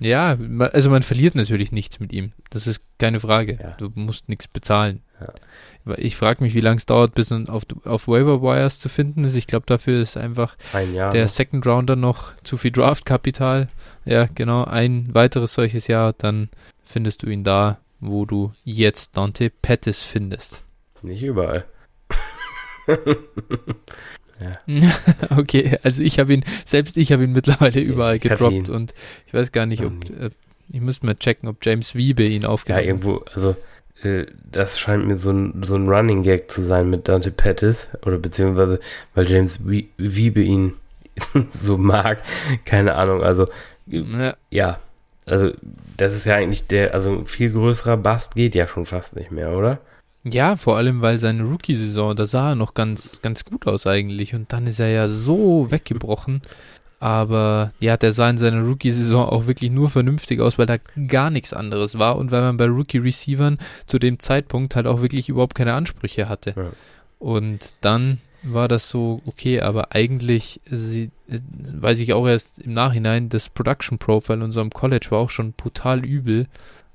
Ja, 0.01 0.39
also 0.73 0.91
man 0.91 1.03
verliert 1.03 1.35
natürlich 1.35 1.73
nichts 1.73 1.99
mit 1.99 2.13
ihm. 2.13 2.33
Das 2.51 2.67
ist 2.69 2.81
keine 2.99 3.19
Frage. 3.19 3.59
Ja. 3.61 3.75
Du 3.79 3.91
musst 3.95 4.29
nichts 4.29 4.47
bezahlen. 4.47 5.03
Ja. 5.21 5.97
Ich 5.97 6.17
frage 6.17 6.45
mich, 6.45 6.55
wie 6.55 6.61
lange 6.61 6.77
es 6.77 6.87
dauert, 6.87 7.15
bis 7.15 7.31
man 7.31 7.49
auf, 7.49 7.65
auf 7.85 8.07
Waiver 8.07 8.41
Wires 8.41 8.79
zu 8.79 8.89
finden 8.89 9.25
ist. 9.25 9.35
Ich 9.35 9.49
glaube, 9.49 9.67
dafür 9.67 10.01
ist 10.01 10.17
einfach 10.17 10.57
der 10.73 11.13
noch. 11.13 11.29
Second 11.29 11.67
Rounder 11.67 11.97
noch 11.97 12.33
zu 12.45 12.57
viel 12.57 12.71
Draftkapital. 12.71 13.69
Ja, 14.05 14.29
genau. 14.33 14.65
Ein 14.65 15.13
weiteres 15.15 15.55
solches 15.55 15.89
Jahr, 15.89 16.13
dann 16.13 16.49
findest 16.89 17.23
du 17.23 17.29
ihn 17.29 17.45
da, 17.45 17.79
wo 18.01 18.25
du 18.25 18.53
jetzt 18.65 19.17
Dante 19.17 19.51
Pettis 19.51 20.03
findest. 20.03 20.63
Nicht 21.03 21.23
überall. 21.23 21.65
Ja. 24.41 24.61
okay, 25.37 25.79
also 25.83 26.03
ich 26.03 26.19
habe 26.19 26.33
ihn, 26.33 26.45
selbst 26.65 26.97
ich 26.97 27.11
habe 27.13 27.25
ihn 27.25 27.33
mittlerweile 27.33 27.81
überall 27.81 28.19
gedroppt 28.19 28.69
und 28.69 28.95
ich 29.27 29.35
weiß 29.35 29.51
gar 29.53 29.67
nicht, 29.67 29.85
ob, 29.85 29.93
äh, 30.11 30.31
ich 30.69 30.81
müsste 30.81 31.07
mal 31.07 31.17
checken, 31.17 31.49
ob 31.49 31.57
James 31.65 31.95
Wiebe 31.97 32.23
ihn 32.23 32.45
aufgenommen 32.45 32.79
hat. 32.79 32.85
Ja, 32.85 32.91
irgendwo, 32.91 33.25
also 33.35 33.57
äh, 34.03 34.27
das 34.51 34.79
scheint 34.79 35.07
mir 35.07 35.19
so 35.19 35.31
ein, 35.31 35.63
so 35.65 35.75
ein 35.75 35.89
Running 35.89 36.23
Gag 36.23 36.51
zu 36.51 36.63
sein 36.63 36.89
mit 36.89 37.09
Dante 37.09 37.31
Pettis 37.31 37.89
oder 38.07 38.19
beziehungsweise, 38.19 38.79
weil 39.15 39.29
James 39.29 39.59
Wiebe 39.65 40.41
ihn 40.41 40.75
so 41.51 41.77
mag, 41.77 42.23
keine 42.65 42.95
Ahnung, 42.95 43.23
also 43.23 43.49
ja. 43.87 44.37
ja, 44.51 44.79
also 45.31 45.53
das 45.97 46.15
ist 46.15 46.27
ja 46.27 46.37
eigentlich 46.37 46.67
der, 46.67 46.95
also 46.95 47.19
ein 47.19 47.25
viel 47.25 47.51
größerer 47.51 47.97
Bast 47.97 48.35
geht 48.35 48.55
ja 48.55 48.67
schon 48.67 48.87
fast 48.87 49.17
nicht 49.17 49.31
mehr, 49.31 49.57
oder? 49.57 49.79
Ja, 50.25 50.57
vor 50.57 50.77
allem, 50.77 51.01
weil 51.01 51.19
seine 51.19 51.45
Rookie-Saison, 51.45 52.17
da 52.17 52.27
sah 52.27 52.51
er 52.51 52.55
noch 52.55 52.75
ganz, 52.75 53.23
ganz 53.23 53.45
gut 53.45 53.67
aus 53.67 53.87
eigentlich. 53.87 54.35
Und 54.35 54.53
dann 54.53 54.67
ist 54.67 54.81
er 54.81 54.89
ja 54.89 55.09
so 55.09 55.71
weggebrochen. 55.71 56.43
Aber 57.01 57.73
ja, 57.79 57.97
der 57.97 58.13
sah 58.13 58.29
in 58.29 58.39
seiner 58.39 58.63
Rookie-Saison 58.63 59.29
auch 59.29 59.47
wirklich 59.47 59.71
nur 59.71 59.89
vernünftig 59.89 60.41
aus, 60.41 60.59
weil 60.59 60.67
da 60.67 60.79
gar 61.07 61.31
nichts 61.31 61.55
anderes 61.55 61.99
war 61.99 62.17
und 62.17 62.33
weil 62.33 62.43
man 62.43 62.57
bei 62.57 62.67
Rookie-Receivern 62.67 63.59
zu 63.87 64.01
dem 64.01 64.19
Zeitpunkt 64.19 64.75
halt 64.75 64.89
auch 64.89 65.01
wirklich 65.01 65.29
überhaupt 65.29 65.55
keine 65.55 65.75
Ansprüche 65.75 66.29
hatte. 66.29 66.55
Ja. 66.57 66.71
Und 67.21 67.75
dann 67.83 68.19
war 68.43 68.69
das 68.69 68.89
so 68.89 69.21
okay, 69.27 69.61
aber 69.61 69.93
eigentlich 69.93 70.61
sie, 70.71 71.11
äh, 71.29 71.41
weiß 71.51 71.99
ich 71.99 72.13
auch 72.13 72.27
erst 72.27 72.59
im 72.61 72.73
Nachhinein, 72.73 73.29
das 73.29 73.49
Production 73.49 73.99
Profile 73.99 74.39
in 74.39 74.43
unserem 74.43 74.71
College 74.71 75.09
war 75.11 75.19
auch 75.19 75.31
schon 75.31 75.53
brutal 75.53 76.05
übel. 76.05 76.47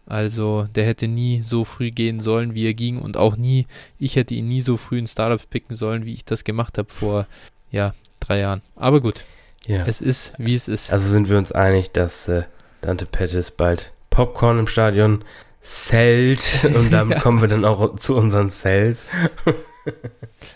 Also 0.06 0.68
der 0.76 0.86
hätte 0.86 1.08
nie 1.08 1.42
so 1.42 1.64
früh 1.64 1.92
gehen 1.92 2.20
sollen, 2.20 2.54
wie 2.54 2.66
er 2.66 2.74
ging 2.74 3.00
und 3.00 3.16
auch 3.16 3.38
nie, 3.38 3.68
ich 4.00 4.16
hätte 4.16 4.34
ihn 4.34 4.48
nie 4.50 4.62
so 4.62 4.76
früh 4.76 5.00
in 5.00 5.08
Startups 5.08 5.46
picken 5.46 5.76
sollen, 5.76 6.06
wie 6.06 6.14
ich 6.14 6.26
das 6.26 6.44
gemacht 6.44 6.78
habe 6.78 6.92
vor, 6.92 7.26
ja, 7.72 7.94
drei 8.20 8.40
Jahren. 8.40 8.62
Aber 8.76 9.00
gut, 9.00 9.24
ja. 9.66 9.86
es 9.86 10.02
ist, 10.02 10.34
wie 10.38 10.54
es 10.54 10.68
ist. 10.68 10.92
Also 10.92 11.10
sind 11.10 11.30
wir 11.30 11.38
uns 11.38 11.52
einig, 11.52 11.92
dass 11.92 12.28
äh, 12.28 12.44
Dante 12.82 13.06
Pettis 13.06 13.52
bald 13.52 13.94
Popcorn 14.10 14.60
im 14.60 14.68
Stadion 14.68 15.24
zählt 15.62 16.70
und 16.76 16.92
dann 16.92 17.10
ja. 17.10 17.20
kommen 17.20 17.42
wir 17.42 17.48
dann 17.48 17.64
auch 17.64 17.96
zu 17.96 18.16
unseren 18.16 18.50
Cells. 18.50 19.06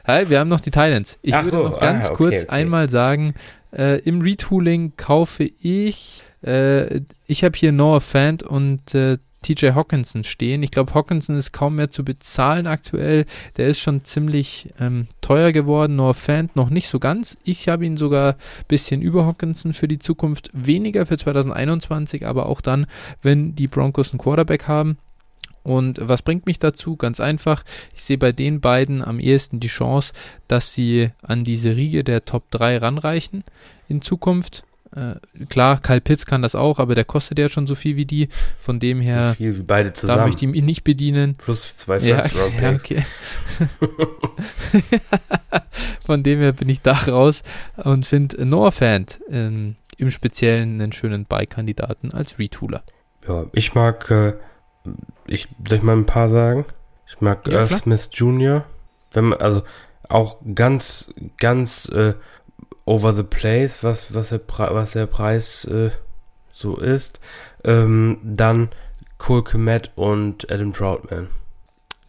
Hi, 0.06 0.30
wir 0.30 0.40
haben 0.40 0.50
noch 0.50 0.60
die 0.60 0.72
Thailands. 0.72 1.18
Ich 1.22 1.34
Ach 1.34 1.44
würde 1.44 1.58
so, 1.58 1.64
noch 1.64 1.80
ganz 1.80 2.06
ah, 2.06 2.08
okay, 2.10 2.16
kurz 2.18 2.34
okay. 2.44 2.50
einmal 2.50 2.90
sagen, 2.90 3.34
äh, 3.76 4.00
im 4.02 4.22
Retooling 4.22 4.94
kaufe 4.98 5.50
ich, 5.62 6.24
äh, 6.46 7.02
ich 7.26 7.44
habe 7.44 7.58
hier 7.58 7.72
Noah 7.72 8.02
Fant 8.02 8.44
und 8.44 8.94
äh, 8.96 9.18
TJ 9.44 9.72
Hawkinson 9.72 10.24
stehen. 10.24 10.64
Ich 10.64 10.72
glaube, 10.72 10.94
Hawkinson 10.94 11.38
ist 11.38 11.54
kaum 11.54 11.76
mehr 11.76 11.90
zu 11.90 12.04
bezahlen 12.04 12.68
aktuell. 12.68 13.26
Der 13.56 13.68
ist 13.68 13.80
schon 13.80 14.04
ziemlich 14.04 14.70
ähm, 14.80 15.08
teuer 15.22 15.52
geworden. 15.52 15.96
Noah 15.96 16.14
Fant 16.14 16.56
noch 16.56 16.70
nicht 16.70 16.90
so 16.90 17.00
ganz. 17.00 17.38
Ich 17.44 17.70
habe 17.70 17.86
ihn 17.86 17.98
sogar 17.98 18.34
ein 18.34 18.66
bisschen 18.68 19.02
über 19.02 19.26
Hawkinson 19.26 19.74
für 19.74 19.88
die 19.88 20.00
Zukunft. 20.00 20.50
Weniger 20.54 21.06
für 21.06 21.18
2021, 21.18 22.26
aber 22.26 22.48
auch 22.48 22.62
dann, 22.62 22.88
wenn 23.22 23.56
die 23.56 23.68
Broncos 23.68 24.12
einen 24.12 24.20
Quarterback 24.20 24.68
haben. 24.68 24.98
Und 25.68 26.00
was 26.02 26.22
bringt 26.22 26.46
mich 26.46 26.60
dazu? 26.60 26.96
Ganz 26.96 27.20
einfach, 27.20 27.66
ich 27.94 28.02
sehe 28.02 28.18
bei 28.18 28.32
den 28.32 28.62
beiden 28.62 29.04
am 29.04 29.20
ehesten 29.20 29.60
die 29.60 29.68
Chance, 29.68 30.14
dass 30.48 30.74
sie 30.74 31.10
an 31.22 31.44
diese 31.44 31.76
Riege 31.76 32.06
der 32.06 32.24
Top 32.24 32.50
3 32.52 32.78
ranreichen 32.78 33.44
in 33.90 34.02
Zukunft. 34.02 34.64
Äh, 34.96 35.16
klar, 35.48 35.82
Kyle 35.82 36.00
Pitts 36.00 36.26
kann 36.26 36.42
das 36.42 36.56
auch, 36.56 36.80
aber 36.80 36.96
der 36.96 37.04
kostet 37.04 37.38
ja 37.38 37.50
schon 37.50 37.68
so 37.68 37.76
viel 37.76 37.98
wie 37.98 38.06
die. 38.06 38.30
Von 38.62 38.80
dem 38.80 39.02
her, 39.02 39.32
so 39.32 39.36
viel 39.36 39.58
wie 39.58 39.64
beide 39.64 39.92
zusammen. 39.92 40.20
da 40.20 40.26
möchte 40.26 40.46
ich 40.46 40.56
ihn 40.56 40.64
nicht 40.64 40.86
bedienen. 40.86 41.36
Plus 41.36 41.76
zwei 41.76 41.98
ja, 41.98 42.26
ja, 42.62 42.72
okay. 42.72 43.04
Von 46.00 46.24
dem 46.24 46.40
her 46.40 46.54
bin 46.54 46.70
ich 46.70 46.82
da 46.82 46.94
raus 46.94 47.44
und 47.76 48.06
finde 48.06 48.46
Noah 48.46 48.72
Fant 48.72 49.20
ähm, 49.30 49.76
im 49.98 50.12
Speziellen 50.12 50.80
einen 50.80 50.94
schönen 50.94 51.26
Buy-Kandidaten 51.26 52.14
als 52.14 52.40
Retooler. 52.40 52.84
Ja, 53.28 53.48
ich 53.52 53.76
mag 53.76 54.10
äh, 54.10 54.36
ich 55.28 55.48
soll 55.68 55.78
ich 55.78 55.84
mal 55.84 55.96
ein 55.96 56.06
paar 56.06 56.30
sagen? 56.30 56.66
Ich 57.08 57.22
mag 57.22 57.48
ja, 57.48 57.60
Earth 57.60 57.72
Smith 57.72 58.10
Jr. 58.14 58.66
Wenn 59.12 59.26
man, 59.26 59.40
also 59.40 59.64
auch 60.10 60.38
ganz, 60.54 61.14
ganz 61.38 61.88
äh, 61.90 62.14
over 62.86 63.14
the 63.14 63.24
place, 63.24 63.84
was, 63.84 64.14
was, 64.14 64.30
der, 64.30 64.40
Pre 64.40 64.70
was 64.72 64.92
der 64.92 65.06
Preis 65.06 65.66
äh, 65.66 65.92
so 66.52 66.78
ist. 66.78 67.20
Ähm, 67.64 68.20
dann 68.24 68.70
Cole 69.18 69.44
Komet 69.44 69.92
und 69.96 70.52
Adam 70.52 70.74
Troutman. 70.74 71.28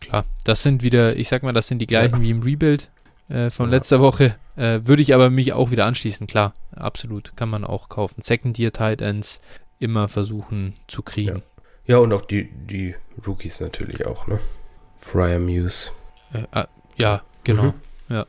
Klar, 0.00 0.24
das 0.44 0.62
sind 0.62 0.82
wieder, 0.82 1.16
ich 1.16 1.28
sag 1.28 1.42
mal, 1.42 1.52
das 1.52 1.68
sind 1.68 1.80
die 1.80 1.86
gleichen 1.86 2.16
ja. 2.16 2.20
wie 2.22 2.30
im 2.30 2.42
Rebuild 2.42 2.90
äh, 3.28 3.50
von 3.50 3.70
ja. 3.70 3.76
letzter 3.76 4.00
Woche. 4.00 4.36
Äh, 4.56 4.80
würde 4.84 5.02
ich 5.02 5.14
aber 5.14 5.30
mich 5.30 5.52
auch 5.52 5.70
wieder 5.70 5.86
anschließen, 5.86 6.26
klar, 6.26 6.54
absolut, 6.74 7.36
kann 7.36 7.48
man 7.48 7.64
auch 7.64 7.88
kaufen. 7.88 8.22
Second 8.22 8.58
Year 8.58 8.72
Tight 8.72 9.00
Ends 9.00 9.40
immer 9.78 10.08
versuchen 10.08 10.74
zu 10.86 11.02
kriegen. 11.02 11.38
Ja. 11.38 11.42
Ja, 11.88 11.98
und 11.98 12.12
auch 12.12 12.22
die, 12.22 12.48
die 12.52 12.94
Rookies 13.26 13.60
natürlich 13.60 14.06
auch, 14.06 14.26
ne? 14.28 14.38
Fryer 14.96 15.38
Muse. 15.40 15.90
Äh, 16.32 16.44
äh, 16.60 16.66
ja, 16.96 17.22
genau. 17.44 17.62
Mhm. 17.64 17.74
Ja, 18.10 18.26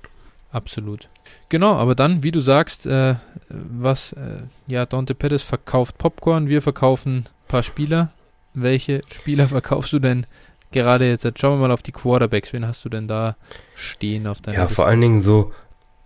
absolut. 0.51 1.07
Genau, 1.49 1.75
aber 1.75 1.93
dann, 1.93 2.23
wie 2.23 2.31
du 2.31 2.39
sagst, 2.39 2.85
äh, 2.87 3.15
was, 3.49 4.13
äh, 4.13 4.43
ja, 4.67 4.85
Dante 4.85 5.13
Pettis 5.13 5.43
verkauft 5.43 5.97
Popcorn, 5.97 6.47
wir 6.47 6.61
verkaufen 6.61 7.17
ein 7.27 7.47
paar 7.47 7.63
Spieler. 7.63 8.11
Welche 8.53 9.01
Spieler 9.11 9.47
verkaufst 9.49 9.91
du 9.93 9.99
denn 9.99 10.25
gerade 10.71 11.07
jetzt? 11.09 11.23
Jetzt 11.23 11.39
schauen 11.39 11.59
wir 11.59 11.67
mal 11.67 11.73
auf 11.73 11.81
die 11.83 11.91
Quarterbacks. 11.91 12.53
Wen 12.53 12.65
hast 12.65 12.83
du 12.85 12.89
denn 12.89 13.07
da 13.07 13.35
stehen 13.75 14.25
auf 14.27 14.41
deiner 14.41 14.57
Ja, 14.57 14.63
Liste? 14.63 14.75
vor 14.75 14.87
allen 14.87 15.01
Dingen 15.01 15.21
so 15.21 15.51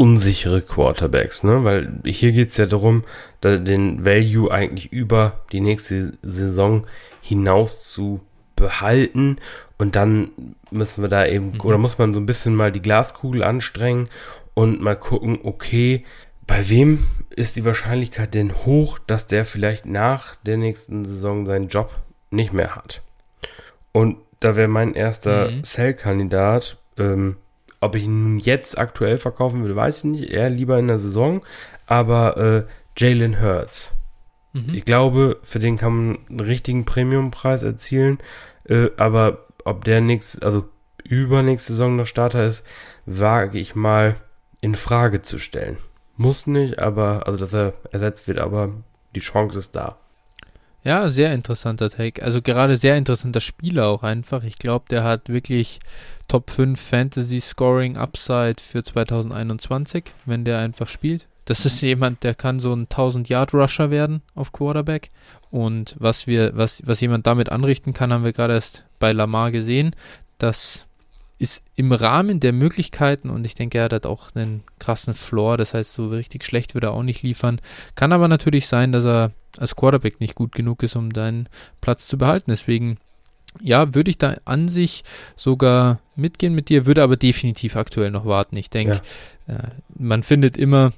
unsichere 0.04 0.62
Quarterbacks, 0.62 1.46
ne? 1.46 1.64
Weil 1.64 2.02
hier 2.06 2.34
geht 2.34 2.50
es 2.50 2.58
ja 2.58 2.66
darum, 2.66 3.06
den 3.42 4.04
Value 4.04 4.52
eigentlich 4.52 4.92
über 4.92 5.46
die 5.54 5.62
nächste 5.62 6.18
Saison 6.22 6.86
hinaus 7.22 7.90
zu 7.90 8.20
behalten. 8.58 9.38
Und 9.78 9.96
dann 9.96 10.32
müssen 10.72 11.04
wir 11.06 11.08
da 11.08 11.26
eben, 11.26 11.54
mhm. 11.54 11.62
oder 11.62 11.78
muss 11.78 12.00
man 12.00 12.14
so 12.14 12.20
ein 12.20 12.26
bisschen 12.26 12.54
mal 12.54 12.74
die 12.74 12.82
Glaskugel 12.82 13.44
anstrengen 13.44 14.10
und 14.54 14.82
mal 14.82 14.98
gucken, 14.98 15.40
okay, 15.44 16.04
bei 16.46 16.70
wem 16.70 17.06
ist 17.30 17.56
die 17.56 17.64
Wahrscheinlichkeit 17.64 18.34
denn 18.34 18.54
hoch, 18.66 19.00
dass 19.08 19.26
der 19.26 19.46
vielleicht 19.46 19.86
nach 19.86 20.36
der 20.36 20.58
nächsten 20.58 21.06
Saison 21.06 21.46
seinen 21.46 21.70
Job 21.70 21.92
nicht 22.30 22.52
mehr 22.52 22.76
hat? 22.76 23.02
Und 23.94 24.18
da 24.42 24.58
wäre 24.58 24.68
mein 24.68 24.96
erster 24.96 25.50
mhm. 25.50 25.64
Sell-Kandidat, 25.64 26.76
ähm, 26.98 27.38
ob 27.84 27.96
ich 27.96 28.04
ihn 28.04 28.40
jetzt 28.40 28.78
aktuell 28.78 29.18
verkaufen 29.18 29.64
will, 29.64 29.76
weiß 29.76 30.00
ich 30.00 30.04
nicht, 30.06 30.30
eher 30.30 30.50
lieber 30.50 30.80
in 30.80 30.88
der 30.88 31.00
Saison, 31.00 31.44
aber 31.86 32.38
äh, 32.38 32.64
Jalen 32.98 33.42
Hurts. 33.42 33.94
Mhm. 34.54 34.74
Ich 34.74 34.86
glaube, 34.86 35.40
für 35.42 35.60
den 35.60 35.78
kann 35.78 35.94
man 35.94 36.18
einen 36.30 36.40
richtigen 36.40 36.86
Premiumpreis 36.86 37.64
erzielen. 37.64 38.20
Äh, 38.66 38.90
aber 38.98 39.46
ob 39.66 39.84
der 39.84 40.02
nächste, 40.02 40.46
also 40.46 40.66
übernächste 41.04 41.74
Saison 41.74 41.96
noch 41.96 42.08
Starter 42.08 42.46
ist, 42.46 42.66
wage 43.06 43.60
ich 43.60 43.76
mal 43.76 44.16
in 44.62 44.76
Frage 44.76 45.22
zu 45.22 45.40
stellen. 45.40 45.78
Muss 46.16 46.48
nicht, 46.48 46.80
aber, 46.80 47.24
also 47.26 47.38
dass 47.38 47.54
er 47.54 47.74
ersetzt 47.92 48.28
wird, 48.28 48.38
aber 48.38 48.70
die 49.16 49.20
Chance 49.20 49.60
ist 49.60 49.76
da. 49.76 49.98
Ja, 50.84 51.10
sehr 51.10 51.34
interessanter 51.34 51.90
Take. 51.90 52.22
Also 52.24 52.42
gerade 52.42 52.78
sehr 52.78 52.98
interessanter 52.98 53.42
Spieler 53.42 53.88
auch 53.88 54.04
einfach. 54.04 54.44
Ich 54.44 54.60
glaube, 54.60 54.86
der 54.90 55.04
hat 55.04 55.30
wirklich 55.30 55.80
Top 56.28 56.50
5 56.50 56.80
Fantasy 56.80 57.40
Scoring 57.40 57.98
Upside 57.98 58.56
für 58.60 58.84
2021, 58.84 60.06
wenn 60.26 60.46
der 60.46 60.60
einfach 60.60 60.88
spielt. 60.88 61.28
Das 61.46 61.66
ist 61.66 61.82
jemand, 61.82 62.24
der 62.24 62.36
kann 62.36 62.60
so 62.60 62.74
ein 62.74 62.88
1000-Yard-Rusher 62.88 63.92
werden 63.92 64.22
auf 64.34 64.54
Quarterback. 64.54 65.12
Und 65.52 65.96
was 66.00 66.26
wir, 66.26 66.56
was, 66.56 66.82
was 66.86 67.02
jemand 67.02 67.28
damit 67.28 67.52
anrichten 67.52 67.94
kann, 67.94 68.14
haben 68.14 68.24
wir 68.24 68.32
gerade 68.32 68.54
erst 68.54 68.86
bei 69.00 69.12
Lamar 69.12 69.52
gesehen. 69.52 69.94
Das 70.38 70.86
ist 71.40 71.62
im 71.76 71.92
Rahmen 71.92 72.40
der 72.40 72.54
Möglichkeiten 72.54 73.30
und 73.30 73.44
ich 73.46 73.56
denke, 73.56 73.78
er 73.78 73.90
hat 73.90 74.06
auch 74.06 74.34
einen 74.34 74.64
krassen 74.80 75.14
Floor. 75.14 75.58
Das 75.58 75.74
heißt, 75.74 75.94
so 75.94 76.08
richtig 76.08 76.46
schlecht 76.46 76.74
würde 76.74 76.88
er 76.88 76.94
auch 76.94 77.04
nicht 77.04 77.24
liefern. 77.24 77.60
Kann 77.96 78.14
aber 78.14 78.30
natürlich 78.30 78.68
sein, 78.68 78.94
dass 78.94 79.04
er 79.04 79.32
als 79.58 79.76
Quarterback 79.76 80.22
nicht 80.22 80.36
gut 80.36 80.54
genug 80.54 80.82
ist, 80.84 80.96
um 80.96 81.12
deinen 81.12 81.50
Platz 81.82 82.08
zu 82.08 82.18
behalten. 82.18 82.52
Deswegen, 82.52 82.98
ja, 83.62 83.94
würde 83.96 84.10
ich 84.10 84.18
da 84.18 84.36
an 84.46 84.68
sich 84.68 85.04
sogar 85.36 86.00
mitgehen 86.16 86.54
mit 86.54 86.70
dir, 86.70 86.86
würde 86.86 87.04
aber 87.04 87.18
definitiv 87.18 87.76
aktuell 87.76 88.12
noch 88.12 88.26
warten. 88.26 88.58
Ich 88.58 88.70
denke, 88.70 89.02
ja. 89.48 89.56
äh, 89.56 89.68
man 89.96 90.24
findet 90.24 90.58
immer 90.58 90.92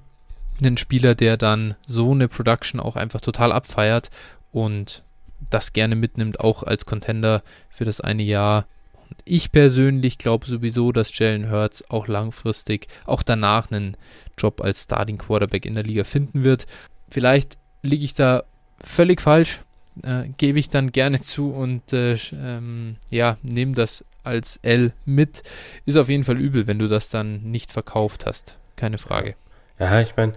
einen 0.60 0.78
Spieler, 0.78 1.16
der 1.16 1.38
dann 1.38 1.76
so 1.86 2.12
eine 2.12 2.28
Production 2.28 2.80
auch 2.80 2.96
einfach 2.96 3.22
total 3.22 3.52
abfeiert 3.52 4.10
und 4.52 5.04
das 5.50 5.74
gerne 5.74 5.96
mitnimmt, 5.96 6.40
auch 6.40 6.64
als 6.64 6.86
Contender 6.86 7.44
für 7.70 7.86
das 7.86 8.02
eine 8.02 8.24
Jahr. 8.24 8.66
Und 9.10 9.18
ich 9.26 9.52
persönlich 9.52 10.18
glaube 10.18 10.48
sowieso, 10.48 10.92
dass 10.92 11.18
Jalen 11.18 11.52
Hurts 11.52 11.90
auch 11.90 12.08
langfristig, 12.08 12.88
auch 13.06 13.22
danach 13.22 13.70
einen 13.70 13.98
Job 14.38 14.62
als 14.62 14.84
Starting 14.84 15.18
Quarterback 15.18 15.66
in 15.66 15.76
der 15.76 15.84
Liga 15.84 16.04
finden 16.04 16.44
wird. 16.44 16.66
Vielleicht 17.10 17.58
liege 17.82 18.06
ich 18.06 18.14
da 18.14 18.44
völlig 18.84 19.22
falsch, 19.22 19.62
äh, 20.04 20.24
gebe 20.38 20.60
ich 20.60 20.70
dann 20.70 20.92
gerne 20.92 21.22
zu 21.22 21.52
und 21.52 21.94
äh, 21.94 22.18
ähm, 22.34 22.98
ja, 23.10 23.38
nehme 23.44 23.74
das 23.74 24.06
als 24.24 24.60
L 24.64 24.94
mit. 25.06 25.44
Ist 25.86 25.98
auf 25.98 26.10
jeden 26.10 26.24
Fall 26.24 26.38
übel, 26.38 26.68
wenn 26.68 26.80
du 26.80 26.88
das 26.88 27.10
dann 27.10 27.44
nicht 27.44 27.72
verkauft 27.72 28.26
hast. 28.26 28.58
Keine 28.76 28.98
Frage. 28.98 29.36
Ja, 29.80 30.02
ich 30.02 30.16
meine, 30.16 30.34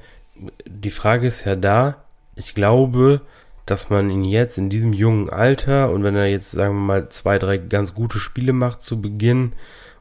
die 0.66 0.90
Frage 0.90 1.26
ist 1.26 1.44
ja 1.44 1.56
da. 1.56 2.05
Ich 2.36 2.55
glaube, 2.55 3.22
dass 3.66 3.90
man 3.90 4.10
ihn 4.10 4.24
jetzt 4.24 4.59
in 4.59 4.70
diesem 4.70 4.93
jungen 4.93 5.28
Alter 5.28 5.90
und 5.90 6.02
wenn 6.02 6.16
er 6.16 6.26
jetzt, 6.26 6.52
sagen 6.52 6.74
wir 6.74 6.80
mal, 6.80 7.09
zwei, 7.10 7.39
drei 7.39 7.59
ganz 7.59 7.94
gute 7.94 8.18
Spiele 8.18 8.52
macht 8.52 8.80
zu 8.80 9.01
Beginn 9.01 9.52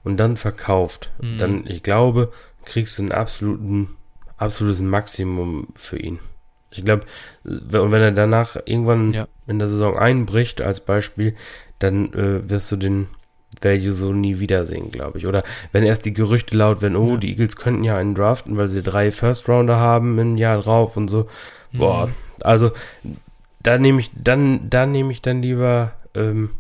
und 0.04 0.18
dann 0.18 0.38
verkauft, 0.38 1.12
mhm. 1.22 1.38
dann, 1.38 1.68
ich 1.68 1.84
glaube, 1.84 2.32
kriegst 2.64 2.98
du 2.98 3.04
ein 3.04 3.12
absoluten, 3.12 3.96
absolutes 4.38 4.82
Maximum 4.82 5.68
für 5.76 6.00
ihn. 6.00 6.20
Ich 6.72 6.84
glaube, 6.84 7.06
und 7.46 7.92
wenn 7.92 8.02
er 8.02 8.12
danach 8.12 8.58
irgendwann 8.66 9.14
ja. 9.14 9.28
in 9.48 9.60
der 9.60 9.68
Saison 9.70 9.98
einbricht, 9.98 10.62
als 10.62 10.82
Beispiel, 10.82 11.36
dann 11.80 12.14
äh, 12.14 12.50
wirst 12.50 12.72
du 12.72 12.76
den 12.76 13.08
Value 13.62 13.92
so 13.94 14.12
nie 14.14 14.40
wiedersehen, 14.40 14.92
glaube 14.92 15.18
ich. 15.18 15.26
Oder 15.26 15.44
wenn 15.72 15.84
erst 15.84 16.06
die 16.06 16.14
Gerüchte 16.14 16.58
laut 16.58 16.82
werden, 16.82 16.96
oh, 16.98 17.12
Ja. 17.12 17.18
die 17.18 17.30
Eagles 17.30 17.56
könnten 17.56 17.84
ja 17.84 17.96
einen 17.98 18.14
draften, 18.16 18.58
weil 18.58 18.68
sie 18.68 18.82
drei 18.84 19.12
First 19.12 19.48
Rounder 19.48 19.78
haben 19.78 20.20
im 20.20 20.38
Jahr 20.38 20.62
drauf 20.62 20.98
und 20.98 21.08
so. 21.08 21.28
Boah, 21.74 22.08
Mhm. 22.08 22.14
also 22.42 22.72
da 23.64 23.78
nehme 23.78 24.00
ich 24.02 24.12
dann, 24.14 24.70
da 24.70 24.86
nehme 24.86 25.12
ich 25.12 25.22
dann 25.22 25.42
lieber, 25.42 25.94
ähm, 26.16 26.52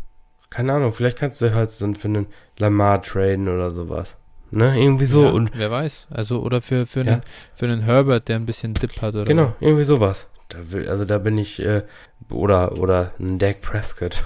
keine 0.49 0.73
Ahnung, 0.73 0.91
vielleicht 0.93 1.17
kannst 1.17 1.41
du 1.41 1.53
halt 1.53 1.79
dann 1.81 1.95
für 1.95 2.07
einen 2.07 2.27
Lamar 2.57 3.01
traden 3.01 3.47
oder 3.49 3.71
sowas. 3.71 4.15
Ne, 4.49 4.79
irgendwie 4.81 5.05
so 5.05 5.23
ja, 5.25 5.29
und 5.31 5.51
wer 5.53 5.69
weiß. 5.71 6.07
Also, 6.09 6.41
oder 6.41 6.61
für, 6.61 6.85
für, 6.85 7.01
Ja. 7.03 7.13
einen, 7.13 7.21
für 7.53 7.65
einen 7.65 7.81
Herbert, 7.81 8.27
der 8.29 8.37
ein 8.37 8.45
bisschen 8.45 8.73
Dip 8.73 9.01
hat 9.01 9.13
oder 9.15 9.25
genau, 9.25 9.53
irgendwie 9.59 9.83
sowas. 9.83 10.27
Da 10.49 10.57
will, 10.71 10.87
also 10.87 11.03
da 11.03 11.17
bin 11.17 11.37
ich, 11.37 11.59
äh, 11.59 11.83
oder, 12.29 12.77
oder 12.77 13.11
ein 13.19 13.37
Dak 13.39 13.59
Prescott, 13.61 14.23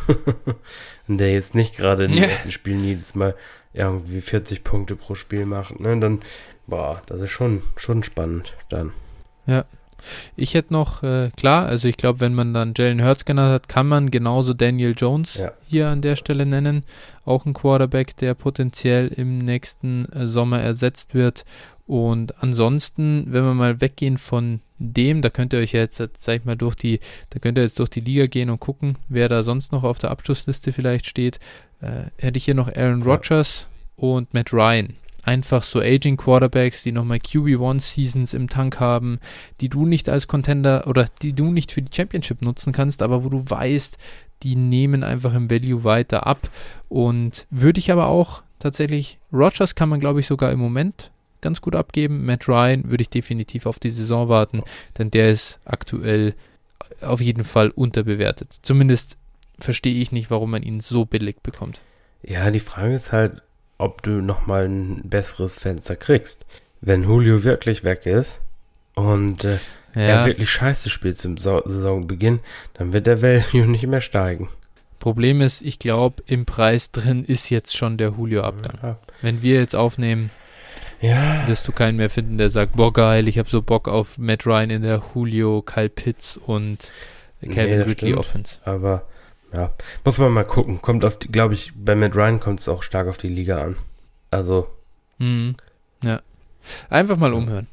der 1.07 1.33
jetzt 1.33 1.55
nicht 1.55 1.75
gerade 1.77 2.05
in 2.05 2.11
den 2.11 2.21
Ja. 2.21 2.29
ersten 2.29 2.51
Spielen 2.51 2.83
jedes 2.83 3.15
Mal 3.15 3.35
irgendwie 3.73 4.21
40 4.21 4.63
Punkte 4.63 4.95
pro 4.95 5.15
Spiel 5.15 5.45
macht, 5.47 5.79
ne, 5.79 5.99
dann, 5.99 6.21
boah, 6.67 7.01
das 7.07 7.19
ist 7.21 7.31
schon, 7.31 7.63
schon 7.75 8.03
spannend 8.03 8.53
dann. 8.69 8.91
Ich 10.35 10.53
hätte 10.53 10.73
noch, 10.73 11.03
äh, 11.03 11.31
klar, 11.35 11.65
also 11.65 11.87
ich 11.87 11.97
glaube, 11.97 12.19
wenn 12.19 12.33
man 12.33 12.53
dann 12.53 12.73
Jalen 12.75 13.03
Hurts 13.03 13.25
genannt 13.25 13.51
hat, 13.53 13.69
kann 13.69 13.87
man 13.87 14.11
genauso 14.11 14.53
Daniel 14.53 14.93
Jones 14.97 15.35
Ja. 15.35 15.51
hier 15.67 15.89
an 15.89 16.01
der 16.01 16.15
Stelle 16.15 16.45
nennen. 16.45 16.83
Auch 17.25 17.45
ein 17.45 17.53
Quarterback, 17.53 18.15
der 18.17 18.33
potenziell 18.33 19.07
im 19.09 19.37
nächsten 19.39 20.05
äh, 20.11 20.25
Sommer 20.27 20.59
ersetzt 20.61 21.13
wird. 21.13 21.45
Und 21.87 22.41
ansonsten, 22.41 23.25
wenn 23.29 23.43
wir 23.43 23.53
mal 23.53 23.81
weggehen 23.81 24.17
von 24.17 24.61
dem, 24.79 25.21
da 25.21 25.29
könnt 25.29 25.53
ihr 25.53 25.59
euch 25.59 25.73
jetzt, 25.73 25.99
äh, 25.99 26.07
sag 26.17 26.37
ich 26.37 26.45
mal, 26.45 26.55
durch 26.55 26.75
die, 26.75 26.99
da 27.31 27.39
könnt 27.39 27.57
ihr 27.57 27.63
jetzt 27.63 27.79
durch 27.79 27.89
die 27.89 27.99
Liga 28.01 28.27
gehen 28.27 28.49
und 28.49 28.59
gucken, 28.59 28.97
wer 29.09 29.27
da 29.29 29.43
sonst 29.43 29.71
noch 29.71 29.83
auf 29.83 29.99
der 29.99 30.11
Abschlussliste 30.11 30.71
vielleicht 30.73 31.05
steht. 31.05 31.39
Äh, 31.81 32.05
hätte 32.17 32.37
ich 32.37 32.45
hier 32.45 32.55
noch 32.55 32.67
Aaron 32.73 33.01
Ja. 33.01 33.05
Rodgers 33.05 33.67
und 33.95 34.33
Matt 34.33 34.53
Ryan. 34.53 34.95
Einfach 35.23 35.63
so 35.63 35.79
Aging 35.79 36.17
Quarterbacks, 36.17 36.83
die 36.83 36.91
nochmal 36.91 37.19
QB1 37.19 37.79
Seasons 37.79 38.33
im 38.33 38.49
Tank 38.49 38.79
haben, 38.79 39.19
die 39.59 39.69
du 39.69 39.85
nicht 39.85 40.09
als 40.09 40.27
Contender 40.27 40.87
oder 40.87 41.07
die 41.21 41.33
du 41.33 41.51
nicht 41.51 41.71
für 41.71 41.81
die 41.81 41.95
Championship 41.95 42.41
nutzen 42.41 42.73
kannst, 42.73 43.01
aber 43.01 43.23
wo 43.23 43.29
du 43.29 43.43
weißt, 43.47 43.97
die 44.43 44.55
nehmen 44.55 45.03
einfach 45.03 45.33
im 45.33 45.49
Value 45.51 45.83
weiter 45.83 46.25
ab. 46.25 46.49
Und 46.89 47.45
würde 47.51 47.79
ich 47.79 47.91
aber 47.91 48.07
auch 48.07 48.43
tatsächlich, 48.59 49.19
Rogers 49.31 49.75
kann 49.75 49.89
man 49.89 49.99
glaube 49.99 50.19
ich 50.19 50.27
sogar 50.27 50.51
im 50.51 50.59
Moment 50.59 51.11
ganz 51.41 51.61
gut 51.61 51.75
abgeben. 51.75 52.25
Matt 52.25 52.47
Ryan 52.47 52.89
würde 52.89 53.01
ich 53.01 53.09
definitiv 53.09 53.65
auf 53.65 53.79
die 53.79 53.89
Saison 53.89 54.29
warten, 54.29 54.63
denn 54.97 55.11
der 55.11 55.31
ist 55.31 55.59
aktuell 55.65 56.35
auf 57.01 57.21
jeden 57.21 57.43
Fall 57.43 57.69
unterbewertet. 57.69 58.55
Zumindest 58.61 59.17
verstehe 59.59 60.01
ich 60.01 60.11
nicht, 60.11 60.31
warum 60.31 60.51
man 60.51 60.63
ihn 60.63 60.79
so 60.79 61.05
billig 61.05 61.41
bekommt. 61.41 61.81
Ja, 62.23 62.49
die 62.51 62.59
Frage 62.59 62.93
ist 62.93 63.11
halt, 63.11 63.41
ob 63.81 64.03
du 64.03 64.21
nochmal 64.21 64.65
ein 64.65 65.01
besseres 65.03 65.55
Fenster 65.55 65.95
kriegst. 65.95 66.45
Wenn 66.81 67.03
Julio 67.03 67.43
wirklich 67.43 67.83
weg 67.83 68.05
ist 68.05 68.41
und 68.95 69.43
äh, 69.43 69.57
er 69.93 70.25
wirklich 70.25 70.49
scheiße 70.49 70.89
spielt 70.89 71.17
zum 71.17 71.37
so 71.37 71.61
Saisonbeginn, 71.65 72.39
dann 72.73 72.93
wird 72.93 73.07
der 73.07 73.21
Value 73.21 73.67
nicht 73.67 73.85
mehr 73.87 74.01
steigen. 74.01 74.49
Problem 74.99 75.41
ist, 75.41 75.61
ich 75.61 75.79
glaube, 75.79 76.21
im 76.27 76.45
Preis 76.45 76.91
drin 76.91 77.25
ist 77.25 77.49
jetzt 77.49 77.75
schon 77.75 77.97
der 77.97 78.09
Julio-Abgang. 78.09 78.79
Ja. 78.83 78.97
Wenn 79.21 79.41
wir 79.41 79.55
jetzt 79.55 79.75
aufnehmen, 79.75 80.29
ja, 81.01 81.47
wirst 81.47 81.67
du 81.67 81.71
keinen 81.71 81.97
mehr 81.97 82.11
finden, 82.11 82.37
der 82.37 82.51
sagt, 82.51 82.75
boah 82.75 82.93
geil, 82.93 83.27
ich 83.27 83.39
habe 83.39 83.49
so 83.49 83.63
Bock 83.63 83.87
auf 83.87 84.19
Matt 84.19 84.45
Ryan 84.45 84.69
in 84.69 84.81
der 84.83 85.01
Julio, 85.13 85.63
Kyle 85.63 85.89
Pitts 85.89 86.37
und 86.37 86.91
Calvin 87.41 87.79
das 87.79 87.87
Ridley 87.87 88.11
stimmt. 88.11 88.17
Offense. 88.17 88.59
aber 88.63 89.07
ja, 89.53 89.71
muss 90.05 90.17
man 90.17 90.31
mal 90.31 90.45
gucken. 90.45 90.81
Kommt 90.81 91.03
auf, 91.05 91.19
glaube 91.19 91.53
ich, 91.53 91.73
bei 91.75 91.95
Matt 91.95 92.15
Ryan 92.15 92.39
kommt 92.39 92.59
es 92.61 92.69
auch 92.69 92.83
stark 92.83 93.07
auf 93.07 93.17
die 93.17 93.29
Liga 93.29 93.61
an. 93.61 93.75
Also, 94.29 94.67
Mhm. 95.17 95.55
Ja. 96.03 96.21
Einfach 96.89 97.17
mal 97.17 97.33
umhören. 97.33 97.67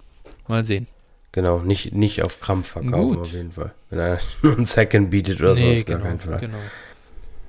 Mal 0.48 0.64
sehen. 0.64 0.86
genau, 1.32 1.58
nicht, 1.60 1.92
nicht 1.94 2.22
auf 2.22 2.40
Krampf 2.40 2.68
verkaufen 2.68 3.08
Gut. 3.16 3.18
auf 3.18 3.32
jeden 3.32 3.52
Fall. 3.52 3.72
Wenn 3.90 3.98
er 3.98 4.18
nur 4.42 4.54
einen 4.56 4.64
Second 4.64 5.10
bietet 5.10 5.40
oder 5.40 5.56
so, 5.56 5.64
auf 5.64 5.84
gar 5.86 5.98
keinen 6.00 6.20
Fall. 6.20 6.38
genau. 6.40 6.58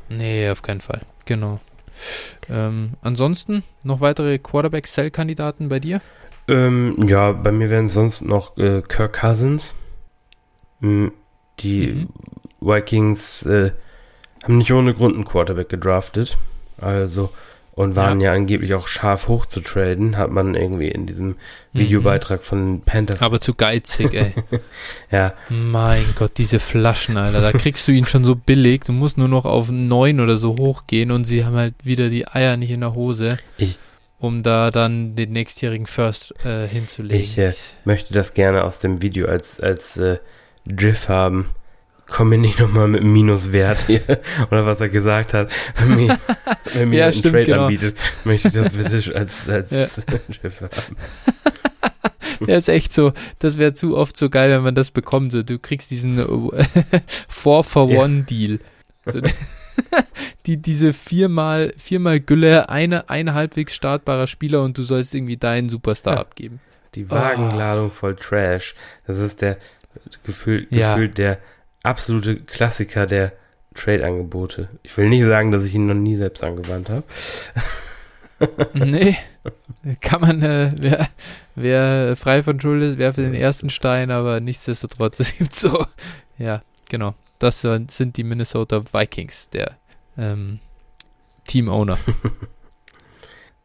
Nee, 0.10 0.50
auf 0.50 0.62
keinen 0.62 0.82
Fall. 0.82 1.02
Genau. 1.26 1.60
Ähm, 2.50 2.92
ansonsten 3.02 3.64
noch 3.84 4.00
weitere 4.02 4.38
Quarterback-Sell-Kandidaten 4.40 5.68
bei 5.70 5.80
dir? 5.80 6.02
Ähm, 6.48 6.96
ja, 7.08 7.32
bei 7.34 7.52
mir 7.52 7.70
wären 7.70 7.90
sonst 7.90 8.22
noch 8.22 8.58
äh, 8.58 8.82
Kirk 8.88 9.20
Cousins. 9.22 9.74
Die 10.82 10.86
Mhm. 11.94 12.10
Vikings 12.62 13.46
äh, 13.46 13.72
haben 14.44 14.58
nicht 14.58 14.72
ohne 14.72 14.94
Grund 14.94 15.16
einen 15.16 15.26
Quarterback 15.26 15.70
gedraftet. 15.70 16.38
Also, 16.78 17.30
und 17.74 17.96
waren 17.96 18.20
ja, 18.20 18.34
angeblich 18.34 18.74
auch 18.74 18.88
scharf 18.88 19.30
hoch 19.30 19.46
zu 19.46 19.62
traden, 19.62 20.18
hat 20.18 20.32
man 20.32 20.54
irgendwie 20.54 20.90
in 20.90 21.06
diesem 21.06 21.36
Videobeitrag 21.72 22.44
von 22.44 22.60
den 22.80 22.82
Panthers. 22.82 23.22
Mhm. 23.22 23.26
Aber 23.26 23.40
zu 23.40 23.54
geizig, 23.54 24.14
ey. 24.14 24.34
ja, 25.12 25.34
mein 25.50 26.04
Gott, 26.18 26.34
diese 26.38 26.60
Flaschen, 26.60 27.16
Alter. 27.16 27.40
Da 27.40 27.54
kriegst 27.54 27.88
du 27.88 27.94
ihn 27.94 28.06
schon 28.06 28.26
so 28.26 28.36
billig. 28.36 28.82
Du 28.86 28.92
musst 28.92 29.18
nur 29.18 29.30
noch 29.30 29.46
auf 29.46 29.72
9 29.72 30.20
oder 30.20 30.36
so 30.36 30.58
hochgehen 30.58 31.12
und 31.12 31.24
sie 31.24 31.46
haben 31.46 31.56
halt 31.56 31.74
wieder 31.84 32.10
die 32.10 32.28
Eier 32.28 32.58
nicht 32.58 32.72
in 32.72 32.82
der 32.82 32.96
Hose, 32.96 33.38
Ich- 33.58 33.78
um 34.20 34.44
da 34.44 34.72
dann 34.72 35.16
den 35.16 35.32
nächstjährigen 35.32 35.88
First 35.88 36.34
äh, 36.46 36.68
hinzulegen. 36.68 37.24
Ich, 37.24 37.38
äh, 37.38 37.54
möchte 37.86 38.14
das 38.14 38.34
gerne 38.34 38.66
aus 38.66 38.80
dem 38.80 39.02
Video 39.02 39.28
als, 39.28 39.62
als 39.62 39.96
äh, 39.96 40.18
GIF 40.68 41.08
haben. 41.08 41.46
Komm 42.10 42.30
mir 42.30 42.38
nicht 42.38 42.60
nochmal 42.60 42.88
mit 42.88 43.02
einem 43.02 43.14
Minuswert 43.14 43.86
hier. 43.88 44.02
Oder 44.52 44.66
was 44.66 44.82
er 44.82 44.90
gesagt 44.90 45.34
hat. 45.34 45.52
Wenn 45.78 45.96
mir, 45.96 46.18
wenn 46.74 46.90
mir 46.90 47.00
Ja, 47.00 47.06
ein 47.08 47.14
stimmt, 47.14 47.34
Trade 47.36 47.46
genau. 47.46 47.62
anbietet, 47.64 47.98
möchte 48.26 48.48
ich 48.50 48.54
das 48.54 48.74
bitte 48.74 49.16
als, 49.18 49.50
als 49.50 50.06
GIF 50.42 50.62
haben. 50.62 50.98
Ja, 52.48 52.56
ist 52.56 52.70
echt 52.70 52.94
so. 52.94 53.12
Das 53.40 53.58
wäre 53.58 53.74
zu 53.74 53.98
oft 53.98 54.16
so 54.16 54.30
geil, 54.30 54.50
wenn 54.52 54.62
man 54.64 54.74
das 54.74 54.92
bekommt. 54.92 55.34
So, 55.34 55.44
du 55.44 55.60
kriegst 55.60 55.92
diesen 55.92 56.18
4-for-1-Deal. 57.30 58.60
So, 59.06 59.20
die, 60.46 60.58
diese 60.58 60.94
viermal, 60.94 61.74
viermal 61.78 62.20
Gülle, 62.22 62.70
eine, 62.70 63.10
ein 63.10 63.34
halbwegs 63.34 63.76
startbarer 63.76 64.28
Spieler 64.28 64.64
und 64.64 64.78
du 64.78 64.84
sollst 64.84 65.14
irgendwie 65.16 65.36
deinen 65.38 65.68
Superstar 65.70 66.14
Ja. 66.16 66.20
abgeben. 66.22 66.60
Die 66.96 67.10
Wagenladung 67.12 67.92
voll 67.92 68.16
Trash. 68.16 68.74
Das 69.06 69.18
ist 69.20 69.42
der 69.42 69.58
Gefühl, 70.24 70.66
Ja. 70.70 70.94
gefühlt 70.96 71.18
der 71.18 71.40
absolute 71.84 72.38
Klassiker 72.42 73.06
der 73.06 73.34
Trade-Angebote. 73.76 74.70
Ich 74.84 74.96
will 74.98 75.10
nicht 75.10 75.24
sagen, 75.26 75.52
dass 75.52 75.66
ich 75.66 75.76
ihn 75.76 75.86
noch 75.88 75.94
nie 75.94 76.16
selbst 76.18 76.44
angewandt 76.44 76.90
habe. 76.90 77.04
Nee, 78.74 79.18
kann 80.00 80.22
man, 80.22 80.42
äh, 80.42 80.72
wer, 80.78 81.10
wer 81.56 82.16
frei 82.16 82.42
von 82.42 82.58
Schuld 82.58 82.82
ist, 82.86 82.98
werfe 82.98 83.22
den 83.22 83.34
ersten 83.34 83.70
Stein, 83.70 84.12
aber 84.12 84.40
nichtsdestotrotz, 84.40 85.20
es 85.20 85.38
gibt 85.38 85.54
so, 85.54 85.86
ja, 86.38 86.62
genau. 86.88 87.16
Das 87.40 87.60
sind 87.60 88.16
die 88.16 88.24
Minnesota 88.24 88.82
Vikings, 88.94 89.50
der 89.50 89.76
ähm, 90.18 90.60
Team-Owner. 91.48 91.98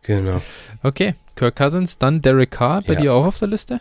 Genau. 0.03 0.43
Okay, 0.82 1.15
Kirk 1.35 1.57
Cousins, 1.57 1.97
dann 1.97 2.20
Derek 2.20 2.51
Carr, 2.51 2.82
bei 2.82 2.93
Ja. 2.93 3.01
dir 3.01 3.15
auch 3.15 3.24
auf 3.24 3.39
der 3.39 3.49
Liste? 3.49 3.81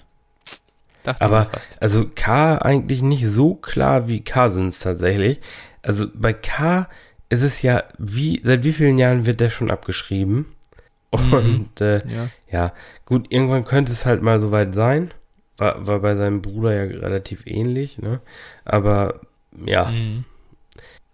Dachte 1.04 1.22
Aber- 1.22 1.46
fast. 1.46 1.82
Also 1.82 2.06
K 2.16 2.58
eigentlich 2.58 3.02
nicht 3.02 3.28
so 3.28 3.56
klar 3.56 4.08
wie 4.08 4.24
Cousins 4.24 4.80
tatsächlich. 4.80 5.40
Also 5.82 6.08
bei 6.14 6.34
K 6.34 6.88
ist 7.30 7.42
es 7.42 7.62
ja, 7.62 7.84
wie, 7.98 8.42
seit 8.44 8.64
wie 8.64 8.74
vielen 8.74 8.98
Jahren 8.98 9.26
wird 9.26 9.40
der 9.40 9.50
schon 9.50 9.72
abgeschrieben? 9.72 10.46
Mhm. 11.14 11.34
Und 11.34 11.82
äh, 11.82 12.00
Ja. 12.08 12.30
ja, 12.50 12.74
gut, 13.06 13.26
irgendwann 13.30 13.66
könnte 13.66 13.92
es 13.92 14.06
halt 14.06 14.22
mal 14.22 14.40
soweit 14.40 14.74
sein. 14.76 15.12
War, 15.58 15.86
war 15.86 16.00
bei 16.00 16.16
seinem 16.16 16.42
Bruder 16.42 16.74
ja 16.74 16.84
relativ 16.84 17.46
ähnlich, 17.46 17.98
ne? 18.00 18.20
Aber 18.66 19.20
ja, 19.66 19.86
Mhm. 19.92 20.24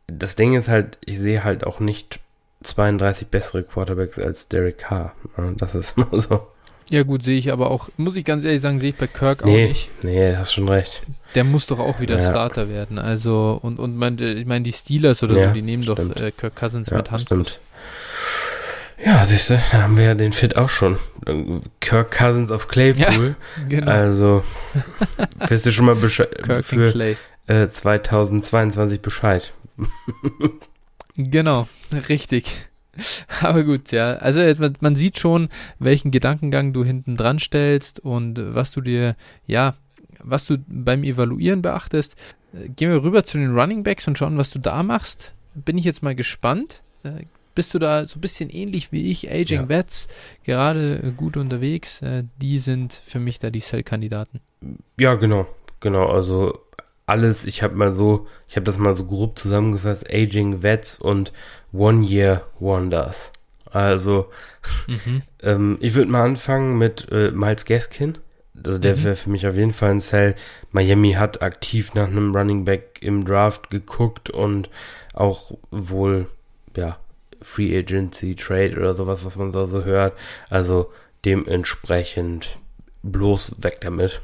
das 0.07 0.35
Ding 0.35 0.53
ist 0.55 0.67
halt, 0.69 0.97
ich 1.03 1.19
sehe 1.19 1.43
halt 1.43 1.65
auch 1.65 1.79
nicht 1.79 2.19
32 2.63 3.27
bessere 3.27 3.63
Quarterbacks 3.63 4.19
als 4.19 4.47
Derek 4.49 4.77
Carr. 4.77 5.13
Ne? 5.37 5.53
Das 5.57 5.75
ist 5.75 5.93
immer 5.97 6.19
so. 6.19 6.47
Ja, 6.89 7.03
gut, 7.03 7.23
sehe 7.23 7.37
ich 7.37 7.51
aber 7.51 7.69
auch, 7.69 7.89
muss 7.97 8.15
ich 8.15 8.25
ganz 8.25 8.43
ehrlich 8.45 8.61
sagen, 8.61 8.79
sehe 8.79 8.89
ich 8.89 8.95
bei 8.95 9.05
Kirk 9.07 9.43
auch 9.43 9.47
Nee, 9.47 9.67
nicht. 9.69 9.89
nee, 10.03 10.35
hast 10.35 10.53
schon 10.53 10.67
recht. 10.67 11.01
Der 11.35 11.43
muss 11.43 11.67
doch 11.67 11.77
auch 11.79 11.99
wieder 11.99 12.19
Ja. 12.19 12.29
Starter 12.29 12.67
werden. 12.69 12.97
Also, 12.97 13.59
und, 13.61 13.77
und 13.79 13.95
mein, 13.95 14.17
ich 14.17 14.45
meine, 14.47 14.63
die 14.63 14.73
Steelers 14.73 15.21
oder 15.21 15.37
Ja, 15.37 15.47
so, 15.49 15.53
die 15.53 15.61
nehmen 15.61 15.83
stimmt. 15.83 16.15
doch 16.17 16.21
äh, 16.21 16.31
Kirk 16.31 16.55
Cousins 16.55 16.89
Ja, 16.89 16.97
mit 16.97 17.11
Handkuss. 17.11 17.21
stimmt. 17.21 17.59
Ja, 19.05 19.23
siehst 19.25 19.49
du, 19.51 19.61
da 19.71 19.83
haben 19.83 19.97
wir 19.97 20.05
ja 20.05 20.13
den 20.15 20.33
Fit 20.33 20.57
auch 20.57 20.67
schon. 20.69 20.97
Kirk 21.79 22.11
Cousins 22.11 22.51
auf 22.51 22.67
Claypool. 22.67 23.35
Genau. 23.69 23.89
Also, 23.91 24.43
wisst 25.47 25.65
ihr 25.67 25.71
schon 25.71 25.85
mal 25.85 25.95
Besche 25.95 26.25
Kirk 26.25 26.49
und 26.49 26.63
für 26.63 27.15
äh, 27.47 27.69
2022 27.69 29.01
Bescheid. 29.01 29.53
Genau, 31.15 31.67
richtig. 32.07 32.68
Aber 33.41 33.63
gut, 33.63 33.91
ja. 33.91 34.13
Also 34.15 34.41
man, 34.81 34.95
sieht 34.95 35.19
schon, 35.19 35.49
welchen 35.79 36.11
Gedankengang 36.11 36.73
du 36.73 36.83
hinten 36.83 37.17
dran 37.17 37.39
stellst 37.39 37.99
und 37.99 38.39
was 38.55 38.71
du 38.71 38.81
dir, 38.81 39.15
ja, 39.47 39.75
was 40.23 40.45
du 40.45 40.57
beim 40.67 41.03
Evaluieren 41.03 41.61
beachtest. 41.61 42.15
Gehen 42.75 42.89
wir 42.89 43.03
rüber 43.03 43.23
zu 43.23 43.37
den 43.37 43.57
Running 43.57 43.83
Backs 43.83 44.07
und 44.07 44.17
schauen, 44.17 44.37
was 44.37 44.49
du 44.49 44.59
da 44.59 44.81
machst. 44.83 45.33
Bin 45.53 45.77
ich 45.77 45.85
jetzt 45.85 46.01
mal 46.03 46.15
gespannt. 46.15 46.81
Äh, 47.03 47.25
bist 47.55 47.73
du 47.73 47.79
da 47.79 48.05
so 48.05 48.17
ein 48.17 48.21
bisschen 48.21 48.49
ähnlich 48.49 48.91
wie 48.91 49.11
ich, 49.11 49.29
Aging 49.29 49.61
Ja. 49.61 49.69
Vets, 49.69 50.07
gerade 50.43 51.13
gut 51.15 51.37
unterwegs. 51.37 52.01
Äh, 52.01 52.23
die 52.41 52.59
sind 52.59 53.01
für 53.03 53.19
mich 53.19 53.39
da 53.39 53.49
die 53.49 53.59
Sell-Kandidaten. 53.59 54.39
Ja, 54.97 55.15
genau, 55.15 55.47
genau. 55.79 56.05
Also 56.07 56.59
alles, 57.05 57.45
ich 57.45 57.63
habe 57.63 57.75
mal 57.75 57.95
so, 57.95 58.27
ich 58.47 58.55
habe 58.55 58.65
das 58.65 58.77
mal 58.77 58.95
so 58.95 59.05
grob 59.05 59.37
zusammengefasst, 59.37 60.09
Aging 60.09 60.61
Vets 60.61 60.99
und 60.99 61.33
One 61.73 62.05
Year 62.05 62.43
Wonders. 62.59 63.31
Also 63.71 64.29
Mhm. 64.87 65.21
ähm, 65.43 65.77
ich 65.79 65.93
würde 65.95 66.11
mal 66.11 66.23
anfangen 66.25 66.77
mit 66.77 67.07
äh, 67.11 67.31
Miles 67.31 67.65
Gaskin. 67.65 68.17
Also 68.65 68.77
der 68.79 68.95
Mhm. 68.97 69.03
wäre 69.03 69.15
für 69.15 69.29
mich 69.29 69.45
auf 69.47 69.55
jeden 69.55 69.71
Fall 69.71 69.91
ein 69.91 69.99
Sell. 69.99 70.35
Miami 70.71 71.13
hat 71.13 71.41
aktiv 71.41 71.93
nach 71.93 72.07
einem 72.07 72.35
Running 72.35 72.65
Back 72.65 72.97
im 73.01 73.23
Draft 73.25 73.69
geguckt 73.69 74.29
und 74.29 74.69
auch 75.13 75.51
wohl, 75.71 76.27
ja, 76.75 76.97
Free 77.41 77.77
Agency 77.77 78.35
Trade 78.35 78.75
oder 78.75 78.93
sowas, 78.95 79.23
was 79.23 79.35
man 79.37 79.53
so, 79.53 79.65
so 79.65 79.85
hört. 79.85 80.13
Also 80.49 80.91
dementsprechend 81.25 82.57
bloß 83.03 83.55
weg 83.63 83.77
damit. 83.81 84.21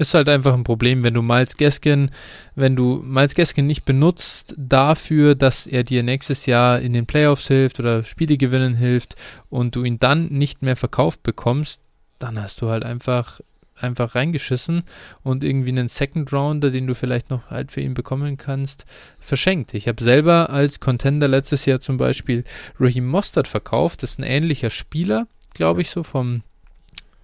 Ist 0.00 0.14
halt 0.14 0.30
einfach 0.30 0.54
ein 0.54 0.64
Problem, 0.64 1.04
wenn 1.04 1.12
du 1.12 1.20
Miles 1.20 1.58
Gaskin, 1.58 2.10
wenn 2.54 2.74
du 2.74 3.02
Miles 3.04 3.34
Gaskin 3.34 3.66
nicht 3.66 3.84
benutzt 3.84 4.54
dafür, 4.56 5.34
dass 5.34 5.66
er 5.66 5.84
dir 5.84 6.02
nächstes 6.02 6.46
Jahr 6.46 6.80
in 6.80 6.94
den 6.94 7.04
Playoffs 7.04 7.46
hilft 7.48 7.78
oder 7.80 8.02
Spiele 8.04 8.38
gewinnen 8.38 8.76
hilft 8.76 9.16
und 9.50 9.76
du 9.76 9.84
ihn 9.84 9.98
dann 9.98 10.28
nicht 10.28 10.62
mehr 10.62 10.76
verkauft 10.76 11.22
bekommst, 11.22 11.82
dann 12.18 12.40
hast 12.40 12.62
du 12.62 12.70
halt 12.70 12.82
einfach 12.82 13.40
einfach 13.76 14.14
reingeschissen 14.14 14.84
und 15.22 15.44
irgendwie 15.44 15.68
einen 15.68 15.88
Second 15.88 16.32
Rounder, 16.32 16.70
den 16.70 16.86
du 16.86 16.94
vielleicht 16.94 17.28
noch 17.28 17.50
halt 17.50 17.70
für 17.70 17.82
ihn 17.82 17.92
bekommen 17.92 18.38
kannst, 18.38 18.86
verschenkt. 19.18 19.74
Ich 19.74 19.86
habe 19.86 20.02
selber 20.02 20.48
als 20.48 20.80
Contender 20.80 21.28
letztes 21.28 21.66
Jahr 21.66 21.80
zum 21.80 21.98
Beispiel 21.98 22.44
Raheem 22.78 23.06
Mostert 23.06 23.48
verkauft. 23.48 24.02
Das 24.02 24.12
ist 24.12 24.18
ein 24.18 24.24
ähnlicher 24.24 24.70
Spieler, 24.70 25.26
glaube 25.52 25.82
ich, 25.82 25.90
so 25.90 26.04
vom, 26.04 26.42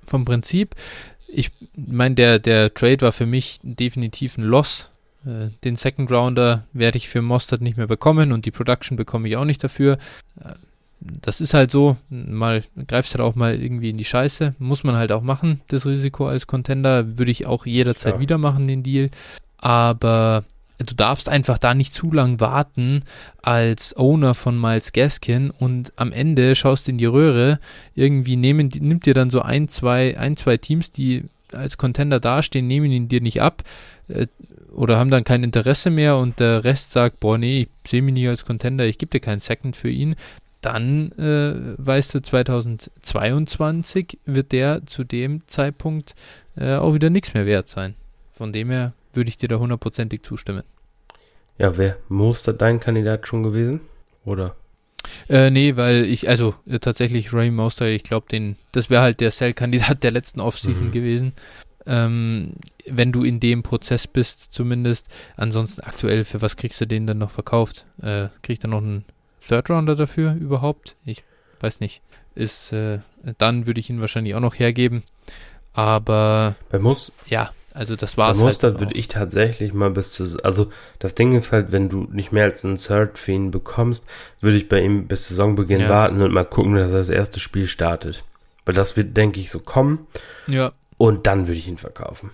vom 0.06 0.26
Prinzip. 0.26 0.74
Ich 1.28 1.50
meine, 1.74 2.14
der, 2.14 2.38
der 2.38 2.72
Trade 2.72 3.00
war 3.02 3.12
für 3.12 3.26
mich 3.26 3.58
definitiv 3.62 4.38
ein 4.38 4.44
Loss. 4.44 4.90
Äh, 5.24 5.48
Den 5.64 5.76
Second 5.76 6.10
Rounder 6.12 6.64
werde 6.72 6.98
ich 6.98 7.08
für 7.08 7.22
Mostert 7.22 7.60
nicht 7.60 7.76
mehr 7.76 7.86
bekommen 7.88 8.32
und 8.32 8.46
die 8.46 8.50
Production 8.50 8.96
bekomme 8.96 9.28
ich 9.28 9.36
auch 9.36 9.44
nicht 9.44 9.62
dafür. 9.64 9.98
Äh, 10.40 10.54
Das 11.00 11.40
ist 11.40 11.52
halt 11.52 11.70
so, 11.70 11.96
mal 12.08 12.62
greifst 12.88 13.14
halt 13.14 13.20
auch 13.22 13.34
mal 13.34 13.54
irgendwie 13.60 13.90
in 13.90 13.98
die 13.98 14.04
Scheiße. 14.04 14.54
Muss 14.58 14.82
man 14.82 14.96
halt 14.96 15.12
auch 15.12 15.22
machen, 15.22 15.60
das 15.68 15.84
Risiko 15.84 16.26
als 16.26 16.46
Contender. 16.46 17.18
Würde 17.18 17.30
ich 17.30 17.44
auch 17.46 17.66
jederzeit 17.66 18.12
Klar. 18.12 18.20
wieder 18.20 18.38
machen, 18.38 18.66
den 18.66 18.82
Deal. 18.82 19.10
Aber 19.58 20.44
du 20.78 20.94
darfst 20.94 21.28
einfach 21.28 21.58
da 21.58 21.74
nicht 21.74 21.94
zu 21.94 22.12
lang 22.12 22.40
warten 22.40 23.02
als 23.42 23.96
Owner 23.96 24.34
von 24.34 24.60
Miles 24.60 24.92
Gaskin 24.92 25.50
und 25.50 25.92
am 25.96 26.12
Ende 26.12 26.54
schaust 26.54 26.86
du 26.86 26.92
in 26.92 26.98
die 26.98 27.06
Röhre, 27.06 27.58
irgendwie 27.94 28.36
nehmen, 28.36 28.70
nimmt 28.80 29.06
dir 29.06 29.14
dann 29.14 29.30
so 29.30 29.40
ein, 29.40 29.68
zwei, 29.68 30.18
ein, 30.18 30.36
zwei 30.36 30.56
Teams, 30.56 30.92
die 30.92 31.24
als 31.52 31.78
Contender 31.78 32.20
dastehen, 32.20 32.66
nehmen 32.66 32.90
ihn 32.90 33.08
dir 33.08 33.20
nicht 33.20 33.40
ab 33.40 33.62
äh, 34.08 34.26
oder 34.74 34.98
haben 34.98 35.10
dann 35.10 35.24
kein 35.24 35.42
Interesse 35.42 35.90
mehr 35.90 36.16
und 36.16 36.38
der 36.40 36.64
Rest 36.64 36.92
sagt, 36.92 37.20
boah, 37.20 37.38
nee, 37.38 37.68
ich 37.84 37.90
sehe 37.90 38.02
mich 38.02 38.14
nicht 38.14 38.28
als 38.28 38.44
Contender, 38.44 38.84
ich 38.84 38.98
gebe 38.98 39.10
dir 39.10 39.20
keinen 39.20 39.40
Second 39.40 39.76
für 39.76 39.88
ihn, 39.88 40.16
dann 40.60 41.12
äh, 41.12 41.74
weißt 41.78 42.14
du, 42.14 42.22
2022 42.22 44.18
wird 44.26 44.52
der 44.52 44.84
zu 44.86 45.04
dem 45.04 45.46
Zeitpunkt 45.46 46.14
äh, 46.56 46.74
auch 46.74 46.92
wieder 46.92 47.08
nichts 47.08 47.34
mehr 47.34 47.46
wert 47.46 47.68
sein. 47.68 47.94
Von 48.32 48.52
dem 48.52 48.70
her 48.70 48.92
würde 49.16 49.28
ich 49.28 49.36
dir 49.36 49.48
da 49.48 49.56
hundertprozentig 49.56 50.22
zustimmen. 50.22 50.62
Ja, 51.58 51.76
wäre 51.76 51.96
Mostert 52.08 52.60
dein 52.60 52.80
Kandidat 52.80 53.26
schon 53.26 53.42
gewesen? 53.42 53.80
Oder? 54.24 54.56
Äh, 55.28 55.50
nee, 55.50 55.76
weil 55.76 56.04
ich, 56.04 56.28
also 56.28 56.54
äh, 56.66 56.78
tatsächlich 56.80 57.32
Ray 57.32 57.50
Moster, 57.50 57.86
ich 57.86 58.02
glaube, 58.02 58.26
den, 58.30 58.56
das 58.72 58.90
wäre 58.90 59.02
halt 59.02 59.20
der 59.20 59.30
Sell-Kandidat 59.30 60.02
der 60.02 60.10
letzten 60.10 60.40
Offseason 60.40 60.88
Mhm. 60.88 60.92
gewesen. 60.92 61.32
Ähm, 61.86 62.54
wenn 62.86 63.12
du 63.12 63.22
in 63.22 63.38
dem 63.38 63.62
Prozess 63.62 64.06
bist, 64.08 64.52
zumindest. 64.52 65.06
Ansonsten 65.36 65.82
aktuell, 65.82 66.24
für 66.24 66.42
was 66.42 66.56
kriegst 66.56 66.80
du 66.80 66.86
den 66.86 67.06
dann 67.06 67.18
noch 67.18 67.30
verkauft? 67.30 67.86
Äh, 68.02 68.28
kriegt 68.42 68.64
er 68.64 68.68
noch 68.68 68.78
einen 68.82 69.04
Third 69.46 69.70
Rounder 69.70 69.94
dafür 69.94 70.34
überhaupt? 70.34 70.96
Ich 71.04 71.22
weiß 71.60 71.78
nicht. 71.80 72.02
Ist, 72.34 72.72
äh, 72.72 72.98
dann 73.38 73.66
würde 73.66 73.78
ich 73.80 73.88
ihn 73.88 74.00
wahrscheinlich 74.00 74.34
auch 74.34 74.40
noch 74.40 74.56
hergeben. 74.58 75.04
Aber 75.72 76.56
Bei, 76.70 76.78
Mus 76.80 77.12
ja, 77.26 77.52
also 77.76 77.94
das 77.96 78.16
war's 78.16 78.38
Mostert 78.38 78.72
halt. 78.72 78.80
würde 78.80 78.94
ich 78.94 79.08
tatsächlich 79.08 79.72
mal 79.72 79.90
bis 79.90 80.12
zu. 80.12 80.38
Also, 80.42 80.70
das 80.98 81.14
Ding 81.14 81.36
ist 81.36 81.52
halt, 81.52 81.72
wenn 81.72 81.88
du 81.88 82.08
nicht 82.10 82.32
mehr 82.32 82.44
als 82.44 82.64
einen 82.64 82.76
Third 82.76 83.18
für 83.18 83.32
ihn 83.32 83.50
bekommst, 83.50 84.06
würde 84.40 84.56
ich 84.56 84.68
bei 84.68 84.80
ihm 84.80 85.06
bis 85.06 85.28
Saisonbeginn 85.28 85.82
Ja. 85.82 85.88
warten 85.88 86.20
und 86.22 86.32
mal 86.32 86.44
gucken, 86.44 86.74
dass 86.74 86.90
er 86.92 86.98
das 86.98 87.10
erste 87.10 87.38
Spiel 87.40 87.66
startet. 87.68 88.24
Weil 88.64 88.74
das 88.74 88.96
wird, 88.96 89.16
denke 89.16 89.38
ich, 89.40 89.50
so 89.50 89.60
kommen. 89.60 90.06
ja, 90.48 90.72
Und 90.98 91.26
dann 91.26 91.46
würde 91.46 91.58
ich 91.58 91.68
ihn 91.68 91.78
verkaufen. 91.78 92.30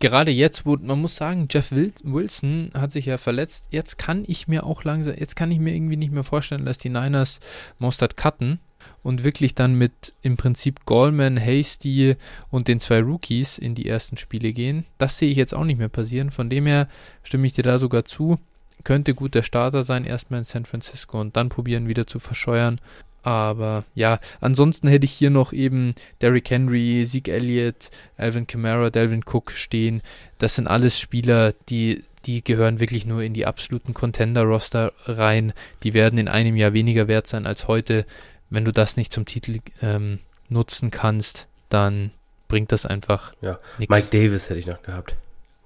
gerade 0.00 0.30
jetzt, 0.30 0.66
wo 0.66 0.76
man 0.76 1.00
muss 1.00 1.16
sagen, 1.16 1.48
Jeff 1.50 1.70
Wil- 1.72 1.92
Wilson 2.02 2.70
hat 2.74 2.90
sich 2.90 3.06
ja 3.06 3.16
verletzt. 3.18 3.66
Jetzt 3.70 3.96
kann 3.98 4.24
ich 4.26 4.48
mir 4.48 4.64
auch 4.66 4.84
langsam, 4.84 5.14
jetzt 5.16 5.36
kann 5.36 5.50
ich 5.50 5.58
mir 5.58 5.74
irgendwie 5.74 5.96
nicht 5.96 6.12
mehr 6.12 6.24
vorstellen, 6.24 6.64
dass 6.66 6.78
die 6.78 6.90
Niners 6.90 7.40
Mostert 7.78 8.16
cutten 8.16 8.58
und 9.02 9.24
wirklich 9.24 9.54
dann 9.54 9.74
mit 9.74 10.12
im 10.22 10.36
Prinzip 10.36 10.86
Gallman, 10.86 11.38
Hasty 11.38 12.16
und 12.50 12.68
den 12.68 12.80
zwei 12.80 13.00
Rookies 13.00 13.58
in 13.58 13.74
die 13.74 13.88
ersten 13.88 14.16
Spiele 14.16 14.52
gehen. 14.52 14.84
Das 14.98 15.18
sehe 15.18 15.30
ich 15.30 15.36
jetzt 15.36 15.54
auch 15.54 15.64
nicht 15.64 15.78
mehr 15.78 15.88
passieren. 15.88 16.30
Von 16.30 16.50
dem 16.50 16.66
her 16.66 16.88
stimme 17.22 17.46
ich 17.46 17.52
dir 17.52 17.64
da 17.64 17.78
sogar 17.78 18.04
zu. 18.04 18.38
Könnte 18.82 19.14
gut 19.14 19.34
der 19.34 19.42
Starter 19.42 19.82
sein, 19.82 20.04
erstmal 20.04 20.38
in 20.40 20.44
San 20.44 20.66
Francisco 20.66 21.20
und 21.20 21.36
dann 21.36 21.48
probieren 21.48 21.88
wieder 21.88 22.06
zu 22.06 22.18
verscheuern. 22.18 22.80
Aber 23.24 23.84
ja, 23.94 24.20
ansonsten 24.42 24.86
hätte 24.86 25.06
ich 25.06 25.12
hier 25.12 25.30
noch 25.30 25.54
eben 25.54 25.94
Derrick 26.20 26.50
Henry, 26.50 27.06
Zeke 27.08 27.32
Elliott, 27.32 27.90
Alvin 28.18 28.46
Kamara, 28.46 28.90
Delvin 28.90 29.24
Cook 29.24 29.52
stehen. 29.52 30.02
Das 30.38 30.56
sind 30.56 30.66
alles 30.66 31.00
Spieler, 31.00 31.54
die, 31.70 32.04
die 32.26 32.44
gehören 32.44 32.80
wirklich 32.80 33.06
nur 33.06 33.22
in 33.22 33.32
die 33.32 33.46
absoluten 33.46 33.94
Contender-Roster 33.94 34.92
rein. 35.06 35.54
Die 35.84 35.94
werden 35.94 36.18
in 36.18 36.28
einem 36.28 36.54
Jahr 36.54 36.74
weniger 36.74 37.08
wert 37.08 37.26
sein 37.26 37.46
als 37.46 37.66
heute. 37.66 38.04
Wenn 38.50 38.64
du 38.64 38.72
das 38.72 38.96
nicht 38.96 39.12
zum 39.12 39.24
Titel 39.24 39.58
ähm, 39.82 40.18
nutzen 40.48 40.90
kannst, 40.90 41.46
dann 41.68 42.10
bringt 42.48 42.72
das 42.72 42.86
einfach 42.86 43.32
Ja, 43.40 43.58
nichts. 43.78 43.94
Mike 43.94 44.08
Davis 44.10 44.48
hätte 44.50 44.60
ich 44.60 44.66
noch 44.66 44.82
gehabt. 44.82 45.16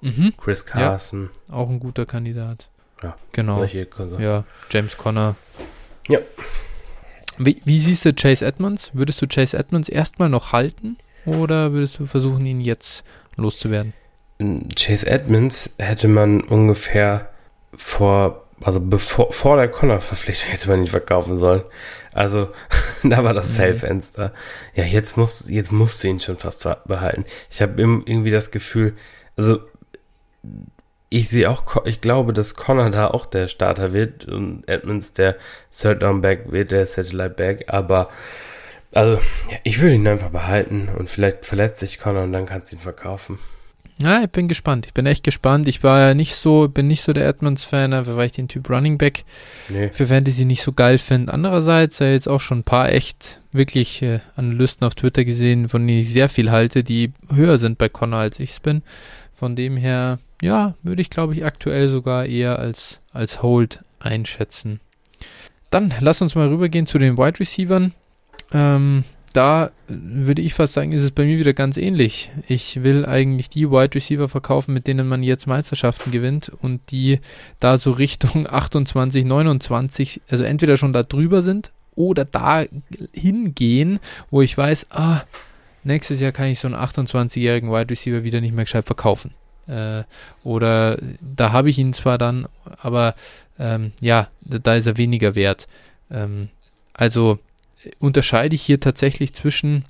Mhm, 0.01 0.33
Chris 0.37 0.65
Carson. 0.65 1.29
auch 1.51 1.69
ein 1.69 1.81
guter 1.81 2.07
Kandidat. 2.07 2.69
Ja, 3.03 3.17
genau. 3.33 3.65
Ja, 4.19 4.45
James 4.71 4.97
Conner. 4.97 5.37
Ja. 6.09 6.21
Wie, 7.37 7.61
wie 7.65 7.79
siehst 7.81 8.05
du 8.05 8.13
Chase 8.13 8.45
Edmonds? 8.45 8.91
Würdest 8.95 9.21
du 9.23 9.27
Chase 9.27 9.57
Edmonds 9.57 9.89
erstmal 9.89 10.29
noch 10.29 10.53
halten 10.53 10.97
oder 11.25 11.73
würdest 11.73 11.99
du 11.99 12.07
versuchen, 12.07 12.45
ihn 12.47 12.61
jetzt 12.61 13.05
loszuwerden? 13.37 13.93
Chase 14.77 15.07
Edmonds 15.07 15.71
hätte 15.79 16.09
man 16.09 16.41
ungefähr 16.43 17.29
vor, 17.75 18.48
also 18.63 18.81
bevor 18.81 19.33
vor 19.33 19.57
der 19.57 19.69
Connor-Verpflichtung 19.69 20.51
hätte 20.51 20.69
man 20.69 20.81
ihn 20.81 20.87
verkaufen 20.87 21.37
sollen. 21.37 21.63
Also 22.13 22.49
da 23.03 23.23
war 23.25 23.35
das 23.35 23.53
Mhm. 23.53 23.57
Sale-Fenster. 23.57 24.33
Ja, 24.75 24.85
jetzt 24.85 25.17
musst, 25.17 25.49
jetzt 25.49 25.73
musst 25.73 26.03
du 26.03 26.09
ihn 26.09 26.21
schon 26.21 26.37
fast 26.37 26.67
behalten. 26.87 27.25
Ich 27.51 27.63
habe 27.63 27.81
irgendwie 27.81 28.31
das 28.31 28.51
Gefühl, 28.51 28.95
also 29.37 29.61
ich 31.11 31.29
sehe 31.29 31.49
auch, 31.49 31.87
ich 31.87 32.01
glaube, 32.01 32.33
dass 32.33 32.55
Connor 32.55 32.91
da 32.91 33.09
auch 33.09 33.27
der 33.27 33.49
Starter 33.49 33.93
wird 33.93 34.27
und 34.27 34.69
Edmonds 34.69 35.13
der 35.13 35.37
Third 35.73 36.03
Down 36.03 36.21
Back 36.21 36.53
wird, 36.53 36.71
der 36.71 36.87
Satellite 36.87 37.31
Back, 37.31 37.65
aber 37.69 38.11
also 38.93 39.15
ja, 39.51 39.59
ich 39.65 39.81
würde 39.81 39.95
ihn 39.95 40.07
einfach 40.07 40.31
behalten 40.31 40.89
und 40.97 41.09
vielleicht 41.09 41.45
verletzt 41.45 41.81
sich 41.81 41.99
Connor 41.99 42.25
und 42.25 42.33
dann 42.33 42.47
kannst 42.47 42.73
du 42.73 42.77
ihn 42.77 42.83
verkaufen. 42.83 43.39
Ja, 44.01 44.23
ich 44.23 44.31
bin 44.31 44.47
gespannt. 44.47 44.87
Ich 44.87 44.95
bin 44.95 45.07
echt 45.07 45.25
gespannt. 45.25 45.67
Ich 45.67 45.83
war 45.83 45.99
ja 46.01 46.15
nicht 46.15 46.37
so, 46.37 46.69
bin 46.69 46.87
nicht 46.87 47.03
so 47.03 47.13
der 47.13 47.27
Edmonds-Fan, 47.27 47.93
einfach 47.93 48.17
weil 48.17 48.27
ich 48.27 48.33
den 48.33 48.47
Typ 48.47 48.71
Running 48.71 48.97
Back 48.97 49.25
Nee. 49.69 49.91
für 49.93 50.07
Fantasy 50.07 50.45
nicht 50.45 50.63
so 50.63 50.73
geil 50.73 50.99
finde. 50.99 51.33
Andererseits 51.33 51.99
ja 51.99 52.07
jetzt 52.11 52.29
auch 52.29 52.41
schon 52.41 52.61
ein 52.61 52.65
paar 52.65 52.93
echt 52.93 53.41
wirklich 53.51 54.01
äh, 54.03 54.21
Analysten 54.37 54.87
auf 54.87 54.95
Twitter 54.95 55.25
gesehen, 55.25 55.69
von 55.69 55.85
denen 55.87 56.01
ich 56.01 56.13
sehr 56.13 56.29
viel 56.29 56.51
halte, 56.53 56.85
die 56.85 57.13
höher 57.35 57.59
sind 57.59 57.77
bei 57.79 57.89
Connor 57.89 58.21
als 58.21 58.39
ich 58.39 58.51
es 58.51 58.61
bin. 58.61 58.83
Von 59.35 59.57
dem 59.57 59.77
her, 59.77 60.19
ja, 60.43 60.75
würde 60.85 61.03
ich 61.03 61.11
glaube 61.11 61.35
ich 61.35 61.45
aktuell 61.45 61.89
sogar 61.89 62.25
eher 62.27 62.59
als, 62.59 63.01
als 63.13 63.43
Hold 63.43 63.81
einschätzen. 63.99 64.79
Dann 65.71 65.93
lass 66.01 66.23
uns 66.23 66.37
mal 66.37 66.49
rübergehen 66.49 66.87
zu 66.87 66.99
den 66.99 67.19
Wide 67.19 67.41
Receivern. 67.41 67.93
Ähm, 68.53 69.03
da 69.39 69.71
würde 69.87 70.43
ich 70.43 70.53
fast 70.53 70.73
sagen, 70.73 70.91
ist 70.91 71.05
es 71.05 71.13
bei 71.13 71.25
mir 71.25 71.39
wieder 71.39 71.53
ganz 71.53 71.77
ähnlich. 71.77 72.29
Ich 72.49 72.83
will 72.83 73.07
eigentlich 73.07 73.49
die 73.49 73.71
Wide 73.71 73.95
Receiver 73.95 74.29
verkaufen, 74.29 74.75
mit 74.75 74.89
denen 74.89 75.07
man 75.07 75.23
jetzt 75.23 75.47
Meisterschaften 75.47 76.11
gewinnt 76.11 76.51
und 76.61 76.91
die 76.91 77.21
da 77.61 77.79
so 77.79 77.93
Richtung 77.93 78.47
28, 78.51 79.25
29, 79.25 80.23
also 80.29 80.43
entweder 80.43 80.77
schon 80.77 80.93
da 80.93 81.05
drüber 81.05 81.43
sind 81.43 81.71
oder 81.95 82.25
da 82.25 82.65
hingehen, 83.13 84.01
wo 84.29 84.43
ich 84.43 84.59
weiß, 84.59 84.89
ah, 84.91 85.23
nächstes 85.85 86.19
Jahr 86.21 86.33
kann 86.33 86.49
ich 86.49 86.59
so 86.59 86.67
einen 86.67 86.75
28-jährigen 86.75 87.71
Wide 87.71 87.91
Receiver 87.91 88.25
wieder 88.25 88.41
nicht 88.41 88.57
mehr 88.57 88.65
gescheit 88.65 88.87
verkaufen. 88.87 89.35
Äh, 89.69 90.03
oder 90.43 90.99
da 91.21 91.53
habe 91.53 91.71
ich 91.71 91.79
ihn 91.79 91.93
zwar 91.93 92.19
dann, 92.19 92.49
aber 92.81 93.15
ähm, 93.57 93.93
ja, 94.01 94.31
da, 94.41 94.75
ist 94.75 94.89
er 94.89 94.99
weniger 94.99 95.37
wert. 95.37 95.69
Ähm, 96.11 96.49
also 96.93 97.39
unterscheide 97.99 98.55
ich 98.55 98.63
hier 98.63 98.81
tatsächlich 98.81 99.35
zwischen 99.35 99.85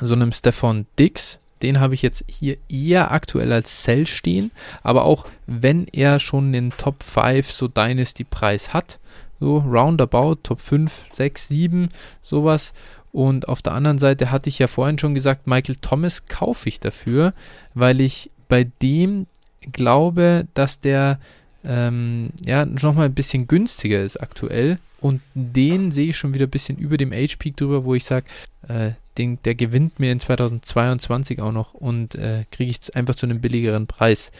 so 0.00 0.14
einem 0.14 0.32
Stefan 0.32 0.86
Dix, 0.98 1.38
den 1.62 1.80
habe 1.80 1.94
ich 1.94 2.02
jetzt 2.02 2.24
hier 2.26 2.58
eher 2.68 3.10
aktuell 3.10 3.52
als 3.52 3.82
Cell 3.82 4.06
stehen, 4.06 4.50
aber 4.82 5.04
auch 5.04 5.26
wenn 5.46 5.86
er 5.88 6.18
schon 6.18 6.52
den 6.52 6.70
Top 6.70 7.02
5 7.02 7.50
so 7.50 7.68
Dynasty-Preis 7.68 8.74
hat, 8.74 8.98
so 9.40 9.58
roundabout, 9.58 10.36
Top 10.42 10.60
5, 10.60 11.06
6, 11.12 11.48
7, 11.48 11.88
sowas. 12.22 12.72
Und 13.12 13.48
auf 13.48 13.62
der 13.62 13.74
anderen 13.74 13.98
Seite 13.98 14.30
hatte 14.30 14.48
ich 14.48 14.58
ja 14.58 14.66
vorhin 14.66 14.98
schon 14.98 15.14
gesagt, 15.14 15.46
Michael 15.46 15.76
Thomas 15.76 16.26
kaufe 16.26 16.68
ich 16.68 16.80
dafür, 16.80 17.32
weil 17.72 18.00
ich 18.00 18.30
bei 18.48 18.64
dem 18.82 19.26
glaube, 19.72 20.46
dass 20.54 20.80
der 20.80 21.20
ähm, 21.64 22.30
ja 22.44 22.64
nochmal 22.64 23.06
ein 23.06 23.14
bisschen 23.14 23.46
günstiger 23.46 24.02
ist 24.02 24.16
aktuell. 24.16 24.78
Und 25.00 25.20
den 25.34 25.90
sehe 25.90 26.08
ich 26.08 26.16
schon 26.16 26.32
wieder 26.32 26.46
ein 26.46 26.50
bisschen 26.50 26.78
über 26.78 26.96
dem 26.96 27.12
Age-Peak 27.12 27.58
drüber, 27.58 27.84
wo 27.84 27.94
ich 27.94 28.04
sage, 28.04 28.26
äh, 28.68 28.92
den, 29.18 29.38
der 29.42 29.54
gewinnt 29.54 30.00
mir 30.00 30.10
in 30.10 30.20
2022 30.20 31.40
auch 31.42 31.52
noch 31.52 31.74
und 31.74 32.14
äh, 32.14 32.44
kriege 32.50 32.70
ich 32.70 32.96
einfach 32.96 33.14
zu 33.14 33.26
einem 33.26 33.40
billigeren 33.40 33.86
Preis. 33.86 34.32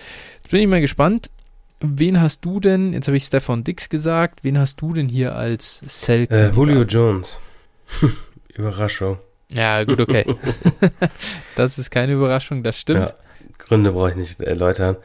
Jetzt 0.43 0.51
bin 0.51 0.61
ich 0.61 0.67
mal 0.67 0.81
gespannt. 0.81 1.31
Wen 1.81 2.21
hast 2.21 2.45
du 2.47 2.61
denn, 2.61 2.95
jetzt 2.95 3.09
habe 3.09 3.17
ich 3.17 3.25
Stefan 3.25 3.63
Dix 3.63 3.91
gesagt, 3.91 4.43
wen 4.43 4.59
hast 4.59 4.81
du 4.81 4.95
denn 4.95 5.09
hier 5.09 5.35
als 5.37 5.83
Cell? 5.87 6.27
Äh, 6.31 6.49
Julio 6.51 6.83
Jones. 6.83 7.41
Überraschung. 8.55 9.19
Ja, 9.51 9.85
gut, 9.85 10.01
okay. 10.01 10.25
das 11.57 11.79
ist 11.79 11.91
keine 11.91 12.15
Überraschung, 12.15 12.63
das 12.63 12.79
stimmt. 12.81 13.11
Ja, 13.11 13.15
Gründe 13.59 13.93
brauche 13.93 14.11
ich 14.11 14.17
nicht 14.17 14.41
erläutern. 14.41 14.97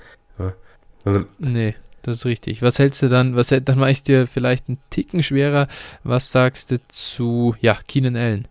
Also, 1.06 1.26
nee, 1.38 1.76
das 2.04 2.18
ist 2.18 2.26
richtig. 2.26 2.62
Was 2.62 2.80
hältst 2.80 3.02
du 3.02 3.10
dann, 3.10 3.36
was 3.36 3.50
dann 3.50 3.80
mache 3.80 3.92
ich 3.92 4.04
dir 4.04 4.28
vielleicht 4.28 4.68
einen 4.68 4.80
Ticken 4.90 5.24
schwerer. 5.24 5.68
Was 6.04 6.32
sagst 6.32 6.72
du 6.72 6.80
zu, 6.88 7.56
ja, 7.60 7.78
Keenan 7.88 8.16
Allen? 8.16 8.48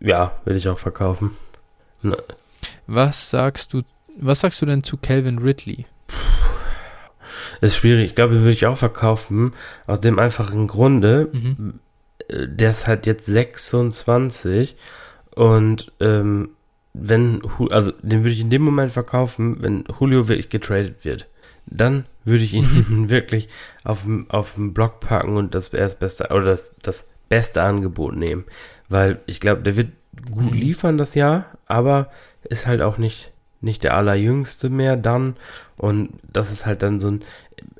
Ja, 0.00 0.32
will 0.44 0.56
ich 0.56 0.68
auch 0.68 0.78
verkaufen. 0.78 1.32
Na. 2.02 2.16
Was 2.86 3.30
sagst 3.30 3.72
du, 3.72 3.82
was 4.16 4.40
sagst 4.40 4.62
du 4.62 4.66
denn 4.66 4.82
zu 4.82 4.96
Calvin 4.96 5.38
Ridley? 5.38 5.86
Das 7.60 7.72
ist 7.72 7.76
schwierig. 7.76 8.10
Ich 8.10 8.14
glaube, 8.14 8.34
den 8.34 8.42
würde 8.42 8.52
ich 8.52 8.66
auch 8.66 8.76
verkaufen. 8.76 9.52
Aus 9.86 10.00
dem 10.00 10.18
einfachen 10.18 10.66
Grunde, 10.66 11.28
mhm. 11.32 11.80
Äh, 12.28 12.48
der 12.48 12.70
ist 12.70 12.86
halt 12.86 13.06
jetzt 13.06 13.26
26 13.26 14.76
und 15.34 15.92
ähm, 16.00 16.50
wenn, 16.94 17.42
also 17.70 17.92
den 18.02 18.20
würde 18.20 18.32
ich 18.32 18.40
in 18.40 18.50
dem 18.50 18.62
Moment 18.62 18.92
verkaufen, 18.92 19.62
wenn 19.62 19.84
Julio 20.00 20.28
wirklich 20.28 20.48
getradet 20.48 21.04
wird. 21.04 21.26
Dann 21.66 22.06
würde 22.26 22.44
ich 22.44 22.52
ihn 22.52 22.86
mhm. 22.88 23.08
wirklich 23.08 23.48
auf, 23.84 24.04
auf 24.28 24.54
den 24.56 24.74
Block 24.74 25.00
packen 25.00 25.36
und 25.36 25.54
das 25.54 25.72
wäre 25.72 25.84
das 25.84 25.94
beste, 25.94 26.28
oder 26.30 26.44
das, 26.44 26.72
das 26.82 27.08
beste 27.30 27.62
Angebot 27.62 28.14
nehmen. 28.16 28.44
Weil 28.88 29.20
ich 29.26 29.40
glaube, 29.40 29.62
der 29.62 29.76
wird 29.76 29.92
gut 30.30 30.52
mhm. 30.52 30.52
liefern 30.52 30.98
das 30.98 31.14
Jahr, 31.14 31.46
aber 31.66 32.10
ist 32.44 32.66
halt 32.66 32.82
auch 32.82 32.98
nicht, 32.98 33.32
nicht 33.60 33.84
der 33.84 33.96
allerjüngste 33.96 34.68
mehr 34.68 34.96
dann. 34.96 35.36
Und 35.76 36.10
das 36.30 36.52
ist 36.52 36.66
halt 36.66 36.82
dann 36.82 36.98
so 36.98 37.08
ein, 37.08 37.24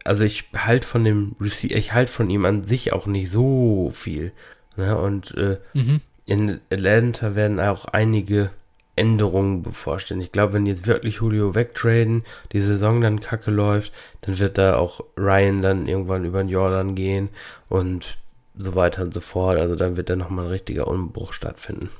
also 0.04 0.24
ich 0.24 0.48
halte 0.56 0.86
von 0.86 1.04
dem 1.04 1.36
ich 1.40 1.92
halte 1.92 2.12
von 2.12 2.30
ihm 2.30 2.44
an 2.44 2.64
sich 2.64 2.92
auch 2.92 3.06
nicht 3.06 3.30
so 3.30 3.90
viel. 3.92 4.32
Ne? 4.76 4.96
Und 4.96 5.34
äh, 5.36 5.58
mhm. 5.74 6.00
in 6.24 6.60
Atlanta 6.70 7.34
werden 7.34 7.60
auch 7.60 7.86
einige 7.86 8.50
Änderungen 8.96 9.62
bevorstehen. 9.62 10.20
Ich 10.20 10.32
glaube, 10.32 10.54
wenn 10.54 10.66
jetzt 10.66 10.86
wirklich 10.86 11.16
Julio 11.16 11.54
wegtraden, 11.54 12.24
die 12.52 12.60
Saison 12.60 13.00
dann 13.00 13.20
kacke 13.20 13.50
läuft, 13.50 13.92
dann 14.22 14.38
wird 14.38 14.58
da 14.58 14.76
auch 14.76 15.00
Ryan 15.16 15.62
dann 15.62 15.86
irgendwann 15.86 16.24
über 16.24 16.42
den 16.42 16.48
Jordan 16.48 16.94
gehen 16.94 17.28
und 17.68 18.18
so 18.58 18.74
weiter 18.74 19.02
und 19.02 19.12
so 19.12 19.20
fort. 19.20 19.58
Also 19.58 19.76
dann 19.76 19.96
wird 19.96 20.10
da 20.10 20.16
nochmal 20.16 20.46
ein 20.46 20.50
richtiger 20.50 20.88
Umbruch 20.88 21.34
stattfinden. 21.34 21.90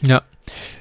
Ja, 0.00 0.22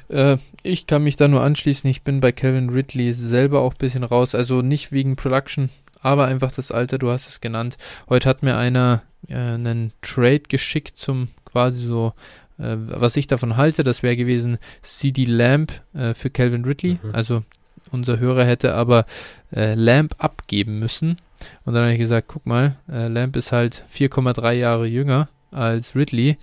äh, 0.09 0.37
ich 0.63 0.87
kann 0.87 1.03
mich 1.03 1.15
da 1.15 1.27
nur 1.27 1.41
anschließen. 1.41 1.89
Ich 1.89 2.03
bin 2.03 2.19
bei 2.19 2.31
Kevin 2.31 2.69
Ridley 2.69 3.13
selber 3.13 3.61
auch 3.61 3.73
ein 3.73 3.79
bisschen 3.79 4.03
raus. 4.03 4.35
Also 4.35 4.61
nicht 4.61 4.91
wegen 4.91 5.15
Production, 5.15 5.69
aber 6.01 6.25
einfach 6.25 6.51
das 6.51 6.71
Alter, 6.71 6.97
du 6.97 7.09
hast 7.09 7.27
es 7.27 7.41
genannt. 7.41 7.77
Heute 8.09 8.29
hat 8.29 8.43
mir 8.43 8.57
einer 8.57 9.03
äh, 9.27 9.35
einen 9.35 9.93
Trade 10.01 10.43
geschickt 10.47 10.97
zum 10.97 11.29
quasi 11.45 11.85
so, 11.85 12.13
äh, 12.59 12.75
was 12.77 13.15
ich 13.17 13.27
davon 13.27 13.57
halte. 13.57 13.83
Das 13.83 14.03
wäre 14.03 14.15
gewesen 14.15 14.57
CD 14.81 15.25
Lamp 15.25 15.73
äh, 15.93 16.13
für 16.13 16.29
Calvin 16.29 16.65
Ridley. 16.65 16.99
Mhm. 17.01 17.13
Also 17.13 17.43
unser 17.91 18.19
Hörer 18.19 18.45
hätte 18.45 18.73
aber 18.73 19.05
äh, 19.53 19.73
Lamp 19.75 20.15
abgeben 20.17 20.79
müssen. 20.79 21.15
Und 21.65 21.73
dann 21.73 21.83
habe 21.83 21.93
ich 21.93 21.99
gesagt, 21.99 22.27
guck 22.27 22.45
mal, 22.45 22.75
äh, 22.89 23.07
Lamp 23.07 23.35
ist 23.35 23.51
halt 23.51 23.83
4,3 23.93 24.53
Jahre 24.53 24.87
jünger 24.87 25.29
als 25.51 25.95
Ridley. 25.95 26.37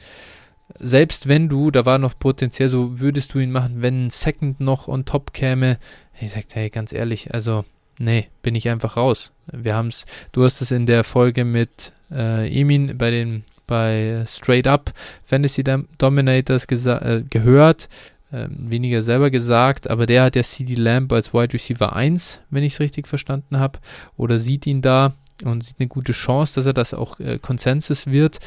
Selbst 0.78 1.28
wenn 1.28 1.48
du, 1.48 1.70
da 1.70 1.84
war 1.84 1.98
noch 1.98 2.18
potenziell 2.18 2.68
so, 2.68 2.98
würdest 3.00 3.34
du 3.34 3.38
ihn 3.38 3.52
machen, 3.52 3.82
wenn 3.82 4.06
ein 4.06 4.10
Second 4.10 4.60
noch 4.60 4.88
on 4.88 5.04
top 5.04 5.32
käme. 5.32 5.78
Ich 6.20 6.32
sagte, 6.32 6.56
hey, 6.56 6.70
ganz 6.70 6.92
ehrlich, 6.92 7.34
also, 7.34 7.64
nee, 7.98 8.28
bin 8.42 8.54
ich 8.54 8.68
einfach 8.68 8.96
raus. 8.96 9.32
Wir 9.52 9.74
haben 9.74 9.88
es, 9.88 10.06
du 10.32 10.44
hast 10.44 10.62
es 10.62 10.70
in 10.70 10.86
der 10.86 11.04
Folge 11.04 11.44
mit 11.44 11.92
äh, 12.10 12.48
Emin 12.48 12.96
bei 12.96 13.10
den 13.10 13.44
bei 13.66 14.24
Straight 14.26 14.66
Up 14.66 14.92
Fantasy 15.22 15.64
Dominators 15.98 16.64
äh, 16.64 17.22
gehört 17.28 17.88
ähm, 18.34 18.70
weniger 18.70 19.02
selber 19.02 19.30
gesagt, 19.30 19.88
aber 19.88 20.06
der 20.06 20.24
hat 20.24 20.34
ja 20.34 20.42
CD 20.42 20.74
Lamb 20.74 21.12
als 21.12 21.32
Wide 21.32 21.54
Receiver 21.54 21.94
1, 21.94 22.40
wenn 22.50 22.64
ich 22.64 22.74
es 22.74 22.80
richtig 22.80 23.06
verstanden 23.06 23.60
habe, 23.60 23.78
oder 24.16 24.40
sieht 24.40 24.66
ihn 24.66 24.82
da 24.82 25.12
und 25.44 25.62
sieht 25.62 25.76
eine 25.78 25.88
gute 25.88 26.12
Chance, 26.12 26.56
dass 26.56 26.66
er 26.66 26.72
das 26.72 26.94
auch 26.94 27.20
äh, 27.20 27.38
Konsensus 27.38 28.08
wird. 28.08 28.40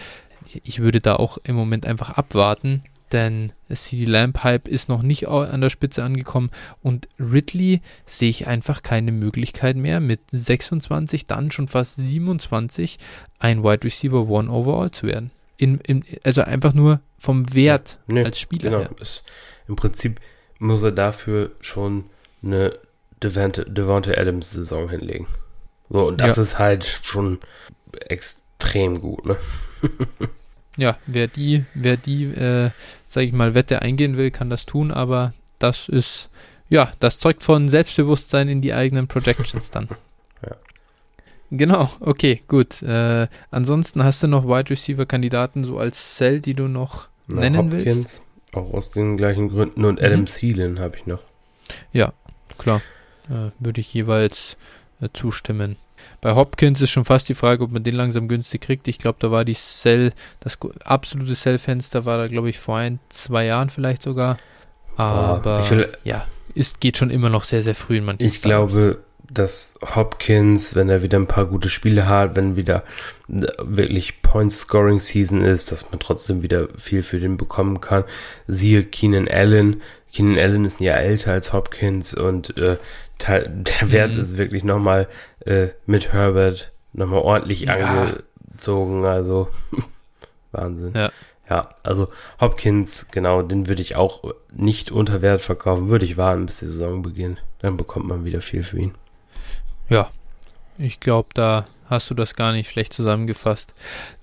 Ich 0.64 0.80
würde 0.80 1.00
da 1.00 1.16
auch 1.16 1.38
im 1.44 1.56
Moment 1.56 1.86
einfach 1.86 2.12
abwarten, 2.12 2.82
denn 3.12 3.54
CD 3.74 4.06
Lamb 4.06 4.44
Hype 4.44 4.68
ist 4.68 4.90
noch 4.90 5.02
nicht 5.02 5.28
an 5.28 5.62
der 5.62 5.70
Spitze 5.70 6.04
angekommen 6.04 6.52
und 6.82 7.08
Ridley 7.20 7.82
sehe 8.06 8.30
ich 8.30 8.48
einfach 8.48 8.84
keine 8.84 9.12
Möglichkeit 9.12 9.76
mehr 9.78 10.00
mit 10.00 10.22
26, 10.32 11.28
dann 11.28 11.52
schon 11.52 11.68
fast 11.68 11.98
27 11.98 12.98
ein 13.40 13.64
Wide 13.64 13.84
Receiver 13.84 14.28
One 14.28 14.50
Overall 14.50 14.92
zu 14.92 15.08
werden. 15.08 15.32
In, 15.58 15.80
in, 15.80 16.04
also 16.24 16.42
einfach 16.42 16.74
nur 16.74 17.00
vom 17.18 17.54
Wert 17.54 18.00
nee, 18.08 18.24
als 18.24 18.40
Spieler 18.40 18.70
genau. 18.70 18.82
her. 18.84 18.92
Ist, 19.00 19.24
im 19.68 19.76
Prinzip 19.76 20.20
muss 20.60 20.84
er 20.84 20.92
dafür 20.92 21.52
schon 21.60 22.06
eine 22.44 22.78
Devante, 23.24 23.66
Devante 23.66 24.18
Adams 24.18 24.52
Saison 24.52 24.90
hinlegen. 24.90 25.28
So, 25.90 26.08
und 26.08 26.22
das 26.22 26.38
ja. 26.38 26.44
ist 26.44 26.60
halt 26.60 26.84
schon 26.86 27.40
extrem 27.92 29.02
gut, 29.02 29.26
ne? 29.26 29.38
ja, 30.78 30.98
wer 31.08 31.28
die, 31.28 31.66
wer 31.74 31.98
die, 31.98 32.26
äh, 32.26 32.70
sag 33.08 33.24
ich 33.24 33.34
mal, 33.34 33.56
Wette 33.56 33.82
eingehen 33.82 34.16
will, 34.16 34.32
kann 34.32 34.50
das 34.50 34.66
tun, 34.66 34.92
aber 34.92 35.34
das 35.60 35.90
ist, 35.90 36.30
ja, 36.70 36.92
das 37.00 37.20
zeugt 37.20 37.44
von 37.44 37.68
Selbstbewusstsein 37.68 38.48
in 38.48 38.62
die 38.62 38.74
eigenen 38.74 39.08
Projections 39.08 39.72
dann. 39.72 39.90
ja. 40.46 40.56
Genau, 41.50 41.90
okay, 42.00 42.42
gut. 42.48 42.82
Äh, 42.84 43.28
ansonsten 43.50 44.04
hast 44.04 44.22
du 44.22 44.28
noch 44.28 44.46
Wide 44.46 44.70
Receiver 44.70 45.06
Kandidaten 45.06 45.64
so 45.64 45.80
als 45.80 46.16
Cell, 46.16 46.42
die 46.42 46.54
du 46.54 46.68
noch 46.68 47.08
Na, 47.28 47.42
nennen 47.42 47.58
Hopkins, 47.58 47.86
willst? 47.86 48.22
Auch 48.54 48.74
aus 48.74 48.92
den 48.92 49.18
gleichen 49.18 49.50
Gründen. 49.50 49.84
Und 49.84 50.02
Adam 50.02 50.22
mhm. 50.22 50.26
Thielen 50.26 50.80
habe 50.80 50.98
ich 50.98 51.06
noch. 51.08 51.22
Ja, 51.92 52.14
klar. 52.58 52.82
Äh, 53.30 53.52
würde 53.60 53.82
ich 53.82 53.94
jeweils 53.94 54.58
äh, 55.02 55.10
zustimmen. 55.12 55.78
Bei 56.22 56.36
Hopkins 56.36 56.82
ist 56.82 56.90
schon 56.90 57.06
fast 57.06 57.30
die 57.30 57.36
Frage, 57.36 57.64
ob 57.64 57.72
man 57.72 57.84
den 57.84 57.96
langsam 57.96 58.28
günstig 58.28 58.62
kriegt. 58.62 58.88
Ich 58.88 58.98
glaube, 58.98 59.18
da 59.20 59.32
war 59.32 59.46
die 59.46 59.54
Sell, 59.54 60.14
das 60.40 60.58
absolute 60.84 61.36
Sell-Fenster 61.36 62.06
war 62.06 62.18
da, 62.18 62.28
glaube 62.28 62.50
ich, 62.50 62.60
vor 62.60 62.78
ein, 62.78 63.00
zwei 63.10 63.46
Jahren 63.46 63.70
vielleicht 63.70 64.02
sogar. 64.02 64.38
Aber 64.96 65.70
will, 65.70 65.92
ja, 66.04 66.26
ist, 66.56 66.82
geht 66.82 66.98
schon 66.98 67.10
immer 67.10 67.30
noch 67.30 67.44
sehr, 67.44 67.62
sehr 67.62 67.76
früh 67.76 67.98
in 67.98 68.06
manchen 68.06 68.26
Ich 68.26 68.42
glaube, 68.42 69.00
dass 69.30 69.76
Hopkins, 69.96 70.76
wenn 70.76 70.90
er 70.90 71.02
wieder 71.02 71.20
ein 71.20 71.28
paar 71.28 71.46
gute 71.46 71.70
Spiele 71.70 72.08
hat, 72.08 72.36
wenn 72.36 72.56
wieder 72.56 72.84
äh, 73.30 73.46
wirklich 73.60 74.22
Point-Scoring-Season 74.22 75.44
ist, 75.44 75.72
dass 75.72 75.92
man 75.92 76.00
trotzdem 76.00 76.42
wieder 76.42 76.68
viel 76.78 77.04
für 77.04 77.20
den 77.20 77.38
bekommen 77.38 77.82
kann. 77.82 78.04
Siehe 78.48 78.84
Keenan 78.84 79.28
Allen. 79.28 79.82
Keenan 80.12 80.40
Allen 80.40 80.66
ist 80.66 80.80
ein 80.80 80.86
Jahr 80.86 81.00
älter 81.00 81.34
als 81.34 81.54
Hopkins 81.54 82.14
und 82.14 82.56
äh, 82.58 82.78
der 83.20 83.92
Wert 83.92 84.14
mhm. 84.14 84.20
ist 84.20 84.38
wirklich 84.38 84.64
nochmal 84.64 85.08
äh, 85.46 85.68
mit 85.86 86.14
Herbert 86.14 86.72
nochmal 86.94 87.20
ordentlich 87.20 87.62
ja. 87.62 87.76
angezogen. 87.76 89.06
Also 89.06 89.50
Wahnsinn. 90.52 90.94
Ja. 90.96 91.12
Ja, 91.50 91.70
also 91.82 92.10
Hopkins, 92.42 93.08
genau, 93.10 93.42
den 93.42 93.70
würde 93.70 93.82
ich 93.82 93.96
auch 93.96 94.34
nicht 94.54 94.92
unter 94.92 95.22
Wert 95.22 95.42
verkaufen. 95.42 95.90
Würde 95.90 96.04
ich 96.04 96.18
warten, 96.18 96.46
bis 96.46 96.60
die 96.60 96.66
Saison 96.66 97.02
beginnt. 97.02 97.42
Dann 97.60 97.78
bekommt 97.78 98.06
man 98.06 98.26
wieder 98.26 98.42
viel 98.42 98.64
für 98.64 98.80
ihn. 98.80 98.96
Ja, 99.88 100.12
ich 100.78 101.00
glaube, 101.00 101.30
da 101.34 101.66
hast 101.86 102.10
du 102.10 102.14
das 102.14 102.36
gar 102.36 102.52
nicht 102.52 102.70
schlecht 102.70 102.92
zusammengefasst. 102.92 103.74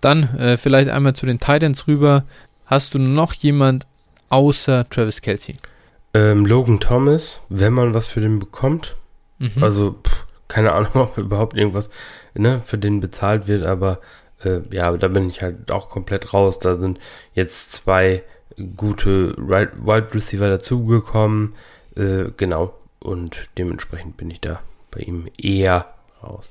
Dann 0.03 0.37
äh, 0.37 0.59
vielleicht 0.59 0.91
einmal 0.91 1.15
zu 1.15 1.25
den 1.25 1.39
Titans 1.39 1.87
rüber. 1.87 2.25
Hast 2.67 2.93
du 2.93 2.99
noch 2.99 3.33
jemand 3.33 3.87
außer 4.29 4.89
Travis 4.91 5.23
Kelsey? 5.23 5.57
Ähm, 6.15 6.47
Logan 6.47 6.81
Thomas, 6.81 7.41
wenn 7.49 7.73
man 7.73 7.93
was 7.93 8.09
für 8.09 8.21
den 8.21 8.39
bekommt. 8.39 8.97
Mhm. 9.39 9.63
Also, 9.63 9.97
pff, 10.03 10.25
keine 10.49 10.73
Ahnung, 10.73 10.91
ob 10.95 11.19
überhaupt 11.19 11.57
irgendwas 11.57 11.91
ne, 12.35 12.61
für 12.61 12.79
den 12.79 13.01
bezahlt 13.01 13.49
wird, 13.49 13.65
aber 13.65 14.01
äh, 14.45 14.61
ja, 14.71 14.97
da 14.97 15.09
bin 15.09 15.29
ich 15.29 15.43
halt 15.43 15.71
auch 15.71 15.89
komplett 15.89 16.33
raus. 16.33 16.59
Da 16.59 16.77
sind 16.77 16.99
jetzt 17.35 17.73
zwei 17.73 18.23
gute 18.77 19.37
Wide 19.37 20.15
Receiver 20.15 20.49
dazugekommen. 20.49 21.55
Äh, 21.97 22.27
genau. 22.37 22.75
Und 23.01 23.49
dementsprechend 23.59 24.17
bin 24.17 24.31
ich 24.31 24.41
da 24.41 24.61
bei 24.91 25.01
ihm 25.01 25.29
eher 25.37 25.87
raus. 26.23 26.51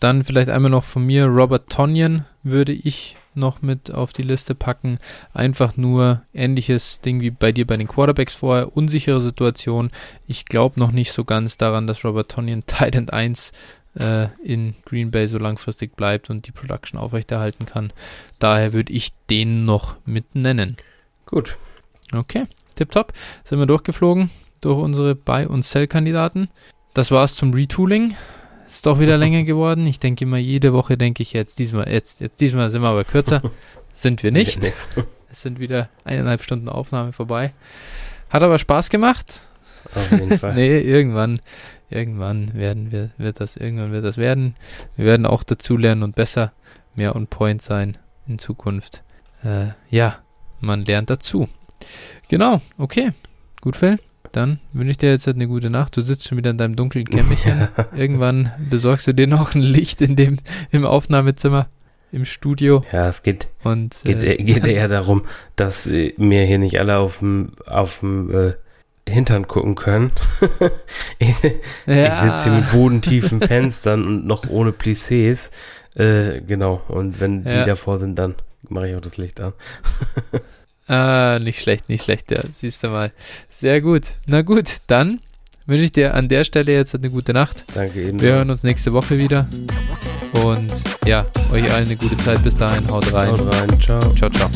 Dann 0.00 0.24
vielleicht 0.24 0.48
einmal 0.48 0.70
noch 0.70 0.84
von 0.84 1.06
mir 1.06 1.26
Robert 1.26 1.70
Tonyan 1.70 2.26
würde 2.42 2.72
ich 2.72 3.16
noch 3.34 3.62
mit 3.62 3.90
auf 3.90 4.12
die 4.12 4.22
Liste 4.22 4.54
packen. 4.54 4.98
Einfach 5.32 5.76
nur 5.76 6.22
ähnliches 6.34 7.00
Ding 7.00 7.20
wie 7.20 7.30
bei 7.30 7.52
dir 7.52 7.66
bei 7.66 7.76
den 7.76 7.88
Quarterbacks 7.88 8.34
vorher. 8.34 8.76
Unsichere 8.76 9.20
Situation. 9.20 9.90
Ich 10.26 10.44
glaube 10.44 10.78
noch 10.78 10.92
nicht 10.92 11.12
so 11.12 11.24
ganz 11.24 11.56
daran, 11.56 11.86
dass 11.86 12.04
Robert 12.04 12.30
Tonyan 12.30 12.62
Titan 12.66 13.08
1 13.08 13.52
äh, 13.98 14.28
in 14.42 14.74
Green 14.84 15.10
Bay 15.10 15.26
so 15.28 15.38
langfristig 15.38 15.96
bleibt 15.96 16.30
und 16.30 16.46
die 16.46 16.52
Production 16.52 16.98
aufrechterhalten 16.98 17.66
kann. 17.66 17.92
Daher 18.38 18.72
würde 18.72 18.92
ich 18.92 19.12
den 19.30 19.64
noch 19.64 19.96
mit 20.04 20.34
nennen. 20.34 20.76
Gut. 21.26 21.56
Okay, 22.14 22.46
tipptopp. 22.74 23.12
Sind 23.44 23.58
wir 23.58 23.66
durchgeflogen 23.66 24.30
durch 24.60 24.78
unsere 24.78 25.14
Buy- 25.14 25.46
und 25.46 25.64
Sell-Kandidaten. 25.64 26.48
Das 26.94 27.10
war's 27.10 27.34
zum 27.34 27.52
Retooling. 27.52 28.16
Ist 28.72 28.86
doch 28.86 28.98
wieder 28.98 29.18
länger 29.18 29.42
geworden. 29.42 29.86
Ich 29.86 30.00
denke 30.00 30.24
immer, 30.24 30.38
jede 30.38 30.72
Woche 30.72 30.96
denke 30.96 31.22
ich 31.22 31.34
jetzt, 31.34 31.58
diesmal, 31.58 31.90
jetzt, 31.90 32.22
jetzt, 32.22 32.40
diesmal 32.40 32.70
sind 32.70 32.80
wir 32.80 32.88
aber 32.88 33.04
kürzer. 33.04 33.42
sind 33.94 34.22
wir 34.22 34.32
nicht. 34.32 34.64
Es 35.30 35.42
sind 35.42 35.60
wieder 35.60 35.90
eineinhalb 36.04 36.42
Stunden 36.42 36.70
Aufnahme 36.70 37.12
vorbei. 37.12 37.52
Hat 38.30 38.42
aber 38.42 38.58
Spaß 38.58 38.88
gemacht. 38.88 39.42
Auf 39.94 40.10
jeden 40.12 40.38
Fall. 40.38 40.54
nee, 40.54 40.78
irgendwann, 40.78 41.38
irgendwann 41.90 42.54
werden 42.54 42.92
wir, 42.92 43.10
wird 43.18 43.40
das, 43.40 43.58
irgendwann 43.58 43.92
wird 43.92 44.06
das 44.06 44.16
werden. 44.16 44.54
Wir 44.96 45.04
werden 45.04 45.26
auch 45.26 45.42
dazulernen 45.42 46.02
und 46.02 46.14
besser, 46.14 46.52
mehr 46.94 47.14
on 47.14 47.26
point 47.26 47.60
sein 47.60 47.98
in 48.26 48.38
Zukunft. 48.38 49.02
Äh, 49.44 49.72
ja, 49.90 50.20
man 50.60 50.86
lernt 50.86 51.10
dazu. 51.10 51.46
Genau, 52.28 52.62
okay. 52.78 53.10
Gut, 53.60 53.76
Phil 53.76 53.98
dann 54.32 54.60
wünsche 54.72 54.92
ich 54.92 54.98
dir 54.98 55.10
jetzt 55.10 55.28
eine 55.28 55.46
gute 55.46 55.70
Nacht. 55.70 55.96
Du 55.96 56.00
sitzt 56.00 56.26
schon 56.26 56.38
wieder 56.38 56.50
in 56.50 56.58
deinem 56.58 56.76
dunklen 56.76 57.06
Kämmerchen. 57.06 57.68
Irgendwann 57.96 58.50
besorgst 58.70 59.06
du 59.06 59.14
dir 59.14 59.26
noch 59.26 59.54
ein 59.54 59.62
Licht 59.62 60.00
in 60.00 60.16
dem, 60.16 60.38
im 60.70 60.84
Aufnahmezimmer, 60.84 61.68
im 62.10 62.24
Studio. 62.24 62.84
Ja, 62.92 63.08
es 63.08 63.22
geht, 63.22 63.48
Und, 63.62 64.00
geht, 64.04 64.22
äh, 64.22 64.36
geht 64.36 64.64
eher 64.64 64.88
darum, 64.88 65.22
dass 65.56 65.86
äh, 65.86 66.14
mir 66.16 66.44
hier 66.44 66.58
nicht 66.58 66.78
alle 66.80 66.98
auf 66.98 67.20
dem, 67.20 67.52
auf 67.66 68.00
dem 68.00 68.34
äh, 68.34 68.52
Hintern 69.08 69.46
gucken 69.48 69.74
können. 69.74 70.12
ich, 71.18 71.34
ja. 71.86 72.06
ich 72.06 72.32
sitze 72.32 72.50
hier 72.50 72.60
mit 72.60 72.72
bodentiefen 72.72 73.40
Fenstern 73.40 74.06
und 74.06 74.26
noch 74.26 74.48
ohne 74.48 74.70
Plissés. 74.70 75.50
Äh, 75.94 76.40
genau, 76.40 76.80
und 76.88 77.20
wenn 77.20 77.44
ja. 77.44 77.60
die 77.60 77.68
davor 77.68 77.98
sind, 77.98 78.18
dann 78.18 78.36
mache 78.68 78.88
ich 78.88 78.96
auch 78.96 79.00
das 79.00 79.16
Licht 79.16 79.40
an. 79.40 79.52
Ah, 80.92 81.38
nicht 81.38 81.62
schlecht, 81.62 81.88
nicht 81.88 82.04
schlecht, 82.04 82.30
ja. 82.30 82.40
Siehst 82.52 82.84
du 82.84 82.88
mal. 82.88 83.12
Sehr 83.48 83.80
gut. 83.80 84.02
Na 84.26 84.42
gut, 84.42 84.80
dann 84.88 85.20
wünsche 85.64 85.84
ich 85.84 85.92
dir 85.92 86.12
an 86.12 86.28
der 86.28 86.44
Stelle 86.44 86.70
jetzt 86.70 86.94
eine 86.94 87.08
gute 87.08 87.32
Nacht. 87.32 87.64
Danke 87.72 88.02
Ihnen. 88.02 88.20
Wir 88.20 88.34
hören 88.34 88.50
uns 88.50 88.62
nächste 88.62 88.92
Woche 88.92 89.16
wieder. 89.18 89.48
Und 90.44 90.70
ja, 91.06 91.24
euch 91.50 91.72
allen 91.72 91.86
eine 91.86 91.96
gute 91.96 92.18
Zeit. 92.18 92.42
Bis 92.42 92.56
dahin. 92.56 92.86
Haut 92.90 93.10
rein. 93.10 93.30
Haut 93.30 93.54
rein. 93.54 93.80
Ciao. 93.80 94.00
Ciao, 94.14 94.28
ciao. 94.28 94.50